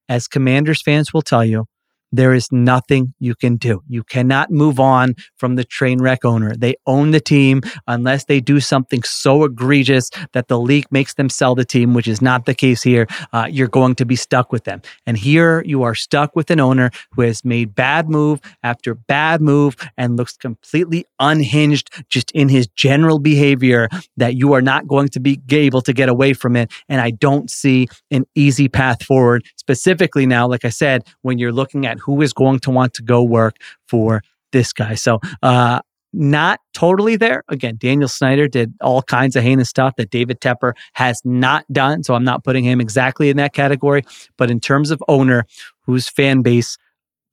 as 0.09 0.27
Commanders 0.27 0.83
fans 0.83 1.15
will 1.15 1.23
tell 1.23 1.45
you, 1.45 1.67
there 2.13 2.35
is 2.35 2.51
nothing 2.51 3.15
you 3.19 3.35
can 3.35 3.57
do. 3.57 3.83
You 3.89 4.03
cannot 4.03 4.51
move 4.51 4.81
on 4.81 5.15
from 5.37 5.57
the 5.57 5.65
train 5.65 6.01
wreck 6.01 6.25
owner. 6.25 6.55
They 6.57 6.77
own 6.87 7.11
the 7.11 7.21
team 7.21 7.63
unless 7.87 8.25
they 8.25 8.41
do 8.41 8.61
something 8.61 9.03
so 9.03 9.45
egregious 9.45 10.11
that 10.33 10.49
the 10.49 10.59
league 10.59 10.87
makes 10.91 11.15
them 11.15 11.29
sell 11.29 11.55
the 11.55 11.65
team, 11.65 11.95
which 11.95 12.09
is 12.09 12.23
not 12.23 12.47
the 12.47 12.55
case 12.55 12.83
here. 12.83 13.07
Uh, 13.33 13.47
you're 13.51 13.69
going 13.69 13.95
to 13.97 14.05
be 14.05 14.17
stuck 14.17 14.53
with 14.53 14.65
them. 14.65 14.83
And 15.07 15.17
here 15.17 15.63
you 15.65 15.83
are 15.83 15.95
stuck 15.95 16.35
with 16.35 16.51
an 16.51 16.61
owner 16.61 16.91
who 17.13 17.23
has 17.23 17.45
made 17.45 17.75
bad 17.75 18.09
move 18.09 18.41
after 18.63 18.95
bad 18.95 19.41
move 19.41 19.77
and 19.97 20.17
looks 20.17 20.37
completely 20.37 21.05
unhinged 21.19 21.91
just 22.09 22.31
in 22.33 22.49
his 22.49 22.67
general 22.69 23.19
behavior 23.19 23.89
that 24.17 24.35
you 24.35 24.53
are 24.53 24.63
not 24.63 24.87
going 24.87 25.09
to 25.09 25.21
be 25.21 25.41
able 25.51 25.83
to 25.83 25.93
get 25.93 26.09
away 26.09 26.33
from 26.33 26.57
it. 26.57 26.71
And 26.89 27.01
I 27.01 27.11
don't 27.11 27.51
see 27.51 27.89
an 28.11 28.27
easy 28.35 28.69
path 28.69 29.03
forward, 29.03 29.45
specifically 29.57 30.27
now, 30.27 30.47
like 30.47 30.65
I 30.65 30.71
said, 30.71 31.07
when 31.23 31.39
you're 31.39 31.53
looking 31.53 31.87
at 31.87 31.98
who 31.99 32.21
is 32.23 32.33
going 32.33 32.61
to 32.61 32.71
want 32.71 32.95
to 32.95 33.03
go 33.03 33.23
work 33.23 33.57
for 33.87 34.23
this 34.53 34.73
guy. 34.73 34.95
So, 34.95 35.21
uh, 35.43 35.81
not 36.13 36.61
totally 36.75 37.17
there. 37.17 37.45
Again, 37.49 37.77
Daniel 37.79 38.09
Snyder 38.09 38.49
did 38.49 38.73
all 38.81 39.03
kinds 39.03 39.37
of 39.37 39.43
heinous 39.43 39.69
stuff 39.69 39.95
that 39.97 40.11
David 40.11 40.41
Tepper 40.41 40.73
has 40.95 41.21
not 41.25 41.65
done. 41.71 42.03
So 42.03 42.15
I'm 42.15 42.25
not 42.25 42.45
putting 42.45 42.65
him 42.65 42.81
exactly 42.81 43.29
in 43.29 43.37
that 43.37 43.53
category. 43.53 44.03
But 44.37 44.51
in 44.51 44.59
terms 44.59 44.91
of 44.91 45.03
owner, 45.07 45.45
whose 45.83 46.09
fan 46.09 46.43
base 46.43 46.79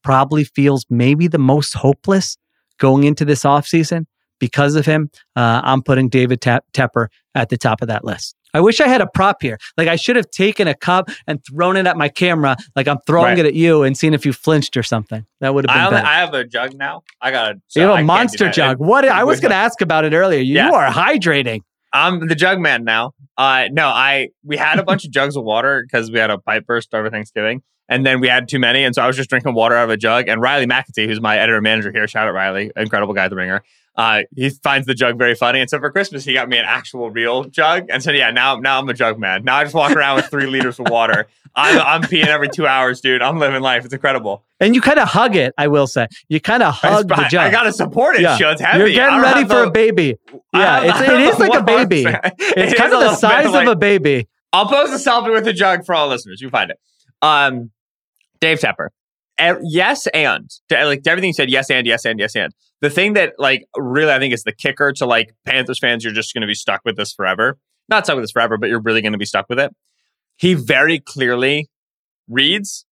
probably 0.04 0.44
feels 0.44 0.86
maybe 0.90 1.28
the 1.28 1.38
most 1.38 1.74
hopeless 1.74 2.38
going 2.78 3.06
into 3.06 3.24
this 3.24 3.44
offseason 3.44 4.06
because 4.40 4.76
of 4.76 4.86
him, 4.86 5.10
uh, 5.36 5.62
I'm 5.64 5.82
putting 5.82 6.10
David 6.10 6.42
Tepper 6.42 7.08
at 7.34 7.50
the 7.50 7.58
top 7.58 7.82
of 7.82 7.88
that 7.88 8.04
list. 8.04 8.36
I 8.56 8.62
wish 8.62 8.80
I 8.80 8.88
had 8.88 9.02
a 9.02 9.08
prop 9.08 9.42
here. 9.42 9.58
Like 9.76 9.90
I 9.90 9.98
should 9.98 10.16
have 10.16 10.32
taken 10.32 10.66
a 10.70 10.74
cup 10.74 11.12
and 11.28 11.46
thrown 11.46 11.76
it 11.76 11.86
at 11.86 11.98
my 11.98 12.08
camera, 12.08 12.56
like 12.74 12.88
I'm 12.88 13.00
throwing 13.06 13.32
right. 13.32 13.40
it 13.40 13.46
at 13.48 13.54
you 13.54 13.84
and 13.84 13.98
seeing 13.98 14.14
if 14.14 14.26
you 14.26 14.32
flinched 14.32 14.78
or 14.78 14.84
something. 14.84 15.26
That 15.42 15.54
would 15.54 15.70
have 15.70 15.76
been. 15.76 15.84
I, 15.84 15.88
only, 15.88 16.10
I 16.10 16.20
have 16.20 16.34
a 16.34 16.46
jug 16.46 16.74
now. 16.74 17.04
I 17.22 17.32
got 17.32 17.52
a. 17.52 17.62
So 17.68 17.82
you 17.82 17.88
have 17.88 18.00
a 18.00 18.04
monster 18.04 18.50
jug. 18.50 18.78
What? 18.80 19.06
I 19.06 19.26
was 19.26 19.42
going 19.42 19.52
to 19.52 19.58
ask 19.58 19.82
about 19.82 20.06
it 20.06 20.14
earlier. 20.14 20.40
You, 20.40 20.56
yeah. 20.56 20.70
you 20.70 20.74
are 20.74 20.90
hydrating. 20.90 21.64
I'm 21.92 22.28
the 22.28 22.36
jug 22.36 22.60
man 22.60 22.86
now. 22.86 23.12
Uh, 23.38 23.68
no, 23.72 23.88
I 23.88 24.30
we 24.46 24.56
had 24.56 24.80
a 24.80 24.84
bunch 24.84 25.04
of 25.04 25.12
jugs 25.12 25.36
of 25.36 25.44
water 25.44 25.84
because 25.86 26.10
we 26.10 26.20
had 26.20 26.30
a 26.30 26.38
pipe 26.38 26.66
burst 26.66 26.94
over 26.94 27.10
Thanksgiving, 27.10 27.62
and 27.90 28.06
then 28.06 28.22
we 28.22 28.30
had 28.30 28.48
too 28.48 28.60
many, 28.60 28.86
and 28.86 28.96
so 28.96 29.02
I 29.02 29.08
was 29.08 29.18
just 29.18 29.30
drinking 29.30 29.54
water 29.54 29.76
out 29.76 29.86
of 29.86 29.90
a 29.90 29.98
jug. 29.98 30.30
And 30.30 30.42
Riley 30.42 30.66
McAtee, 30.66 31.08
who's 31.08 31.20
my 31.20 31.38
editor 31.38 31.60
manager 31.60 31.92
here, 31.92 32.08
shout 32.08 32.28
out 32.28 32.34
Riley, 32.34 32.72
incredible 32.78 33.14
guy, 33.14 33.28
the 33.28 33.36
ringer 33.36 33.64
uh, 33.98 34.24
he 34.36 34.50
finds 34.50 34.88
the 34.88 34.94
jug 34.94 35.18
very 35.18 35.36
funny. 35.36 35.60
And 35.60 35.70
so 35.70 35.80
for 35.80 35.90
Christmas, 35.90 36.26
he 36.26 36.34
got 36.34 36.50
me 36.50 36.58
an 36.58 36.66
actual 36.66 37.10
real 37.10 37.46
jug. 37.46 37.88
And 37.90 38.04
so 38.04 38.12
yeah, 38.12 38.32
now 38.32 38.58
now 38.58 38.80
I'm 38.80 38.90
a 38.90 38.94
jug 38.94 39.18
man. 39.18 39.44
Now 39.44 39.58
I 39.58 39.64
just 39.64 39.76
walk 39.76 39.92
around 39.92 40.18
with 40.18 40.26
three 40.26 40.48
liters 40.48 40.80
of 40.80 40.90
water. 40.90 41.28
I'm, 41.58 41.80
I'm 41.80 42.02
peeing 42.02 42.28
every 42.28 42.50
two 42.50 42.68
hours, 42.68 43.00
dude. 43.00 43.22
I'm 43.22 43.40
living 43.40 43.62
life. 43.62 43.86
It's 43.86 43.94
incredible. 43.94 44.44
And 44.60 44.76
you 44.76 44.82
kind 44.82 45.00
of 45.00 45.08
hug 45.08 45.38
it. 45.38 45.54
I 45.58 45.68
will 45.68 45.88
say 45.88 46.08
you 46.28 46.42
kind 46.42 46.62
of 46.62 46.74
hug 46.74 47.08
the 47.08 47.16
jug. 47.30 47.48
I 47.48 47.52
gotta 47.52 47.72
support 47.72 48.18
it. 48.18 48.22
Yeah. 48.22 48.38
It's 48.40 48.62
heavy. 48.62 48.80
You're 48.80 48.90
getting 48.90 49.22
ready 49.22 49.48
for 49.48 49.64
a 49.64 49.72
baby. 49.72 50.18
Yeah, 50.54 50.84
it's, 50.84 51.02
it 51.02 51.22
is 51.22 51.40
like 51.40 51.54
a 51.54 51.64
baby. 51.64 52.06
It's 52.06 52.74
it 52.74 52.78
kind 52.78 52.94
of 52.94 53.00
the 53.00 53.16
size 53.16 53.48
like, 53.48 53.68
of 53.68 53.72
a 53.72 53.76
baby. 53.76 54.28
I'll 54.52 54.68
post 54.68 54.94
a 54.94 55.10
selfie 55.10 55.32
with 55.32 55.48
a 55.48 55.54
jug 55.54 55.86
for 55.86 55.96
all 55.96 56.08
listeners. 56.10 56.42
You 56.42 56.50
find 56.50 56.72
it. 56.72 56.80
Um, 57.22 57.72
Dave 58.42 58.60
Tepper. 58.60 58.90
yes, 59.64 60.08
and 60.08 60.50
like 60.70 61.08
everything 61.08 61.30
you 61.30 61.34
said, 61.34 61.50
yes, 61.50 61.70
and 61.70 61.88
yes, 61.88 62.06
and 62.06 62.20
yes, 62.20 62.36
and 62.36 62.54
the 62.82 62.90
thing 62.90 63.14
that 63.14 63.34
like 63.38 63.66
really 63.76 64.12
I 64.12 64.20
think 64.20 64.34
is 64.34 64.44
the 64.44 64.52
kicker 64.52 64.92
to 64.94 65.06
like 65.06 65.34
Panthers 65.46 65.80
fans, 65.80 66.04
you're 66.04 66.14
just 66.14 66.34
going 66.34 66.42
to 66.42 66.48
be 66.48 66.56
stuck 66.56 66.82
with 66.86 66.98
this 66.98 67.14
forever. 67.14 67.58
Not 67.88 68.06
stuck 68.06 68.16
with 68.16 68.24
this 68.24 68.32
forever, 68.32 68.58
but 68.58 68.70
you're 68.70 68.82
really 68.82 69.02
going 69.02 69.14
to 69.14 69.20
be 69.20 69.26
stuck 69.26 69.48
with 69.50 69.60
it. 69.60 69.74
He 70.38 70.54
very 70.54 71.00
clearly 71.00 71.70
reads, 72.28 72.86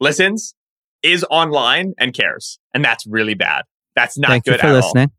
listens, 0.00 0.54
is 1.02 1.24
online, 1.30 1.94
and 1.98 2.14
cares, 2.14 2.58
and 2.72 2.84
that's 2.84 3.06
really 3.06 3.34
bad. 3.34 3.64
That's 3.94 4.16
not 4.16 4.30
Thank 4.30 4.44
good 4.44 4.60
for 4.60 4.66
at 4.66 4.72
listening. 4.72 5.08
all. 5.08 5.18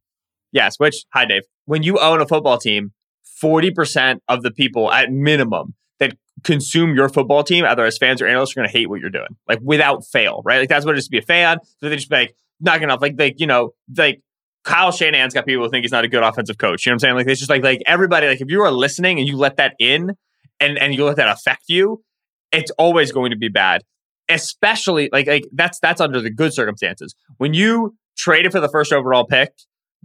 Yes. 0.52 0.80
Which 0.80 1.06
hi 1.14 1.26
Dave. 1.26 1.44
When 1.66 1.84
you 1.84 2.00
own 2.00 2.22
a 2.22 2.28
football 2.28 2.58
team, 2.58 2.94
forty 3.40 3.72
percent 3.72 4.24
of 4.28 4.42
the 4.42 4.52
people 4.52 4.92
at 4.92 5.12
minimum 5.12 5.76
that 6.00 6.18
consume 6.44 6.96
your 6.96 7.10
football 7.10 7.44
team, 7.44 7.66
either 7.66 7.86
as 7.86 7.98
fans 7.98 8.22
or 8.22 8.28
analysts, 8.28 8.54
are 8.54 8.62
going 8.62 8.68
to 8.68 8.78
hate 8.78 8.90
what 8.90 9.00
you're 9.00 9.10
doing, 9.10 9.36
like 9.48 9.60
without 9.62 10.06
fail, 10.06 10.42
right? 10.46 10.60
Like 10.60 10.70
that's 10.70 10.86
what 10.86 10.96
it 10.96 10.98
is 10.98 11.06
to 11.06 11.12
be 11.12 11.20
a 11.20 11.22
fan. 11.22 11.60
So 11.80 11.90
they 11.90 11.96
just 11.96 12.10
be 12.10 12.16
like, 12.16 12.36
not 12.60 12.82
enough. 12.82 13.02
Like, 13.02 13.16
like 13.18 13.36
you 13.40 13.48
know, 13.48 13.72
like 13.98 14.22
Kyle 14.64 14.92
Shanahan's 14.92 15.34
got 15.34 15.46
people 15.46 15.64
who 15.64 15.70
think 15.70 15.84
he's 15.84 15.92
not 15.92 16.06
a 16.06 16.08
good 16.08 16.24
offensive 16.24 16.58
coach. 16.58 16.86
You 16.86 16.90
know 16.90 16.94
what 16.94 16.96
I'm 16.96 17.00
saying? 17.00 17.16
Like, 17.16 17.28
it's 17.28 17.40
just 17.40 17.50
like 17.50 17.64
like 17.64 17.82
everybody. 17.86 18.28
Like, 18.28 18.42
if 18.42 18.50
you 18.50 18.62
are 18.62 18.72
listening 18.72 19.20
and 19.20 19.28
you 19.28 19.38
let 19.38 19.58
that 19.58 19.76
in, 19.80 20.12
and 20.60 20.78
and 20.78 20.94
you 20.94 21.06
let 21.06 21.18
that 21.18 21.28
affect 21.28 21.64
you, 21.68 22.04
it's 22.52 22.72
always 22.72 23.12
going 23.12 23.32
to 23.32 23.38
be 23.38 23.50
bad. 23.50 23.82
Especially 24.28 25.10
like 25.12 25.28
like 25.28 25.44
that's 25.54 25.80
that's 25.80 26.02
under 26.02 26.20
the 26.22 26.32
good 26.32 26.54
circumstances. 26.54 27.14
When 27.38 27.54
you 27.54 27.96
traded 28.18 28.52
for 28.52 28.60
the 28.60 28.70
first 28.70 28.92
overall 28.92 29.26
pick, 29.26 29.52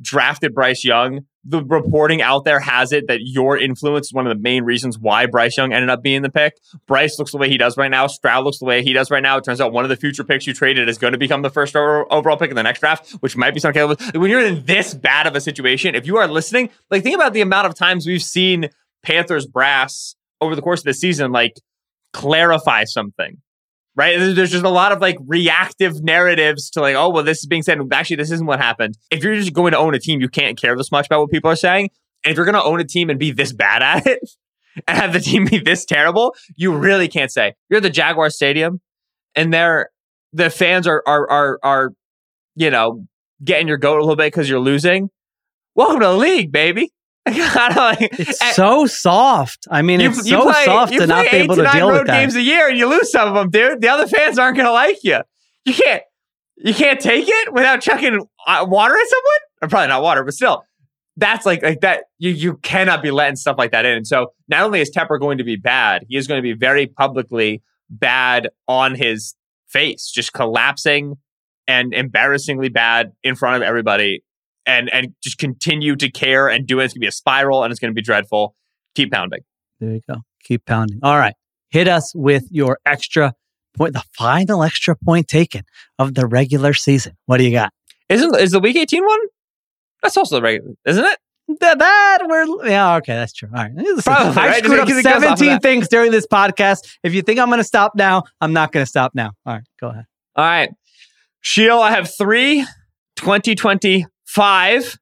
drafted 0.01 0.55
Bryce 0.55 0.85
Young, 0.85 1.21
the 1.45 1.65
reporting 1.65 2.21
out 2.21 2.45
there 2.45 2.61
has 2.61 2.93
it 2.93 3.07
that 3.09 3.21
your 3.23 3.57
influence 3.57 4.09
is 4.09 4.13
one 4.13 4.27
of 4.27 4.37
the 4.37 4.43
main 4.43 4.65
reasons 4.65 4.99
why 4.99 5.27
Bryce 5.27 5.57
Young 5.57 5.73
ended 5.73 5.89
up 5.89 6.03
being 6.03 6.23
the 6.23 6.31
pick. 6.31 6.55
Bryce 6.87 7.19
looks 7.19 7.33
the 7.33 7.39
way 7.39 7.49
he 7.49 7.57
does 7.57 7.77
right 7.77 7.91
now. 7.91 8.07
Stroud 8.07 8.45
looks 8.45 8.59
the 8.59 8.67
way 8.67 8.83
he 8.83 8.93
does 8.93 9.11
right 9.11 9.23
now. 9.23 9.39
It 9.39 9.45
turns 9.45 9.61
out 9.61 9.73
one 9.73 9.85
of 9.85 9.89
the 9.89 9.97
future 9.97 10.23
picks 10.23 10.47
you 10.47 10.53
traded 10.53 10.89
is 10.89 10.99
going 10.99 11.13
to 11.13 11.19
become 11.19 11.43
the 11.43 11.51
first 11.51 11.75
overall 11.75 12.37
pick 12.37 12.51
in 12.51 12.57
the 12.57 12.63
next 12.63 12.81
draft, 12.81 13.13
which 13.21 13.37
might 13.37 13.55
be 13.55 13.61
something. 13.61 13.97
When 14.15 14.31
you're 14.31 14.45
in 14.45 14.65
this 14.67 14.93
bad 14.93 15.27
of 15.27 15.35
a 15.35 15.41
situation, 15.41 15.95
if 15.95 16.07
you 16.07 16.19
are 16.19 16.29
listening, 16.29 16.71
like 16.91 17.03
think 17.03 17.15
about 17.15 17.33
the 17.33 17.41
amount 17.41 17.67
of 17.67 17.75
times 17.75 18.07
we've 18.07 18.23
seen 18.23 18.69
Panthers 19.03 19.47
brass 19.47 20.15
over 20.41 20.55
the 20.55 20.63
course 20.63 20.81
of 20.81 20.85
the 20.85 20.95
season, 20.95 21.33
like 21.33 21.55
clarify 22.13 22.85
something 22.85 23.39
right? 24.01 24.19
There's 24.19 24.51
just 24.51 24.65
a 24.65 24.71
lot 24.71 24.93
of 24.93 25.03
like 25.03 25.19
reactive 25.27 26.03
narratives 26.03 26.71
to 26.71 26.81
like, 26.81 26.95
oh, 26.97 27.11
well, 27.11 27.23
this 27.23 27.41
is 27.41 27.47
being 27.47 27.63
said. 27.63 27.79
Actually, 27.93 28.17
this 28.17 28.31
isn't 28.31 28.47
what 28.47 28.59
happened. 28.59 28.97
If 29.11 29.23
you're 29.23 29.35
just 29.35 29.53
going 29.53 29.73
to 29.73 29.79
own 29.79 29.95
a 29.95 29.99
team, 29.99 30.23
you 30.23 30.29
can't 30.31 30.59
care 30.59 30.75
this 30.75 30.91
much 30.91 31.05
about 31.05 31.21
what 31.21 31.31
people 31.31 31.51
are 31.51 31.57
saying. 31.57 31.91
And 32.25 32.33
if 32.33 32.39
you're 32.39 32.47
going 32.47 32.55
to 32.55 32.63
own 32.63 32.81
a 32.81 32.85
team 32.85 33.11
and 33.11 33.19
be 33.19 33.31
this 33.31 33.53
bad 33.53 33.83
at 33.83 34.07
it 34.07 34.21
and 34.89 34.97
have 34.97 35.13
the 35.13 35.21
team 35.21 35.45
be 35.45 35.59
this 35.59 35.85
terrible, 35.85 36.35
you 36.57 36.75
really 36.75 37.09
can't 37.09 37.31
say. 37.31 37.53
You're 37.69 37.77
at 37.77 37.83
the 37.83 37.91
Jaguar 37.91 38.31
Stadium 38.31 38.81
and 39.35 39.53
they're, 39.53 39.91
the 40.33 40.49
fans 40.49 40.87
are, 40.87 41.03
are, 41.07 41.31
are, 41.31 41.59
are, 41.63 41.91
you 42.55 42.71
know, 42.71 43.05
getting 43.45 43.69
your 43.69 43.77
goat 43.77 43.99
a 43.99 44.01
little 44.01 44.17
bit 44.17 44.33
because 44.33 44.49
you're 44.49 44.61
losing. 44.61 45.11
Welcome 45.75 46.01
to 46.01 46.07
the 46.07 46.15
league, 46.15 46.51
baby. 46.51 46.91
it's 47.27 48.57
so 48.57 48.87
soft. 48.87 49.67
I 49.71 49.83
mean, 49.83 50.01
you, 50.01 50.09
it's 50.11 50.29
so 50.29 50.43
play, 50.43 50.65
soft 50.65 50.93
to 50.95 51.07
not 51.07 51.31
be 51.31 51.37
able 51.39 51.57
to 51.57 51.71
deal 51.71 51.93
with 51.93 52.07
that. 52.07 52.21
games 52.21 52.35
a 52.35 52.43
year 52.43 52.69
and 52.69 52.79
you 52.79 52.89
lose 52.89 53.11
some 53.11 53.29
of 53.29 53.35
them, 53.35 53.51
dude. 53.51 53.81
The 53.81 53.89
other 53.89 54.07
fans 54.07 54.39
aren't 54.39 54.57
going 54.57 54.67
to 54.67 54.73
like 54.73 54.99
you. 55.03 55.21
You 55.65 55.75
can't. 55.75 56.03
You 56.57 56.75
can't 56.75 57.01
take 57.01 57.27
it 57.27 57.53
without 57.53 57.81
chucking 57.81 58.27
uh, 58.47 58.67
water 58.69 58.95
at 58.95 59.07
someone. 59.09 59.39
Or 59.63 59.69
probably 59.69 59.89
not 59.89 60.03
water, 60.03 60.25
but 60.25 60.35
still, 60.35 60.65
that's 61.17 61.45
like 61.45 61.63
like 61.63 61.81
that. 61.81 62.05
You 62.19 62.31
you 62.31 62.57
cannot 62.59 63.03
be 63.03 63.11
letting 63.11 63.37
stuff 63.37 63.57
like 63.59 63.73
that 63.73 63.85
in. 63.85 63.99
And 63.99 64.07
so 64.07 64.33
not 64.49 64.63
only 64.63 64.81
is 64.81 64.91
Tepper 64.91 65.21
going 65.21 65.39
to 65.39 65.45
be 65.45 65.57
bad, 65.57 66.05
he 66.09 66.17
is 66.17 66.27
going 66.27 66.39
to 66.39 66.43
be 66.43 66.55
very 66.55 66.87
publicly 66.87 67.63
bad 67.91 68.49
on 68.69 68.95
his 68.95 69.35
face, 69.69 70.11
just 70.11 70.33
collapsing 70.33 71.17
and 71.67 71.93
embarrassingly 71.95 72.69
bad 72.69 73.13
in 73.23 73.35
front 73.35 73.57
of 73.57 73.63
everybody 73.63 74.23
and 74.67 74.91
and 74.93 75.15
just 75.23 75.39
continue 75.39 75.97
to 75.97 76.11
care 76.11 76.49
and 76.49 76.67
do 76.67 76.81
it. 76.81 76.85
It's 76.85 76.95
gonna 76.95 77.01
be 77.01 77.07
a 77.07 77.13
spiral 77.13 77.63
and 77.65 77.71
it's 77.71 77.81
gonna 77.81 77.93
be 77.93 78.03
dreadful. 78.03 78.55
Keep 78.95 79.13
pounding. 79.13 79.41
There 79.79 79.93
you 79.93 80.01
go. 80.09 80.21
Keep 80.45 80.67
pounding. 80.67 81.01
All 81.03 81.19
right. 81.19 81.35
Hit 81.71 81.89
us 81.89 82.13
with 82.15 82.45
your 82.51 82.79
extra 82.85 83.35
point, 83.77 83.95
the 83.95 84.05
final 84.13 84.63
extra 84.63 84.97
point 84.97 85.29
taken 85.29 85.63
of 85.99 86.15
the 86.15 86.27
regular 86.27 86.75
season. 86.75 87.17
What 87.27 87.39
do 87.39 87.45
you 87.45 87.53
got? 87.53 87.73
Isn't 88.09 88.37
is 88.37 88.51
the 88.51 88.61
week 88.61 88.77
18 88.77 89.05
one? 89.05 89.21
That's 90.03 90.17
also 90.17 90.37
the 90.37 90.43
regular, 90.43 90.73
isn't 90.87 91.05
it? 91.05 91.19
That, 91.61 91.81
that 91.81 92.19
we're 92.29 92.69
yeah 92.69 92.97
okay 92.99 93.15
that's 93.15 93.33
true. 93.33 93.49
All 93.53 93.65
right, 93.65 93.75
Listen, 93.75 94.03
Probably, 94.03 94.41
I 94.41 94.47
right? 94.47 94.65
up 94.65 94.87
Because 94.87 94.99
it 94.99 95.03
goes 95.03 95.07
off 95.07 95.17
of 95.17 95.39
seventeen 95.39 95.59
things 95.59 95.89
during 95.89 96.13
this 96.13 96.27
podcast. 96.27 96.97
If 97.03 97.13
you 97.13 97.23
think 97.23 97.41
I'm 97.41 97.49
going 97.49 97.59
to 97.59 97.65
stop 97.65 97.97
now, 97.97 98.23
I'm 98.41 98.53
not 98.53 98.71
going 98.71 98.85
to 98.85 98.89
stop 98.89 99.17
now. 99.17 99.33
All 99.45 99.55
right, 99.55 99.65
go 99.81 99.89
ahead. 99.89 100.05
All 100.37 100.45
right. 100.45 100.71
Sheil, 101.41 101.81
I 101.81 101.91
have 101.91 102.15
three 102.15 102.65
2025 104.35 104.99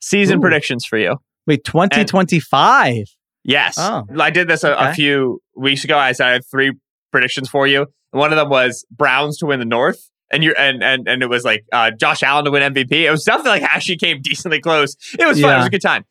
season 0.00 0.38
Ooh. 0.38 0.40
predictions 0.40 0.84
for 0.84 0.98
you. 0.98 1.16
Wait, 1.46 1.64
2025. 1.64 3.06
Yes. 3.44 3.76
Oh. 3.78 4.04
I 4.18 4.30
did 4.30 4.48
this 4.48 4.64
a, 4.64 4.72
a 4.74 4.94
few 4.94 5.40
weeks 5.54 5.84
ago. 5.84 5.98
I 5.98 6.12
said 6.12 6.26
I 6.26 6.32
had 6.32 6.42
three 6.50 6.72
predictions 7.12 7.48
for 7.48 7.66
you. 7.66 7.86
One 8.10 8.32
of 8.32 8.36
them 8.36 8.48
was 8.48 8.86
Browns 8.90 9.38
to 9.38 9.46
win 9.46 9.58
the 9.58 9.66
North. 9.66 10.10
And 10.32 10.42
you 10.42 10.54
and 10.58 10.82
and 10.82 11.06
and 11.06 11.22
it 11.22 11.28
was 11.28 11.44
like 11.44 11.64
uh, 11.70 11.90
Josh 11.92 12.22
Allen 12.22 12.46
to 12.46 12.50
win 12.50 12.72
MVP. 12.72 12.92
It 12.92 13.10
was 13.10 13.24
something 13.24 13.48
like 13.48 13.62
actually 13.74 13.98
came 13.98 14.20
decently 14.22 14.60
close. 14.60 14.96
It 15.18 15.26
was 15.26 15.40
fun. 15.40 15.52
It 15.52 15.56
was 15.58 15.66
a 15.66 15.70
good 15.70 15.82
time. 15.82 16.04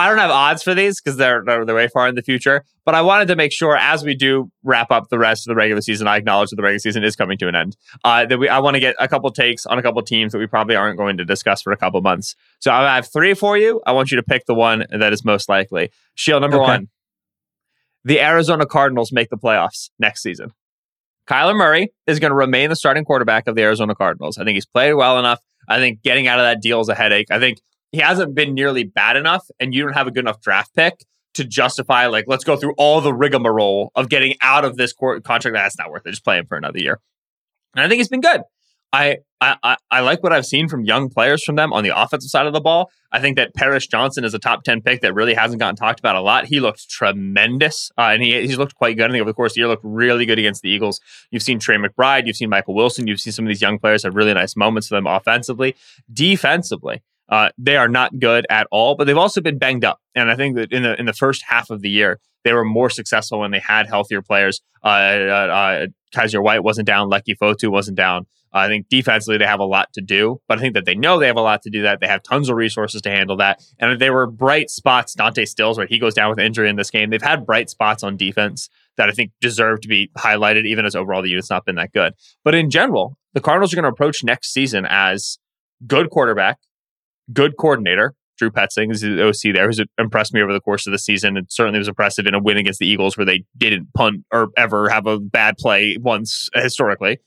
I 0.00 0.08
don't 0.08 0.18
have 0.18 0.30
odds 0.30 0.62
for 0.62 0.74
these 0.74 1.00
because 1.00 1.16
they're, 1.16 1.42
they're 1.44 1.64
they're 1.64 1.74
way 1.74 1.88
far 1.88 2.08
in 2.08 2.14
the 2.14 2.22
future. 2.22 2.64
But 2.84 2.94
I 2.94 3.02
wanted 3.02 3.28
to 3.28 3.36
make 3.36 3.52
sure 3.52 3.76
as 3.76 4.02
we 4.04 4.14
do 4.14 4.50
wrap 4.64 4.90
up 4.90 5.08
the 5.10 5.18
rest 5.18 5.46
of 5.46 5.50
the 5.50 5.54
regular 5.54 5.80
season, 5.82 6.06
I 6.08 6.16
acknowledge 6.16 6.50
that 6.50 6.56
the 6.56 6.62
regular 6.62 6.78
season 6.78 7.04
is 7.04 7.14
coming 7.16 7.38
to 7.38 7.48
an 7.48 7.54
end. 7.54 7.76
Uh, 8.04 8.26
that 8.26 8.38
we 8.38 8.48
I 8.48 8.58
want 8.58 8.74
to 8.74 8.80
get 8.80 8.96
a 8.98 9.06
couple 9.08 9.30
takes 9.30 9.66
on 9.66 9.78
a 9.78 9.82
couple 9.82 10.02
teams 10.02 10.32
that 10.32 10.38
we 10.38 10.46
probably 10.46 10.74
aren't 10.76 10.96
going 10.98 11.16
to 11.18 11.24
discuss 11.24 11.62
for 11.62 11.72
a 11.72 11.76
couple 11.76 12.00
months. 12.00 12.34
So 12.60 12.72
I 12.72 12.94
have 12.96 13.08
three 13.12 13.34
for 13.34 13.56
you. 13.58 13.80
I 13.86 13.92
want 13.92 14.10
you 14.10 14.16
to 14.16 14.22
pick 14.22 14.46
the 14.46 14.54
one 14.54 14.86
that 14.90 15.12
is 15.12 15.24
most 15.24 15.48
likely. 15.48 15.90
Sheil 16.14 16.40
number 16.40 16.56
Okay. 16.60 16.66
one. 16.72 16.88
The 18.04 18.20
Arizona 18.20 18.66
Cardinals 18.66 19.12
make 19.12 19.28
the 19.28 19.36
playoffs 19.36 19.90
next 19.98 20.22
season. 20.22 20.52
Kyler 21.26 21.54
Murray 21.56 21.92
is 22.06 22.18
going 22.18 22.30
to 22.30 22.36
remain 22.36 22.70
the 22.70 22.76
starting 22.76 23.04
quarterback 23.04 23.46
of 23.46 23.54
the 23.54 23.62
Arizona 23.62 23.94
Cardinals. 23.94 24.38
I 24.38 24.44
think 24.44 24.54
he's 24.54 24.66
played 24.66 24.94
well 24.94 25.18
enough. 25.18 25.40
I 25.68 25.78
think 25.78 26.02
getting 26.02 26.26
out 26.26 26.38
of 26.40 26.44
that 26.44 26.60
deal 26.62 26.80
is 26.80 26.88
a 26.88 26.94
headache. 26.94 27.28
I 27.30 27.38
think 27.38 27.58
he 27.92 27.98
hasn't 27.98 28.34
been 28.34 28.54
nearly 28.54 28.84
bad 28.84 29.16
enough, 29.16 29.44
and 29.58 29.74
you 29.74 29.82
don't 29.82 29.94
have 29.94 30.06
a 30.06 30.10
good 30.10 30.24
enough 30.24 30.40
draft 30.40 30.74
pick 30.74 31.04
to 31.34 31.44
justify, 31.44 32.06
like, 32.06 32.24
let's 32.26 32.44
go 32.44 32.56
through 32.56 32.74
all 32.76 33.00
the 33.00 33.14
rigmarole 33.14 33.92
of 33.94 34.08
getting 34.08 34.34
out 34.42 34.64
of 34.64 34.76
this 34.76 34.92
court 34.92 35.22
contract. 35.24 35.54
That's 35.54 35.78
not 35.78 35.90
worth 35.90 36.06
it. 36.06 36.10
Just 36.10 36.24
play 36.24 36.38
him 36.38 36.46
for 36.46 36.56
another 36.56 36.78
year. 36.78 37.00
And 37.74 37.84
I 37.84 37.88
think 37.88 37.98
he's 37.98 38.08
been 38.08 38.20
good. 38.20 38.42
I, 38.92 39.18
I 39.40 39.76
I 39.88 40.00
like 40.00 40.20
what 40.24 40.32
I've 40.32 40.44
seen 40.44 40.68
from 40.68 40.84
young 40.84 41.08
players 41.08 41.44
from 41.44 41.54
them 41.54 41.72
on 41.72 41.84
the 41.84 41.96
offensive 41.96 42.28
side 42.28 42.46
of 42.46 42.52
the 42.52 42.60
ball. 42.60 42.90
I 43.12 43.20
think 43.20 43.36
that 43.36 43.54
Paris 43.54 43.86
Johnson 43.86 44.24
is 44.24 44.34
a 44.34 44.38
top 44.40 44.64
ten 44.64 44.82
pick 44.82 45.02
that 45.02 45.14
really 45.14 45.34
hasn't 45.34 45.60
gotten 45.60 45.76
talked 45.76 46.00
about 46.00 46.16
a 46.16 46.20
lot. 46.20 46.46
He 46.46 46.58
looked 46.58 46.90
tremendous, 46.90 47.92
uh, 47.96 48.10
and 48.12 48.20
he 48.20 48.32
he's 48.40 48.58
looked 48.58 48.74
quite 48.74 48.96
good. 48.96 49.08
I 49.08 49.12
think 49.12 49.20
over 49.20 49.30
the 49.30 49.34
course 49.34 49.52
of 49.52 49.54
the 49.54 49.60
year, 49.60 49.68
looked 49.68 49.84
really 49.84 50.26
good 50.26 50.40
against 50.40 50.62
the 50.62 50.70
Eagles. 50.70 51.00
You've 51.30 51.44
seen 51.44 51.60
Trey 51.60 51.76
McBride, 51.76 52.26
you've 52.26 52.34
seen 52.34 52.50
Michael 52.50 52.74
Wilson, 52.74 53.06
you've 53.06 53.20
seen 53.20 53.32
some 53.32 53.44
of 53.44 53.48
these 53.48 53.62
young 53.62 53.78
players 53.78 54.02
have 54.02 54.16
really 54.16 54.34
nice 54.34 54.56
moments 54.56 54.88
for 54.88 54.96
them 54.96 55.06
offensively, 55.06 55.76
defensively. 56.12 57.02
Uh, 57.30 57.50
they 57.56 57.76
are 57.76 57.88
not 57.88 58.18
good 58.18 58.46
at 58.50 58.66
all, 58.70 58.96
but 58.96 59.06
they've 59.06 59.16
also 59.16 59.40
been 59.40 59.58
banged 59.58 59.84
up. 59.84 60.00
And 60.14 60.30
I 60.30 60.36
think 60.36 60.56
that 60.56 60.72
in 60.72 60.82
the 60.82 60.98
in 60.98 61.06
the 61.06 61.12
first 61.12 61.44
half 61.48 61.70
of 61.70 61.80
the 61.80 61.90
year, 61.90 62.18
they 62.44 62.52
were 62.52 62.64
more 62.64 62.90
successful 62.90 63.38
when 63.38 63.50
they 63.50 63.60
had 63.60 63.86
healthier 63.86 64.22
players. 64.22 64.60
Uh, 64.82 64.88
uh, 64.88 64.90
uh, 64.90 65.86
Kyzir 66.14 66.42
White 66.42 66.64
wasn't 66.64 66.86
down, 66.86 67.10
Leki 67.10 67.36
Fotu 67.40 67.70
wasn't 67.70 67.96
down. 67.96 68.26
I 68.52 68.66
think 68.66 68.88
defensively 68.88 69.38
they 69.38 69.46
have 69.46 69.60
a 69.60 69.64
lot 69.64 69.92
to 69.92 70.00
do, 70.00 70.40
but 70.48 70.58
I 70.58 70.60
think 70.60 70.74
that 70.74 70.84
they 70.84 70.96
know 70.96 71.20
they 71.20 71.28
have 71.28 71.36
a 71.36 71.42
lot 71.42 71.62
to 71.62 71.70
do 71.70 71.82
that. 71.82 72.00
They 72.00 72.08
have 72.08 72.22
tons 72.22 72.48
of 72.48 72.56
resources 72.56 73.00
to 73.02 73.10
handle 73.10 73.36
that. 73.36 73.62
And 73.78 74.00
there 74.00 74.12
were 74.12 74.26
bright 74.26 74.70
spots. 74.70 75.14
Dante 75.14 75.44
Stills, 75.44 75.78
right? 75.78 75.88
He 75.88 76.00
goes 76.00 76.14
down 76.14 76.30
with 76.30 76.40
injury 76.40 76.68
in 76.68 76.74
this 76.74 76.90
game. 76.90 77.10
They've 77.10 77.22
had 77.22 77.46
bright 77.46 77.70
spots 77.70 78.02
on 78.02 78.16
defense 78.16 78.68
that 78.96 79.08
I 79.08 79.12
think 79.12 79.30
deserve 79.40 79.82
to 79.82 79.88
be 79.88 80.10
highlighted, 80.18 80.66
even 80.66 80.84
as 80.84 80.96
overall 80.96 81.22
the 81.22 81.28
unit's 81.28 81.50
not 81.50 81.64
been 81.64 81.76
that 81.76 81.92
good. 81.92 82.14
But 82.42 82.56
in 82.56 82.70
general, 82.70 83.16
the 83.34 83.40
Cardinals 83.40 83.72
are 83.72 83.76
going 83.76 83.84
to 83.84 83.90
approach 83.90 84.24
next 84.24 84.52
season 84.52 84.84
as 84.88 85.38
good 85.86 86.10
quarterback, 86.10 86.58
good 87.32 87.56
coordinator. 87.56 88.14
Drew 88.38 88.50
Petzing 88.50 88.90
is 88.90 89.02
the 89.02 89.22
OC 89.22 89.54
there, 89.54 89.66
who's 89.66 89.80
impressed 89.98 90.32
me 90.32 90.40
over 90.40 90.52
the 90.52 90.60
course 90.60 90.86
of 90.86 90.92
the 90.92 90.98
season. 90.98 91.36
and 91.36 91.46
certainly 91.50 91.78
was 91.78 91.88
impressive 91.88 92.26
in 92.26 92.34
a 92.34 92.38
win 92.38 92.56
against 92.56 92.78
the 92.78 92.86
Eagles 92.86 93.16
where 93.18 93.26
they 93.26 93.44
didn't 93.58 93.92
punt 93.92 94.24
or 94.32 94.48
ever 94.56 94.88
have 94.88 95.06
a 95.06 95.20
bad 95.20 95.58
play 95.58 95.98
once 96.00 96.48
historically 96.54 97.18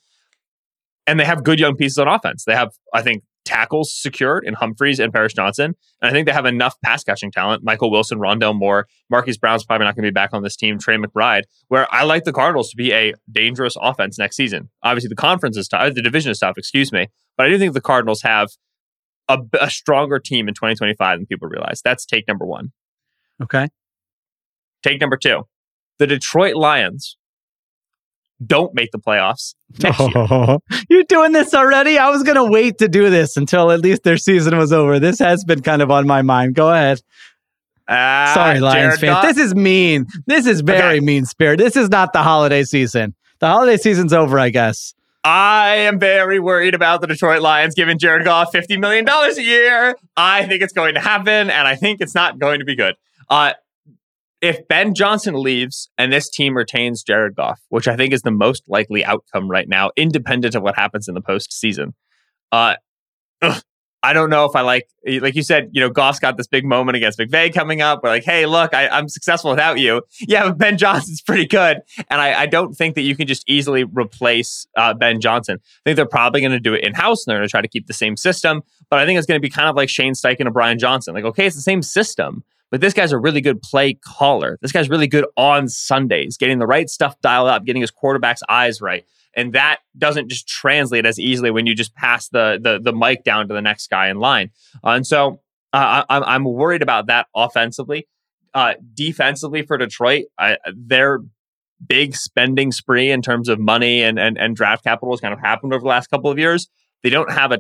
and 1.08 1.20
they 1.20 1.26
have 1.26 1.44
good 1.44 1.60
young 1.60 1.76
pieces 1.76 1.98
on 1.98 2.08
offense. 2.08 2.46
They 2.46 2.56
have, 2.56 2.70
I 2.94 3.02
think, 3.02 3.24
tackles 3.46 3.94
secured 3.94 4.46
in 4.46 4.54
Humphries 4.54 5.00
and 5.00 5.12
Paris 5.12 5.34
Johnson. 5.34 5.76
And 6.02 6.10
I 6.10 6.12
think 6.12 6.28
they 6.28 6.34
have 6.34 6.46
enough 6.46 6.76
pass 6.82 7.04
catching 7.04 7.30
talent. 7.30 7.62
Michael 7.64 7.92
Wilson, 7.92 8.20
Rondale 8.20 8.56
Moore, 8.56 8.88
Marquise 9.10 9.38
Brown's 9.38 9.66
probably 9.66 9.86
not 9.86 9.96
going 9.96 10.04
to 10.04 10.12
be 10.12 10.14
back 10.14 10.30
on 10.34 10.44
this 10.44 10.56
team. 10.56 10.80
Trey 10.80 10.98
McBride, 10.98 11.44
where 11.68 11.88
I 11.94 12.04
like 12.04 12.24
the 12.24 12.32
Cardinals 12.32 12.70
to 12.70 12.78
be 12.78 12.94
a 12.94 13.14
dangerous 13.30 13.76
offense 13.82 14.18
next 14.18 14.38
season. 14.38 14.70
Obviously, 14.82 15.10
the 15.10 15.16
conference 15.16 15.58
is 15.58 15.68
tough, 15.68 15.94
the 15.94 16.02
division 16.02 16.32
is 16.32 16.40
tough, 16.40 16.58
excuse 16.58 16.92
me. 16.92 17.08
But 17.36 17.48
I 17.48 17.50
do 17.50 17.58
think 17.58 17.74
the 17.74 17.82
Cardinals 17.82 18.22
have 18.22 18.50
a, 19.30 19.40
a 19.60 19.70
stronger 19.70 20.20
team 20.20 20.48
in 20.48 20.54
2025 20.54 21.20
than 21.20 21.26
people 21.26 21.48
realize. 21.48 21.82
That's 21.84 22.06
take 22.06 22.28
number 22.28 22.46
one. 22.46 22.72
Okay. 23.42 23.70
Take 24.84 25.00
number 25.02 25.18
two. 25.18 25.48
The 26.00 26.08
Detroit 26.08 26.56
Lions 26.56 27.18
don't 28.46 28.74
make 28.74 28.92
the 28.92 29.00
playoffs 29.00 29.56
next 29.82 30.00
year. 30.00 30.58
You're 30.90 31.04
doing 31.04 31.32
this 31.32 31.54
already? 31.54 31.98
I 31.98 32.10
was 32.10 32.24
going 32.24 32.36
to 32.36 32.44
wait 32.44 32.78
to 32.80 32.90
do 32.90 33.10
this 33.10 33.38
until 33.38 33.72
at 33.72 33.80
least 33.80 34.04
their 34.04 34.18
season 34.18 34.58
was 34.58 34.74
over. 34.74 35.00
This 35.00 35.20
has 35.20 35.44
been 35.46 35.62
kind 35.62 35.82
of 35.82 35.90
on 35.92 36.06
my 36.08 36.22
mind. 36.22 36.56
Go 36.56 36.70
ahead. 36.72 37.00
Uh, 37.88 38.34
Sorry, 38.34 38.60
Lions 38.60 39.00
fans. 39.00 39.14
Goff- 39.14 39.24
This 39.24 39.38
is 39.38 39.56
mean. 39.56 40.06
This 40.26 40.46
is 40.46 40.62
very 40.62 40.98
Okay. 40.98 41.06
mean 41.06 41.26
spirit. 41.26 41.58
This 41.58 41.76
is 41.78 41.90
not 41.90 42.12
the 42.14 42.24
holiday 42.24 42.64
season. 42.64 43.16
The 43.40 43.48
holiday 43.48 43.78
season's 43.78 44.14
over, 44.14 44.40
I 44.40 44.50
guess. 44.50 44.94
I 45.24 45.76
am 45.76 46.00
very 46.00 46.40
worried 46.40 46.76
about 46.76 47.02
the 47.02 47.08
Detroit 47.08 47.42
Lions 47.42 47.76
giving 47.76 47.98
Jared 47.98 48.26
Goff 48.26 48.52
$50 48.52 48.80
million 48.80 49.08
a 49.08 49.42
year. 49.42 49.96
I 50.18 50.46
think 50.46 50.62
it's 50.62 50.74
going 50.74 50.96
to 50.96 51.00
happen, 51.00 51.50
and 51.50 51.68
I 51.68 51.76
think 51.76 52.02
it's 52.02 52.14
not 52.14 52.40
going 52.40 52.60
to 52.60 52.66
be 52.66 52.76
good. 52.76 52.96
Uh, 53.30 53.54
if 54.42 54.68
Ben 54.68 54.94
Johnson 54.94 55.36
leaves 55.36 55.90
and 55.98 56.12
this 56.12 56.30
team 56.30 56.58
retains 56.58 57.04
Jared 57.04 57.36
Goff, 57.36 57.62
which 57.70 57.88
I 57.88 57.96
think 57.96 58.14
is 58.14 58.24
the 58.24 58.32
most 58.32 58.64
likely 58.68 59.06
outcome 59.06 59.50
right 59.50 59.70
now, 59.70 59.92
independent 59.96 60.56
of 60.56 60.62
what 60.62 60.76
happens 60.76 61.08
in 61.08 61.14
the 61.14 61.22
postseason, 61.22 61.94
uh, 62.52 62.76
ugh, 63.42 63.64
I 64.04 64.12
don't 64.12 64.30
know 64.30 64.44
if 64.44 64.54
I 64.54 64.62
like, 64.62 64.90
like 65.22 65.34
you 65.34 65.44
said, 65.44 65.70
you 65.72 65.80
know, 65.80 65.90
Goff's 65.90 66.20
got 66.20 66.36
this 66.36 66.46
big 66.46 66.66
moment 66.66 66.98
against 66.98 67.18
McVay 67.18 67.54
coming 67.54 67.82
up. 67.82 68.04
We're 68.04 68.10
like, 68.10 68.26
hey, 68.26 68.46
look, 68.46 68.74
I, 68.74 68.90
I'm 68.90 69.08
successful 69.08 69.50
without 69.50 69.80
you. 69.80 70.02
Yeah, 70.20 70.44
but 70.50 70.58
Ben 70.58 70.78
Johnson's 70.78 71.22
pretty 71.26 71.46
good. 71.46 71.80
And 72.10 72.20
I, 72.20 72.42
I 72.42 72.46
don't 72.46 72.74
think 72.74 72.96
that 72.96 73.04
you 73.04 73.16
can 73.16 73.28
just 73.28 73.44
easily 73.48 73.86
replace 73.86 74.68
uh, 74.76 74.94
Ben 74.94 75.22
Johnson. 75.22 75.58
I 75.62 75.80
think 75.86 75.96
they're 75.96 76.06
probably 76.06 76.42
going 76.42 76.52
to 76.52 76.60
do 76.60 76.74
it 76.74 76.84
in 76.84 76.94
house 76.94 77.26
and 77.26 77.32
they're 77.32 77.40
going 77.40 77.48
to 77.48 77.52
try 77.52 77.62
to 77.62 77.68
keep 77.68 77.88
the 77.88 77.94
same 77.94 78.18
system. 78.18 78.62
But 78.90 79.00
I 79.00 79.06
think 79.06 79.18
it's 79.18 79.26
going 79.26 79.40
to 79.40 79.42
be 79.42 79.50
kind 79.50 79.70
of 79.70 79.76
like 79.78 79.88
Shane 79.88 80.14
Steichen 80.14 80.42
and 80.42 80.54
Brian 80.54 80.78
Johnson. 80.78 81.14
Like, 81.14 81.24
okay, 81.24 81.46
it's 81.46 81.56
the 81.56 81.62
same 81.62 81.82
system, 81.82 82.44
but 82.72 82.82
this 82.82 82.94
guy's 82.94 83.12
a 83.14 83.18
really 83.18 83.40
good 83.40 83.62
play 83.62 83.94
caller. 83.94 84.58
This 84.62 84.74
guy's 84.74 84.90
really 84.90 85.08
good 85.08 85.26
on 85.38 85.70
Sundays, 85.70 86.38
getting 86.38 86.60
the 86.60 86.68
right 86.68 86.90
stuff 86.90 87.20
dialed 87.22 87.48
up, 87.48 87.64
getting 87.66 87.82
his 87.82 87.92
quarterback's 87.92 88.44
eyes 88.50 88.82
right. 88.82 89.06
And 89.36 89.54
that 89.54 89.80
doesn't 89.98 90.30
just 90.30 90.48
translate 90.48 91.06
as 91.06 91.20
easily 91.20 91.52
when 91.52 91.66
you 91.66 91.76
just 91.76 91.96
pass 91.96 92.30
the 92.30 92.60
the, 92.62 92.80
the 92.80 92.94
mic 92.94 93.24
down 93.24 93.48
to 93.48 93.54
the 93.54 93.62
next 93.62 93.90
guy 93.90 94.10
in 94.10 94.18
line. 94.18 94.52
Uh, 94.84 94.92
and 94.92 95.08
so 95.08 95.42
uh, 95.74 96.04
I, 96.08 96.18
I'm 96.18 96.24
I'm 96.24 96.44
worried 96.44 96.82
about 96.82 97.08
that 97.08 97.28
offensively. 97.36 98.08
Uh, 98.54 98.74
defensively 98.94 99.64
for 99.64 99.78
Detroit, 99.78 100.26
I, 100.38 100.58
their 100.76 101.20
big 101.86 102.16
spending 102.16 102.72
spree 102.72 103.10
in 103.12 103.22
terms 103.22 103.50
of 103.50 103.60
money 103.60 104.04
and, 104.04 104.20
and 104.20 104.38
and 104.38 104.56
draft 104.56 104.84
capital 104.84 105.12
has 105.12 105.20
kind 105.20 105.34
of 105.34 105.40
happened 105.40 105.74
over 105.74 105.82
the 105.82 105.88
last 105.88 106.08
couple 106.08 106.30
of 106.30 106.38
years. 106.38 106.68
They 107.02 107.10
don't 107.10 107.32
have 107.32 107.52
a 107.52 107.60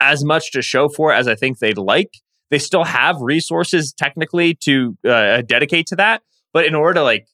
as 0.00 0.24
much 0.24 0.52
to 0.52 0.62
show 0.62 0.88
for 0.88 1.12
as 1.12 1.26
I 1.26 1.34
think 1.34 1.58
they'd 1.58 1.78
like. 1.78 2.10
They 2.50 2.58
still 2.58 2.84
have 2.84 3.20
resources 3.20 3.92
technically 3.92 4.54
to 4.62 4.96
uh, 5.06 5.42
dedicate 5.42 5.86
to 5.88 5.96
that, 5.96 6.22
but 6.52 6.64
in 6.64 6.74
order 6.74 6.94
to 6.94 7.02
like 7.02 7.26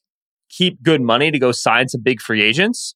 keep 0.49 0.81
good 0.83 1.01
money 1.01 1.31
to 1.31 1.39
go 1.39 1.51
sign 1.51 1.87
some 1.87 2.01
big 2.01 2.21
free 2.21 2.41
agents, 2.41 2.95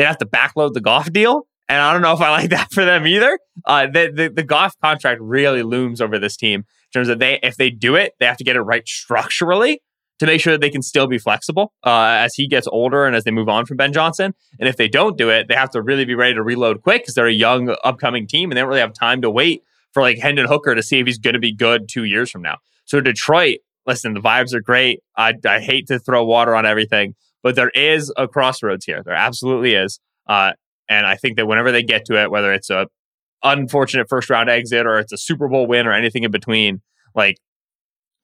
they 0.00 0.06
have 0.06 0.16
to 0.16 0.26
backload 0.26 0.72
the 0.72 0.80
Goff 0.80 1.12
deal. 1.12 1.46
And 1.68 1.78
I 1.78 1.92
don't 1.92 2.00
know 2.00 2.14
if 2.14 2.22
I 2.22 2.30
like 2.30 2.48
that 2.50 2.72
for 2.72 2.84
them 2.86 3.06
either. 3.06 3.38
Uh, 3.66 3.86
the, 3.86 4.10
the 4.12 4.28
the 4.30 4.42
Goff 4.42 4.74
contract 4.82 5.20
really 5.20 5.62
looms 5.62 6.00
over 6.00 6.18
this 6.18 6.36
team 6.36 6.60
in 6.60 6.92
terms 6.92 7.10
of 7.10 7.18
they 7.18 7.38
if 7.42 7.56
they 7.56 7.68
do 7.68 7.96
it, 7.96 8.14
they 8.18 8.24
have 8.24 8.38
to 8.38 8.44
get 8.44 8.56
it 8.56 8.62
right 8.62 8.88
structurally 8.88 9.82
to 10.18 10.26
make 10.26 10.40
sure 10.40 10.54
that 10.54 10.62
they 10.62 10.70
can 10.70 10.82
still 10.82 11.06
be 11.06 11.18
flexible 11.18 11.72
uh, 11.84 12.16
as 12.18 12.34
he 12.34 12.48
gets 12.48 12.66
older 12.66 13.04
and 13.04 13.14
as 13.14 13.24
they 13.24 13.30
move 13.30 13.48
on 13.48 13.66
from 13.66 13.76
Ben 13.76 13.92
Johnson. 13.92 14.34
And 14.58 14.68
if 14.68 14.76
they 14.76 14.88
don't 14.88 15.18
do 15.18 15.28
it, 15.28 15.48
they 15.48 15.54
have 15.54 15.70
to 15.70 15.82
really 15.82 16.06
be 16.06 16.14
ready 16.14 16.34
to 16.34 16.42
reload 16.42 16.82
quick 16.82 17.02
because 17.02 17.14
they're 17.14 17.26
a 17.26 17.32
young 17.32 17.74
upcoming 17.84 18.26
team 18.26 18.50
and 18.50 18.56
they 18.56 18.62
don't 18.62 18.68
really 18.68 18.80
have 18.80 18.94
time 18.94 19.20
to 19.22 19.30
wait 19.30 19.62
for 19.92 20.02
like 20.02 20.18
Hendon 20.18 20.46
Hooker 20.46 20.74
to 20.74 20.82
see 20.82 20.98
if 20.98 21.06
he's 21.06 21.18
going 21.18 21.34
to 21.34 21.40
be 21.40 21.54
good 21.54 21.88
two 21.88 22.04
years 22.04 22.30
from 22.30 22.42
now. 22.42 22.56
So 22.86 23.00
Detroit, 23.00 23.58
listen, 23.86 24.14
the 24.14 24.20
vibes 24.20 24.54
are 24.54 24.60
great. 24.60 25.00
I, 25.16 25.34
I 25.46 25.60
hate 25.60 25.86
to 25.88 25.98
throw 25.98 26.24
water 26.24 26.54
on 26.54 26.66
everything, 26.66 27.14
but 27.42 27.56
there 27.56 27.70
is 27.70 28.12
a 28.16 28.28
crossroads 28.28 28.84
here. 28.84 29.02
There 29.04 29.14
absolutely 29.14 29.74
is. 29.74 30.00
Uh, 30.26 30.52
and 30.88 31.06
I 31.06 31.16
think 31.16 31.36
that 31.36 31.46
whenever 31.46 31.72
they 31.72 31.82
get 31.82 32.04
to 32.06 32.20
it, 32.20 32.30
whether 32.30 32.52
it's 32.52 32.70
a 32.70 32.86
unfortunate 33.42 34.08
first 34.08 34.28
round 34.28 34.50
exit 34.50 34.86
or 34.86 34.98
it's 34.98 35.12
a 35.12 35.18
Super 35.18 35.48
Bowl 35.48 35.66
win 35.66 35.86
or 35.86 35.92
anything 35.92 36.24
in 36.24 36.30
between, 36.30 36.82
like 37.14 37.38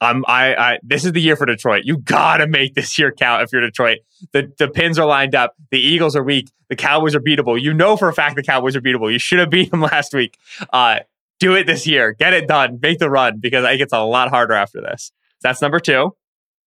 I'm 0.01 0.24
I, 0.26 0.55
I 0.55 0.78
this 0.82 1.05
is 1.05 1.12
the 1.12 1.20
year 1.20 1.36
for 1.36 1.47
Detroit. 1.47 1.82
You 1.84 1.98
gotta 1.98 2.47
make 2.47 2.74
this 2.74 2.98
year 2.98 3.12
count 3.12 3.43
if 3.43 3.52
you're 3.52 3.62
Detroit. 3.62 3.98
The 4.32 4.52
the 4.59 4.68
pins 4.68 4.98
are 4.98 5.06
lined 5.06 5.34
up. 5.34 5.55
The 5.70 5.80
Eagles 5.80 6.14
are 6.16 6.22
weak. 6.22 6.51
The 6.68 6.76
Cowboys 6.76 7.14
are 7.14 7.20
beatable. 7.20 7.60
You 7.60 7.72
know 7.72 7.97
for 7.97 8.09
a 8.09 8.12
fact 8.12 8.36
the 8.36 8.43
Cowboys 8.43 8.76
are 8.76 8.80
beatable. 8.80 9.10
You 9.10 9.18
should 9.18 9.38
have 9.38 9.51
beat 9.51 9.70
them 9.70 9.80
last 9.93 10.12
week. 10.12 10.36
Uh, 10.72 11.01
do 11.38 11.55
it 11.55 11.66
this 11.66 11.86
year. 11.86 12.12
Get 12.12 12.34
it 12.34 12.48
done. 12.48 12.78
Make 12.82 12.98
the 12.98 13.10
run 13.10 13.38
because 13.38 13.64
it 13.64 13.76
gets 13.78 13.93
a 13.93 14.02
lot 14.02 14.28
harder 14.28 14.55
after 14.55 14.80
this. 14.80 15.12
That's 15.43 15.62
number 15.62 15.80
two. 15.80 16.14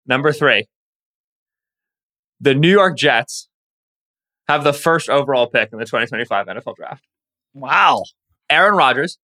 Number 0.07 0.31
three, 0.31 0.67
the 2.39 2.53
New 2.53 2.71
York 2.71 2.97
Jets 2.97 3.47
have 4.47 4.63
the 4.63 4.73
first 4.73 5.09
overall 5.09 5.47
pick 5.47 5.71
in 5.71 5.79
the 5.79 5.85
2025 5.85 6.47
NFL 6.47 6.75
draft. 6.75 7.05
Wow. 7.53 8.03
Aaron 8.49 8.75
Rodgers 8.75 9.17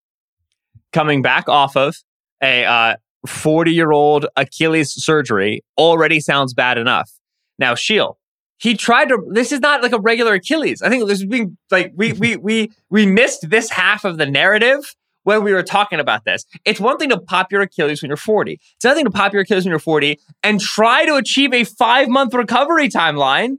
coming 0.93 1.21
back 1.21 1.49
off 1.49 1.75
of 1.75 1.95
a 2.43 2.97
40 3.27 3.69
uh, 3.69 3.73
year 3.73 3.91
old 3.91 4.27
Achilles 4.35 4.93
surgery 4.93 5.63
already 5.77 6.19
sounds 6.19 6.53
bad 6.53 6.77
enough. 6.77 7.11
Now, 7.57 7.73
Sheil, 7.73 8.17
he 8.57 8.75
tried 8.75 9.09
to, 9.09 9.17
this 9.31 9.51
is 9.51 9.59
not 9.59 9.81
like 9.81 9.93
a 9.93 9.99
regular 9.99 10.35
Achilles. 10.35 10.81
I 10.81 10.89
think 10.89 11.07
this 11.07 11.19
is 11.19 11.25
being 11.25 11.57
like, 11.71 11.91
we, 11.95 12.13
we, 12.13 12.37
we, 12.37 12.71
we 12.89 13.05
missed 13.05 13.49
this 13.49 13.69
half 13.69 14.05
of 14.05 14.17
the 14.17 14.25
narrative 14.25 14.95
when 15.25 15.43
we 15.43 15.53
were 15.53 15.63
talking 15.63 15.99
about 15.99 16.23
this. 16.23 16.45
It's 16.63 16.79
one 16.79 16.97
thing 16.97 17.09
to 17.09 17.19
pop 17.19 17.51
your 17.51 17.61
Achilles 17.61 18.01
when 18.01 18.09
you're 18.09 18.15
40. 18.15 18.53
It's 18.53 18.85
another 18.85 18.99
thing 18.99 19.05
to 19.05 19.11
pop 19.11 19.33
your 19.33 19.41
Achilles 19.41 19.65
when 19.65 19.71
you're 19.71 19.79
40 19.79 20.19
and 20.43 20.61
try 20.61 21.05
to 21.05 21.15
achieve 21.15 21.53
a 21.53 21.65
five 21.65 22.07
month 22.07 22.33
recovery 22.33 22.87
timeline. 22.87 23.57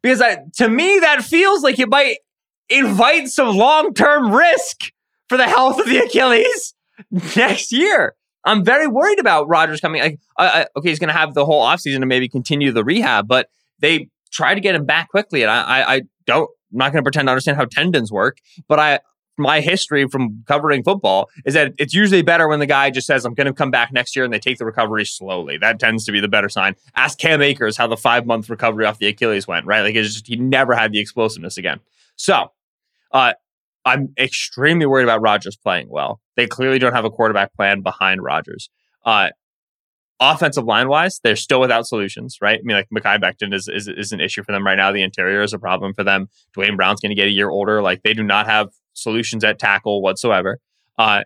Because 0.00 0.22
I, 0.22 0.38
to 0.54 0.68
me, 0.68 1.00
that 1.00 1.24
feels 1.24 1.62
like 1.62 1.78
it 1.78 1.88
might 1.88 2.18
invite 2.70 3.28
some 3.28 3.56
long 3.56 3.92
term 3.94 4.32
risk 4.32 4.92
for 5.28 5.36
the 5.36 5.48
health 5.48 5.80
of 5.80 5.86
the 5.86 5.98
Achilles 5.98 6.74
next 7.36 7.72
year. 7.72 8.14
I'm 8.44 8.64
very 8.64 8.86
worried 8.86 9.18
about 9.18 9.48
Rodgers 9.48 9.80
coming. 9.80 10.00
Like, 10.00 10.20
uh, 10.38 10.66
okay, 10.76 10.88
he's 10.88 11.00
going 11.00 11.08
to 11.08 11.18
have 11.18 11.34
the 11.34 11.44
whole 11.44 11.64
offseason 11.64 12.00
to 12.00 12.06
maybe 12.06 12.28
continue 12.28 12.70
the 12.70 12.84
rehab, 12.84 13.26
but 13.26 13.48
they 13.80 14.08
try 14.30 14.54
to 14.54 14.60
get 14.60 14.76
him 14.76 14.86
back 14.86 15.08
quickly. 15.08 15.42
And 15.42 15.50
I, 15.50 15.62
I, 15.62 15.94
I 15.94 16.02
don't, 16.26 16.48
I'm 16.72 16.78
not 16.78 16.92
going 16.92 17.02
to 17.02 17.02
pretend 17.02 17.26
to 17.26 17.32
understand 17.32 17.56
how 17.56 17.64
tendons 17.64 18.12
work, 18.12 18.38
but 18.68 18.78
I, 18.78 19.00
my 19.38 19.60
history 19.60 20.06
from 20.08 20.44
covering 20.46 20.82
football 20.82 21.30
is 21.44 21.54
that 21.54 21.74
it's 21.78 21.94
usually 21.94 22.22
better 22.22 22.48
when 22.48 22.58
the 22.58 22.66
guy 22.66 22.90
just 22.90 23.06
says, 23.06 23.24
I'm 23.24 23.34
going 23.34 23.46
to 23.46 23.52
come 23.52 23.70
back 23.70 23.92
next 23.92 24.16
year 24.16 24.24
and 24.24 24.32
they 24.32 24.38
take 24.38 24.58
the 24.58 24.64
recovery 24.64 25.04
slowly. 25.04 25.58
That 25.58 25.78
tends 25.78 26.04
to 26.06 26.12
be 26.12 26.20
the 26.20 26.28
better 26.28 26.48
sign. 26.48 26.74
Ask 26.94 27.18
Cam 27.18 27.42
Akers 27.42 27.76
how 27.76 27.86
the 27.86 27.96
five 27.96 28.26
month 28.26 28.50
recovery 28.50 28.84
off 28.86 28.98
the 28.98 29.06
Achilles 29.06 29.46
went, 29.46 29.66
right? 29.66 29.82
Like 29.82 29.94
it's 29.94 30.14
just, 30.14 30.26
he 30.26 30.36
never 30.36 30.74
had 30.74 30.92
the 30.92 30.98
explosiveness 30.98 31.56
again. 31.58 31.80
So, 32.16 32.52
uh, 33.12 33.34
I'm 33.84 34.12
extremely 34.18 34.84
worried 34.84 35.04
about 35.04 35.22
Rodgers 35.22 35.56
playing 35.56 35.88
well. 35.88 36.20
They 36.36 36.46
clearly 36.46 36.78
don't 36.78 36.92
have 36.92 37.06
a 37.06 37.10
quarterback 37.10 37.54
plan 37.54 37.80
behind 37.80 38.22
Rodgers. 38.22 38.68
Uh, 39.04 39.30
offensive 40.20 40.64
line 40.64 40.88
wise, 40.88 41.20
they're 41.22 41.36
still 41.36 41.60
without 41.60 41.86
solutions, 41.86 42.38
right? 42.40 42.58
I 42.58 42.62
mean, 42.64 42.76
like 42.76 42.88
Mekhi 42.90 43.18
Becton 43.18 43.54
is, 43.54 43.68
is, 43.68 43.88
is 43.88 44.12
an 44.12 44.20
issue 44.20 44.42
for 44.42 44.52
them 44.52 44.66
right 44.66 44.74
now. 44.74 44.92
The 44.92 45.02
interior 45.02 45.42
is 45.42 45.52
a 45.52 45.58
problem 45.58 45.94
for 45.94 46.04
them. 46.04 46.28
Duane 46.52 46.76
Brown's 46.76 47.00
going 47.00 47.10
to 47.10 47.16
get 47.16 47.28
a 47.28 47.30
year 47.30 47.48
older. 47.48 47.80
Like 47.80 48.02
they 48.02 48.14
do 48.14 48.22
not 48.22 48.46
have 48.46 48.68
solutions 48.98 49.44
at 49.44 49.58
tackle 49.58 50.02
whatsoever. 50.02 50.58
Uh, 50.98 51.22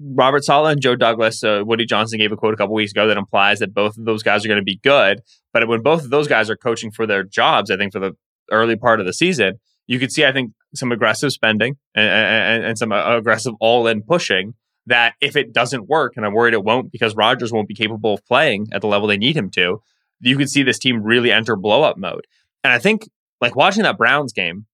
Robert 0.00 0.44
Saleh 0.44 0.72
and 0.72 0.80
Joe 0.80 0.94
Douglas, 0.94 1.42
uh, 1.42 1.62
Woody 1.64 1.86
Johnson 1.86 2.18
gave 2.18 2.30
a 2.30 2.36
quote 2.36 2.52
a 2.54 2.56
couple 2.56 2.74
weeks 2.74 2.92
ago 2.92 3.06
that 3.06 3.16
implies 3.16 3.60
that 3.60 3.72
both 3.72 3.96
of 3.96 4.04
those 4.04 4.22
guys 4.22 4.44
are 4.44 4.48
going 4.48 4.60
to 4.60 4.64
be 4.64 4.78
good. 4.82 5.20
But 5.52 5.66
when 5.68 5.82
both 5.82 6.04
of 6.04 6.10
those 6.10 6.28
guys 6.28 6.50
are 6.50 6.56
coaching 6.56 6.90
for 6.90 7.06
their 7.06 7.24
jobs, 7.24 7.70
I 7.70 7.76
think 7.76 7.92
for 7.92 8.00
the 8.00 8.12
early 8.50 8.76
part 8.76 9.00
of 9.00 9.06
the 9.06 9.12
season, 9.12 9.58
you 9.86 9.98
could 9.98 10.12
see, 10.12 10.24
I 10.24 10.32
think, 10.32 10.52
some 10.74 10.92
aggressive 10.92 11.32
spending 11.32 11.76
and, 11.94 12.08
and, 12.08 12.64
and 12.64 12.78
some 12.78 12.92
uh, 12.92 13.16
aggressive 13.16 13.54
all 13.60 13.86
in 13.86 14.02
pushing 14.02 14.54
that 14.86 15.14
if 15.20 15.34
it 15.34 15.52
doesn't 15.52 15.88
work, 15.88 16.12
and 16.16 16.24
I'm 16.24 16.34
worried 16.34 16.54
it 16.54 16.62
won't 16.62 16.92
because 16.92 17.16
Rodgers 17.16 17.52
won't 17.52 17.68
be 17.68 17.74
capable 17.74 18.14
of 18.14 18.24
playing 18.26 18.66
at 18.72 18.82
the 18.82 18.86
level 18.86 19.08
they 19.08 19.16
need 19.16 19.36
him 19.36 19.50
to, 19.50 19.80
you 20.20 20.36
could 20.36 20.50
see 20.50 20.62
this 20.62 20.78
team 20.78 21.02
really 21.02 21.32
enter 21.32 21.56
blow 21.56 21.82
up 21.82 21.96
mode. 21.96 22.26
And 22.62 22.72
I 22.72 22.78
think, 22.78 23.08
like 23.40 23.56
watching 23.56 23.82
that 23.82 23.98
Browns 23.98 24.32
game, 24.32 24.66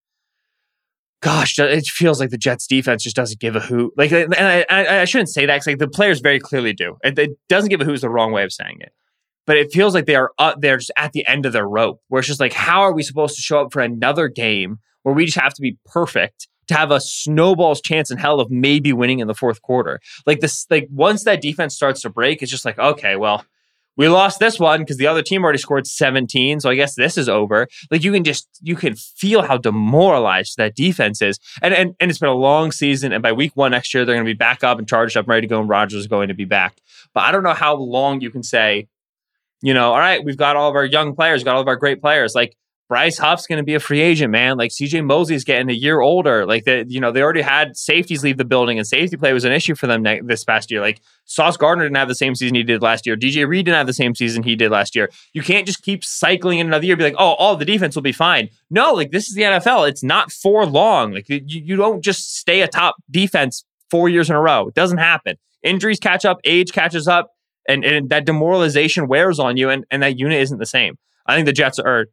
gosh, 1.22 1.58
it 1.58 1.86
feels 1.86 2.20
like 2.20 2.30
the 2.30 2.36
Jets 2.36 2.66
defense 2.66 3.04
just 3.04 3.16
doesn't 3.16 3.40
give 3.40 3.56
a 3.56 3.60
hoot. 3.60 3.94
Like, 3.96 4.10
and 4.10 4.34
I, 4.34 4.64
I, 4.68 5.04
shouldn't 5.04 5.30
say 5.30 5.46
that 5.46 5.54
because 5.54 5.68
like 5.68 5.78
the 5.78 5.88
players 5.88 6.20
very 6.20 6.40
clearly 6.40 6.72
do. 6.72 6.98
It, 7.02 7.18
it, 7.18 7.30
doesn't 7.48 7.70
give 7.70 7.80
a 7.80 7.84
hoot 7.84 7.94
is 7.94 8.00
the 8.00 8.10
wrong 8.10 8.32
way 8.32 8.42
of 8.42 8.52
saying 8.52 8.78
it. 8.80 8.92
But 9.46 9.56
it 9.56 9.72
feels 9.72 9.94
like 9.94 10.06
they 10.06 10.16
are 10.16 10.32
they're 10.58 10.76
just 10.76 10.90
at 10.96 11.12
the 11.12 11.26
end 11.26 11.46
of 11.46 11.52
their 11.52 11.66
rope, 11.66 12.00
where 12.08 12.18
it's 12.18 12.28
just 12.28 12.40
like, 12.40 12.52
how 12.52 12.82
are 12.82 12.92
we 12.92 13.02
supposed 13.02 13.36
to 13.36 13.42
show 13.42 13.62
up 13.62 13.72
for 13.72 13.80
another 13.80 14.28
game 14.28 14.78
where 15.04 15.14
we 15.14 15.24
just 15.24 15.38
have 15.38 15.54
to 15.54 15.62
be 15.62 15.78
perfect 15.86 16.48
to 16.68 16.74
have 16.74 16.90
a 16.90 17.00
snowball's 17.00 17.80
chance 17.80 18.10
in 18.10 18.18
hell 18.18 18.40
of 18.40 18.50
maybe 18.50 18.92
winning 18.92 19.20
in 19.20 19.28
the 19.28 19.34
fourth 19.34 19.62
quarter? 19.62 20.00
Like 20.26 20.40
this, 20.40 20.66
like 20.70 20.88
once 20.90 21.24
that 21.24 21.40
defense 21.40 21.74
starts 21.74 22.02
to 22.02 22.10
break, 22.10 22.42
it's 22.42 22.50
just 22.50 22.64
like, 22.64 22.78
okay, 22.78 23.16
well, 23.16 23.44
we 23.96 24.08
lost 24.08 24.38
this 24.38 24.58
one 24.58 24.80
because 24.80 24.96
the 24.96 25.06
other 25.06 25.22
team 25.22 25.42
already 25.42 25.58
scored 25.58 25.86
17. 25.86 26.60
So 26.60 26.70
I 26.70 26.74
guess 26.74 26.94
this 26.94 27.18
is 27.18 27.28
over. 27.28 27.68
Like 27.90 28.02
you 28.02 28.12
can 28.12 28.24
just 28.24 28.48
you 28.60 28.76
can 28.76 28.94
feel 28.94 29.42
how 29.42 29.58
demoralized 29.58 30.56
that 30.56 30.74
defense 30.74 31.20
is. 31.20 31.38
And 31.60 31.74
and, 31.74 31.94
and 32.00 32.10
it's 32.10 32.20
been 32.20 32.28
a 32.28 32.34
long 32.34 32.72
season. 32.72 33.12
And 33.12 33.22
by 33.22 33.32
week 33.32 33.52
one 33.54 33.72
next 33.72 33.92
year, 33.92 34.04
they're 34.04 34.14
gonna 34.14 34.24
be 34.24 34.32
back 34.34 34.64
up 34.64 34.78
and 34.78 34.88
charged 34.88 35.16
up, 35.16 35.28
ready 35.28 35.42
to 35.42 35.46
go, 35.46 35.60
and 35.60 35.68
Rodgers 35.68 36.00
is 36.00 36.06
going 36.06 36.28
to 36.28 36.34
be 36.34 36.44
back. 36.44 36.76
But 37.14 37.24
I 37.24 37.32
don't 37.32 37.42
know 37.42 37.54
how 37.54 37.74
long 37.74 38.20
you 38.20 38.30
can 38.30 38.42
say, 38.42 38.88
you 39.60 39.74
know, 39.74 39.92
all 39.92 39.98
right, 39.98 40.24
we've 40.24 40.36
got 40.36 40.56
all 40.56 40.70
of 40.70 40.76
our 40.76 40.84
young 40.84 41.14
players, 41.14 41.44
got 41.44 41.56
all 41.56 41.62
of 41.62 41.68
our 41.68 41.76
great 41.76 42.00
players. 42.00 42.34
Like 42.34 42.56
Bryce 42.92 43.16
Huff's 43.16 43.46
going 43.46 43.56
to 43.56 43.64
be 43.64 43.74
a 43.74 43.80
free 43.80 44.02
agent, 44.02 44.30
man. 44.30 44.58
Like 44.58 44.70
CJ 44.70 45.02
Mosley's 45.06 45.44
getting 45.44 45.70
a 45.70 45.72
year 45.72 46.02
older. 46.02 46.44
Like 46.44 46.64
that, 46.64 46.90
you 46.90 47.00
know, 47.00 47.10
they 47.10 47.22
already 47.22 47.40
had 47.40 47.74
safeties 47.74 48.22
leave 48.22 48.36
the 48.36 48.44
building, 48.44 48.76
and 48.76 48.86
safety 48.86 49.16
play 49.16 49.32
was 49.32 49.46
an 49.46 49.52
issue 49.52 49.74
for 49.74 49.86
them 49.86 50.02
ne- 50.02 50.20
this 50.20 50.44
past 50.44 50.70
year. 50.70 50.82
Like 50.82 51.00
Sauce 51.24 51.56
Gardner 51.56 51.86
didn't 51.86 51.96
have 51.96 52.08
the 52.08 52.14
same 52.14 52.34
season 52.34 52.54
he 52.54 52.62
did 52.62 52.82
last 52.82 53.06
year. 53.06 53.16
DJ 53.16 53.48
Reed 53.48 53.64
didn't 53.64 53.78
have 53.78 53.86
the 53.86 53.94
same 53.94 54.14
season 54.14 54.42
he 54.42 54.56
did 54.56 54.70
last 54.70 54.94
year. 54.94 55.10
You 55.32 55.40
can't 55.40 55.66
just 55.66 55.80
keep 55.80 56.04
cycling 56.04 56.58
in 56.58 56.66
another 56.66 56.84
year. 56.84 56.94
Be 56.94 57.04
like, 57.04 57.14
oh, 57.16 57.32
all 57.36 57.56
the 57.56 57.64
defense 57.64 57.94
will 57.94 58.02
be 58.02 58.12
fine. 58.12 58.50
No, 58.68 58.92
like 58.92 59.10
this 59.10 59.26
is 59.26 59.36
the 59.36 59.40
NFL. 59.40 59.88
It's 59.88 60.02
not 60.02 60.30
for 60.30 60.66
long. 60.66 61.14
Like 61.14 61.30
you, 61.30 61.40
you 61.46 61.76
don't 61.76 62.04
just 62.04 62.36
stay 62.36 62.60
a 62.60 62.68
top 62.68 62.96
defense 63.10 63.64
four 63.90 64.10
years 64.10 64.28
in 64.28 64.36
a 64.36 64.40
row. 64.42 64.68
It 64.68 64.74
doesn't 64.74 64.98
happen. 64.98 65.38
Injuries 65.62 65.98
catch 65.98 66.26
up, 66.26 66.40
age 66.44 66.72
catches 66.72 67.08
up, 67.08 67.30
and, 67.66 67.86
and 67.86 68.10
that 68.10 68.26
demoralization 68.26 69.08
wears 69.08 69.38
on 69.38 69.56
you, 69.56 69.70
and, 69.70 69.86
and 69.90 70.02
that 70.02 70.18
unit 70.18 70.42
isn't 70.42 70.58
the 70.58 70.66
same. 70.66 70.98
I 71.24 71.34
think 71.34 71.46
the 71.46 71.54
Jets 71.54 71.78
are 71.78 72.08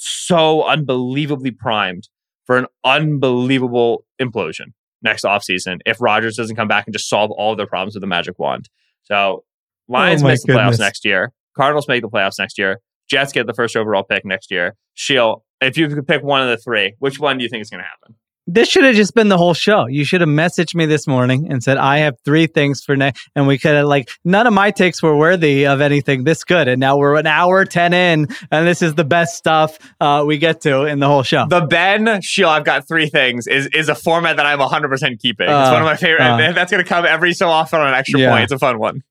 so 0.00 0.64
unbelievably 0.64 1.50
primed 1.50 2.08
for 2.46 2.56
an 2.56 2.66
unbelievable 2.84 4.04
implosion 4.20 4.72
next 5.02 5.24
offseason 5.24 5.78
if 5.84 6.00
Rodgers 6.00 6.36
doesn't 6.36 6.56
come 6.56 6.68
back 6.68 6.86
and 6.86 6.94
just 6.94 7.08
solve 7.08 7.30
all 7.32 7.52
of 7.52 7.58
their 7.58 7.66
problems 7.66 7.94
with 7.94 8.00
the 8.00 8.06
magic 8.06 8.38
wand. 8.38 8.68
So 9.02 9.44
Lions 9.88 10.22
oh 10.22 10.28
miss 10.28 10.42
the 10.42 10.48
goodness. 10.48 10.76
playoffs 10.76 10.80
next 10.80 11.04
year. 11.04 11.32
Cardinals 11.56 11.86
make 11.86 12.02
the 12.02 12.08
playoffs 12.08 12.38
next 12.38 12.58
year. 12.58 12.80
Jets 13.08 13.32
get 13.32 13.46
the 13.46 13.54
first 13.54 13.76
overall 13.76 14.02
pick 14.02 14.24
next 14.24 14.50
year. 14.50 14.74
Sheil, 14.94 15.44
if 15.60 15.76
you 15.76 15.88
could 15.88 16.06
pick 16.06 16.22
one 16.22 16.40
of 16.40 16.48
the 16.48 16.56
three, 16.56 16.94
which 16.98 17.18
one 17.18 17.36
do 17.38 17.44
you 17.44 17.50
think 17.50 17.60
is 17.60 17.70
going 17.70 17.82
to 17.82 17.88
happen? 17.88 18.14
This 18.52 18.68
should 18.68 18.82
have 18.82 18.96
just 18.96 19.14
been 19.14 19.28
the 19.28 19.38
whole 19.38 19.54
show. 19.54 19.86
You 19.86 20.04
should 20.04 20.22
have 20.22 20.28
messaged 20.28 20.74
me 20.74 20.84
this 20.84 21.06
morning 21.06 21.52
and 21.52 21.62
said, 21.62 21.76
I 21.76 21.98
have 21.98 22.16
three 22.24 22.48
things 22.48 22.82
for 22.82 22.96
next. 22.96 23.28
And 23.36 23.46
we 23.46 23.58
could 23.58 23.76
have, 23.76 23.86
like, 23.86 24.10
none 24.24 24.44
of 24.44 24.52
my 24.52 24.72
takes 24.72 25.00
were 25.00 25.16
worthy 25.16 25.68
of 25.68 25.80
anything 25.80 26.24
this 26.24 26.42
good. 26.42 26.66
And 26.66 26.80
now 26.80 26.96
we're 26.96 27.14
an 27.14 27.28
hour 27.28 27.64
10 27.64 27.92
in, 27.92 28.26
and 28.50 28.66
this 28.66 28.82
is 28.82 28.96
the 28.96 29.04
best 29.04 29.36
stuff 29.36 29.78
uh, 30.00 30.24
we 30.26 30.36
get 30.36 30.62
to 30.62 30.82
in 30.82 30.98
the 30.98 31.06
whole 31.06 31.22
show. 31.22 31.46
The 31.48 31.60
Ben 31.60 32.20
show, 32.22 32.48
I've 32.48 32.64
got 32.64 32.88
three 32.88 33.08
things, 33.08 33.46
is, 33.46 33.68
is 33.68 33.88
a 33.88 33.94
format 33.94 34.36
that 34.36 34.46
I'm 34.46 34.58
100% 34.58 35.20
keeping. 35.20 35.48
Uh, 35.48 35.60
it's 35.60 35.70
one 35.70 35.82
of 35.82 35.86
my 35.86 35.96
favorite. 35.96 36.22
Uh, 36.22 36.52
that's 36.52 36.72
going 36.72 36.82
to 36.82 36.88
come 36.88 37.06
every 37.06 37.34
so 37.34 37.48
often 37.48 37.80
on 37.80 37.86
an 37.86 37.94
extra 37.94 38.18
yeah. 38.18 38.32
point. 38.32 38.44
It's 38.44 38.52
a 38.52 38.58
fun 38.58 38.80
one. 38.80 39.02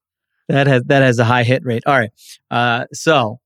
That 0.50 0.68
has, 0.68 0.84
that 0.88 1.02
has 1.02 1.18
a 1.18 1.24
high 1.24 1.44
hit 1.44 1.64
rate. 1.64 1.84
All 1.86 1.98
right. 1.98 2.12
Uh, 2.52 2.88
so, 2.92 3.40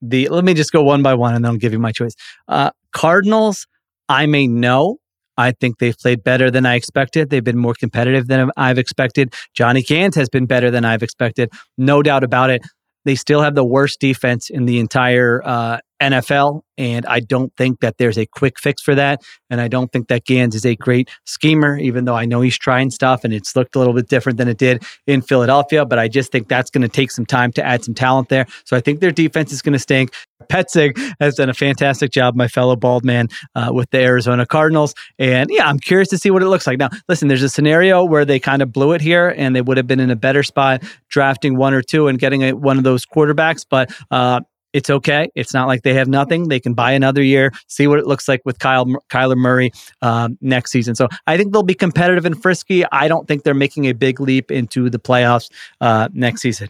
the 0.00 0.28
let 0.28 0.44
me 0.44 0.54
just 0.54 0.70
go 0.70 0.84
one 0.84 1.02
by 1.02 1.14
one 1.14 1.34
and 1.34 1.44
then 1.44 1.50
I'll 1.50 1.58
give 1.58 1.72
you 1.72 1.80
my 1.80 1.90
choice. 1.90 2.14
Uh, 2.46 2.70
Cardinals 2.92 3.66
I 4.08 4.26
may 4.26 4.46
know. 4.46 4.98
I 5.38 5.52
think 5.52 5.78
they've 5.78 5.96
played 5.96 6.24
better 6.24 6.50
than 6.50 6.64
I 6.64 6.76
expected. 6.76 7.28
They've 7.28 7.44
been 7.44 7.58
more 7.58 7.74
competitive 7.74 8.26
than 8.26 8.50
I've 8.56 8.78
expected. 8.78 9.34
Johnny 9.54 9.82
Gant 9.82 10.14
has 10.14 10.28
been 10.28 10.46
better 10.46 10.70
than 10.70 10.84
I've 10.84 11.02
expected. 11.02 11.50
No 11.76 12.02
doubt 12.02 12.24
about 12.24 12.50
it. 12.50 12.62
They 13.04 13.14
still 13.14 13.42
have 13.42 13.54
the 13.54 13.64
worst 13.64 14.00
defense 14.00 14.50
in 14.50 14.64
the 14.64 14.80
entire 14.80 15.42
uh, 15.44 15.78
NFL. 16.00 16.62
And 16.78 17.06
I 17.06 17.20
don't 17.20 17.52
think 17.56 17.80
that 17.80 17.96
there's 17.98 18.18
a 18.18 18.26
quick 18.26 18.58
fix 18.58 18.82
for 18.82 18.94
that. 18.94 19.22
And 19.48 19.60
I 19.60 19.68
don't 19.68 19.90
think 19.90 20.08
that 20.08 20.24
Gans 20.24 20.54
is 20.54 20.66
a 20.66 20.76
great 20.76 21.08
schemer, 21.24 21.78
even 21.78 22.04
though 22.04 22.14
I 22.14 22.26
know 22.26 22.42
he's 22.42 22.58
trying 22.58 22.90
stuff 22.90 23.24
and 23.24 23.32
it's 23.32 23.56
looked 23.56 23.76
a 23.76 23.78
little 23.78 23.94
bit 23.94 24.08
different 24.08 24.38
than 24.38 24.48
it 24.48 24.58
did 24.58 24.82
in 25.06 25.22
Philadelphia. 25.22 25.86
But 25.86 25.98
I 25.98 26.08
just 26.08 26.32
think 26.32 26.48
that's 26.48 26.70
going 26.70 26.82
to 26.82 26.88
take 26.88 27.10
some 27.10 27.24
time 27.24 27.52
to 27.52 27.64
add 27.64 27.84
some 27.84 27.94
talent 27.94 28.28
there. 28.28 28.46
So 28.64 28.76
I 28.76 28.80
think 28.80 29.00
their 29.00 29.10
defense 29.10 29.52
is 29.52 29.62
going 29.62 29.72
to 29.72 29.78
stink. 29.78 30.10
Petzing 30.50 30.96
has 31.18 31.36
done 31.36 31.48
a 31.48 31.54
fantastic 31.54 32.10
job, 32.10 32.36
my 32.36 32.46
fellow 32.46 32.76
bald 32.76 33.04
man, 33.04 33.28
uh, 33.54 33.70
with 33.72 33.90
the 33.90 33.98
Arizona 33.98 34.44
Cardinals. 34.44 34.94
And 35.18 35.48
yeah, 35.50 35.66
I'm 35.66 35.78
curious 35.78 36.08
to 36.08 36.18
see 36.18 36.30
what 36.30 36.42
it 36.42 36.48
looks 36.48 36.66
like. 36.66 36.78
Now, 36.78 36.90
listen, 37.08 37.28
there's 37.28 37.42
a 37.42 37.48
scenario 37.48 38.04
where 38.04 38.24
they 38.24 38.38
kind 38.38 38.60
of 38.60 38.70
blew 38.70 38.92
it 38.92 39.00
here 39.00 39.34
and 39.36 39.56
they 39.56 39.62
would 39.62 39.78
have 39.78 39.86
been 39.86 40.00
in 40.00 40.10
a 40.10 40.16
better 40.16 40.42
spot 40.42 40.82
drafting 41.08 41.56
one 41.56 41.72
or 41.72 41.82
two 41.82 42.08
and 42.08 42.18
getting 42.18 42.42
a, 42.42 42.52
one 42.52 42.76
of 42.76 42.84
those 42.84 43.06
quarterbacks. 43.06 43.64
But 43.68 43.90
uh, 44.10 44.40
it's 44.76 44.90
okay. 44.90 45.30
It's 45.34 45.54
not 45.54 45.68
like 45.68 45.84
they 45.84 45.94
have 45.94 46.06
nothing. 46.06 46.48
They 46.48 46.60
can 46.60 46.74
buy 46.74 46.92
another 46.92 47.22
year, 47.22 47.50
see 47.66 47.86
what 47.86 47.98
it 47.98 48.06
looks 48.06 48.28
like 48.28 48.42
with 48.44 48.58
Kyle 48.58 48.84
Kyler 49.08 49.34
Murray 49.34 49.72
um, 50.02 50.36
next 50.42 50.70
season. 50.70 50.94
So 50.94 51.08
I 51.26 51.38
think 51.38 51.54
they'll 51.54 51.62
be 51.62 51.72
competitive 51.72 52.26
and 52.26 52.40
frisky. 52.40 52.84
I 52.92 53.08
don't 53.08 53.26
think 53.26 53.42
they're 53.42 53.54
making 53.54 53.86
a 53.86 53.94
big 53.94 54.20
leap 54.20 54.50
into 54.50 54.90
the 54.90 54.98
playoffs 54.98 55.50
uh, 55.80 56.10
next 56.12 56.42
season. 56.42 56.68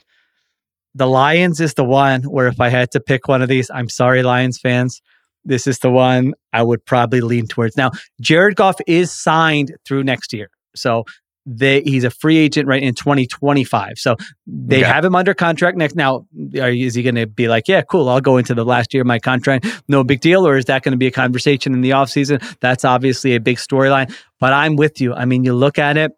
The 0.94 1.08
Lions 1.08 1.60
is 1.60 1.74
the 1.74 1.82
one 1.82 2.22
where 2.22 2.46
if 2.46 2.60
I 2.60 2.68
had 2.68 2.92
to 2.92 3.00
pick 3.00 3.26
one 3.26 3.42
of 3.42 3.48
these, 3.48 3.72
I'm 3.74 3.88
sorry, 3.88 4.22
Lions 4.22 4.60
fans. 4.60 5.02
This 5.44 5.66
is 5.66 5.80
the 5.80 5.90
one 5.90 6.34
I 6.52 6.62
would 6.62 6.84
probably 6.84 7.20
lean 7.22 7.48
towards. 7.48 7.76
Now, 7.76 7.90
Jared 8.20 8.54
Goff 8.54 8.76
is 8.86 9.10
signed 9.10 9.74
through 9.84 10.04
next 10.04 10.32
year. 10.32 10.48
So 10.76 11.06
they 11.48 11.80
he's 11.82 12.02
a 12.02 12.10
free 12.10 12.36
agent 12.38 12.66
right 12.66 12.82
in 12.82 12.94
2025. 12.94 13.98
So 13.98 14.16
they 14.46 14.78
Okay. 14.80 14.86
have 14.92 15.04
him 15.04 15.14
under 15.14 15.32
contract 15.32 15.76
next. 15.76 15.94
Now, 15.94 16.26
are, 16.60 16.70
is 16.70 16.94
he 16.94 17.02
going 17.04 17.14
to 17.14 17.26
be 17.26 17.46
like, 17.46 17.68
yeah, 17.68 17.82
cool, 17.82 18.08
I'll 18.08 18.20
go 18.20 18.36
into 18.36 18.52
the 18.54 18.64
last 18.64 18.92
year 18.92 19.02
of 19.02 19.06
my 19.06 19.18
contract, 19.20 19.66
no 19.88 20.02
big 20.02 20.20
deal, 20.20 20.46
or 20.46 20.56
is 20.56 20.64
that 20.66 20.82
going 20.82 20.92
to 20.92 20.98
be 20.98 21.06
a 21.06 21.12
conversation 21.12 21.72
in 21.72 21.80
the 21.82 21.90
offseason? 21.90 22.42
That's 22.60 22.84
obviously 22.84 23.34
a 23.36 23.40
big 23.40 23.58
storyline. 23.58 24.12
But 24.40 24.52
I'm 24.52 24.74
with 24.76 25.00
you. 25.00 25.14
I 25.14 25.24
mean, 25.24 25.44
you 25.44 25.54
look 25.54 25.78
at 25.78 25.96
it, 25.96 26.10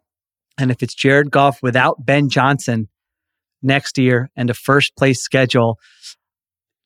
and 0.57 0.71
if 0.71 0.81
it's 0.81 0.95
Jared 0.95 1.29
Goff 1.31 1.61
without 1.61 2.03
Ben 2.03 2.27
Johnson 2.29 2.89
next 3.61 3.97
year 3.97 4.29
and 4.35 4.49
a 4.49 4.53
first 4.53 4.95
place 4.97 5.21
schedule, 5.21 5.77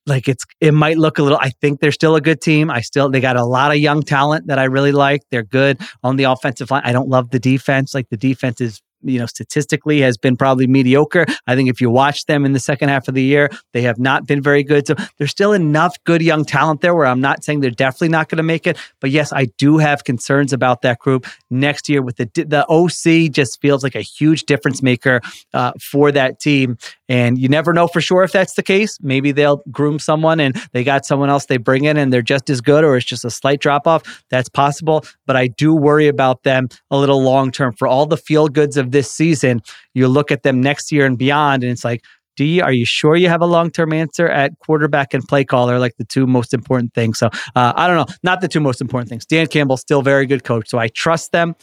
like 0.06 0.28
it's 0.28 0.44
it 0.60 0.72
might 0.72 0.98
look 0.98 1.18
a 1.18 1.22
little 1.22 1.38
i 1.40 1.50
think 1.60 1.80
they're 1.80 1.92
still 1.92 2.16
a 2.16 2.20
good 2.20 2.40
team. 2.40 2.70
I 2.70 2.80
still 2.80 3.10
they 3.10 3.20
got 3.20 3.36
a 3.36 3.44
lot 3.44 3.70
of 3.70 3.78
young 3.78 4.02
talent 4.02 4.46
that 4.48 4.58
i 4.58 4.64
really 4.64 4.92
like. 4.92 5.22
They're 5.30 5.42
good 5.42 5.80
on 6.02 6.16
the 6.16 6.24
offensive 6.24 6.70
line. 6.70 6.82
I 6.84 6.92
don't 6.92 7.08
love 7.08 7.30
the 7.30 7.38
defense. 7.38 7.94
Like 7.94 8.08
the 8.10 8.16
defense 8.16 8.60
is 8.60 8.80
you 9.04 9.18
know 9.18 9.26
statistically 9.26 10.00
has 10.00 10.16
been 10.16 10.36
probably 10.36 10.66
mediocre 10.66 11.26
i 11.46 11.54
think 11.54 11.68
if 11.68 11.80
you 11.80 11.90
watch 11.90 12.26
them 12.26 12.44
in 12.44 12.52
the 12.52 12.60
second 12.60 12.88
half 12.88 13.08
of 13.08 13.14
the 13.14 13.22
year 13.22 13.48
they 13.72 13.82
have 13.82 13.98
not 13.98 14.26
been 14.26 14.42
very 14.42 14.62
good 14.62 14.86
so 14.86 14.94
there's 15.18 15.30
still 15.30 15.52
enough 15.52 15.96
good 16.04 16.22
young 16.22 16.44
talent 16.44 16.80
there 16.80 16.94
where 16.94 17.06
i'm 17.06 17.20
not 17.20 17.44
saying 17.44 17.60
they're 17.60 17.70
definitely 17.70 18.08
not 18.08 18.28
going 18.28 18.36
to 18.36 18.42
make 18.42 18.66
it 18.66 18.76
but 19.00 19.10
yes 19.10 19.32
i 19.32 19.44
do 19.58 19.78
have 19.78 20.04
concerns 20.04 20.52
about 20.52 20.82
that 20.82 20.98
group 20.98 21.26
next 21.50 21.88
year 21.88 22.02
with 22.02 22.16
the 22.16 22.28
the 22.34 22.64
oc 22.68 23.32
just 23.32 23.60
feels 23.60 23.82
like 23.82 23.94
a 23.94 24.00
huge 24.00 24.44
difference 24.44 24.82
maker 24.82 25.20
uh, 25.52 25.72
for 25.80 26.10
that 26.10 26.40
team 26.40 26.76
and 27.08 27.38
you 27.38 27.48
never 27.48 27.72
know 27.72 27.86
for 27.86 28.00
sure 28.00 28.22
if 28.22 28.32
that's 28.32 28.54
the 28.54 28.62
case. 28.62 28.98
Maybe 29.02 29.32
they'll 29.32 29.62
groom 29.70 29.98
someone 29.98 30.40
and 30.40 30.54
they 30.72 30.84
got 30.84 31.04
someone 31.04 31.28
else 31.28 31.46
they 31.46 31.58
bring 31.58 31.84
in 31.84 31.96
and 31.96 32.12
they're 32.12 32.22
just 32.22 32.48
as 32.48 32.60
good, 32.60 32.82
or 32.84 32.96
it's 32.96 33.04
just 33.04 33.24
a 33.24 33.30
slight 33.30 33.60
drop 33.60 33.86
off. 33.86 34.24
That's 34.30 34.48
possible. 34.48 35.04
But 35.26 35.36
I 35.36 35.48
do 35.48 35.74
worry 35.74 36.08
about 36.08 36.42
them 36.44 36.68
a 36.90 36.96
little 36.96 37.22
long 37.22 37.50
term. 37.50 37.74
For 37.74 37.86
all 37.86 38.06
the 38.06 38.16
feel 38.16 38.48
goods 38.48 38.76
of 38.76 38.90
this 38.94 39.12
season, 39.12 39.60
you 39.92 40.08
look 40.08 40.32
at 40.32 40.42
them 40.42 40.62
next 40.62 40.90
year 40.90 41.04
and 41.04 41.18
beyond, 41.18 41.62
and 41.62 41.70
it's 41.70 41.84
like, 41.84 42.02
D, 42.36 42.60
are 42.60 42.72
you 42.72 42.84
sure 42.84 43.14
you 43.16 43.28
have 43.28 43.42
a 43.42 43.46
long 43.46 43.70
term 43.70 43.92
answer 43.92 44.28
at 44.28 44.58
quarterback 44.58 45.14
and 45.14 45.22
play 45.22 45.44
caller, 45.44 45.78
like 45.78 45.96
the 45.98 46.04
two 46.04 46.26
most 46.26 46.54
important 46.54 46.94
things? 46.94 47.18
So 47.18 47.26
uh, 47.54 47.72
I 47.76 47.86
don't 47.86 47.96
know, 47.96 48.14
not 48.22 48.40
the 48.40 48.48
two 48.48 48.60
most 48.60 48.80
important 48.80 49.08
things. 49.08 49.26
Dan 49.26 49.46
Campbell, 49.46 49.76
still 49.76 50.02
very 50.02 50.26
good 50.26 50.42
coach. 50.42 50.68
So 50.68 50.78
I 50.78 50.88
trust 50.88 51.32
them, 51.32 51.54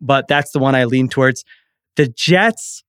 but 0.00 0.28
that's 0.28 0.52
the 0.52 0.58
one 0.58 0.74
I 0.74 0.84
lean 0.84 1.08
towards. 1.08 1.44
The 1.96 2.06
Jets, 2.06 2.84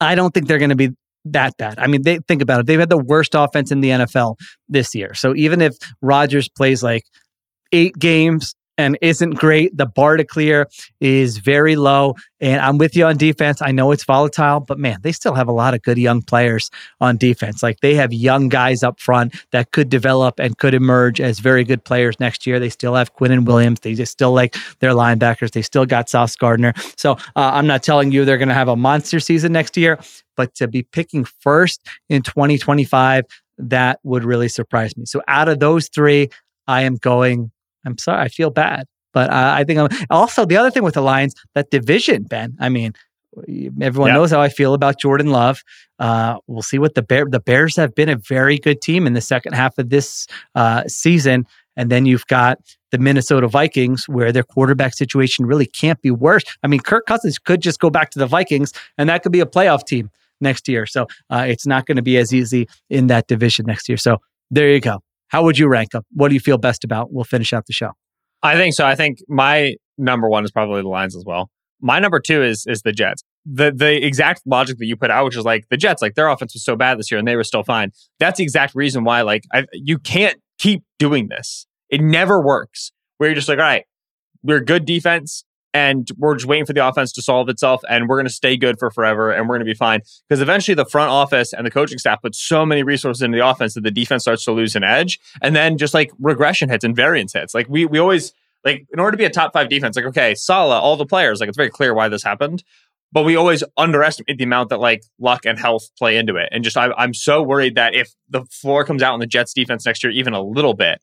I 0.00 0.14
don't 0.14 0.34
think 0.34 0.46
they're 0.46 0.58
going 0.58 0.70
to 0.70 0.76
be 0.76 0.90
that 1.26 1.56
bad. 1.56 1.78
I 1.78 1.86
mean, 1.86 2.02
they 2.02 2.18
think 2.28 2.42
about 2.42 2.60
it. 2.60 2.66
They've 2.66 2.78
had 2.78 2.90
the 2.90 2.98
worst 2.98 3.34
offense 3.34 3.72
in 3.72 3.80
the 3.80 3.90
NFL 3.90 4.36
this 4.68 4.94
year. 4.94 5.14
So 5.14 5.34
even 5.34 5.60
if 5.60 5.74
Rodgers 6.02 6.48
plays 6.48 6.82
like 6.82 7.04
eight 7.72 7.98
games 7.98 8.54
and 8.78 8.98
isn't 9.00 9.32
great, 9.32 9.76
the 9.76 9.86
bar 9.86 10.16
to 10.16 10.24
clear 10.24 10.68
is 11.00 11.38
very 11.38 11.76
low. 11.76 12.14
And 12.40 12.60
I'm 12.60 12.76
with 12.78 12.94
you 12.94 13.06
on 13.06 13.16
defense. 13.16 13.62
I 13.62 13.72
know 13.72 13.92
it's 13.92 14.04
volatile, 14.04 14.60
but 14.60 14.78
man, 14.78 14.98
they 15.02 15.12
still 15.12 15.34
have 15.34 15.48
a 15.48 15.52
lot 15.52 15.74
of 15.74 15.82
good 15.82 15.98
young 15.98 16.22
players 16.22 16.70
on 17.00 17.16
defense. 17.16 17.62
Like 17.62 17.80
they 17.80 17.94
have 17.94 18.12
young 18.12 18.48
guys 18.48 18.82
up 18.82 19.00
front 19.00 19.34
that 19.52 19.72
could 19.72 19.88
develop 19.88 20.38
and 20.38 20.58
could 20.58 20.74
emerge 20.74 21.20
as 21.20 21.38
very 21.38 21.64
good 21.64 21.84
players 21.84 22.20
next 22.20 22.46
year. 22.46 22.60
They 22.60 22.68
still 22.68 22.94
have 22.94 23.14
Quinnen 23.14 23.46
Williams. 23.46 23.80
They 23.80 23.94
just 23.94 24.12
still 24.12 24.32
like 24.32 24.56
their 24.80 24.92
linebackers. 24.92 25.52
They 25.52 25.62
still 25.62 25.86
got 25.86 26.10
Sauce 26.10 26.36
Gardner. 26.36 26.74
So 26.96 27.12
uh, 27.12 27.50
I'm 27.54 27.66
not 27.66 27.82
telling 27.82 28.12
you 28.12 28.24
they're 28.24 28.38
going 28.38 28.48
to 28.48 28.54
have 28.54 28.68
a 28.68 28.76
monster 28.76 29.20
season 29.20 29.52
next 29.52 29.76
year, 29.76 29.98
but 30.36 30.54
to 30.56 30.68
be 30.68 30.82
picking 30.82 31.24
first 31.24 31.86
in 32.08 32.22
2025, 32.22 33.24
that 33.58 34.00
would 34.02 34.24
really 34.24 34.48
surprise 34.48 34.96
me. 34.96 35.06
So 35.06 35.22
out 35.28 35.48
of 35.48 35.60
those 35.60 35.88
three, 35.88 36.28
I 36.66 36.82
am 36.82 36.96
going. 36.96 37.50
I'm 37.86 37.96
sorry, 37.98 38.22
I 38.22 38.28
feel 38.28 38.50
bad, 38.50 38.86
but 39.14 39.30
uh, 39.30 39.54
I 39.56 39.64
think 39.64 39.78
I'm 39.78 39.88
also 40.10 40.44
the 40.44 40.56
other 40.56 40.70
thing 40.70 40.82
with 40.82 40.94
the 40.94 41.00
Lions 41.02 41.34
that 41.54 41.70
division. 41.70 42.24
Ben, 42.24 42.56
I 42.60 42.68
mean, 42.68 42.92
everyone 43.80 44.08
Yeah. 44.08 44.14
knows 44.14 44.30
how 44.30 44.40
I 44.40 44.48
feel 44.48 44.74
about 44.74 44.98
Jordan 44.98 45.28
Love. 45.30 45.62
Uh, 45.98 46.38
we'll 46.46 46.62
see 46.62 46.78
what 46.78 46.94
the 46.94 47.02
bear. 47.02 47.24
The 47.28 47.40
Bears 47.40 47.76
have 47.76 47.94
been 47.94 48.08
a 48.08 48.16
very 48.16 48.58
good 48.58 48.80
team 48.80 49.06
in 49.06 49.12
the 49.14 49.20
second 49.20 49.54
half 49.54 49.78
of 49.78 49.90
this 49.90 50.26
uh, 50.54 50.84
season, 50.86 51.46
and 51.76 51.90
then 51.90 52.06
you've 52.06 52.26
got 52.26 52.58
the 52.92 52.98
Minnesota 52.98 53.48
Vikings, 53.48 54.08
where 54.08 54.32
their 54.32 54.42
quarterback 54.42 54.94
situation 54.94 55.44
really 55.46 55.66
can't 55.66 56.00
be 56.00 56.10
worse. 56.10 56.44
I 56.62 56.66
mean, 56.66 56.80
Kirk 56.80 57.06
Cousins 57.06 57.38
could 57.38 57.60
just 57.60 57.78
go 57.80 57.90
back 57.90 58.10
to 58.10 58.18
the 58.18 58.26
Vikings, 58.26 58.72
and 58.96 59.08
that 59.08 59.22
could 59.22 59.32
be 59.32 59.40
a 59.40 59.46
playoff 59.46 59.84
team 59.86 60.10
next 60.40 60.68
year. 60.68 60.86
So 60.86 61.06
uh, 61.30 61.44
it's 61.48 61.66
not 61.66 61.86
going 61.86 61.96
to 61.96 62.02
be 62.02 62.16
as 62.18 62.32
easy 62.32 62.68
in 62.90 63.08
that 63.08 63.26
division 63.26 63.66
next 63.66 63.88
year. 63.88 63.98
So 63.98 64.18
there 64.50 64.70
you 64.70 64.80
go. 64.80 65.02
How 65.28 65.42
would 65.42 65.58
you 65.58 65.68
rank 65.68 65.90
them? 65.90 66.02
What 66.12 66.28
do 66.28 66.34
you 66.34 66.40
feel 66.40 66.58
best 66.58 66.84
about? 66.84 67.12
We'll 67.12 67.24
finish 67.24 67.52
out 67.52 67.66
the 67.66 67.72
show. 67.72 67.90
I 68.42 68.54
think 68.56 68.74
so. 68.74 68.86
I 68.86 68.94
think 68.94 69.18
my 69.28 69.74
number 69.98 70.28
one 70.28 70.44
is 70.44 70.50
probably 70.50 70.82
the 70.82 70.88
Lions 70.88 71.16
as 71.16 71.24
well. 71.26 71.50
My 71.80 71.98
number 71.98 72.20
two 72.20 72.42
is 72.42 72.64
is 72.66 72.82
the 72.82 72.92
Jets. 72.92 73.22
The 73.44 73.72
the 73.72 74.04
exact 74.04 74.42
logic 74.46 74.78
that 74.78 74.86
you 74.86 74.96
put 74.96 75.10
out, 75.10 75.24
which 75.24 75.36
is 75.36 75.44
like 75.44 75.68
the 75.68 75.76
Jets, 75.76 76.02
like 76.02 76.14
their 76.14 76.28
offense 76.28 76.54
was 76.54 76.64
so 76.64 76.76
bad 76.76 76.98
this 76.98 77.10
year 77.10 77.18
and 77.18 77.28
they 77.28 77.36
were 77.36 77.44
still 77.44 77.62
fine. 77.62 77.90
That's 78.18 78.38
the 78.38 78.44
exact 78.44 78.74
reason 78.74 79.04
why, 79.04 79.22
like, 79.22 79.44
I, 79.52 79.66
you 79.72 79.98
can't 79.98 80.38
keep 80.58 80.82
doing 80.98 81.28
this. 81.28 81.66
It 81.90 82.00
never 82.00 82.44
works. 82.44 82.92
Where 83.18 83.28
you're 83.28 83.34
just 83.34 83.48
like, 83.48 83.58
all 83.58 83.64
right, 83.64 83.84
we're 84.42 84.60
good 84.60 84.84
defense 84.84 85.44
and 85.76 86.08
we're 86.16 86.34
just 86.34 86.46
waiting 86.46 86.64
for 86.64 86.72
the 86.72 86.86
offense 86.86 87.12
to 87.12 87.20
solve 87.20 87.50
itself 87.50 87.82
and 87.86 88.08
we're 88.08 88.16
going 88.16 88.26
to 88.26 88.32
stay 88.32 88.56
good 88.56 88.78
for 88.78 88.90
forever 88.90 89.30
and 89.30 89.46
we're 89.46 89.56
going 89.56 89.66
to 89.66 89.70
be 89.70 89.76
fine. 89.76 90.00
Because 90.26 90.40
eventually 90.40 90.74
the 90.74 90.86
front 90.86 91.10
office 91.10 91.52
and 91.52 91.66
the 91.66 91.70
coaching 91.70 91.98
staff 91.98 92.22
put 92.22 92.34
so 92.34 92.64
many 92.64 92.82
resources 92.82 93.20
into 93.20 93.36
the 93.36 93.46
offense 93.46 93.74
that 93.74 93.82
the 93.82 93.90
defense 93.90 94.22
starts 94.22 94.42
to 94.46 94.52
lose 94.52 94.74
an 94.74 94.82
edge 94.82 95.20
and 95.42 95.54
then 95.54 95.76
just 95.76 95.92
like 95.92 96.10
regression 96.18 96.70
hits 96.70 96.82
and 96.82 96.96
variance 96.96 97.34
hits. 97.34 97.54
Like 97.54 97.68
we 97.68 97.84
we 97.84 97.98
always 97.98 98.32
like 98.64 98.86
in 98.90 98.98
order 98.98 99.10
to 99.10 99.18
be 99.18 99.26
a 99.26 99.30
top 99.30 99.52
five 99.52 99.68
defense 99.68 99.96
like 99.96 100.06
okay 100.06 100.34
Saleh 100.34 100.82
all 100.82 100.96
the 100.96 101.04
players 101.04 101.40
like 101.40 101.48
it's 101.50 101.58
very 101.58 101.70
clear 101.70 101.92
why 101.92 102.08
this 102.08 102.22
happened 102.22 102.64
but 103.12 103.24
we 103.24 103.36
always 103.36 103.62
underestimate 103.76 104.38
the 104.38 104.44
amount 104.44 104.70
that 104.70 104.80
like 104.80 105.04
luck 105.20 105.44
and 105.44 105.58
health 105.58 105.88
play 105.98 106.16
into 106.16 106.36
it. 106.36 106.48
And 106.52 106.64
just 106.64 106.78
I, 106.78 106.90
i'm 106.96 107.12
so 107.12 107.42
worried 107.42 107.74
that 107.74 107.94
if 107.94 108.14
the 108.30 108.46
floor 108.46 108.82
comes 108.86 109.02
out 109.02 109.12
on 109.12 109.20
the 109.20 109.26
jets 109.26 109.52
defense 109.52 109.84
next 109.84 110.02
year 110.02 110.10
even 110.10 110.32
a 110.32 110.42
little 110.42 110.74
bit 110.74 111.02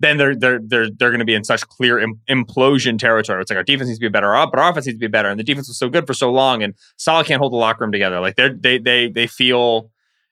then 0.00 0.16
they're 0.16 0.34
they're 0.34 0.60
they're 0.62 0.90
they're 0.90 1.10
going 1.10 1.20
to 1.20 1.24
be 1.24 1.34
in 1.34 1.44
such 1.44 1.66
clear 1.68 1.98
Im- 1.98 2.20
implosion 2.28 2.98
territory. 2.98 3.40
It's 3.40 3.50
like 3.50 3.56
our 3.56 3.62
defense 3.62 3.88
needs 3.88 3.98
to 3.98 4.04
be 4.04 4.08
better, 4.08 4.28
but 4.50 4.58
our 4.58 4.70
offense 4.70 4.86
needs 4.86 4.96
to 4.96 5.00
be 5.00 5.08
better. 5.08 5.28
And 5.28 5.38
the 5.38 5.44
defense 5.44 5.68
was 5.68 5.78
so 5.78 5.88
good 5.88 6.06
for 6.06 6.14
so 6.14 6.30
long, 6.30 6.62
and 6.62 6.74
Saleh 6.96 7.26
can't 7.26 7.40
hold 7.40 7.52
the 7.52 7.56
locker 7.56 7.84
room 7.84 7.92
together. 7.92 8.20
Like 8.20 8.36
they 8.36 8.50
they 8.50 8.78
they 8.78 9.08
they 9.08 9.26
feel 9.26 9.90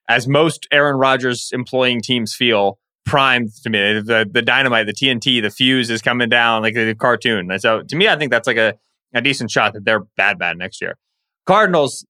as 0.08 0.26
most 0.26 0.66
Aaron 0.72 0.96
Rodgers 0.96 1.50
employing 1.52 2.00
teams 2.02 2.34
feel 2.34 2.78
primed 3.04 3.50
to 3.62 3.70
me. 3.70 4.00
The 4.00 4.28
the 4.30 4.42
dynamite, 4.42 4.86
the 4.86 4.92
TNT, 4.92 5.40
the 5.40 5.50
fuse 5.50 5.90
is 5.90 6.02
coming 6.02 6.28
down 6.28 6.62
like 6.62 6.74
the 6.74 6.94
cartoon. 6.94 7.50
And 7.50 7.60
so 7.60 7.82
to 7.82 7.96
me, 7.96 8.08
I 8.08 8.16
think 8.16 8.30
that's 8.30 8.46
like 8.46 8.56
a 8.56 8.74
a 9.14 9.20
decent 9.20 9.50
shot 9.50 9.74
that 9.74 9.84
they're 9.84 10.04
bad 10.16 10.38
bad 10.38 10.58
next 10.58 10.80
year. 10.80 10.96
Cardinals. 11.46 12.06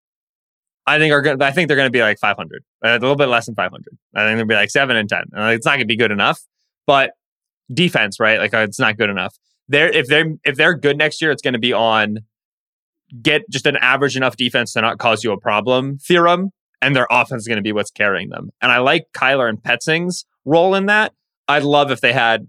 I 0.85 0.99
think 0.99 1.12
are 1.12 1.23
good. 1.23 1.41
I 1.41 1.53
think 1.53 1.69
they're 1.69 1.77
going 1.77 1.87
to 1.87 1.93
be 1.93 2.03
like 2.03 2.19
500, 2.19 2.65
uh, 2.85 2.89
a 2.89 2.93
little 2.95 3.15
bit 3.15 3.29
less 3.29 3.47
than 3.47 3.55
500. 3.55 3.85
I 4.16 4.27
think 4.27 4.37
they'll 4.37 4.47
be 4.47 4.57
like 4.57 4.69
seven 4.69 4.97
and 4.97 5.09
10. 5.09 5.27
Uh, 5.37 5.47
it's 5.55 5.65
not 5.65 5.74
going 5.74 5.83
to 5.83 5.87
be 5.87 5.97
good 5.97 6.11
enough, 6.11 6.41
but 6.89 7.12
defense, 7.73 8.19
right? 8.21 8.39
Like 8.39 8.55
uh, 8.55 8.59
it's 8.59 8.79
not 8.79 8.97
good 8.97 9.11
enough. 9.11 9.37
They're 9.69 9.91
if 9.91 10.07
they're 10.07 10.35
if 10.45 10.57
they're 10.57 10.75
good 10.75 10.97
next 10.99 11.21
year, 11.21 11.31
it's 11.31 11.43
going 11.43 11.55
to 11.55 11.61
be 11.61 11.73
on 11.73 12.19
get 13.21 13.43
just 13.51 13.67
an 13.67 13.77
average 13.77 14.17
enough 14.17 14.37
defense 14.37 14.73
to 14.73 14.81
not 14.81 14.99
cause 14.99 15.23
you 15.23 15.33
a 15.33 15.41
problem 15.41 15.99
theorem, 15.99 16.51
and 16.81 16.97
their 16.97 17.07
offense 17.11 17.43
is 17.43 17.49
going 17.49 17.57
to 17.57 17.63
be 17.63 17.73
what's 17.73 17.91
carrying 17.91 18.31
them. 18.31 18.51
And 18.61 18.73
I 18.73 18.79
like 18.79 19.07
Kyler 19.15 19.49
and 19.49 19.63
Petzing's 19.63 20.25
role 20.45 20.75
in 20.75 20.87
that. 20.87 21.13
I'd 21.49 21.63
love 21.65 21.91
if 21.91 22.01
they 22.01 22.13
had 22.13 22.49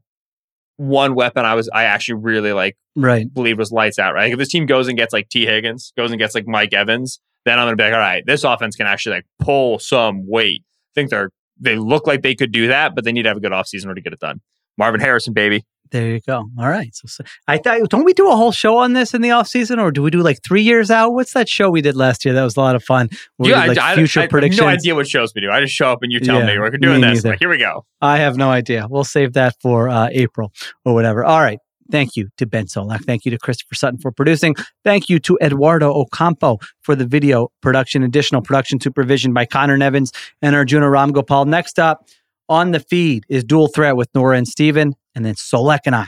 one 0.77 1.15
weapon. 1.15 1.45
I 1.45 1.53
was 1.55 1.69
I 1.73 1.83
actually 1.83 2.15
really 2.15 2.53
like 2.53 2.77
Right. 2.95 3.31
believe 3.33 3.57
was 3.57 3.71
lights 3.71 3.97
out. 3.99 4.13
Right? 4.13 4.31
If 4.31 4.37
this 4.37 4.49
team 4.49 4.65
goes 4.65 4.87
and 4.87 4.97
gets 4.97 5.13
like 5.13 5.29
Tee 5.29 5.45
Higgins, 5.45 5.93
goes 5.97 6.11
and 6.11 6.19
gets 6.19 6.35
like 6.35 6.47
Mike 6.47 6.73
Evans, 6.73 7.19
then 7.45 7.59
I'm 7.59 7.65
going 7.65 7.77
to 7.77 7.81
be 7.81 7.85
like, 7.85 7.93
all 7.93 7.99
right, 7.99 8.23
this 8.25 8.43
offense 8.43 8.75
can 8.75 8.87
actually 8.87 9.17
like 9.17 9.25
pull 9.39 9.79
some 9.79 10.27
weight. 10.27 10.61
I 10.63 10.93
think 10.95 11.09
they're 11.09 11.29
they 11.59 11.75
look 11.75 12.07
like 12.07 12.21
they 12.23 12.35
could 12.35 12.51
do 12.51 12.67
that, 12.67 12.95
but 12.95 13.03
they 13.03 13.11
need 13.11 13.23
to 13.23 13.29
have 13.29 13.37
a 13.37 13.41
good 13.41 13.51
offseason 13.51 13.83
in 13.83 13.89
order 13.89 13.99
to 13.99 14.03
get 14.03 14.13
it 14.13 14.19
done. 14.19 14.41
Marvin 14.77 15.01
Harrison, 15.01 15.33
baby. 15.33 15.65
There 15.91 16.07
you 16.07 16.21
go. 16.21 16.37
All 16.57 16.69
right. 16.69 16.89
So, 16.95 17.05
so 17.05 17.23
I 17.47 17.59
thought, 17.59 17.87
don't 17.89 18.03
we 18.03 18.13
do 18.13 18.27
a 18.27 18.35
whole 18.35 18.51
show 18.51 18.77
on 18.77 18.93
this 18.93 19.13
in 19.13 19.21
the 19.21 19.29
off 19.29 19.47
season, 19.47 19.77
or 19.77 19.91
do 19.91 20.01
we 20.01 20.09
do 20.09 20.23
like 20.23 20.39
three 20.43 20.63
years 20.63 20.89
out? 20.89 21.11
What's 21.11 21.33
that 21.33 21.47
show 21.47 21.69
we 21.69 21.81
did 21.81 21.95
last 21.95 22.25
year? 22.25 22.33
That 22.33 22.43
was 22.43 22.57
a 22.57 22.61
lot 22.61 22.75
of 22.75 22.83
fun. 22.83 23.09
Yeah, 23.37 23.67
did, 23.67 23.67
like, 23.69 23.77
I, 23.77 23.95
future 23.95 24.21
I, 24.21 24.23
I 24.23 24.27
predictions. 24.27 24.59
have 24.59 24.69
no 24.69 24.73
idea 24.73 24.95
what 24.95 25.07
shows 25.07 25.33
we 25.35 25.41
do. 25.41 25.51
I 25.51 25.61
just 25.61 25.73
show 25.75 25.91
up 25.91 25.99
and 26.01 26.11
you 26.11 26.19
tell 26.19 26.39
Yeah, 26.39 26.47
me 26.47 26.57
we're 26.57 26.71
doing 26.71 26.99
me 26.99 27.09
this. 27.13 27.23
Like, 27.23 27.37
here 27.37 27.49
we 27.49 27.59
go. 27.59 27.85
I 28.01 28.17
have 28.17 28.37
no 28.37 28.49
idea. 28.49 28.87
We'll 28.89 29.03
save 29.03 29.33
that 29.33 29.55
for 29.61 29.87
uh, 29.87 30.09
April 30.11 30.51
or 30.83 30.95
whatever. 30.95 31.23
All 31.23 31.41
right. 31.41 31.59
Thank 31.91 32.15
you 32.15 32.29
to 32.37 32.47
Ben 32.47 32.65
Solak. 32.65 33.03
Thank 33.03 33.25
you 33.25 33.29
to 33.29 33.37
Christopher 33.37 33.75
Sutton 33.75 33.99
for 33.99 34.11
producing. 34.11 34.55
Thank 34.83 35.09
you 35.09 35.19
to 35.19 35.37
Eduardo 35.43 35.93
Ocampo 35.93 36.57
for 36.81 36.95
the 36.95 37.05
video 37.05 37.49
production, 37.61 38.01
additional 38.01 38.41
production 38.41 38.79
supervision 38.79 39.31
by 39.31 39.45
Conor 39.45 39.77
Nevins 39.77 40.11
and 40.41 40.55
Arjuna 40.55 40.87
Ramgopal. 40.87 41.45
Next 41.45 41.77
up 41.77 42.07
on 42.53 42.69
the 42.69 42.79
feed 42.79 43.25
is 43.27 43.43
Dual 43.43 43.67
Threat 43.67 43.97
with 43.97 44.09
Nora 44.13 44.37
and 44.37 44.47
Steven. 44.47 44.93
And 45.15 45.25
then 45.25 45.33
Solak 45.33 45.79
and 45.85 45.95
I 45.95 46.05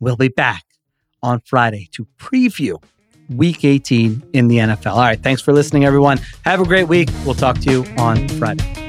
will 0.00 0.16
be 0.16 0.28
back 0.28 0.64
on 1.22 1.40
Friday 1.44 1.88
to 1.92 2.06
preview 2.18 2.82
week 3.28 3.64
18 3.64 4.30
in 4.32 4.48
the 4.48 4.56
NFL. 4.56 4.92
All 4.92 5.00
right. 5.00 5.22
Thanks 5.22 5.42
for 5.42 5.52
listening, 5.52 5.84
everyone. 5.84 6.18
Have 6.44 6.60
a 6.60 6.64
great 6.64 6.88
week. 6.88 7.10
We'll 7.24 7.34
talk 7.34 7.58
to 7.60 7.70
you 7.70 7.84
on 7.98 8.26
Friday. 8.30 8.81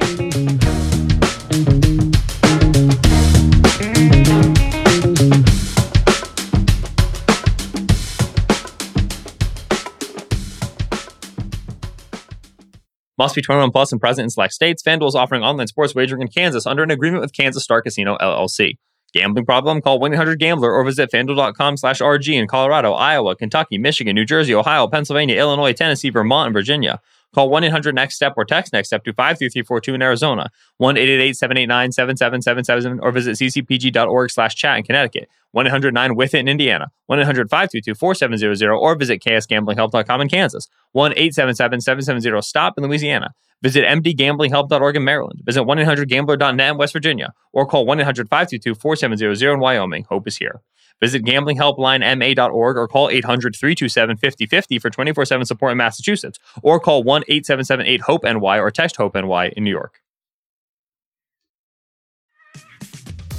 Must 13.16 13.34
be 13.34 13.42
21 13.42 13.70
plus 13.70 13.92
and 13.92 14.00
present 14.00 14.24
in 14.24 14.30
select 14.30 14.52
states. 14.54 14.82
FanDuel 14.82 15.08
is 15.08 15.14
offering 15.14 15.44
online 15.44 15.68
sports 15.68 15.94
wagering 15.94 16.22
in 16.22 16.28
Kansas 16.28 16.66
under 16.66 16.82
an 16.82 16.90
agreement 16.90 17.20
with 17.20 17.32
Kansas 17.32 17.62
Star 17.62 17.80
Casino 17.80 18.16
LLC. 18.18 18.78
Gambling 19.12 19.46
problem? 19.46 19.80
Call 19.80 20.00
1-800-GAMBLER 20.00 20.72
or 20.72 20.84
visit 20.84 21.12
FanDuel.com 21.12 21.76
slash 21.76 22.00
RG 22.00 22.34
in 22.34 22.48
Colorado, 22.48 22.92
Iowa, 22.92 23.36
Kentucky, 23.36 23.78
Michigan, 23.78 24.16
New 24.16 24.24
Jersey, 24.24 24.52
Ohio, 24.52 24.88
Pennsylvania, 24.88 25.38
Illinois, 25.38 25.72
Tennessee, 25.72 26.10
Vermont, 26.10 26.48
and 26.48 26.54
Virginia. 26.54 27.00
Call 27.34 27.50
1-800-NEXT-STEP 27.50 28.34
or 28.36 28.44
text 28.44 28.72
NEXT 28.72 28.90
STEP 28.90 29.02
to 29.04 29.12
53342 29.12 29.94
in 29.94 30.02
Arizona, 30.02 30.50
1-888-789-7777 30.80 33.00
or 33.02 33.10
visit 33.10 33.36
ccpg.org 33.36 34.30
slash 34.30 34.54
chat 34.54 34.78
in 34.78 34.84
Connecticut, 34.84 35.28
1-800-9-WITH-IT 35.56 36.38
in 36.38 36.46
Indiana, 36.48 36.92
1-800-522-4700 37.10 38.78
or 38.78 38.94
visit 38.94 39.20
ksgamblinghelp.com 39.20 40.20
in 40.20 40.28
Kansas, 40.28 40.68
1-877-770-STOP 40.96 42.78
in 42.78 42.84
Louisiana. 42.84 43.34
Visit 43.62 43.84
mdgamblinghelp.org 43.84 44.96
in 44.96 45.04
Maryland. 45.04 45.40
Visit 45.44 45.62
1-800-GAMBLER.net 45.62 46.70
in 46.70 46.76
West 46.76 46.92
Virginia 46.92 47.32
or 47.52 47.66
call 47.66 47.86
1-800-522-4700 47.86 49.54
in 49.54 49.60
Wyoming. 49.60 50.04
Hope 50.10 50.28
is 50.28 50.36
here. 50.36 50.60
Visit 51.04 51.22
gamblinghelplinema.org 51.22 52.78
or 52.78 52.88
call 52.88 53.08
800-327-5050 53.10 54.80
for 54.80 54.88
24-7 54.88 55.46
support 55.46 55.72
in 55.72 55.76
Massachusetts 55.76 56.38
or 56.62 56.80
call 56.80 57.04
1-877-8-HOPE-NY 57.04 58.58
or 58.58 58.70
text 58.70 58.96
HOPE-NY 58.96 59.52
in 59.54 59.64
New 59.64 59.70
York. 59.70 60.00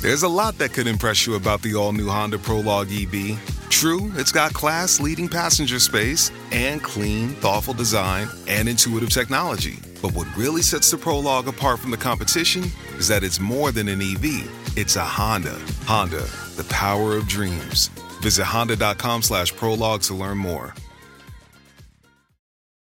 There's 0.04 0.22
a 0.22 0.28
lot 0.28 0.60
that 0.60 0.74
could 0.74 0.86
impress 0.86 1.26
you 1.26 1.34
about 1.34 1.64
the 1.64 1.74
all-new 1.74 2.08
Honda 2.08 2.38
Prologue 2.38 2.90
EV. 2.92 3.40
True, 3.72 4.12
it's 4.16 4.32
got 4.32 4.54
class-leading 4.54 5.28
passenger 5.28 5.80
space 5.80 6.30
and 6.52 6.84
clean, 6.84 7.30
thoughtful 7.30 7.74
design 7.74 8.28
and 8.48 8.70
intuitive 8.70 9.10
technology. 9.10 9.80
But 10.04 10.14
what 10.14 10.28
really 10.38 10.62
sets 10.62 10.92
the 10.92 10.98
Prologue 10.98 11.48
apart 11.48 11.80
from 11.80 11.90
the 11.90 11.98
competition 11.98 12.66
is 13.00 13.08
that 13.08 13.24
it's 13.24 13.40
more 13.40 13.72
than 13.72 13.88
an 13.88 14.04
EV. 14.04 14.78
It's 14.78 14.98
a 14.98 15.04
Honda. 15.04 15.60
Honda, 15.86 16.28
the 16.56 16.64
power 16.65 17.15
of 17.15 17.27
dreams. 17.27 17.88
Visit 18.22 18.45
honda.com 18.45 19.22
slash 19.22 19.56
prologue 19.56 20.02
to 20.03 20.15
learn 20.15 20.38
more. 20.38 20.73